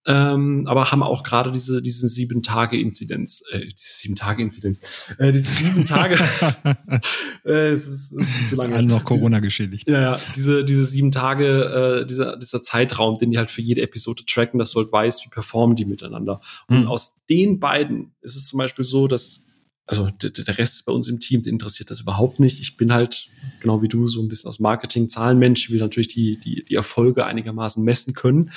ähm, 0.08 0.66
aber 0.68 0.92
haben 0.92 1.02
auch 1.02 1.24
gerade 1.24 1.52
diese 1.52 1.82
diesen 1.82 2.08
sieben 2.08 2.44
Tage 2.44 2.80
Inzidenz, 2.80 3.44
äh, 3.52 3.60
diese 3.60 3.94
sieben 3.94 4.16
Tage 4.16 4.44
Inzidenz, 4.44 5.10
äh, 5.18 5.32
diese 5.32 5.52
sieben 5.52 5.84
Tage. 5.86 6.16
äh, 7.46 7.70
es, 7.70 7.88
ist, 7.88 8.12
es 8.12 8.42
ist 8.42 8.50
zu 8.50 8.56
lange. 8.56 8.76
Alle 8.76 8.86
noch 8.86 9.04
Corona 9.04 9.40
geschädigt. 9.40 9.90
Ja, 9.90 10.02
ja, 10.02 10.20
diese 10.36 10.64
diese 10.64 10.86
sieben 10.86 11.12
Tage, 11.12 12.02
äh, 12.04 12.06
dieser 12.06 12.38
dieser 12.38 12.62
Zeitraum, 12.62 13.18
den 13.18 13.32
die 13.32 13.38
halt 13.40 13.50
für 13.50 13.62
jede 13.62 13.82
Episode 13.82 14.24
tracken, 14.26 14.60
dass 14.60 14.72
du 14.72 14.80
halt 14.80 14.92
weißt, 14.92 15.26
wie 15.26 15.30
performen 15.30 15.76
die 15.76 15.86
miteinander. 15.86 16.40
Und 16.68 16.82
mhm. 16.82 16.88
aus 16.88 17.26
den 17.26 17.60
beiden 17.60 18.14
ist 18.22 18.36
es 18.36 18.48
zum 18.48 18.60
Beispiel 18.60 18.86
so, 18.86 19.08
dass 19.08 19.46
also 19.88 20.10
der, 20.10 20.32
der 20.32 20.58
Rest 20.58 20.86
bei 20.86 20.94
uns 20.94 21.08
im 21.08 21.20
Team 21.20 21.42
interessiert 21.46 21.92
das 21.92 22.02
überhaupt 22.02 22.40
nicht. 22.40 22.60
Ich 22.60 22.78
bin 22.78 22.92
halt, 22.92 23.30
genau 23.62 23.82
wie 23.82 23.88
du, 23.88 24.08
so 24.08 24.22
ein 24.22 24.28
bisschen 24.28 24.50
aus 24.50 24.60
Marketing, 24.60 25.10
Zahlenmensch, 25.10 25.70
will 25.70 25.80
natürlich 25.80 26.08
die, 26.08 26.40
die, 26.44 26.64
die 26.66 26.76
Erfolge 26.76 27.26
einigermaßen 27.26 27.84
messen 27.84 28.14
können. 28.14 28.52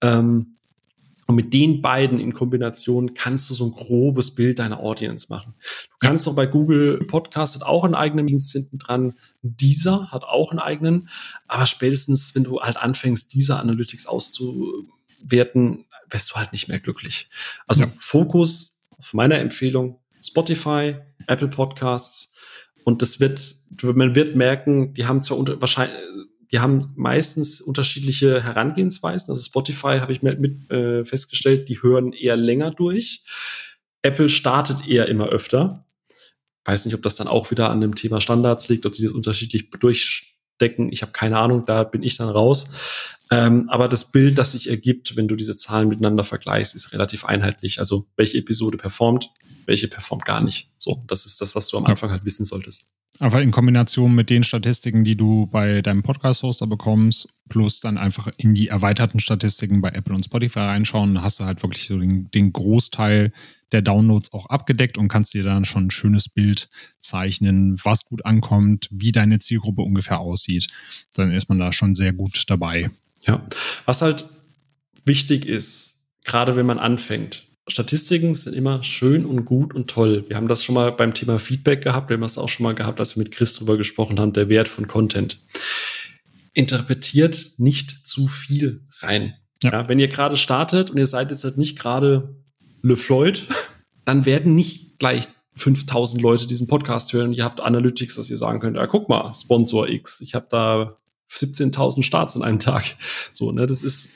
Ähm, 0.00 0.56
und 1.32 1.36
mit 1.36 1.54
den 1.54 1.80
beiden 1.80 2.20
in 2.20 2.34
Kombination 2.34 3.14
kannst 3.14 3.48
du 3.48 3.54
so 3.54 3.64
ein 3.64 3.72
grobes 3.72 4.34
Bild 4.34 4.58
deiner 4.58 4.80
Audience 4.80 5.28
machen. 5.30 5.54
Du 5.88 6.06
kannst 6.06 6.26
doch 6.26 6.36
bei 6.36 6.44
Google 6.44 6.98
Podcast 7.06 7.54
hat 7.54 7.62
auch 7.62 7.84
einen 7.84 7.94
eigenen 7.94 8.26
Dienst 8.26 8.52
hinten 8.52 8.78
dran. 8.78 9.14
Dieser 9.40 10.10
hat 10.10 10.24
auch 10.24 10.50
einen 10.50 10.58
eigenen. 10.58 11.08
Aber 11.48 11.64
spätestens, 11.64 12.34
wenn 12.34 12.44
du 12.44 12.60
halt 12.60 12.76
anfängst, 12.76 13.32
diese 13.32 13.56
Analytics 13.56 14.06
auszuwerten, 14.06 15.86
wirst 16.10 16.30
du 16.30 16.34
halt 16.34 16.52
nicht 16.52 16.68
mehr 16.68 16.80
glücklich. 16.80 17.30
Also 17.66 17.84
ja. 17.84 17.92
Fokus 17.96 18.84
auf 18.98 19.14
meiner 19.14 19.38
Empfehlung 19.38 20.00
Spotify, 20.22 20.96
Apple 21.28 21.48
Podcasts. 21.48 22.36
Und 22.84 23.00
das 23.00 23.20
wird, 23.20 23.54
man 23.80 24.14
wird 24.14 24.36
merken, 24.36 24.92
die 24.92 25.06
haben 25.06 25.22
zwar 25.22 25.38
unter, 25.38 25.58
wahrscheinlich, 25.62 25.96
die 26.52 26.60
haben 26.60 26.92
meistens 26.96 27.60
unterschiedliche 27.60 28.42
Herangehensweisen. 28.42 29.30
Also 29.30 29.42
Spotify 29.42 29.98
habe 30.00 30.12
ich 30.12 30.22
mir 30.22 30.36
mit 30.36 30.70
äh, 30.70 31.04
festgestellt, 31.04 31.68
die 31.70 31.82
hören 31.82 32.12
eher 32.12 32.36
länger 32.36 32.70
durch. 32.70 33.24
Apple 34.02 34.28
startet 34.28 34.86
eher 34.86 35.08
immer 35.08 35.28
öfter. 35.28 35.86
Weiß 36.64 36.84
nicht, 36.84 36.94
ob 36.94 37.02
das 37.02 37.14
dann 37.14 37.26
auch 37.26 37.50
wieder 37.50 37.70
an 37.70 37.80
dem 37.80 37.94
Thema 37.94 38.20
Standards 38.20 38.68
liegt, 38.68 38.84
ob 38.84 38.92
die 38.92 39.02
das 39.02 39.12
unterschiedlich 39.12 39.70
durchstecken. 39.70 40.92
Ich 40.92 41.02
habe 41.02 41.12
keine 41.12 41.38
Ahnung, 41.38 41.64
da 41.64 41.84
bin 41.84 42.02
ich 42.02 42.18
dann 42.18 42.28
raus. 42.28 42.74
Ähm, 43.30 43.70
aber 43.70 43.88
das 43.88 44.12
Bild, 44.12 44.36
das 44.36 44.52
sich 44.52 44.68
ergibt, 44.68 45.16
wenn 45.16 45.28
du 45.28 45.36
diese 45.36 45.56
Zahlen 45.56 45.88
miteinander 45.88 46.22
vergleichst, 46.22 46.74
ist 46.74 46.92
relativ 46.92 47.24
einheitlich. 47.24 47.78
Also 47.78 48.06
welche 48.16 48.36
Episode 48.38 48.76
performt, 48.76 49.30
welche 49.64 49.88
performt 49.88 50.26
gar 50.26 50.42
nicht. 50.42 50.68
So, 50.76 51.02
das 51.06 51.24
ist 51.24 51.40
das, 51.40 51.54
was 51.54 51.68
du 51.68 51.78
am 51.78 51.86
Anfang 51.86 52.10
halt 52.10 52.26
wissen 52.26 52.44
solltest. 52.44 52.92
Aber 53.20 53.42
in 53.42 53.50
Kombination 53.50 54.14
mit 54.14 54.30
den 54.30 54.42
Statistiken, 54.42 55.04
die 55.04 55.16
du 55.16 55.46
bei 55.46 55.82
deinem 55.82 56.02
Podcast-Hoster 56.02 56.66
bekommst, 56.66 57.28
plus 57.48 57.80
dann 57.80 57.98
einfach 57.98 58.28
in 58.38 58.54
die 58.54 58.68
erweiterten 58.68 59.20
Statistiken 59.20 59.82
bei 59.82 59.90
Apple 59.90 60.14
und 60.14 60.24
Spotify 60.24 60.60
reinschauen, 60.60 61.22
hast 61.22 61.40
du 61.40 61.44
halt 61.44 61.62
wirklich 61.62 61.86
so 61.86 61.98
den, 61.98 62.30
den 62.30 62.52
Großteil 62.52 63.32
der 63.72 63.82
Downloads 63.82 64.32
auch 64.32 64.46
abgedeckt 64.46 64.98
und 64.98 65.08
kannst 65.08 65.34
dir 65.34 65.42
dann 65.42 65.64
schon 65.64 65.86
ein 65.86 65.90
schönes 65.90 66.28
Bild 66.28 66.68
zeichnen, 67.00 67.76
was 67.84 68.04
gut 68.04 68.24
ankommt, 68.24 68.88
wie 68.90 69.12
deine 69.12 69.38
Zielgruppe 69.38 69.82
ungefähr 69.82 70.20
aussieht. 70.20 70.68
Dann 71.14 71.32
ist 71.32 71.48
man 71.48 71.58
da 71.58 71.72
schon 71.72 71.94
sehr 71.94 72.12
gut 72.12 72.44
dabei. 72.48 72.90
Ja, 73.26 73.46
was 73.84 74.02
halt 74.02 74.26
wichtig 75.04 75.46
ist, 75.46 76.06
gerade 76.24 76.56
wenn 76.56 76.66
man 76.66 76.78
anfängt, 76.78 77.46
Statistiken 77.68 78.34
sind 78.34 78.54
immer 78.54 78.82
schön 78.82 79.24
und 79.24 79.44
gut 79.44 79.74
und 79.74 79.88
toll. 79.88 80.24
Wir 80.28 80.36
haben 80.36 80.48
das 80.48 80.64
schon 80.64 80.74
mal 80.74 80.90
beim 80.90 81.14
Thema 81.14 81.38
Feedback 81.38 81.82
gehabt. 81.82 82.08
Wir 82.08 82.14
haben 82.14 82.22
das 82.22 82.38
auch 82.38 82.48
schon 82.48 82.64
mal 82.64 82.74
gehabt, 82.74 82.98
als 82.98 83.16
wir 83.16 83.22
mit 83.22 83.32
Chris 83.32 83.54
drüber 83.54 83.76
gesprochen 83.76 84.18
haben, 84.18 84.32
der 84.32 84.48
Wert 84.48 84.68
von 84.68 84.88
Content. 84.88 85.40
Interpretiert 86.52 87.52
nicht 87.58 88.06
zu 88.06 88.26
viel 88.26 88.84
rein. 88.98 89.34
Ja. 89.62 89.72
ja 89.72 89.88
wenn 89.88 90.00
ihr 90.00 90.08
gerade 90.08 90.36
startet 90.36 90.90
und 90.90 90.98
ihr 90.98 91.06
seid 91.06 91.30
jetzt 91.30 91.44
halt 91.44 91.56
nicht 91.56 91.78
gerade 91.78 92.34
Le 92.82 92.96
Floyd, 92.96 93.46
dann 94.04 94.24
werden 94.24 94.56
nicht 94.56 94.98
gleich 94.98 95.28
5000 95.54 96.20
Leute 96.20 96.46
diesen 96.48 96.66
Podcast 96.66 97.12
hören. 97.12 97.32
Ihr 97.32 97.44
habt 97.44 97.60
Analytics, 97.60 98.16
dass 98.16 98.28
ihr 98.28 98.36
sagen 98.36 98.58
könnt, 98.58 98.76
ja, 98.76 98.86
guck 98.86 99.08
mal, 99.08 99.32
Sponsor 99.34 99.88
X, 99.88 100.20
ich 100.20 100.34
habe 100.34 100.46
da 100.50 100.98
17.000 101.30 102.02
Starts 102.02 102.34
in 102.34 102.42
einem 102.42 102.58
Tag. 102.58 102.96
So, 103.32 103.52
ne, 103.52 103.66
das 103.66 103.82
ist, 103.82 104.14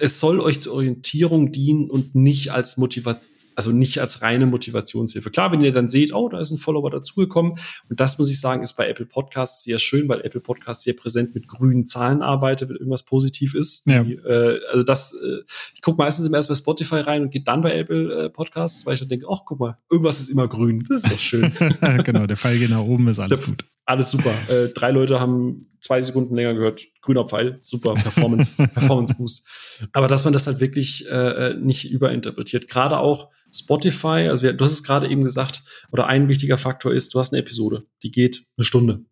es 0.00 0.20
soll 0.20 0.40
euch 0.40 0.60
zur 0.60 0.74
Orientierung 0.74 1.52
dienen 1.52 1.90
und 1.90 2.14
nicht 2.14 2.52
als 2.52 2.76
Motivation, 2.76 3.22
also 3.56 3.72
nicht 3.72 4.00
als 4.00 4.22
reine 4.22 4.46
Motivationshilfe. 4.46 5.30
Klar, 5.30 5.52
wenn 5.52 5.62
ihr 5.62 5.72
dann 5.72 5.88
seht, 5.88 6.12
oh, 6.12 6.28
da 6.28 6.40
ist 6.40 6.50
ein 6.50 6.58
Follower 6.58 6.90
dazugekommen 6.90 7.54
und 7.88 8.00
das 8.00 8.18
muss 8.18 8.30
ich 8.30 8.40
sagen, 8.40 8.62
ist 8.62 8.74
bei 8.74 8.88
Apple 8.88 9.06
Podcasts 9.06 9.64
sehr 9.64 9.78
schön, 9.78 10.08
weil 10.08 10.20
Apple 10.20 10.40
Podcasts 10.40 10.84
sehr 10.84 10.94
präsent 10.94 11.34
mit 11.34 11.48
grünen 11.48 11.84
Zahlen 11.84 12.22
arbeitet, 12.22 12.68
wenn 12.68 12.76
irgendwas 12.76 13.02
positiv 13.02 13.54
ist. 13.54 13.86
Ja. 13.86 14.04
Die, 14.04 14.14
äh, 14.14 14.60
also 14.70 14.84
das, 14.84 15.14
äh, 15.14 15.42
ich 15.74 15.82
gucke 15.82 15.98
meistens 15.98 16.26
immer 16.26 16.36
erst 16.36 16.48
bei 16.48 16.54
Spotify 16.54 16.96
rein 16.96 17.22
und 17.22 17.30
gehe 17.30 17.42
dann 17.42 17.60
bei 17.60 17.76
Apple 17.76 18.26
äh, 18.26 18.30
Podcasts, 18.30 18.86
weil 18.86 18.94
ich 18.94 19.00
dann 19.00 19.08
denke, 19.08 19.26
ach, 19.30 19.40
guck 19.44 19.58
mal, 19.58 19.78
irgendwas 19.90 20.20
ist 20.20 20.28
immer 20.28 20.48
grün. 20.48 20.84
Das 20.88 21.04
ist 21.04 21.12
doch 21.12 21.18
schön. 21.18 21.52
genau, 22.04 22.26
der 22.26 22.36
Pfeil 22.36 22.58
geht 22.58 22.70
nach 22.70 22.80
oben, 22.80 23.08
ist 23.08 23.18
alles 23.18 23.44
gut. 23.44 23.64
Alles 23.84 24.10
super. 24.10 24.32
Äh, 24.48 24.68
drei 24.68 24.92
Leute 24.92 25.18
haben 25.18 25.66
zwei 25.82 26.00
Sekunden 26.00 26.34
länger 26.34 26.54
gehört. 26.54 26.82
Grüner 27.02 27.26
Pfeil, 27.26 27.58
super 27.60 27.94
Performance, 27.94 28.56
Performance 28.74 29.14
Boost. 29.14 29.46
Aber 29.92 30.08
dass 30.08 30.24
man 30.24 30.32
das 30.32 30.46
halt 30.46 30.60
wirklich 30.60 31.06
äh, 31.08 31.54
nicht 31.54 31.90
überinterpretiert. 31.90 32.68
Gerade 32.68 32.98
auch 32.98 33.30
Spotify, 33.54 34.28
also 34.30 34.50
du 34.50 34.64
hast 34.64 34.72
es 34.72 34.82
gerade 34.82 35.08
eben 35.08 35.24
gesagt, 35.24 35.62
oder 35.90 36.06
ein 36.06 36.28
wichtiger 36.28 36.56
Faktor 36.56 36.94
ist, 36.94 37.12
du 37.12 37.18
hast 37.18 37.32
eine 37.34 37.42
Episode, 37.42 37.84
die 38.02 38.10
geht 38.10 38.46
eine 38.56 38.64
Stunde. 38.64 39.04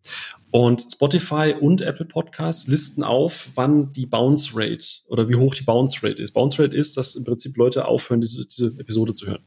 Und 0.51 0.81
Spotify 0.81 1.55
und 1.59 1.83
Apple 1.83 2.07
Podcasts 2.07 2.67
listen 2.67 3.05
auf, 3.05 3.51
wann 3.55 3.93
die 3.93 4.07
Bounce 4.07 4.53
Rate 4.55 4.87
oder 5.09 5.29
wie 5.29 5.37
hoch 5.37 5.55
die 5.55 5.63
Bounce 5.63 6.03
Rate 6.03 6.21
ist. 6.23 6.33
Bounce 6.33 6.63
Rate 6.63 6.75
ist, 6.75 6.97
dass 6.97 7.15
im 7.15 7.25
Prinzip 7.25 7.57
Leute 7.57 7.87
aufhören, 7.87 8.21
diese, 8.21 8.47
diese 8.47 8.75
Episode 8.79 9.13
zu 9.13 9.27
hören. 9.27 9.45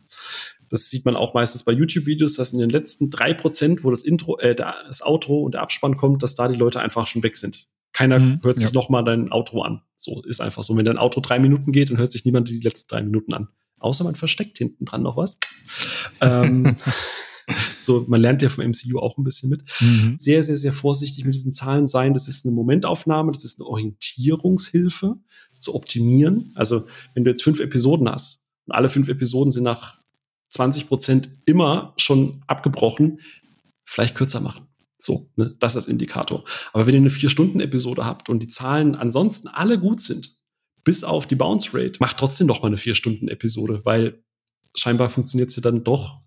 Das 0.74 0.90
sieht 0.90 1.06
man 1.06 1.16
auch 1.16 1.36
meistens 1.36 1.62
bei 1.62 1.72
YouTube-Videos, 1.72 2.34
dass 2.34 2.52
in 2.52 2.58
den 2.58 2.72
letzten 2.72 3.12
drei 3.12 3.36
Prozent, 3.36 3.84
wo 3.84 3.92
das 3.92 4.02
Intro, 4.02 4.40
äh, 4.40 4.56
das 4.56 5.04
Outro 5.04 5.44
und 5.44 5.54
der 5.54 5.62
Abspann 5.62 5.98
kommt, 5.98 6.24
dass 6.24 6.34
da 6.34 6.48
die 6.48 6.56
Leute 6.56 6.80
einfach 6.80 7.06
schon 7.06 7.22
weg 7.22 7.38
sind. 7.38 7.68
Keiner 7.92 8.18
mhm, 8.18 8.40
hört 8.42 8.58
sich 8.58 8.70
ja. 8.70 8.74
noch 8.74 8.90
mal 8.90 9.04
dein 9.04 9.32
Outro 9.32 9.62
an. 9.62 9.84
So 9.98 10.24
ist 10.24 10.42
einfach 10.42 10.64
so. 10.64 10.76
Wenn 10.76 10.84
dein 10.84 10.98
Outro 10.98 11.22
drei 11.22 11.38
Minuten 11.38 11.72
geht, 11.72 11.92
dann 11.92 11.98
hört 11.98 12.12
sich 12.12 12.26
niemand 12.26 12.50
die 12.50 12.60
letzten 12.60 12.88
drei 12.88 13.04
Minuten 13.04 13.36
an. 13.36 13.50
Außer 13.78 14.04
man 14.04 14.16
versteckt 14.16 14.58
hinten 14.58 14.86
dran 14.86 15.04
noch 15.04 15.16
was. 15.16 15.38
ähm, 16.22 16.76
so, 17.78 18.06
man 18.08 18.20
lernt 18.20 18.42
ja 18.42 18.50
vom 18.50 18.66
MCU 18.68 18.98
auch 18.98 19.20
ein 19.20 19.24
bisschen 19.24 19.52
mit. 19.52 19.62
Mhm. 19.80 20.16
Sehr, 20.18 20.44
sehr, 20.44 20.58
sehr 20.58 20.74
vorsichtig 20.74 21.24
mit 21.24 21.36
diesen 21.36 21.52
Zahlen 21.52 21.86
sein. 21.86 22.16
Das 22.16 22.28
ist 22.28 22.48
eine 22.48 22.56
Momentaufnahme, 22.56 23.32
das 23.32 23.44
ist 23.44 23.60
eine 23.60 23.70
Orientierungshilfe 23.70 25.18
zu 25.60 25.76
optimieren. 25.76 26.52
Also, 26.56 26.88
wenn 27.14 27.26
du 27.26 27.30
jetzt 27.30 27.44
fünf 27.44 27.60
Episoden 27.60 28.10
hast 28.10 28.50
und 28.66 28.74
alle 28.74 28.90
fünf 28.90 29.08
Episoden 29.08 29.52
sind 29.52 29.66
nach 29.66 30.02
20 30.54 30.88
Prozent 30.88 31.30
immer 31.46 31.94
schon 31.98 32.44
abgebrochen, 32.48 33.20
vielleicht 33.86 34.16
kürzer 34.16 34.40
machen. 34.40 34.68
So, 35.00 35.30
ne, 35.36 35.56
das 35.60 35.76
als 35.76 35.88
Indikator. 35.88 36.46
Aber 36.72 36.88
wenn 36.88 36.94
ihr 36.94 37.02
eine 37.02 37.10
Vier-Stunden-Episode 37.10 38.06
habt 38.06 38.30
und 38.30 38.42
die 38.42 38.48
Zahlen 38.48 38.96
ansonsten 38.96 39.48
alle 39.50 39.80
gut 39.80 40.02
sind, 40.02 40.38
bis 40.84 41.04
auf 41.04 41.28
die 41.28 41.36
Bounce 41.36 41.72
Rate, 41.74 41.98
macht 42.00 42.18
trotzdem 42.18 42.48
doch 42.48 42.62
mal 42.62 42.68
eine 42.68 42.78
Vier-Stunden-Episode, 42.78 43.82
weil 43.84 44.24
scheinbar 44.76 45.10
funktioniert 45.10 45.52
sie 45.52 45.62
dann 45.62 45.84
doch. 45.84 46.22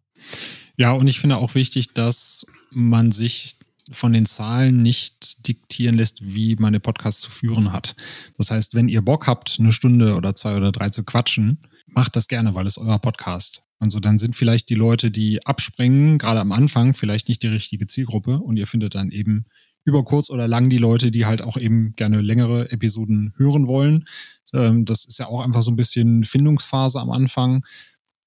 Ja, 0.77 0.93
und 0.93 1.07
ich 1.07 1.21
finde 1.21 1.37
auch 1.37 1.55
wichtig, 1.55 1.95
dass 1.95 2.47
man 2.71 3.13
sich 3.13 3.57
von 3.93 4.13
den 4.13 4.27
Zahlen 4.27 4.83
nicht 4.83 5.47
diktieren 5.47 5.97
lässt, 5.97 6.35
wie 6.35 6.57
man 6.57 6.73
den 6.73 6.83
Podcast 6.83 7.21
zu 7.21 7.31
führen 7.31 7.73
hat. 7.73 7.95
Das 8.37 8.51
heißt, 8.51 8.75
wenn 8.75 8.89
ihr 8.89 9.03
Bock 9.03 9.29
habt, 9.29 9.57
eine 9.61 9.73
Stunde 9.73 10.17
oder 10.17 10.35
zwei 10.35 10.57
oder 10.57 10.73
drei 10.73 10.91
zu 10.91 11.05
quatschen, 11.05 11.61
macht 11.87 12.17
das 12.17 12.27
gerne, 12.27 12.55
weil 12.55 12.67
es 12.67 12.79
euer 12.79 12.99
Podcast. 12.99 13.66
Also 13.79 14.01
dann 14.01 14.19
sind 14.19 14.35
vielleicht 14.35 14.71
die 14.71 14.75
Leute, 14.75 15.11
die 15.11 15.45
abspringen, 15.45 16.19
gerade 16.19 16.41
am 16.41 16.53
Anfang, 16.53 16.95
vielleicht 16.95 17.29
nicht 17.29 17.43
die 17.43 17.49
richtige 17.49 17.87
Zielgruppe 17.87 18.39
und 18.39 18.57
ihr 18.57 18.67
findet 18.67 18.95
dann 18.95 19.11
eben 19.11 19.47
über 19.85 20.05
kurz 20.05 20.31
oder 20.31 20.49
lang 20.49 20.69
die 20.69 20.79
Leute, 20.79 21.11
die 21.11 21.27
halt 21.27 21.43
auch 21.43 21.57
eben 21.57 21.95
gerne 21.95 22.21
längere 22.21 22.71
Episoden 22.73 23.33
hören 23.37 23.69
wollen. 23.69 24.07
Ähm, 24.53 24.85
das 24.85 25.05
ist 25.05 25.19
ja 25.19 25.27
auch 25.27 25.41
einfach 25.41 25.63
so 25.63 25.71
ein 25.71 25.77
bisschen 25.77 26.25
Findungsphase 26.25 27.01
am 27.01 27.11
Anfang. 27.11 27.65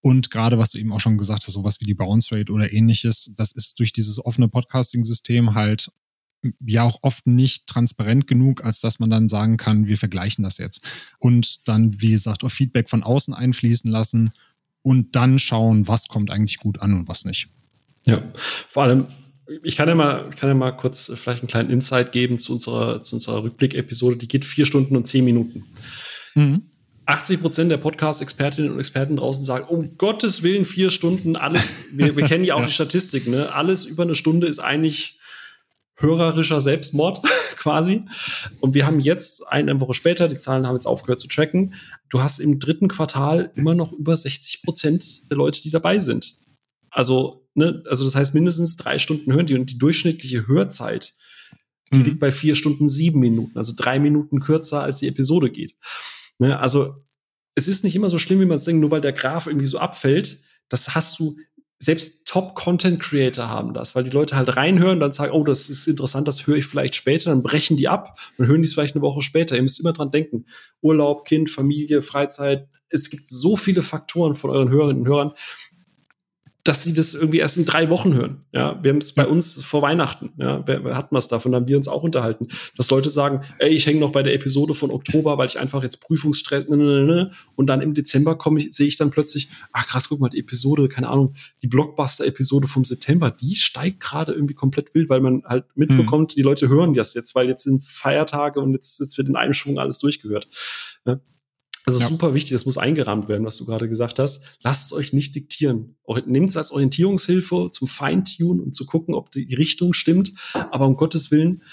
Und 0.01 0.31
gerade 0.31 0.57
was 0.57 0.71
du 0.71 0.77
eben 0.77 0.93
auch 0.93 1.01
schon 1.01 1.17
gesagt 1.17 1.45
hast, 1.45 1.53
sowas 1.53 1.81
wie 1.81 1.85
die 1.85 1.95
Bounce 1.95 2.33
Rate 2.33 2.51
oder 2.51 2.71
ähnliches, 2.71 3.33
das 3.35 3.51
ist 3.51 3.77
durch 3.79 3.91
dieses 3.91 4.23
offene 4.23 4.47
Podcasting-System 4.47 5.55
halt 5.55 5.91
ja 6.65 6.83
auch 6.83 6.99
oft 7.01 7.27
nicht 7.27 7.67
transparent 7.67 8.25
genug, 8.25 8.63
als 8.63 8.79
dass 8.79 8.99
man 8.99 9.09
dann 9.09 9.27
sagen 9.27 9.57
kann, 9.57 9.87
wir 9.87 9.97
vergleichen 9.97 10.43
das 10.43 10.57
jetzt. 10.57 10.81
Und 11.19 11.67
dann, 11.67 12.01
wie 12.01 12.11
gesagt, 12.11 12.45
auch 12.45 12.49
Feedback 12.49 12.89
von 12.89 13.03
außen 13.03 13.33
einfließen 13.33 13.91
lassen 13.91 14.31
und 14.81 15.15
dann 15.15 15.39
schauen, 15.39 15.87
was 15.87 16.07
kommt 16.07 16.31
eigentlich 16.31 16.57
gut 16.57 16.81
an 16.81 16.93
und 16.93 17.07
was 17.07 17.25
nicht. 17.25 17.49
Ja, 18.05 18.23
vor 18.67 18.83
allem, 18.83 19.07
ich 19.63 19.75
kann 19.75 19.89
ja 19.89 19.95
mal, 19.95 20.29
kann 20.29 20.49
ja 20.49 20.55
mal 20.55 20.71
kurz 20.71 21.11
vielleicht 21.15 21.41
einen 21.41 21.49
kleinen 21.49 21.69
Insight 21.69 22.11
geben 22.11 22.37
zu 22.37 22.53
unserer, 22.53 23.01
zu 23.01 23.15
unserer 23.15 23.43
Rückblick-Episode. 23.43 24.17
Die 24.17 24.27
geht 24.27 24.45
vier 24.45 24.65
Stunden 24.65 24.95
und 24.95 25.07
zehn 25.07 25.25
Minuten. 25.25 25.65
Mhm. 26.35 26.63
80 27.05 27.41
Prozent 27.41 27.71
der 27.71 27.77
Podcast-Expertinnen 27.77 28.71
und 28.71 28.79
Experten 28.79 29.15
draußen 29.15 29.43
sagen, 29.43 29.65
um 29.67 29.97
Gottes 29.97 30.43
Willen 30.43 30.63
vier 30.63 30.91
Stunden, 30.91 31.35
alles, 31.35 31.75
wir, 31.93 32.15
wir 32.15 32.25
kennen 32.25 32.43
ja 32.43 32.53
auch 32.53 32.59
ja. 32.61 32.67
die 32.67 32.71
Statistik, 32.71 33.27
ne? 33.27 33.51
Alles 33.51 33.85
über 33.85 34.03
eine 34.03 34.13
Stunde 34.13 34.45
ist 34.45 34.59
eigentlich 34.59 35.18
hörerischer 35.99 36.61
Selbstmord 36.61 37.21
quasi. 37.57 38.05
Und 38.59 38.73
wir 38.73 38.85
haben 38.85 38.99
jetzt 38.99 39.47
eine 39.47 39.79
Woche 39.79 39.93
später, 39.93 40.27
die 40.27 40.37
Zahlen 40.37 40.65
haben 40.65 40.75
jetzt 40.75 40.87
aufgehört 40.87 41.19
zu 41.19 41.27
tracken, 41.27 41.75
du 42.09 42.21
hast 42.21 42.39
im 42.39 42.59
dritten 42.59 42.87
Quartal 42.87 43.51
immer 43.55 43.75
noch 43.75 43.91
über 43.91 44.15
60 44.15 44.63
Prozent 44.63 45.29
der 45.29 45.37
Leute, 45.37 45.61
die 45.61 45.69
dabei 45.69 45.99
sind. 45.99 46.37
Also, 46.89 47.47
ne, 47.53 47.83
also 47.87 48.03
das 48.03 48.15
heißt 48.15 48.33
mindestens 48.33 48.77
drei 48.77 48.97
Stunden 48.97 49.31
hören 49.33 49.45
die 49.45 49.55
und 49.55 49.69
die 49.69 49.77
durchschnittliche 49.77 50.47
Hörzeit, 50.47 51.15
die 51.91 51.99
mhm. 51.99 52.05
liegt 52.05 52.19
bei 52.19 52.31
vier 52.31 52.55
Stunden 52.55 52.89
sieben 52.89 53.19
Minuten, 53.19 53.57
also 53.57 53.73
drei 53.75 53.99
Minuten 53.99 54.39
kürzer 54.39 54.81
als 54.81 54.99
die 54.99 55.07
Episode 55.07 55.51
geht. 55.51 55.75
Ne, 56.39 56.57
also 56.59 56.95
es 57.55 57.67
ist 57.67 57.83
nicht 57.83 57.95
immer 57.95 58.09
so 58.09 58.17
schlimm, 58.17 58.39
wie 58.39 58.45
man 58.45 58.55
es 58.57 58.63
denkt, 58.63 58.79
nur 58.79 58.91
weil 58.91 59.01
der 59.01 59.13
Graph 59.13 59.47
irgendwie 59.47 59.65
so 59.65 59.79
abfällt. 59.79 60.41
Das 60.69 60.95
hast 60.95 61.19
du 61.19 61.35
selbst 61.81 62.27
Top-Content-Creator 62.27 63.49
haben 63.49 63.73
das, 63.73 63.95
weil 63.95 64.03
die 64.03 64.09
Leute 64.09 64.35
halt 64.35 64.55
reinhören, 64.57 64.99
dann 64.99 65.13
sagen, 65.13 65.31
oh, 65.31 65.45
das 65.45 65.69
ist 65.69 65.87
interessant, 65.87 66.27
das 66.27 66.45
höre 66.45 66.57
ich 66.57 66.65
vielleicht 66.65 66.95
später, 66.95 67.29
dann 67.29 67.41
brechen 67.41 67.77
die 67.77 67.87
ab 67.87 68.19
und 68.37 68.47
hören 68.47 68.61
die 68.61 68.67
es 68.67 68.73
vielleicht 68.73 68.95
eine 68.95 69.01
Woche 69.01 69.21
später. 69.21 69.55
Ihr 69.55 69.61
müsst 69.61 69.79
immer 69.79 69.93
dran 69.93 70.11
denken. 70.11 70.45
Urlaub, 70.81 71.25
Kind, 71.25 71.49
Familie, 71.49 72.01
Freizeit. 72.01 72.67
Es 72.89 73.09
gibt 73.09 73.27
so 73.27 73.55
viele 73.55 73.81
Faktoren 73.81 74.35
von 74.35 74.49
euren 74.49 74.69
Hörerinnen 74.69 75.03
und 75.03 75.07
Hörern, 75.07 75.31
dass 76.69 76.83
sie 76.83 76.93
das 76.93 77.15
irgendwie 77.15 77.39
erst 77.39 77.57
in 77.57 77.65
drei 77.65 77.89
Wochen 77.89 78.13
hören. 78.13 78.45
Ja, 78.51 78.77
wir 78.83 78.91
haben 78.91 78.99
es 78.99 79.15
bei 79.15 79.25
uns 79.25 79.59
vor 79.59 79.81
Weihnachten. 79.81 80.33
Ja, 80.37 80.61
wer, 80.67 80.83
wer 80.83 80.95
hatten 80.95 81.15
wir 81.15 81.17
es 81.17 81.27
davon? 81.27 81.55
Haben 81.55 81.67
wir 81.67 81.75
uns 81.75 81.87
auch 81.87 82.03
unterhalten, 82.03 82.47
dass 82.77 82.91
Leute 82.91 83.09
sagen, 83.09 83.41
ey, 83.57 83.69
ich 83.69 83.87
hänge 83.87 83.99
noch 83.99 84.11
bei 84.11 84.21
der 84.21 84.35
Episode 84.35 84.75
von 84.75 84.91
Oktober, 84.91 85.39
weil 85.39 85.47
ich 85.47 85.57
einfach 85.57 85.81
jetzt 85.81 85.99
Prüfungsstress 85.99 86.67
ne, 86.67 86.77
ne, 86.77 87.03
ne, 87.05 87.31
und 87.55 87.65
dann 87.65 87.81
im 87.81 87.95
Dezember 87.95 88.35
komme 88.35 88.59
ich, 88.59 88.75
sehe 88.75 88.85
ich 88.85 88.97
dann 88.97 89.09
plötzlich, 89.09 89.49
ach 89.71 89.87
krass, 89.87 90.09
guck 90.09 90.19
mal, 90.19 90.29
die 90.29 90.37
Episode, 90.37 90.89
keine 90.89 91.09
Ahnung, 91.09 91.33
die 91.63 91.67
Blockbuster-Episode 91.67 92.67
vom 92.67 92.85
September, 92.85 93.31
die 93.31 93.55
steigt 93.55 93.99
gerade 93.99 94.33
irgendwie 94.33 94.53
komplett 94.53 94.93
wild, 94.93 95.09
weil 95.09 95.21
man 95.21 95.41
halt 95.45 95.65
mitbekommt, 95.73 96.33
hm. 96.33 96.35
die 96.35 96.43
Leute 96.43 96.69
hören 96.69 96.93
das 96.93 97.15
jetzt, 97.15 97.33
weil 97.33 97.47
jetzt 97.47 97.63
sind 97.63 97.83
Feiertage 97.83 98.59
und 98.59 98.73
jetzt, 98.73 98.99
jetzt 98.99 99.17
wird 99.17 99.27
in 99.27 99.35
einem 99.35 99.53
Schwung 99.53 99.79
alles 99.79 99.97
durchgehört. 99.97 100.47
Ja. 101.07 101.19
Also 101.93 102.01
ja. 102.01 102.07
super 102.07 102.33
wichtig, 102.33 102.51
das 102.51 102.65
muss 102.65 102.77
eingerahmt 102.77 103.27
werden, 103.27 103.45
was 103.45 103.57
du 103.57 103.65
gerade 103.65 103.89
gesagt 103.89 104.19
hast. 104.19 104.57
Lasst 104.61 104.87
es 104.87 104.93
euch 104.93 105.13
nicht 105.13 105.35
diktieren. 105.35 105.95
Nehmt 106.25 106.49
es 106.49 106.57
als 106.57 106.71
Orientierungshilfe 106.71 107.69
zum 107.71 107.87
Feintune 107.87 108.61
und 108.61 108.73
zu 108.73 108.85
gucken, 108.85 109.15
ob 109.15 109.31
die 109.31 109.53
Richtung 109.55 109.93
stimmt. 109.93 110.33
Aber 110.71 110.85
um 110.85 110.95
Gottes 110.95 111.31
Willen, 111.31 111.63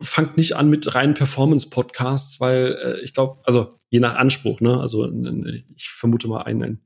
fangt 0.00 0.36
nicht 0.36 0.56
an 0.56 0.68
mit 0.68 0.94
reinen 0.94 1.14
Performance-Podcasts, 1.14 2.40
weil 2.40 2.76
äh, 2.82 3.00
ich 3.00 3.14
glaube, 3.14 3.40
also 3.44 3.78
je 3.90 4.00
nach 4.00 4.16
Anspruch, 4.16 4.60
ne? 4.60 4.80
Also 4.80 5.10
ich 5.76 5.88
vermute 5.88 6.26
mal 6.26 6.42
ein, 6.42 6.62
ein, 6.62 6.80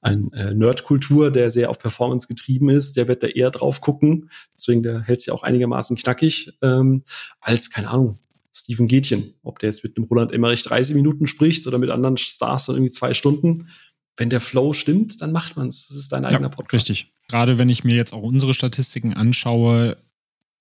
ein 0.00 0.32
äh, 0.32 0.54
Nerdkultur, 0.54 1.30
der 1.30 1.50
sehr 1.50 1.70
auf 1.70 1.78
Performance 1.78 2.26
getrieben 2.26 2.68
ist, 2.68 2.96
der 2.96 3.06
wird 3.06 3.22
da 3.22 3.28
eher 3.28 3.50
drauf 3.50 3.80
gucken. 3.80 4.30
Deswegen 4.56 4.82
der 4.82 5.02
hält 5.02 5.20
sich 5.20 5.30
auch 5.30 5.44
einigermaßen 5.44 5.96
knackig, 5.96 6.58
ähm, 6.62 7.04
als, 7.40 7.70
keine 7.70 7.90
Ahnung, 7.90 8.18
Steven 8.54 8.88
Gätchen. 8.88 9.34
Ob 9.42 9.58
der 9.58 9.68
jetzt 9.68 9.84
mit 9.84 9.96
einem 9.96 10.06
Roland 10.06 10.32
Emmerich 10.32 10.62
30 10.62 10.94
Minuten 10.94 11.26
spricht 11.26 11.66
oder 11.66 11.78
mit 11.78 11.90
anderen 11.90 12.16
Stars 12.16 12.66
dann 12.66 12.76
irgendwie 12.76 12.92
zwei 12.92 13.14
Stunden. 13.14 13.68
Wenn 14.16 14.30
der 14.30 14.40
Flow 14.40 14.72
stimmt, 14.72 15.20
dann 15.22 15.32
macht 15.32 15.56
man 15.56 15.68
es. 15.68 15.88
Das 15.88 15.96
ist 15.96 16.12
dein 16.12 16.24
eigener 16.24 16.48
ja, 16.48 16.48
Podcast. 16.48 16.88
Richtig. 16.88 17.12
Gerade 17.28 17.58
wenn 17.58 17.68
ich 17.68 17.84
mir 17.84 17.94
jetzt 17.94 18.12
auch 18.12 18.22
unsere 18.22 18.54
Statistiken 18.54 19.14
anschaue, 19.14 19.96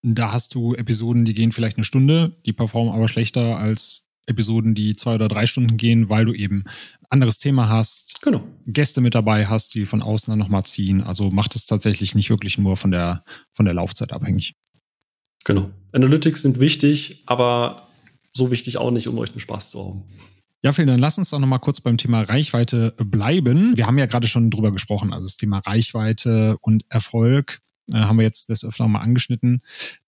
da 0.04 0.32
hast 0.32 0.54
du 0.54 0.76
Episoden, 0.76 1.26
die 1.26 1.34
gehen 1.34 1.52
vielleicht 1.52 1.78
eine 1.78 1.84
Stunde, 1.84 2.38
die 2.46 2.54
performen 2.54 2.94
aber 2.94 3.10
schlechter 3.10 3.58
als 3.58 4.08
Episoden, 4.28 4.76
die 4.76 4.96
zwei 4.96 5.16
oder 5.16 5.28
drei 5.28 5.46
Stunden 5.46 5.78
gehen, 5.78 6.10
weil 6.10 6.26
du 6.26 6.34
eben 6.34 6.64
ein 7.00 7.06
anderes 7.10 7.40
Thema 7.40 7.70
hast, 7.70 8.22
genau. 8.22 8.44
Gäste 8.66 9.02
mit 9.02 9.16
dabei 9.16 9.48
hast, 9.48 9.74
die 9.74 9.86
von 9.86 10.02
außen 10.02 10.32
dann 10.32 10.40
nochmal 10.40 10.66
ziehen. 10.66 11.02
Also 11.02 11.32
macht 11.32 11.56
es 11.56 11.66
tatsächlich 11.66 12.14
nicht 12.14 12.30
wirklich 12.30 12.58
nur 12.58 12.78
von 12.78 12.92
der, 12.92 13.24
von 13.54 13.66
der 13.66 13.74
Laufzeit 13.74 14.12
abhängig. 14.12 14.56
Genau. 15.48 15.72
Analytics 15.94 16.42
sind 16.42 16.60
wichtig, 16.60 17.24
aber 17.26 17.88
so 18.34 18.52
wichtig 18.52 18.78
auch 18.78 18.92
nicht, 18.92 19.08
um 19.08 19.18
euch 19.18 19.30
einen 19.30 19.40
Spaß 19.40 19.70
zu 19.70 19.80
haben. 19.80 20.04
Ja, 20.62 20.74
Phil, 20.74 20.86
dann 20.86 21.00
lass 21.00 21.18
uns 21.18 21.30
doch 21.30 21.40
nochmal 21.40 21.60
kurz 21.62 21.80
beim 21.80 21.98
Thema 21.98 22.24
Reichweite 22.24 22.94
bleiben. 22.98 23.78
Wir 23.78 23.88
haben 23.88 23.98
ja 23.98 24.08
gerade 24.08 24.28
schon 24.28 24.52
drüber 24.52 24.74
gesprochen, 24.74 25.14
also 25.14 25.26
das 25.26 25.38
Thema 25.38 25.60
Reichweite 25.60 26.58
und 26.62 26.84
Erfolg 26.90 27.62
äh, 27.94 28.00
haben 28.00 28.18
wir 28.18 28.26
jetzt 28.26 28.50
das 28.50 28.66
öfter 28.66 28.90
mal 28.90 29.00
angeschnitten. 29.00 29.62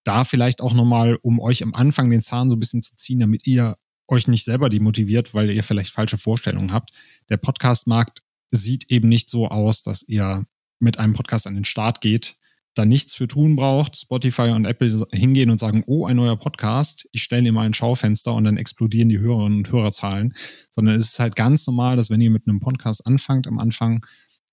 Da 0.04 0.26
vielleicht 0.26 0.60
auch 0.60 0.74
nochmal, 0.74 1.18
um 1.22 1.40
euch 1.40 1.64
am 1.64 1.74
Anfang 1.74 2.10
den 2.10 2.22
Zahn 2.22 2.50
so 2.50 2.58
ein 2.58 2.60
bisschen 2.60 2.82
zu 2.82 2.96
ziehen, 2.96 3.22
damit 3.22 3.48
ihr 3.48 3.78
euch 4.08 4.28
nicht 4.28 4.44
selber 4.44 4.68
demotiviert, 4.68 5.34
weil 5.34 5.52
ihr 5.52 5.64
vielleicht 5.64 5.94
falsche 5.94 6.18
Vorstellungen 6.18 6.74
habt. 6.74 6.92
Der 7.30 7.38
Podcast-Markt 7.38 8.24
sieht 8.52 8.92
eben 8.92 9.08
nicht 9.08 9.30
so 9.30 9.48
aus, 9.48 9.84
dass 9.84 10.04
ihr 10.04 10.44
mit 10.80 11.00
einem 11.00 11.14
Podcast 11.14 11.48
an 11.48 11.56
den 11.56 11.66
Start 11.66 12.02
geht, 12.02 12.39
da 12.76 12.86
nichts 12.86 13.16
für 13.16 13.28
tun 13.28 13.56
braucht, 13.56 13.98
Spotify 13.98 14.50
und 14.50 14.66
Apple 14.66 15.06
hingehen 15.12 15.50
und 15.50 15.60
sagen, 15.60 15.84
oh, 15.88 16.06
ein 16.06 16.16
neuer 16.16 16.38
Podcast, 16.38 17.10
ich 17.12 17.24
stelle 17.24 17.44
dir 17.44 17.52
mal 17.52 17.66
ein 17.66 17.74
Schaufenster 17.74 18.34
und 18.34 18.44
dann 18.44 18.58
explodieren 18.58 19.10
die 19.10 19.20
Hörerinnen 19.20 19.60
und 19.60 19.72
Hörerzahlen, 19.72 20.34
sondern 20.72 20.96
es 20.96 21.06
ist 21.06 21.20
halt 21.20 21.36
ganz 21.36 21.66
normal, 21.68 21.96
dass 21.96 22.10
wenn 22.10 22.22
ihr 22.22 22.30
mit 22.30 22.48
einem 22.48 22.60
Podcast 22.60 23.06
anfangt 23.08 23.48
am 23.48 23.60
Anfang, 23.60 24.06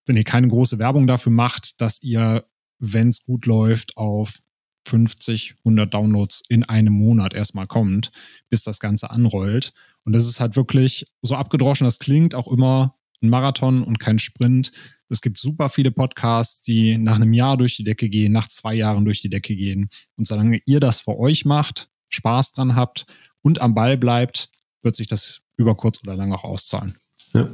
wenn 0.07 0.17
ihr 0.17 0.25
keine 0.25 0.49
große 0.49 0.79
Werbung 0.79 1.07
dafür 1.07 1.33
macht, 1.33 1.81
dass 1.81 2.03
ihr, 2.03 2.45
wenn 2.79 3.09
es 3.09 3.23
gut 3.23 3.47
läuft, 3.47 3.97
auf 3.97 4.41
50, 4.89 5.57
100 5.65 5.93
Downloads 5.93 6.43
in 6.49 6.63
einem 6.63 6.93
Monat 6.93 7.35
erstmal 7.35 7.67
kommt, 7.67 8.13
bis 8.49 8.63
das 8.63 8.79
Ganze 8.79 9.11
anrollt. 9.11 9.73
Und 10.05 10.13
das 10.13 10.27
ist 10.27 10.41
halt 10.41 10.57
wirklich 10.57 11.05
so 11.23 11.35
abgedroschen, 11.35 11.85
das 11.85 11.99
klingt 11.99 12.35
auch 12.35 12.47
immer 12.47 12.97
ein 13.23 13.29
Marathon 13.29 13.83
und 13.83 13.99
kein 13.99 14.19
Sprint. 14.19 14.73
Es 15.09 15.21
gibt 15.21 15.39
super 15.39 15.69
viele 15.69 15.91
Podcasts, 15.91 16.63
die 16.63 16.99
nach 16.99 17.17
einem 17.17 17.33
Jahr 17.33 17.57
durch 17.57 17.77
die 17.77 17.85
Decke 17.85 18.09
gehen, 18.09 18.33
nach 18.33 18.49
zwei 18.49 18.75
Jahren 18.75 19.05
durch 19.05 19.21
die 19.21 19.31
Decke 19.31 19.55
gehen. 19.55 19.89
Und 20.17 20.27
solange 20.27 20.59
ihr 20.67 20.81
das 20.81 21.01
für 21.01 21.19
euch 21.19 21.45
macht, 21.45 21.89
Spaß 22.09 22.53
dran 22.53 22.75
habt 22.75 23.07
und 23.43 23.61
am 23.61 23.75
Ball 23.75 23.97
bleibt, 23.97 24.51
wird 24.83 24.97
sich 24.97 25.07
das 25.07 25.41
über 25.57 25.75
kurz 25.75 26.01
oder 26.03 26.17
lang 26.17 26.33
auch 26.33 26.45
auszahlen. 26.45 26.97
Ja. 27.35 27.49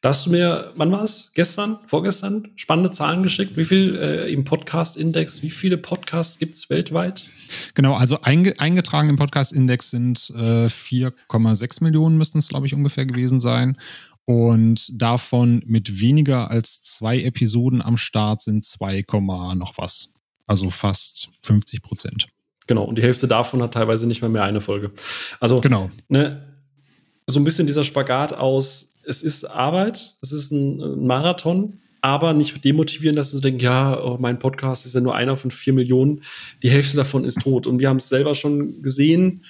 Da 0.00 0.10
hast 0.10 0.26
du 0.26 0.30
mir, 0.30 0.72
wann 0.76 0.92
war 0.92 1.02
es? 1.02 1.30
Gestern, 1.34 1.78
vorgestern, 1.86 2.48
spannende 2.56 2.90
Zahlen 2.90 3.22
geschickt. 3.22 3.56
Wie 3.56 3.64
viel 3.64 3.96
äh, 3.96 4.30
im 4.30 4.44
Podcast-Index, 4.44 5.42
wie 5.42 5.50
viele 5.50 5.78
Podcasts 5.78 6.38
gibt 6.38 6.54
es 6.54 6.68
weltweit? 6.68 7.24
Genau, 7.74 7.94
also 7.94 8.20
einge 8.20 8.52
eingetragen 8.58 9.08
im 9.08 9.16
Podcast-Index 9.16 9.90
sind 9.90 10.30
äh, 10.36 10.66
4,6 10.66 11.82
Millionen, 11.82 12.18
müssten 12.18 12.36
es, 12.36 12.48
glaube 12.48 12.66
ich, 12.66 12.74
ungefähr 12.74 13.06
gewesen 13.06 13.40
sein. 13.40 13.78
Und 14.26 15.00
davon 15.00 15.62
mit 15.66 16.00
weniger 16.00 16.50
als 16.50 16.80
zwei 16.82 17.20
Episoden 17.20 17.82
am 17.82 17.96
Start 17.96 18.40
sind 18.40 18.64
2, 18.64 19.04
noch 19.54 19.74
was. 19.76 20.14
Also 20.46 20.70
fast 20.70 21.30
50 21.42 21.82
Prozent. 21.82 22.26
Genau, 22.66 22.84
und 22.84 22.96
die 22.96 23.02
Hälfte 23.02 23.28
davon 23.28 23.62
hat 23.62 23.74
teilweise 23.74 24.06
nicht 24.06 24.22
mal 24.22 24.30
mehr 24.30 24.44
eine 24.44 24.60
Folge. 24.60 24.92
Also, 25.40 25.60
genau. 25.60 25.90
ne, 26.08 26.54
so 27.26 27.38
ein 27.38 27.44
bisschen 27.44 27.66
dieser 27.66 27.84
Spagat 27.84 28.32
aus, 28.32 28.94
es 29.04 29.22
ist 29.22 29.44
Arbeit, 29.44 30.16
es 30.22 30.32
ist 30.32 30.50
ein 30.50 31.06
Marathon, 31.06 31.80
aber 32.00 32.34
nicht 32.34 32.62
demotivieren, 32.64 33.16
dass 33.16 33.30
du 33.30 33.40
denkst, 33.40 33.64
ja, 33.64 33.98
oh, 34.02 34.18
mein 34.20 34.38
Podcast 34.38 34.84
ist 34.84 34.94
ja 34.94 35.00
nur 35.00 35.14
einer 35.14 35.36
von 35.36 35.50
vier 35.50 35.72
Millionen, 35.72 36.22
die 36.62 36.70
Hälfte 36.70 36.98
davon 36.98 37.24
ist 37.24 37.40
tot. 37.40 37.66
Und 37.66 37.78
wir 37.78 37.88
haben 37.88 37.96
es 37.96 38.08
selber 38.08 38.34
schon 38.34 38.82
gesehen, 38.82 39.44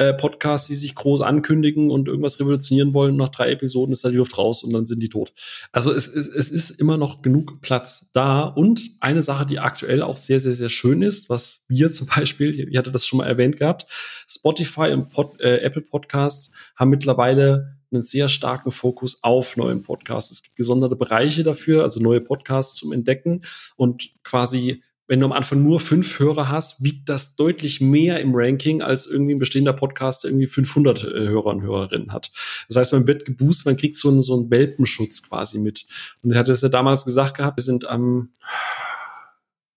äh, 0.00 0.14
Podcasts, 0.14 0.66
die 0.66 0.74
sich 0.74 0.94
groß 0.94 1.20
ankündigen 1.20 1.90
und 1.90 2.08
irgendwas 2.08 2.40
revolutionieren 2.40 2.94
wollen. 2.94 3.16
Nach 3.16 3.28
drei 3.28 3.50
Episoden 3.50 3.92
ist 3.92 4.02
da 4.02 4.08
die 4.08 4.16
Luft 4.16 4.38
raus 4.38 4.64
und 4.64 4.72
dann 4.72 4.86
sind 4.86 5.02
die 5.02 5.10
tot. 5.10 5.34
Also 5.72 5.92
es, 5.92 6.08
es, 6.08 6.26
es 6.26 6.50
ist 6.50 6.70
immer 6.70 6.96
noch 6.96 7.20
genug 7.20 7.60
Platz 7.60 8.10
da. 8.14 8.44
Und 8.44 8.92
eine 9.00 9.22
Sache, 9.22 9.44
die 9.44 9.58
aktuell 9.58 10.00
auch 10.00 10.16
sehr, 10.16 10.40
sehr, 10.40 10.54
sehr 10.54 10.70
schön 10.70 11.02
ist, 11.02 11.28
was 11.28 11.66
wir 11.68 11.90
zum 11.90 12.06
Beispiel, 12.06 12.66
ich 12.66 12.78
hatte 12.78 12.90
das 12.90 13.06
schon 13.06 13.18
mal 13.18 13.26
erwähnt 13.26 13.58
gehabt, 13.58 13.86
Spotify 14.26 14.92
und 14.94 15.10
Pod, 15.10 15.38
äh, 15.38 15.58
Apple 15.58 15.82
Podcasts 15.82 16.54
haben 16.76 16.88
mittlerweile 16.88 17.76
einen 17.92 18.02
sehr 18.02 18.30
starken 18.30 18.70
Fokus 18.70 19.22
auf 19.22 19.58
neuen 19.58 19.82
Podcasts. 19.82 20.30
Es 20.30 20.42
gibt 20.42 20.56
gesonderte 20.56 20.96
Bereiche 20.96 21.42
dafür, 21.42 21.82
also 21.82 22.00
neue 22.00 22.22
Podcasts 22.22 22.76
zum 22.76 22.92
Entdecken 22.92 23.42
und 23.76 24.14
quasi 24.22 24.82
wenn 25.10 25.18
du 25.18 25.26
am 25.26 25.32
Anfang 25.32 25.64
nur 25.64 25.80
fünf 25.80 26.20
Hörer 26.20 26.50
hast, 26.50 26.84
wiegt 26.84 27.08
das 27.08 27.34
deutlich 27.34 27.80
mehr 27.80 28.20
im 28.20 28.30
Ranking, 28.32 28.80
als 28.80 29.06
irgendwie 29.06 29.34
ein 29.34 29.40
bestehender 29.40 29.72
Podcast, 29.72 30.22
der 30.22 30.30
irgendwie 30.30 30.46
500 30.46 31.02
äh, 31.02 31.08
Hörer 31.08 31.46
und 31.46 31.62
Hörerinnen 31.62 32.12
hat. 32.12 32.30
Das 32.68 32.76
heißt, 32.76 32.92
man 32.92 33.08
wird 33.08 33.24
geboostet, 33.24 33.66
man 33.66 33.76
kriegt 33.76 33.96
so 33.96 34.08
einen, 34.08 34.22
so 34.22 34.38
einen 34.38 34.52
Welpenschutz 34.52 35.28
quasi 35.28 35.58
mit. 35.58 35.84
Und 36.22 36.30
er 36.30 36.38
hat 36.38 36.48
es 36.48 36.60
ja 36.60 36.68
damals 36.68 37.04
gesagt 37.04 37.36
gehabt, 37.36 37.56
wir 37.56 37.64
sind 37.64 37.88
am 37.88 38.28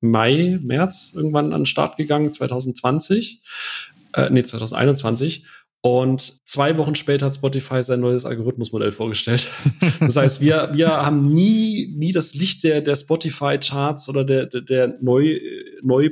Mai, 0.02 0.60
März 0.62 1.14
irgendwann 1.16 1.52
an 1.52 1.62
den 1.62 1.66
Start 1.66 1.98
gegangen, 1.98 2.32
2020, 2.32 3.42
äh, 4.14 4.30
nee, 4.30 4.44
2021. 4.44 5.46
Und 5.86 6.48
zwei 6.48 6.78
Wochen 6.78 6.96
später 6.96 7.26
hat 7.26 7.36
Spotify 7.36 7.84
sein 7.84 8.00
neues 8.00 8.26
Algorithmusmodell 8.26 8.92
vorgestellt. 8.92 9.52
Das 10.00 10.16
heißt, 10.16 10.42
wir, 10.42 10.70
wir 10.74 11.06
haben 11.06 11.30
nie, 11.30 11.94
nie 11.96 12.14
das 12.14 12.34
Licht 12.34 12.64
der, 12.64 12.82
der 12.82 12.96
Spotify-Charts 12.96 14.08
oder 14.10 14.24
der, 14.24 14.46
der, 14.46 14.62
der 14.62 14.98
Neu, 15.02 15.40
Neu 15.82 16.12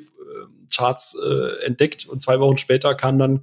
Charts 0.73 1.17
äh, 1.25 1.65
entdeckt. 1.65 2.05
Und 2.05 2.21
zwei 2.21 2.39
Wochen 2.39 2.57
später 2.57 2.95
kam 2.95 3.17
dann 3.17 3.41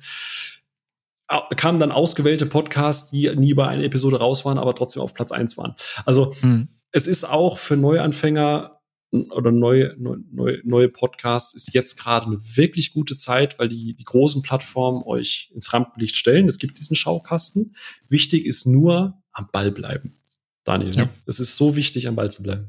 kamen 1.57 1.79
dann 1.79 1.93
ausgewählte 1.93 2.47
Podcasts, 2.47 3.11
die 3.11 3.35
nie 3.37 3.53
bei 3.53 3.69
einer 3.69 3.85
Episode 3.85 4.19
raus 4.19 4.47
waren, 4.47 4.57
aber 4.57 4.75
trotzdem 4.75 5.03
auf 5.03 5.13
Platz 5.13 5.31
eins 5.31 5.59
waren. 5.59 5.75
Also 6.07 6.35
hm. 6.41 6.69
es 6.91 7.07
ist 7.07 7.25
auch 7.25 7.59
für 7.59 7.77
Neuanfänger 7.77 8.78
oder 9.11 9.53
neue, 9.53 9.97
neue, 9.99 10.61
neue 10.65 10.89
Podcasts 10.89 11.55
ist 11.55 11.73
jetzt 11.73 11.99
gerade 11.99 12.27
eine 12.27 12.39
wirklich 12.57 12.93
gute 12.93 13.17
Zeit, 13.17 13.59
weil 13.59 13.69
die, 13.69 13.95
die 13.95 14.05
großen 14.05 14.43
Plattformen 14.43 15.03
euch 15.05 15.51
ins 15.55 15.73
Rampenlicht 15.73 16.17
stellen. 16.17 16.47
Es 16.47 16.59
gibt 16.59 16.79
diesen 16.79 16.95
Schaukasten. 16.95 17.75
Wichtig 18.09 18.45
ist 18.45 18.67
nur 18.67 19.23
am 19.33 19.49
Ball 19.51 19.71
bleiben. 19.71 20.19
Daniel, 20.65 20.95
ja. 20.95 21.09
es 21.25 21.41
ist 21.41 21.57
so 21.57 21.77
wichtig, 21.77 22.07
am 22.07 22.17
Ball 22.17 22.31
zu 22.31 22.43
bleiben. 22.43 22.69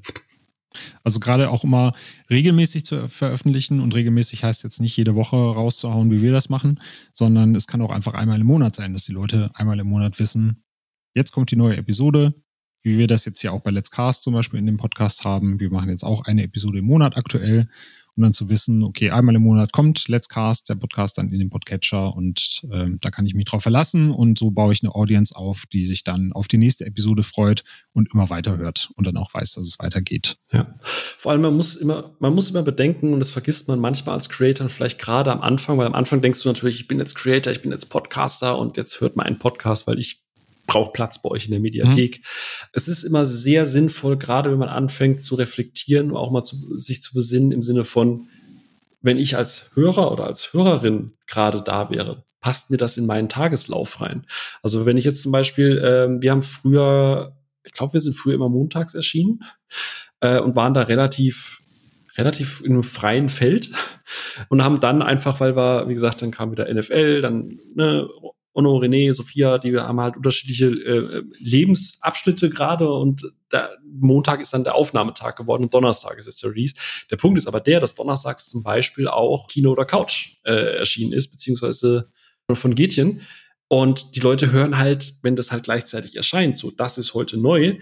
Also 1.04 1.20
gerade 1.20 1.50
auch 1.50 1.64
immer 1.64 1.94
regelmäßig 2.30 2.86
zu 2.86 3.10
veröffentlichen 3.10 3.82
und 3.82 3.94
regelmäßig 3.96 4.44
heißt 4.44 4.64
jetzt 4.64 4.80
nicht 4.80 4.96
jede 4.96 5.16
Woche 5.16 5.36
rauszuhauen, 5.36 6.12
wie 6.12 6.22
wir 6.22 6.32
das 6.32 6.48
machen, 6.50 6.80
sondern 7.12 7.56
es 7.56 7.68
kann 7.68 7.82
auch 7.82 7.92
einfach 7.92 8.14
einmal 8.14 8.40
im 8.40 8.48
Monat 8.48 8.76
sein, 8.76 8.94
dass 8.94 9.06
die 9.06 9.12
Leute 9.12 9.50
einmal 9.56 9.80
im 9.80 9.88
Monat 9.88 10.20
wissen, 10.20 10.64
jetzt 11.16 11.32
kommt 11.32 11.52
die 11.52 11.56
neue 11.56 11.78
Episode, 11.78 12.36
wie 12.82 12.98
wir 12.98 13.08
das 13.08 13.26
jetzt 13.26 13.42
hier 13.42 13.54
auch 13.54 13.62
bei 13.62 13.72
Let's 13.72 13.92
Cast 13.92 14.24
zum 14.24 14.34
Beispiel 14.34 14.60
in 14.60 14.66
dem 14.66 14.78
Podcast 14.78 15.24
haben. 15.24 15.60
Wir 15.60 15.72
machen 15.72 15.90
jetzt 15.90 16.04
auch 16.04 16.26
eine 16.26 16.44
Episode 16.44 16.80
im 16.80 16.86
Monat 16.86 17.18
aktuell, 17.18 17.68
um 18.16 18.24
dann 18.24 18.34
zu 18.34 18.50
wissen, 18.50 18.84
okay, 18.84 19.12
einmal 19.12 19.36
im 19.36 19.44
Monat 19.44 19.72
kommt 19.72 20.08
Let's 20.08 20.30
Cast, 20.30 20.70
der 20.70 20.76
Podcast 20.76 21.18
dann 21.18 21.32
in 21.32 21.40
den 21.40 21.50
Podcatcher 21.50 22.14
und 22.16 22.62
ähm, 22.72 22.98
da 23.02 23.10
kann 23.10 23.26
ich 23.26 23.34
mich 23.34 23.46
drauf 23.46 23.64
verlassen 23.64 24.12
und 24.12 24.38
so 24.38 24.52
baue 24.52 24.74
ich 24.74 24.84
eine 24.84 24.94
Audience 24.94 25.36
auf, 25.36 25.66
die 25.72 25.86
sich 25.86 26.04
dann 26.04 26.34
auf 26.34 26.48
die 26.48 26.58
nächste 26.58 26.86
Episode 26.86 27.24
freut 27.24 27.64
und 27.94 28.14
immer 28.14 28.30
weiterhört 28.30 28.92
und 28.96 29.08
dann 29.08 29.18
auch 29.18 29.34
weiß, 29.34 29.54
dass 29.54 29.66
es 29.66 29.80
weitergeht. 29.80 30.38
Ja. 30.52 30.76
Vor 30.84 31.32
allem, 31.32 31.42
man 31.42 31.56
muss 31.56 31.76
immer, 31.76 32.16
man 32.20 32.34
muss 32.34 32.50
immer 32.50 32.64
bedenken, 32.64 33.14
und 33.14 33.20
das 33.20 33.30
vergisst 33.30 33.68
man 33.68 33.80
manchmal 33.80 34.16
als 34.16 34.30
Creator, 34.30 34.70
vielleicht 34.70 35.00
gerade 35.00 35.32
am 35.32 35.42
Anfang, 35.42 35.78
weil 35.78 35.88
am 35.88 35.96
Anfang 35.96 36.22
denkst 36.22 36.42
du 36.44 36.50
natürlich, 36.50 36.80
ich 36.80 36.88
bin 36.88 37.00
jetzt 37.00 37.16
Creator, 37.16 37.54
ich 37.54 37.62
bin 37.62 37.72
jetzt 37.72 37.90
Podcaster 37.90 38.58
und 38.58 38.78
jetzt 38.78 39.02
hört 39.02 39.16
man 39.16 39.26
einen 39.26 39.40
Podcast, 39.40 39.88
weil 39.88 40.00
ich 40.00 40.29
braucht 40.70 40.94
Platz 40.94 41.22
bei 41.22 41.30
euch 41.30 41.46
in 41.46 41.52
der 41.52 41.60
Mediathek. 41.60 42.20
Mhm. 42.20 42.24
Es 42.74 42.88
ist 42.88 43.04
immer 43.04 43.26
sehr 43.26 43.66
sinnvoll, 43.66 44.18
gerade 44.18 44.52
wenn 44.52 44.60
man 44.60 44.70
anfängt 44.70 45.22
zu 45.22 45.36
reflektieren, 45.36 46.16
auch 46.16 46.32
mal 46.32 46.44
zu, 46.44 46.78
sich 46.78 47.02
zu 47.02 47.14
besinnen 47.14 47.52
im 47.52 47.62
Sinne 47.62 47.84
von, 47.84 48.28
wenn 49.02 49.18
ich 49.18 49.36
als 49.36 49.72
Hörer 49.74 50.12
oder 50.12 50.28
als 50.28 50.54
Hörerin 50.54 51.14
gerade 51.26 51.62
da 51.62 51.90
wäre, 51.90 52.24
passt 52.40 52.70
mir 52.70 52.78
das 52.78 52.98
in 52.98 53.06
meinen 53.06 53.30
Tageslauf 53.30 54.02
rein? 54.02 54.26
Also 54.62 54.86
wenn 54.86 54.98
ich 54.98 55.06
jetzt 55.06 55.24
zum 55.24 55.32
Beispiel, 55.32 55.78
äh, 55.80 56.22
wir 56.22 56.32
haben 56.32 56.44
früher, 56.44 57.36
ich 57.64 57.74
glaube, 57.74 57.94
wir 57.94 58.02
sind 58.02 58.14
früher 58.14 58.36
immer 58.36 58.50
montags 58.50 58.94
erschienen 58.94 59.42
äh, 60.20 60.40
und 60.40 60.56
waren 60.56 60.74
da 60.74 60.84
relativ 60.84 61.62
relativ 62.18 62.62
in 62.62 62.74
einem 62.74 62.84
freien 62.84 63.30
Feld 63.30 63.72
und 64.50 64.64
haben 64.64 64.80
dann 64.80 65.02
einfach, 65.02 65.40
weil 65.40 65.56
wir, 65.56 65.88
wie 65.88 65.94
gesagt, 65.94 66.22
dann 66.22 66.32
kam 66.32 66.52
wieder 66.52 66.72
NFL, 66.72 67.22
dann 67.22 67.60
ne, 67.74 68.08
Onno, 68.60 68.78
René, 68.78 69.14
Sophia, 69.14 69.58
die 69.58 69.78
haben 69.78 70.02
halt 70.02 70.18
unterschiedliche 70.18 70.68
äh, 70.68 71.24
Lebensabschnitte 71.40 72.50
gerade 72.50 72.92
und 72.92 73.32
der 73.52 73.78
Montag 73.90 74.42
ist 74.42 74.54
dann 74.54 74.66
der 74.66 74.76
Aufnahmetag 74.76 75.38
geworden 75.38 75.64
und 75.64 75.74
Donnerstag 75.74 76.18
ist 76.18 76.26
jetzt 76.26 76.44
der 76.44 76.52
Release. 76.52 76.76
Der 77.10 77.16
Punkt 77.16 77.38
ist 77.38 77.48
aber 77.48 77.62
der, 77.62 77.80
dass 77.80 77.96
Donnerstags 77.96 78.50
zum 78.50 78.64
Beispiel 78.64 79.08
auch 79.08 79.48
Kino 79.48 79.72
oder 79.72 79.86
Couch 79.86 80.36
äh, 80.44 80.78
erschienen 80.78 81.14
ist, 81.14 81.32
beziehungsweise 81.32 82.10
von 82.52 82.76
Getjen. 82.76 83.22
Und 83.70 84.16
die 84.16 84.20
Leute 84.20 84.52
hören 84.52 84.78
halt, 84.78 85.14
wenn 85.22 85.38
das 85.38 85.52
halt 85.52 85.64
gleichzeitig 85.64 86.16
erscheint, 86.16 86.58
so 86.58 86.72
das 86.72 86.98
ist 86.98 87.14
heute 87.14 87.38
neu, 87.38 87.78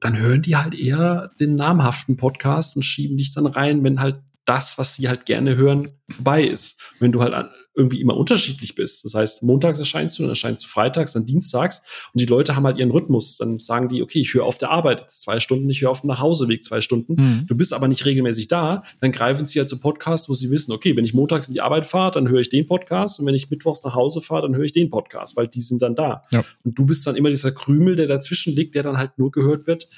dann 0.00 0.16
hören 0.16 0.42
die 0.42 0.54
halt 0.54 0.74
eher 0.74 1.32
den 1.40 1.56
namhaften 1.56 2.16
Podcast 2.16 2.76
und 2.76 2.82
schieben 2.82 3.16
dich 3.16 3.34
dann 3.34 3.46
rein, 3.46 3.82
wenn 3.82 4.00
halt 4.00 4.20
das, 4.44 4.78
was 4.78 4.94
sie 4.94 5.08
halt 5.08 5.26
gerne 5.26 5.56
hören, 5.56 5.90
vorbei 6.08 6.44
ist. 6.44 6.80
Wenn 7.00 7.12
du 7.12 7.20
halt 7.20 7.34
irgendwie 7.78 8.00
immer 8.00 8.16
unterschiedlich 8.16 8.74
bist. 8.74 9.04
Das 9.04 9.14
heißt, 9.14 9.44
montags 9.44 9.78
erscheinst 9.78 10.18
du, 10.18 10.24
dann 10.24 10.30
erscheinst 10.30 10.64
du 10.64 10.68
freitags, 10.68 11.12
dann 11.12 11.26
dienstags 11.26 11.82
und 12.12 12.20
die 12.20 12.26
Leute 12.26 12.56
haben 12.56 12.66
halt 12.66 12.76
ihren 12.76 12.90
Rhythmus. 12.90 13.36
Dann 13.36 13.60
sagen 13.60 13.88
die, 13.88 14.02
okay, 14.02 14.20
ich 14.20 14.34
höre 14.34 14.44
auf 14.44 14.58
der 14.58 14.70
Arbeit 14.70 15.02
jetzt 15.02 15.22
zwei 15.22 15.38
Stunden, 15.38 15.70
ich 15.70 15.80
höre 15.80 15.90
auf 15.90 16.00
dem 16.00 16.08
Nachhauseweg 16.08 16.64
zwei 16.64 16.80
Stunden. 16.80 17.14
Mhm. 17.14 17.46
Du 17.46 17.54
bist 17.54 17.72
aber 17.72 17.86
nicht 17.86 18.04
regelmäßig 18.04 18.48
da, 18.48 18.82
dann 19.00 19.12
greifen 19.12 19.46
sie 19.46 19.60
halt 19.60 19.68
zu 19.68 19.78
Podcasts, 19.78 20.28
wo 20.28 20.34
sie 20.34 20.50
wissen, 20.50 20.72
okay, 20.72 20.96
wenn 20.96 21.04
ich 21.04 21.14
montags 21.14 21.46
in 21.46 21.54
die 21.54 21.60
Arbeit 21.60 21.86
fahre, 21.86 22.10
dann 22.10 22.28
höre 22.28 22.40
ich 22.40 22.48
den 22.48 22.66
Podcast 22.66 23.20
und 23.20 23.26
wenn 23.26 23.34
ich 23.34 23.48
mittwochs 23.48 23.84
nach 23.84 23.94
Hause 23.94 24.20
fahre, 24.20 24.42
dann 24.42 24.56
höre 24.56 24.64
ich 24.64 24.72
den 24.72 24.90
Podcast, 24.90 25.36
weil 25.36 25.46
die 25.46 25.60
sind 25.60 25.80
dann 25.80 25.94
da. 25.94 26.22
Ja. 26.32 26.44
Und 26.64 26.76
du 26.76 26.84
bist 26.84 27.06
dann 27.06 27.14
immer 27.14 27.30
dieser 27.30 27.52
Krümel, 27.52 27.94
der 27.94 28.08
dazwischen 28.08 28.54
liegt, 28.54 28.74
der 28.74 28.82
dann 28.82 28.98
halt 28.98 29.18
nur 29.18 29.30
gehört 29.30 29.68
wird, 29.68 29.88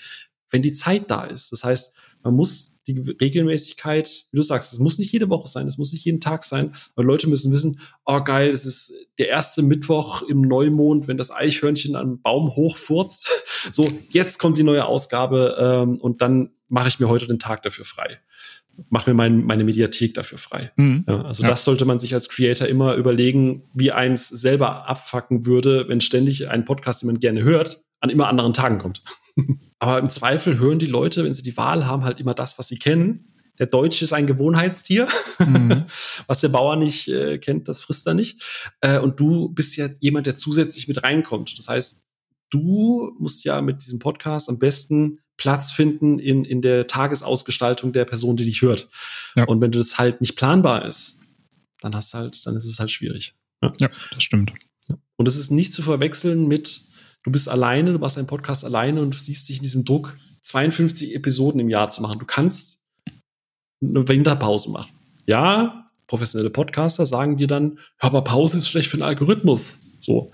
wenn 0.51 0.61
die 0.63 0.73
Zeit 0.73 1.11
da 1.11 1.25
ist. 1.25 1.51
Das 1.53 1.65
heißt, 1.65 1.95
man 2.23 2.35
muss 2.35 2.70
die 2.87 2.99
Regelmäßigkeit, 3.21 4.27
wie 4.31 4.37
du 4.37 4.43
sagst, 4.43 4.73
es 4.73 4.79
muss 4.79 4.99
nicht 4.99 5.13
jede 5.13 5.29
Woche 5.29 5.49
sein, 5.49 5.67
es 5.67 5.79
muss 5.79 5.93
nicht 5.93 6.05
jeden 6.05 6.21
Tag 6.21 6.43
sein, 6.43 6.75
weil 6.95 7.05
Leute 7.05 7.29
müssen 7.29 7.53
wissen, 7.53 7.81
oh 8.07 8.23
geil, 8.23 8.51
es 8.51 8.65
ist 8.65 9.13
der 9.19 9.29
erste 9.29 9.63
Mittwoch 9.63 10.23
im 10.23 10.41
Neumond, 10.41 11.07
wenn 11.07 11.17
das 11.17 11.31
Eichhörnchen 11.31 11.97
am 11.97 12.21
Baum 12.21 12.55
hochfurzt. 12.55 13.31
So, 13.73 13.87
jetzt 14.09 14.39
kommt 14.39 14.57
die 14.57 14.63
neue 14.63 14.87
Ausgabe 14.87 15.57
ähm, 15.59 15.99
und 16.01 16.23
dann 16.23 16.51
mache 16.69 16.89
ich 16.89 16.99
mir 16.99 17.09
heute 17.09 17.27
den 17.27 17.39
Tag 17.39 17.63
dafür 17.63 17.85
frei. 17.85 18.21
Mach 18.89 19.07
mir 19.07 19.13
mein, 19.13 19.45
meine 19.45 19.65
Mediathek 19.65 20.15
dafür 20.15 20.39
frei. 20.39 20.73
Mhm. 20.77 21.05
Ja, 21.07 21.23
also 21.23 21.43
ja. 21.43 21.51
das 21.51 21.65
sollte 21.65 21.85
man 21.85 21.99
sich 21.99 22.15
als 22.15 22.31
Creator 22.31 22.67
immer 22.69 22.95
überlegen, 22.95 23.65
wie 23.75 23.93
einem 23.93 24.15
es 24.15 24.29
selber 24.29 24.89
abfacken 24.89 25.45
würde, 25.45 25.89
wenn 25.89 26.01
ständig 26.01 26.49
ein 26.49 26.65
Podcast, 26.65 27.03
den 27.03 27.09
man 27.09 27.21
gerne 27.21 27.43
hört, 27.43 27.83
an 28.01 28.09
immer 28.09 28.29
anderen 28.29 28.55
Tagen 28.55 28.79
kommt. 28.79 29.03
Aber 29.81 29.99
im 29.99 30.09
Zweifel 30.09 30.59
hören 30.59 30.79
die 30.79 30.87
Leute, 30.87 31.25
wenn 31.25 31.35
sie 31.35 31.43
die 31.43 31.57
Wahl 31.57 31.87
haben, 31.87 32.05
halt 32.05 32.21
immer 32.21 32.35
das, 32.35 32.59
was 32.59 32.69
sie 32.69 32.79
kennen. 32.79 33.35
Der 33.59 33.67
Deutsche 33.67 34.05
ist 34.05 34.13
ein 34.13 34.27
Gewohnheitstier. 34.27 35.09
Mhm. 35.39 35.87
was 36.27 36.41
der 36.41 36.51
Bauer 36.51 36.77
nicht 36.77 37.09
äh, 37.09 37.39
kennt, 37.39 37.67
das 37.67 37.81
frisst 37.81 38.07
er 38.07 38.15
nicht. 38.15 38.43
Äh, 38.81 38.99
und 38.99 39.19
du 39.19 39.49
bist 39.49 39.77
ja 39.77 39.89
jemand, 40.01 40.27
der 40.27 40.35
zusätzlich 40.35 40.87
mit 40.87 41.03
reinkommt. 41.03 41.59
Das 41.59 41.69
heißt, 41.69 42.07
du 42.51 43.15
musst 43.19 43.45
ja 43.45 43.61
mit 43.63 43.83
diesem 43.83 43.99
Podcast 43.99 44.49
am 44.49 44.59
besten 44.59 45.21
Platz 45.37 45.73
finden 45.73 46.19
in, 46.19 46.45
in 46.45 46.61
der 46.61 46.87
Tagesausgestaltung 46.87 47.95
der 47.95 48.05
Person, 48.05 48.37
die 48.37 48.45
dich 48.45 48.61
hört. 48.61 48.91
Ja. 49.35 49.45
Und 49.45 49.63
wenn 49.63 49.73
das 49.73 49.97
halt 49.97 50.21
nicht 50.21 50.37
planbar 50.37 50.85
ist, 50.85 51.21
dann 51.81 51.95
hast 51.95 52.13
halt, 52.13 52.45
dann 52.47 52.57
ist 52.57 52.67
es 52.67 52.79
halt 52.79 52.91
schwierig. 52.91 53.35
Ja, 53.63 53.73
ja 53.81 53.89
das 54.13 54.23
stimmt. 54.23 54.53
Und 55.17 55.29
es 55.29 55.39
ist 55.39 55.51
nicht 55.51 55.73
zu 55.73 55.83
verwechseln 55.83 56.47
mit 56.49 56.83
du 57.23 57.31
bist 57.31 57.49
alleine, 57.49 57.93
du 57.93 57.99
machst 57.99 58.19
einen 58.19 58.27
Podcast 58.27 58.65
alleine 58.65 59.01
und 59.03 59.15
siehst 59.15 59.49
dich 59.49 59.57
in 59.59 59.63
diesem 59.63 59.85
Druck, 59.85 60.17
52 60.43 61.15
Episoden 61.15 61.61
im 61.61 61.69
Jahr 61.69 61.89
zu 61.89 62.03
machen. 62.03 62.19
Du 62.19 62.27
kannst 62.27 62.89
eine 63.83 64.09
Winterpause 64.09 64.71
machen. 64.71 64.93
Ja, 65.27 65.91
professionelle 66.07 66.51
Podcaster 66.51 67.07
sagen 67.07 67.37
dir 67.37 67.47
dann, 67.47 67.79
ja, 68.03 68.09
aber 68.09 68.23
Pause 68.23 68.59
ist 68.59 68.69
schlecht 68.69 68.91
für 68.91 68.97
den 68.97 69.05
Algorithmus. 69.05 69.81
So. 69.99 70.33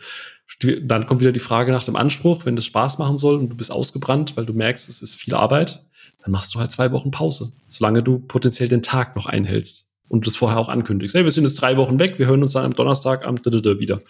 Dann 0.83 1.07
kommt 1.07 1.21
wieder 1.21 1.33
die 1.33 1.41
Frage 1.41 1.73
nach 1.73 1.85
dem 1.85 1.97
Anspruch, 1.97 2.47
wenn 2.47 2.57
das 2.57 2.65
Spaß 2.67 2.99
machen 2.99 3.19
soll 3.19 3.37
und 3.37 3.51
du 3.51 3.57
bist 3.57 3.73
ausgebrannt, 3.73 4.37
weil 4.37 4.47
du 4.47 4.53
merkst, 4.53 4.89
es 4.89 5.03
ist 5.03 5.15
viel 5.15 5.35
Arbeit, 5.35 5.85
dann 6.23 6.31
machst 6.31 6.55
du 6.55 6.61
halt 6.61 6.71
zwei 6.71 6.93
Wochen 6.93 7.11
Pause, 7.11 7.53
solange 7.67 8.03
du 8.03 8.21
potenziell 8.21 8.69
den 8.69 8.83
Tag 8.83 9.17
noch 9.17 9.27
einhältst 9.27 9.97
und 10.09 10.27
das 10.27 10.37
vorher 10.37 10.59
auch 10.59 10.69
ankündigst. 10.69 11.15
Hey, 11.15 11.25
wir 11.25 11.31
sind 11.33 11.45
jetzt 11.45 11.61
drei 11.61 11.77
Wochen 11.77 11.99
weg, 11.99 12.19
wir 12.19 12.27
hören 12.27 12.43
uns 12.43 12.53
dann 12.53 12.65
am 12.65 12.75
Donnerstag 12.75 13.27
am 13.27 13.37
wieder 13.45 14.01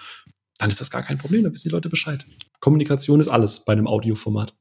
dann 0.59 0.71
ist 0.71 0.81
das 0.81 0.91
gar 0.91 1.03
kein 1.03 1.19
Problem, 1.19 1.45
dann 1.45 1.53
wissen 1.53 1.69
die 1.69 1.75
Leute 1.75 1.89
Bescheid. 1.89 2.25
Kommunikation 2.61 3.21
ist 3.21 3.29
alles 3.29 3.65
bei 3.65 3.73
einem 3.73 3.87
Audioformat. 3.87 4.55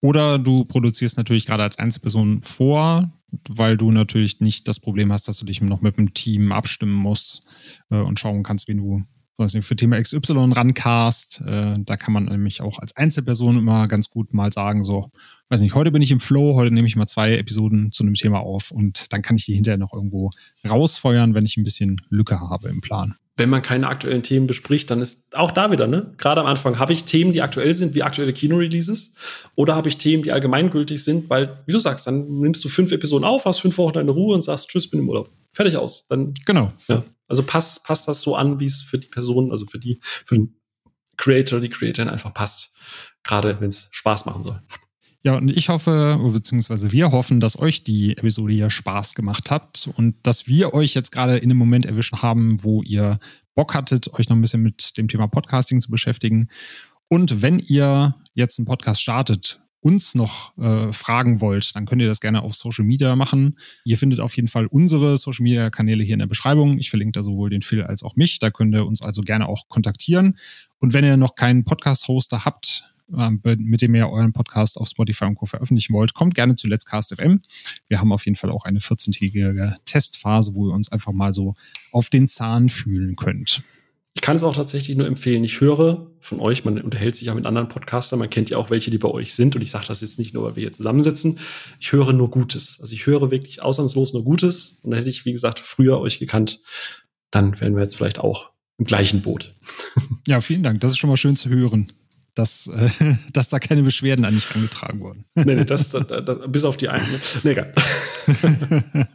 Oder 0.00 0.38
du 0.38 0.64
produzierst 0.64 1.18
natürlich 1.18 1.46
gerade 1.46 1.62
als 1.62 1.78
Einzelperson 1.78 2.42
vor, 2.42 3.12
weil 3.48 3.76
du 3.76 3.92
natürlich 3.92 4.40
nicht 4.40 4.66
das 4.66 4.80
Problem 4.80 5.12
hast, 5.12 5.28
dass 5.28 5.38
du 5.38 5.44
dich 5.44 5.60
noch 5.60 5.82
mit 5.82 5.98
dem 5.98 6.14
Team 6.14 6.52
abstimmen 6.52 6.94
musst 6.94 7.46
äh, 7.90 7.98
und 7.98 8.18
schauen 8.18 8.42
kannst, 8.42 8.68
wie 8.68 8.74
du 8.74 9.02
für 9.62 9.76
Thema 9.76 10.00
XY 10.00 10.52
rancast. 10.52 11.40
Äh, 11.46 11.78
da 11.80 11.96
kann 11.96 12.12
man 12.12 12.26
nämlich 12.26 12.60
auch 12.60 12.78
als 12.78 12.94
Einzelperson 12.96 13.58
immer 13.58 13.88
ganz 13.88 14.10
gut 14.10 14.34
mal 14.34 14.52
sagen, 14.52 14.84
so, 14.84 15.10
weiß 15.48 15.62
nicht, 15.62 15.74
heute 15.74 15.90
bin 15.90 16.02
ich 16.02 16.10
im 16.10 16.20
Flow, 16.20 16.54
heute 16.56 16.74
nehme 16.74 16.86
ich 16.86 16.96
mal 16.96 17.06
zwei 17.06 17.36
Episoden 17.36 17.90
zu 17.90 18.02
einem 18.02 18.14
Thema 18.14 18.40
auf 18.40 18.70
und 18.70 19.10
dann 19.12 19.22
kann 19.22 19.36
ich 19.36 19.46
die 19.46 19.54
hinterher 19.54 19.78
noch 19.78 19.94
irgendwo 19.94 20.30
rausfeuern, 20.68 21.34
wenn 21.34 21.46
ich 21.46 21.56
ein 21.56 21.64
bisschen 21.64 22.00
Lücke 22.10 22.38
habe 22.40 22.68
im 22.68 22.82
Plan 22.82 23.16
wenn 23.40 23.48
man 23.48 23.62
keine 23.62 23.88
aktuellen 23.88 24.22
Themen 24.22 24.46
bespricht, 24.46 24.90
dann 24.90 25.00
ist 25.00 25.34
auch 25.34 25.50
da 25.50 25.72
wieder, 25.72 25.86
ne? 25.86 26.12
Gerade 26.18 26.42
am 26.42 26.46
Anfang, 26.46 26.78
habe 26.78 26.92
ich 26.92 27.04
Themen, 27.04 27.32
die 27.32 27.40
aktuell 27.40 27.72
sind, 27.72 27.94
wie 27.94 28.02
aktuelle 28.02 28.34
Kinoreleases, 28.34 29.16
oder 29.54 29.74
habe 29.74 29.88
ich 29.88 29.96
Themen, 29.96 30.22
die 30.22 30.30
allgemeingültig 30.30 31.02
sind, 31.02 31.30
weil, 31.30 31.62
wie 31.64 31.72
du 31.72 31.78
sagst, 31.78 32.06
dann 32.06 32.28
nimmst 32.40 32.62
du 32.62 32.68
fünf 32.68 32.92
Episoden 32.92 33.24
auf, 33.24 33.46
hast 33.46 33.60
fünf 33.60 33.78
Wochen 33.78 33.94
deine 33.94 34.10
Ruhe 34.10 34.34
und 34.34 34.42
sagst, 34.42 34.68
tschüss, 34.68 34.90
bin 34.90 35.00
im 35.00 35.08
Urlaub. 35.08 35.30
Fertig 35.50 35.76
aus. 35.78 36.06
Dann, 36.06 36.34
genau. 36.44 36.70
Ja. 36.88 37.02
Also 37.28 37.42
passt, 37.42 37.86
passt 37.86 38.06
das 38.08 38.20
so 38.20 38.36
an, 38.36 38.60
wie 38.60 38.66
es 38.66 38.82
für 38.82 38.98
die 38.98 39.08
Person, 39.08 39.50
also 39.50 39.64
für 39.64 39.78
die, 39.78 40.00
für 40.02 40.34
den 40.34 40.60
Creator, 41.16 41.60
die 41.60 41.70
Creatorin 41.70 42.10
einfach 42.10 42.34
passt. 42.34 42.76
Gerade 43.24 43.58
wenn 43.58 43.68
es 43.68 43.88
Spaß 43.90 44.26
machen 44.26 44.42
soll. 44.42 44.60
Ja, 45.22 45.36
und 45.36 45.50
ich 45.50 45.68
hoffe, 45.68 46.18
beziehungsweise 46.32 46.92
wir 46.92 47.12
hoffen, 47.12 47.40
dass 47.40 47.58
euch 47.58 47.84
die 47.84 48.16
Episode 48.16 48.54
hier 48.54 48.70
Spaß 48.70 49.14
gemacht 49.14 49.50
hat 49.50 49.90
und 49.96 50.14
dass 50.22 50.46
wir 50.46 50.72
euch 50.72 50.94
jetzt 50.94 51.12
gerade 51.12 51.36
in 51.36 51.50
einem 51.50 51.58
Moment 51.58 51.84
erwischen 51.84 52.22
haben, 52.22 52.62
wo 52.64 52.82
ihr 52.82 53.18
Bock 53.54 53.74
hattet, 53.74 54.14
euch 54.14 54.30
noch 54.30 54.36
ein 54.36 54.40
bisschen 54.40 54.62
mit 54.62 54.96
dem 54.96 55.08
Thema 55.08 55.26
Podcasting 55.26 55.82
zu 55.82 55.90
beschäftigen. 55.90 56.48
Und 57.08 57.42
wenn 57.42 57.58
ihr 57.58 58.14
jetzt 58.32 58.58
einen 58.58 58.66
Podcast 58.66 59.02
startet, 59.02 59.60
uns 59.80 60.14
noch 60.14 60.56
äh, 60.58 60.92
fragen 60.92 61.40
wollt, 61.40 61.74
dann 61.74 61.84
könnt 61.84 62.00
ihr 62.00 62.08
das 62.08 62.20
gerne 62.20 62.42
auf 62.42 62.54
Social 62.54 62.84
Media 62.84 63.16
machen. 63.16 63.58
Ihr 63.84 63.98
findet 63.98 64.20
auf 64.20 64.36
jeden 64.36 64.48
Fall 64.48 64.66
unsere 64.66 65.16
Social 65.18 65.42
Media 65.42 65.68
Kanäle 65.70 66.04
hier 66.04 66.14
in 66.14 66.20
der 66.20 66.26
Beschreibung. 66.26 66.78
Ich 66.78 66.90
verlinke 66.90 67.12
da 67.12 67.22
sowohl 67.22 67.50
den 67.50 67.62
Phil 67.62 67.82
als 67.82 68.02
auch 68.02 68.16
mich. 68.16 68.38
Da 68.38 68.50
könnt 68.50 68.74
ihr 68.74 68.86
uns 68.86 69.02
also 69.02 69.22
gerne 69.22 69.48
auch 69.48 69.68
kontaktieren. 69.68 70.36
Und 70.78 70.94
wenn 70.94 71.04
ihr 71.04 71.16
noch 71.16 71.34
keinen 71.34 71.64
Podcast-Hoster 71.64 72.44
habt, 72.44 72.90
mit 73.42 73.82
dem 73.82 73.94
ihr 73.94 74.08
euren 74.08 74.32
Podcast 74.32 74.78
auf 74.78 74.88
Spotify 74.88 75.24
und 75.24 75.34
Co. 75.34 75.46
veröffentlichen 75.46 75.94
wollt, 75.94 76.14
kommt 76.14 76.34
gerne 76.34 76.56
zu 76.56 76.68
Let's 76.68 76.86
Cast 76.86 77.14
FM. 77.14 77.42
Wir 77.88 78.00
haben 78.00 78.12
auf 78.12 78.24
jeden 78.24 78.36
Fall 78.36 78.50
auch 78.50 78.64
eine 78.64 78.78
14-tägige 78.78 79.74
Testphase, 79.84 80.54
wo 80.54 80.68
ihr 80.68 80.74
uns 80.74 80.90
einfach 80.92 81.12
mal 81.12 81.32
so 81.32 81.54
auf 81.92 82.10
den 82.10 82.28
Zahn 82.28 82.68
fühlen 82.68 83.16
könnt. 83.16 83.62
Ich 84.14 84.22
kann 84.22 84.34
es 84.34 84.42
auch 84.42 84.56
tatsächlich 84.56 84.96
nur 84.96 85.06
empfehlen. 85.06 85.44
Ich 85.44 85.60
höre 85.60 86.10
von 86.18 86.40
euch, 86.40 86.64
man 86.64 86.80
unterhält 86.80 87.14
sich 87.14 87.28
ja 87.28 87.34
mit 87.34 87.46
anderen 87.46 87.68
Podcastern, 87.68 88.18
man 88.18 88.28
kennt 88.28 88.50
ja 88.50 88.58
auch 88.58 88.70
welche, 88.70 88.90
die 88.90 88.98
bei 88.98 89.08
euch 89.08 89.34
sind. 89.34 89.54
Und 89.54 89.62
ich 89.62 89.70
sage 89.70 89.86
das 89.86 90.00
jetzt 90.00 90.18
nicht 90.18 90.34
nur, 90.34 90.44
weil 90.44 90.56
wir 90.56 90.62
hier 90.62 90.72
zusammensitzen. 90.72 91.38
Ich 91.78 91.92
höre 91.92 92.12
nur 92.12 92.30
Gutes. 92.30 92.78
Also 92.80 92.92
ich 92.94 93.06
höre 93.06 93.30
wirklich 93.30 93.62
ausnahmslos 93.62 94.12
nur 94.12 94.24
Gutes. 94.24 94.80
Und 94.82 94.90
da 94.90 94.96
hätte 94.96 95.08
ich, 95.08 95.24
wie 95.24 95.32
gesagt, 95.32 95.60
früher 95.60 96.00
euch 96.00 96.18
gekannt, 96.18 96.60
dann 97.30 97.60
wären 97.60 97.76
wir 97.76 97.82
jetzt 97.82 97.96
vielleicht 97.96 98.18
auch 98.18 98.50
im 98.78 98.84
gleichen 98.84 99.22
Boot. 99.22 99.54
Ja, 100.26 100.40
vielen 100.40 100.62
Dank. 100.62 100.80
Das 100.80 100.90
ist 100.90 100.98
schon 100.98 101.10
mal 101.10 101.16
schön 101.16 101.36
zu 101.36 101.48
hören 101.48 101.92
dass, 102.34 102.66
äh, 102.68 102.88
dass 103.32 103.48
da 103.48 103.58
keine 103.58 103.82
Beschwerden 103.82 104.24
an 104.24 104.34
dich 104.34 104.50
angetragen 104.54 105.00
wurden. 105.00 105.24
Nee, 105.34 105.54
nee, 105.54 105.64
das, 105.64 105.90
das, 105.90 106.06
das 106.06 106.38
bis 106.48 106.64
auf 106.64 106.76
die 106.76 106.88
einen. 106.88 107.10
Ne? 107.10 107.20
Nee, 107.42 107.50
egal. 107.50 107.72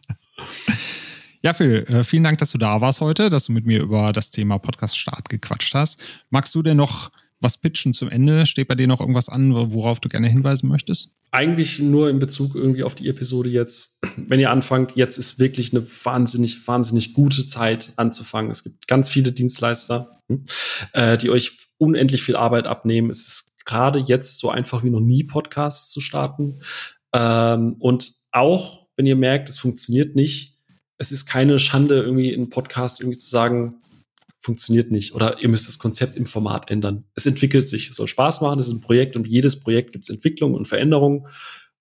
Ja, 1.46 1.54
Phil, 1.54 1.86
äh, 1.90 2.04
vielen 2.04 2.24
Dank, 2.24 2.40
dass 2.40 2.54
du 2.54 2.58
da 2.58 2.82
warst 2.82 3.02
heute, 3.02 3.30
dass 3.30 3.46
du 3.46 3.52
mit 3.52 3.68
mir 3.68 3.80
über 3.80 4.12
das 4.12 4.32
Thema 4.32 4.58
Podcast-Start 4.58 5.30
gequatscht 5.30 5.76
hast. 5.76 6.02
Magst 6.32 6.56
du 6.56 6.64
denn 6.64 6.78
noch 6.78 7.12
was 7.40 7.60
pitchen 7.60 7.94
zum 7.94 8.10
Ende? 8.10 8.48
Steht 8.48 8.68
bei 8.68 8.74
dir 8.74 8.88
noch 8.88 9.00
irgendwas 9.00 9.30
an, 9.30 9.54
worauf 9.54 10.00
du 10.00 10.10
gerne 10.10 10.28
hinweisen 10.28 10.68
möchtest? 10.68 11.12
Eigentlich 11.30 11.78
nur 11.78 12.10
in 12.10 12.18
Bezug 12.18 12.56
irgendwie 12.56 12.82
auf 12.82 12.96
die 12.96 13.08
Episode 13.10 13.50
jetzt. 13.50 14.00
Wenn 14.16 14.40
ihr 14.40 14.50
anfangt, 14.50 14.94
jetzt 14.96 15.20
ist 15.20 15.38
wirklich 15.38 15.72
eine 15.72 15.86
wahnsinnig, 16.04 16.68
wahnsinnig 16.68 17.14
gute 17.14 17.46
Zeit 17.46 17.94
anzufangen. 17.96 18.50
Es 18.50 18.64
gibt 18.64 18.88
ganz 18.88 19.12
viele 19.12 19.32
Dienstleister, 19.32 20.22
hm, 20.28 20.46
äh, 20.94 21.16
die 21.16 21.30
euch 21.30 21.65
unendlich 21.78 22.24
viel 22.24 22.36
Arbeit 22.36 22.68
abnehmen. 22.68 23.10
Es 23.10 23.28
ist 23.28 23.66
gerade 23.66 24.00
jetzt 24.00 24.38
so 24.38 24.50
einfach 24.50 24.84
wie 24.84 24.90
noch 24.90 25.00
nie 25.00 25.24
Podcasts 25.24 25.92
zu 25.92 26.02
starten. 26.02 26.62
Ähm, 27.14 27.76
und 27.80 28.14
auch, 28.32 28.88
wenn 28.96 29.06
ihr 29.06 29.16
merkt, 29.16 29.50
es 29.50 29.58
funktioniert 29.58 30.16
nicht, 30.16 30.58
es 30.98 31.12
ist 31.12 31.26
keine 31.26 31.60
Schande, 31.60 32.02
irgendwie 32.02 32.32
in 32.32 32.50
Podcast 32.50 33.02
irgendwie 33.02 33.18
zu 33.18 33.30
sagen, 33.30 33.82
funktioniert 34.46 34.92
nicht 34.92 35.16
oder 35.16 35.42
ihr 35.42 35.50
müsst 35.50 35.68
das 35.68 35.80
Konzept 35.80 36.16
im 36.16 36.26
Format 36.26 36.70
ändern. 36.70 37.06
Es 37.16 37.26
entwickelt 37.26 37.68
sich, 37.68 37.90
es 37.90 37.96
soll 37.96 38.08
Spaß 38.08 38.42
machen, 38.42 38.60
es 38.60 38.68
ist 38.68 38.74
ein 38.74 38.82
Projekt 38.82 39.16
und 39.16 39.26
jedes 39.26 39.60
Projekt 39.60 39.92
gibt 39.92 40.06
es 40.06 40.10
Entwicklung 40.10 40.54
und 40.54 40.68
Veränderungen 40.68 41.28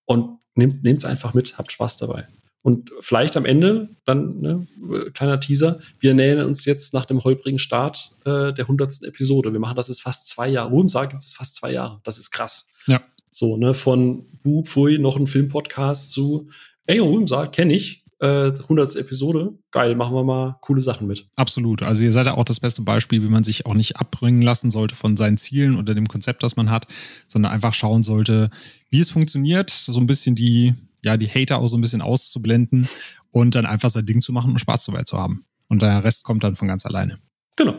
und 0.05 0.39
nehmt 0.55 0.85
es 0.85 1.05
einfach 1.05 1.33
mit, 1.33 1.57
habt 1.57 1.71
Spaß 1.71 1.97
dabei. 1.97 2.27
Und 2.65 2.89
vielleicht 2.99 3.37
am 3.37 3.45
Ende, 3.45 3.89
dann, 4.05 4.41
ne, 4.41 4.67
kleiner 5.13 5.39
Teaser, 5.39 5.79
wir 5.99 6.15
nähern 6.15 6.47
uns 6.47 6.65
jetzt 6.65 6.95
nach 6.95 7.05
dem 7.05 7.23
holprigen 7.23 7.59
Start 7.59 8.15
äh, 8.25 8.53
der 8.53 8.67
hundertsten 8.67 9.07
Episode. 9.07 9.53
Wir 9.53 9.59
machen 9.59 9.75
das 9.75 9.87
jetzt 9.87 10.01
fast 10.01 10.25
zwei 10.25 10.47
Jahre. 10.47 10.71
Ruhm 10.71 10.89
sagt 10.89 11.11
gibt 11.11 11.21
es 11.21 11.31
fast 11.31 11.57
zwei 11.57 11.73
Jahre. 11.73 12.01
Das 12.03 12.17
ist 12.17 12.31
krass. 12.31 12.73
Ja. 12.87 13.01
So, 13.29 13.55
ne, 13.55 13.75
von 13.75 14.25
Bu, 14.41 14.63
Pfui, 14.63 14.97
noch 14.97 15.15
ein 15.15 15.27
Filmpodcast 15.27 16.11
zu, 16.11 16.49
ey, 16.87 16.97
Ruhmsaal 16.97 17.51
kenne 17.51 17.75
ich, 17.75 18.03
äh, 18.19 18.47
100. 18.49 18.95
Episode, 18.95 19.53
geil, 19.69 19.93
machen 19.93 20.15
wir 20.15 20.23
mal 20.23 20.57
coole 20.61 20.81
Sachen 20.81 21.05
mit. 21.05 21.27
Absolut. 21.35 21.83
Also 21.83 22.03
ihr 22.03 22.11
seid 22.11 22.25
ja 22.25 22.33
auch 22.33 22.45
das 22.45 22.59
beste 22.59 22.81
Beispiel, 22.81 23.21
wie 23.21 23.29
man 23.29 23.43
sich 23.43 23.67
auch 23.67 23.75
nicht 23.75 23.97
abbringen 23.97 24.41
lassen 24.41 24.71
sollte 24.71 24.95
von 24.95 25.17
seinen 25.17 25.37
Zielen 25.37 25.75
oder 25.75 25.93
dem 25.93 26.07
Konzept, 26.07 26.41
das 26.41 26.55
man 26.55 26.71
hat, 26.71 26.87
sondern 27.27 27.51
einfach 27.51 27.75
schauen 27.75 28.01
sollte, 28.01 28.49
wie 28.89 29.01
es 29.01 29.11
funktioniert, 29.11 29.69
so 29.69 29.99
ein 29.99 30.07
bisschen 30.07 30.33
die 30.33 30.73
ja, 31.05 31.17
die 31.17 31.29
Hater 31.29 31.59
auch 31.59 31.67
so 31.67 31.77
ein 31.77 31.81
bisschen 31.81 32.01
auszublenden 32.01 32.87
und 33.31 33.55
dann 33.55 33.65
einfach 33.65 33.89
sein 33.89 34.05
Ding 34.05 34.21
zu 34.21 34.33
machen 34.33 34.51
und 34.51 34.59
Spaß 34.59 34.85
dabei 34.85 35.03
zu 35.03 35.17
haben. 35.17 35.45
Und 35.67 35.81
der 35.81 36.03
Rest 36.03 36.23
kommt 36.23 36.43
dann 36.43 36.55
von 36.55 36.67
ganz 36.67 36.85
alleine. 36.85 37.19
Genau. 37.55 37.75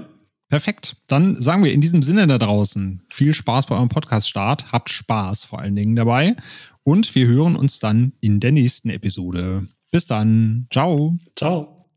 Perfekt. 0.49 0.97
Dann 1.09 1.37
sagen 1.37 1.65
wir 1.65 1.73
in 1.73 1.81
diesem 1.81 2.03
Sinne 2.03 2.27
da 2.29 2.39
draußen 2.39 3.03
viel 3.11 3.35
Spaß 3.35 3.67
bei 3.67 3.75
eurem 3.75 3.89
Podcast-Start. 3.89 4.71
Habt 4.71 4.91
Spaß 4.91 5.45
vor 5.45 5.59
allen 5.59 5.75
Dingen 5.75 5.97
dabei. 5.97 6.37
Und 6.85 7.15
wir 7.17 7.27
hören 7.27 7.57
uns 7.57 7.81
dann 7.81 8.13
in 8.21 8.39
der 8.39 8.53
nächsten 8.53 8.91
Episode. 8.91 9.67
Bis 9.91 10.07
dann. 10.07 10.69
Ciao. 10.71 11.17
Ciao. 11.37 11.91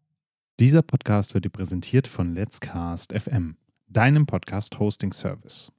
Dieser 0.60 0.82
Podcast 0.82 1.36
wird 1.36 1.46
dir 1.46 1.50
präsentiert 1.50 2.08
von 2.08 2.34
Let's 2.34 2.60
Cast 2.60 3.14
FM, 3.14 3.56
deinem 3.88 4.26
Podcast-Hosting-Service. 4.26 5.72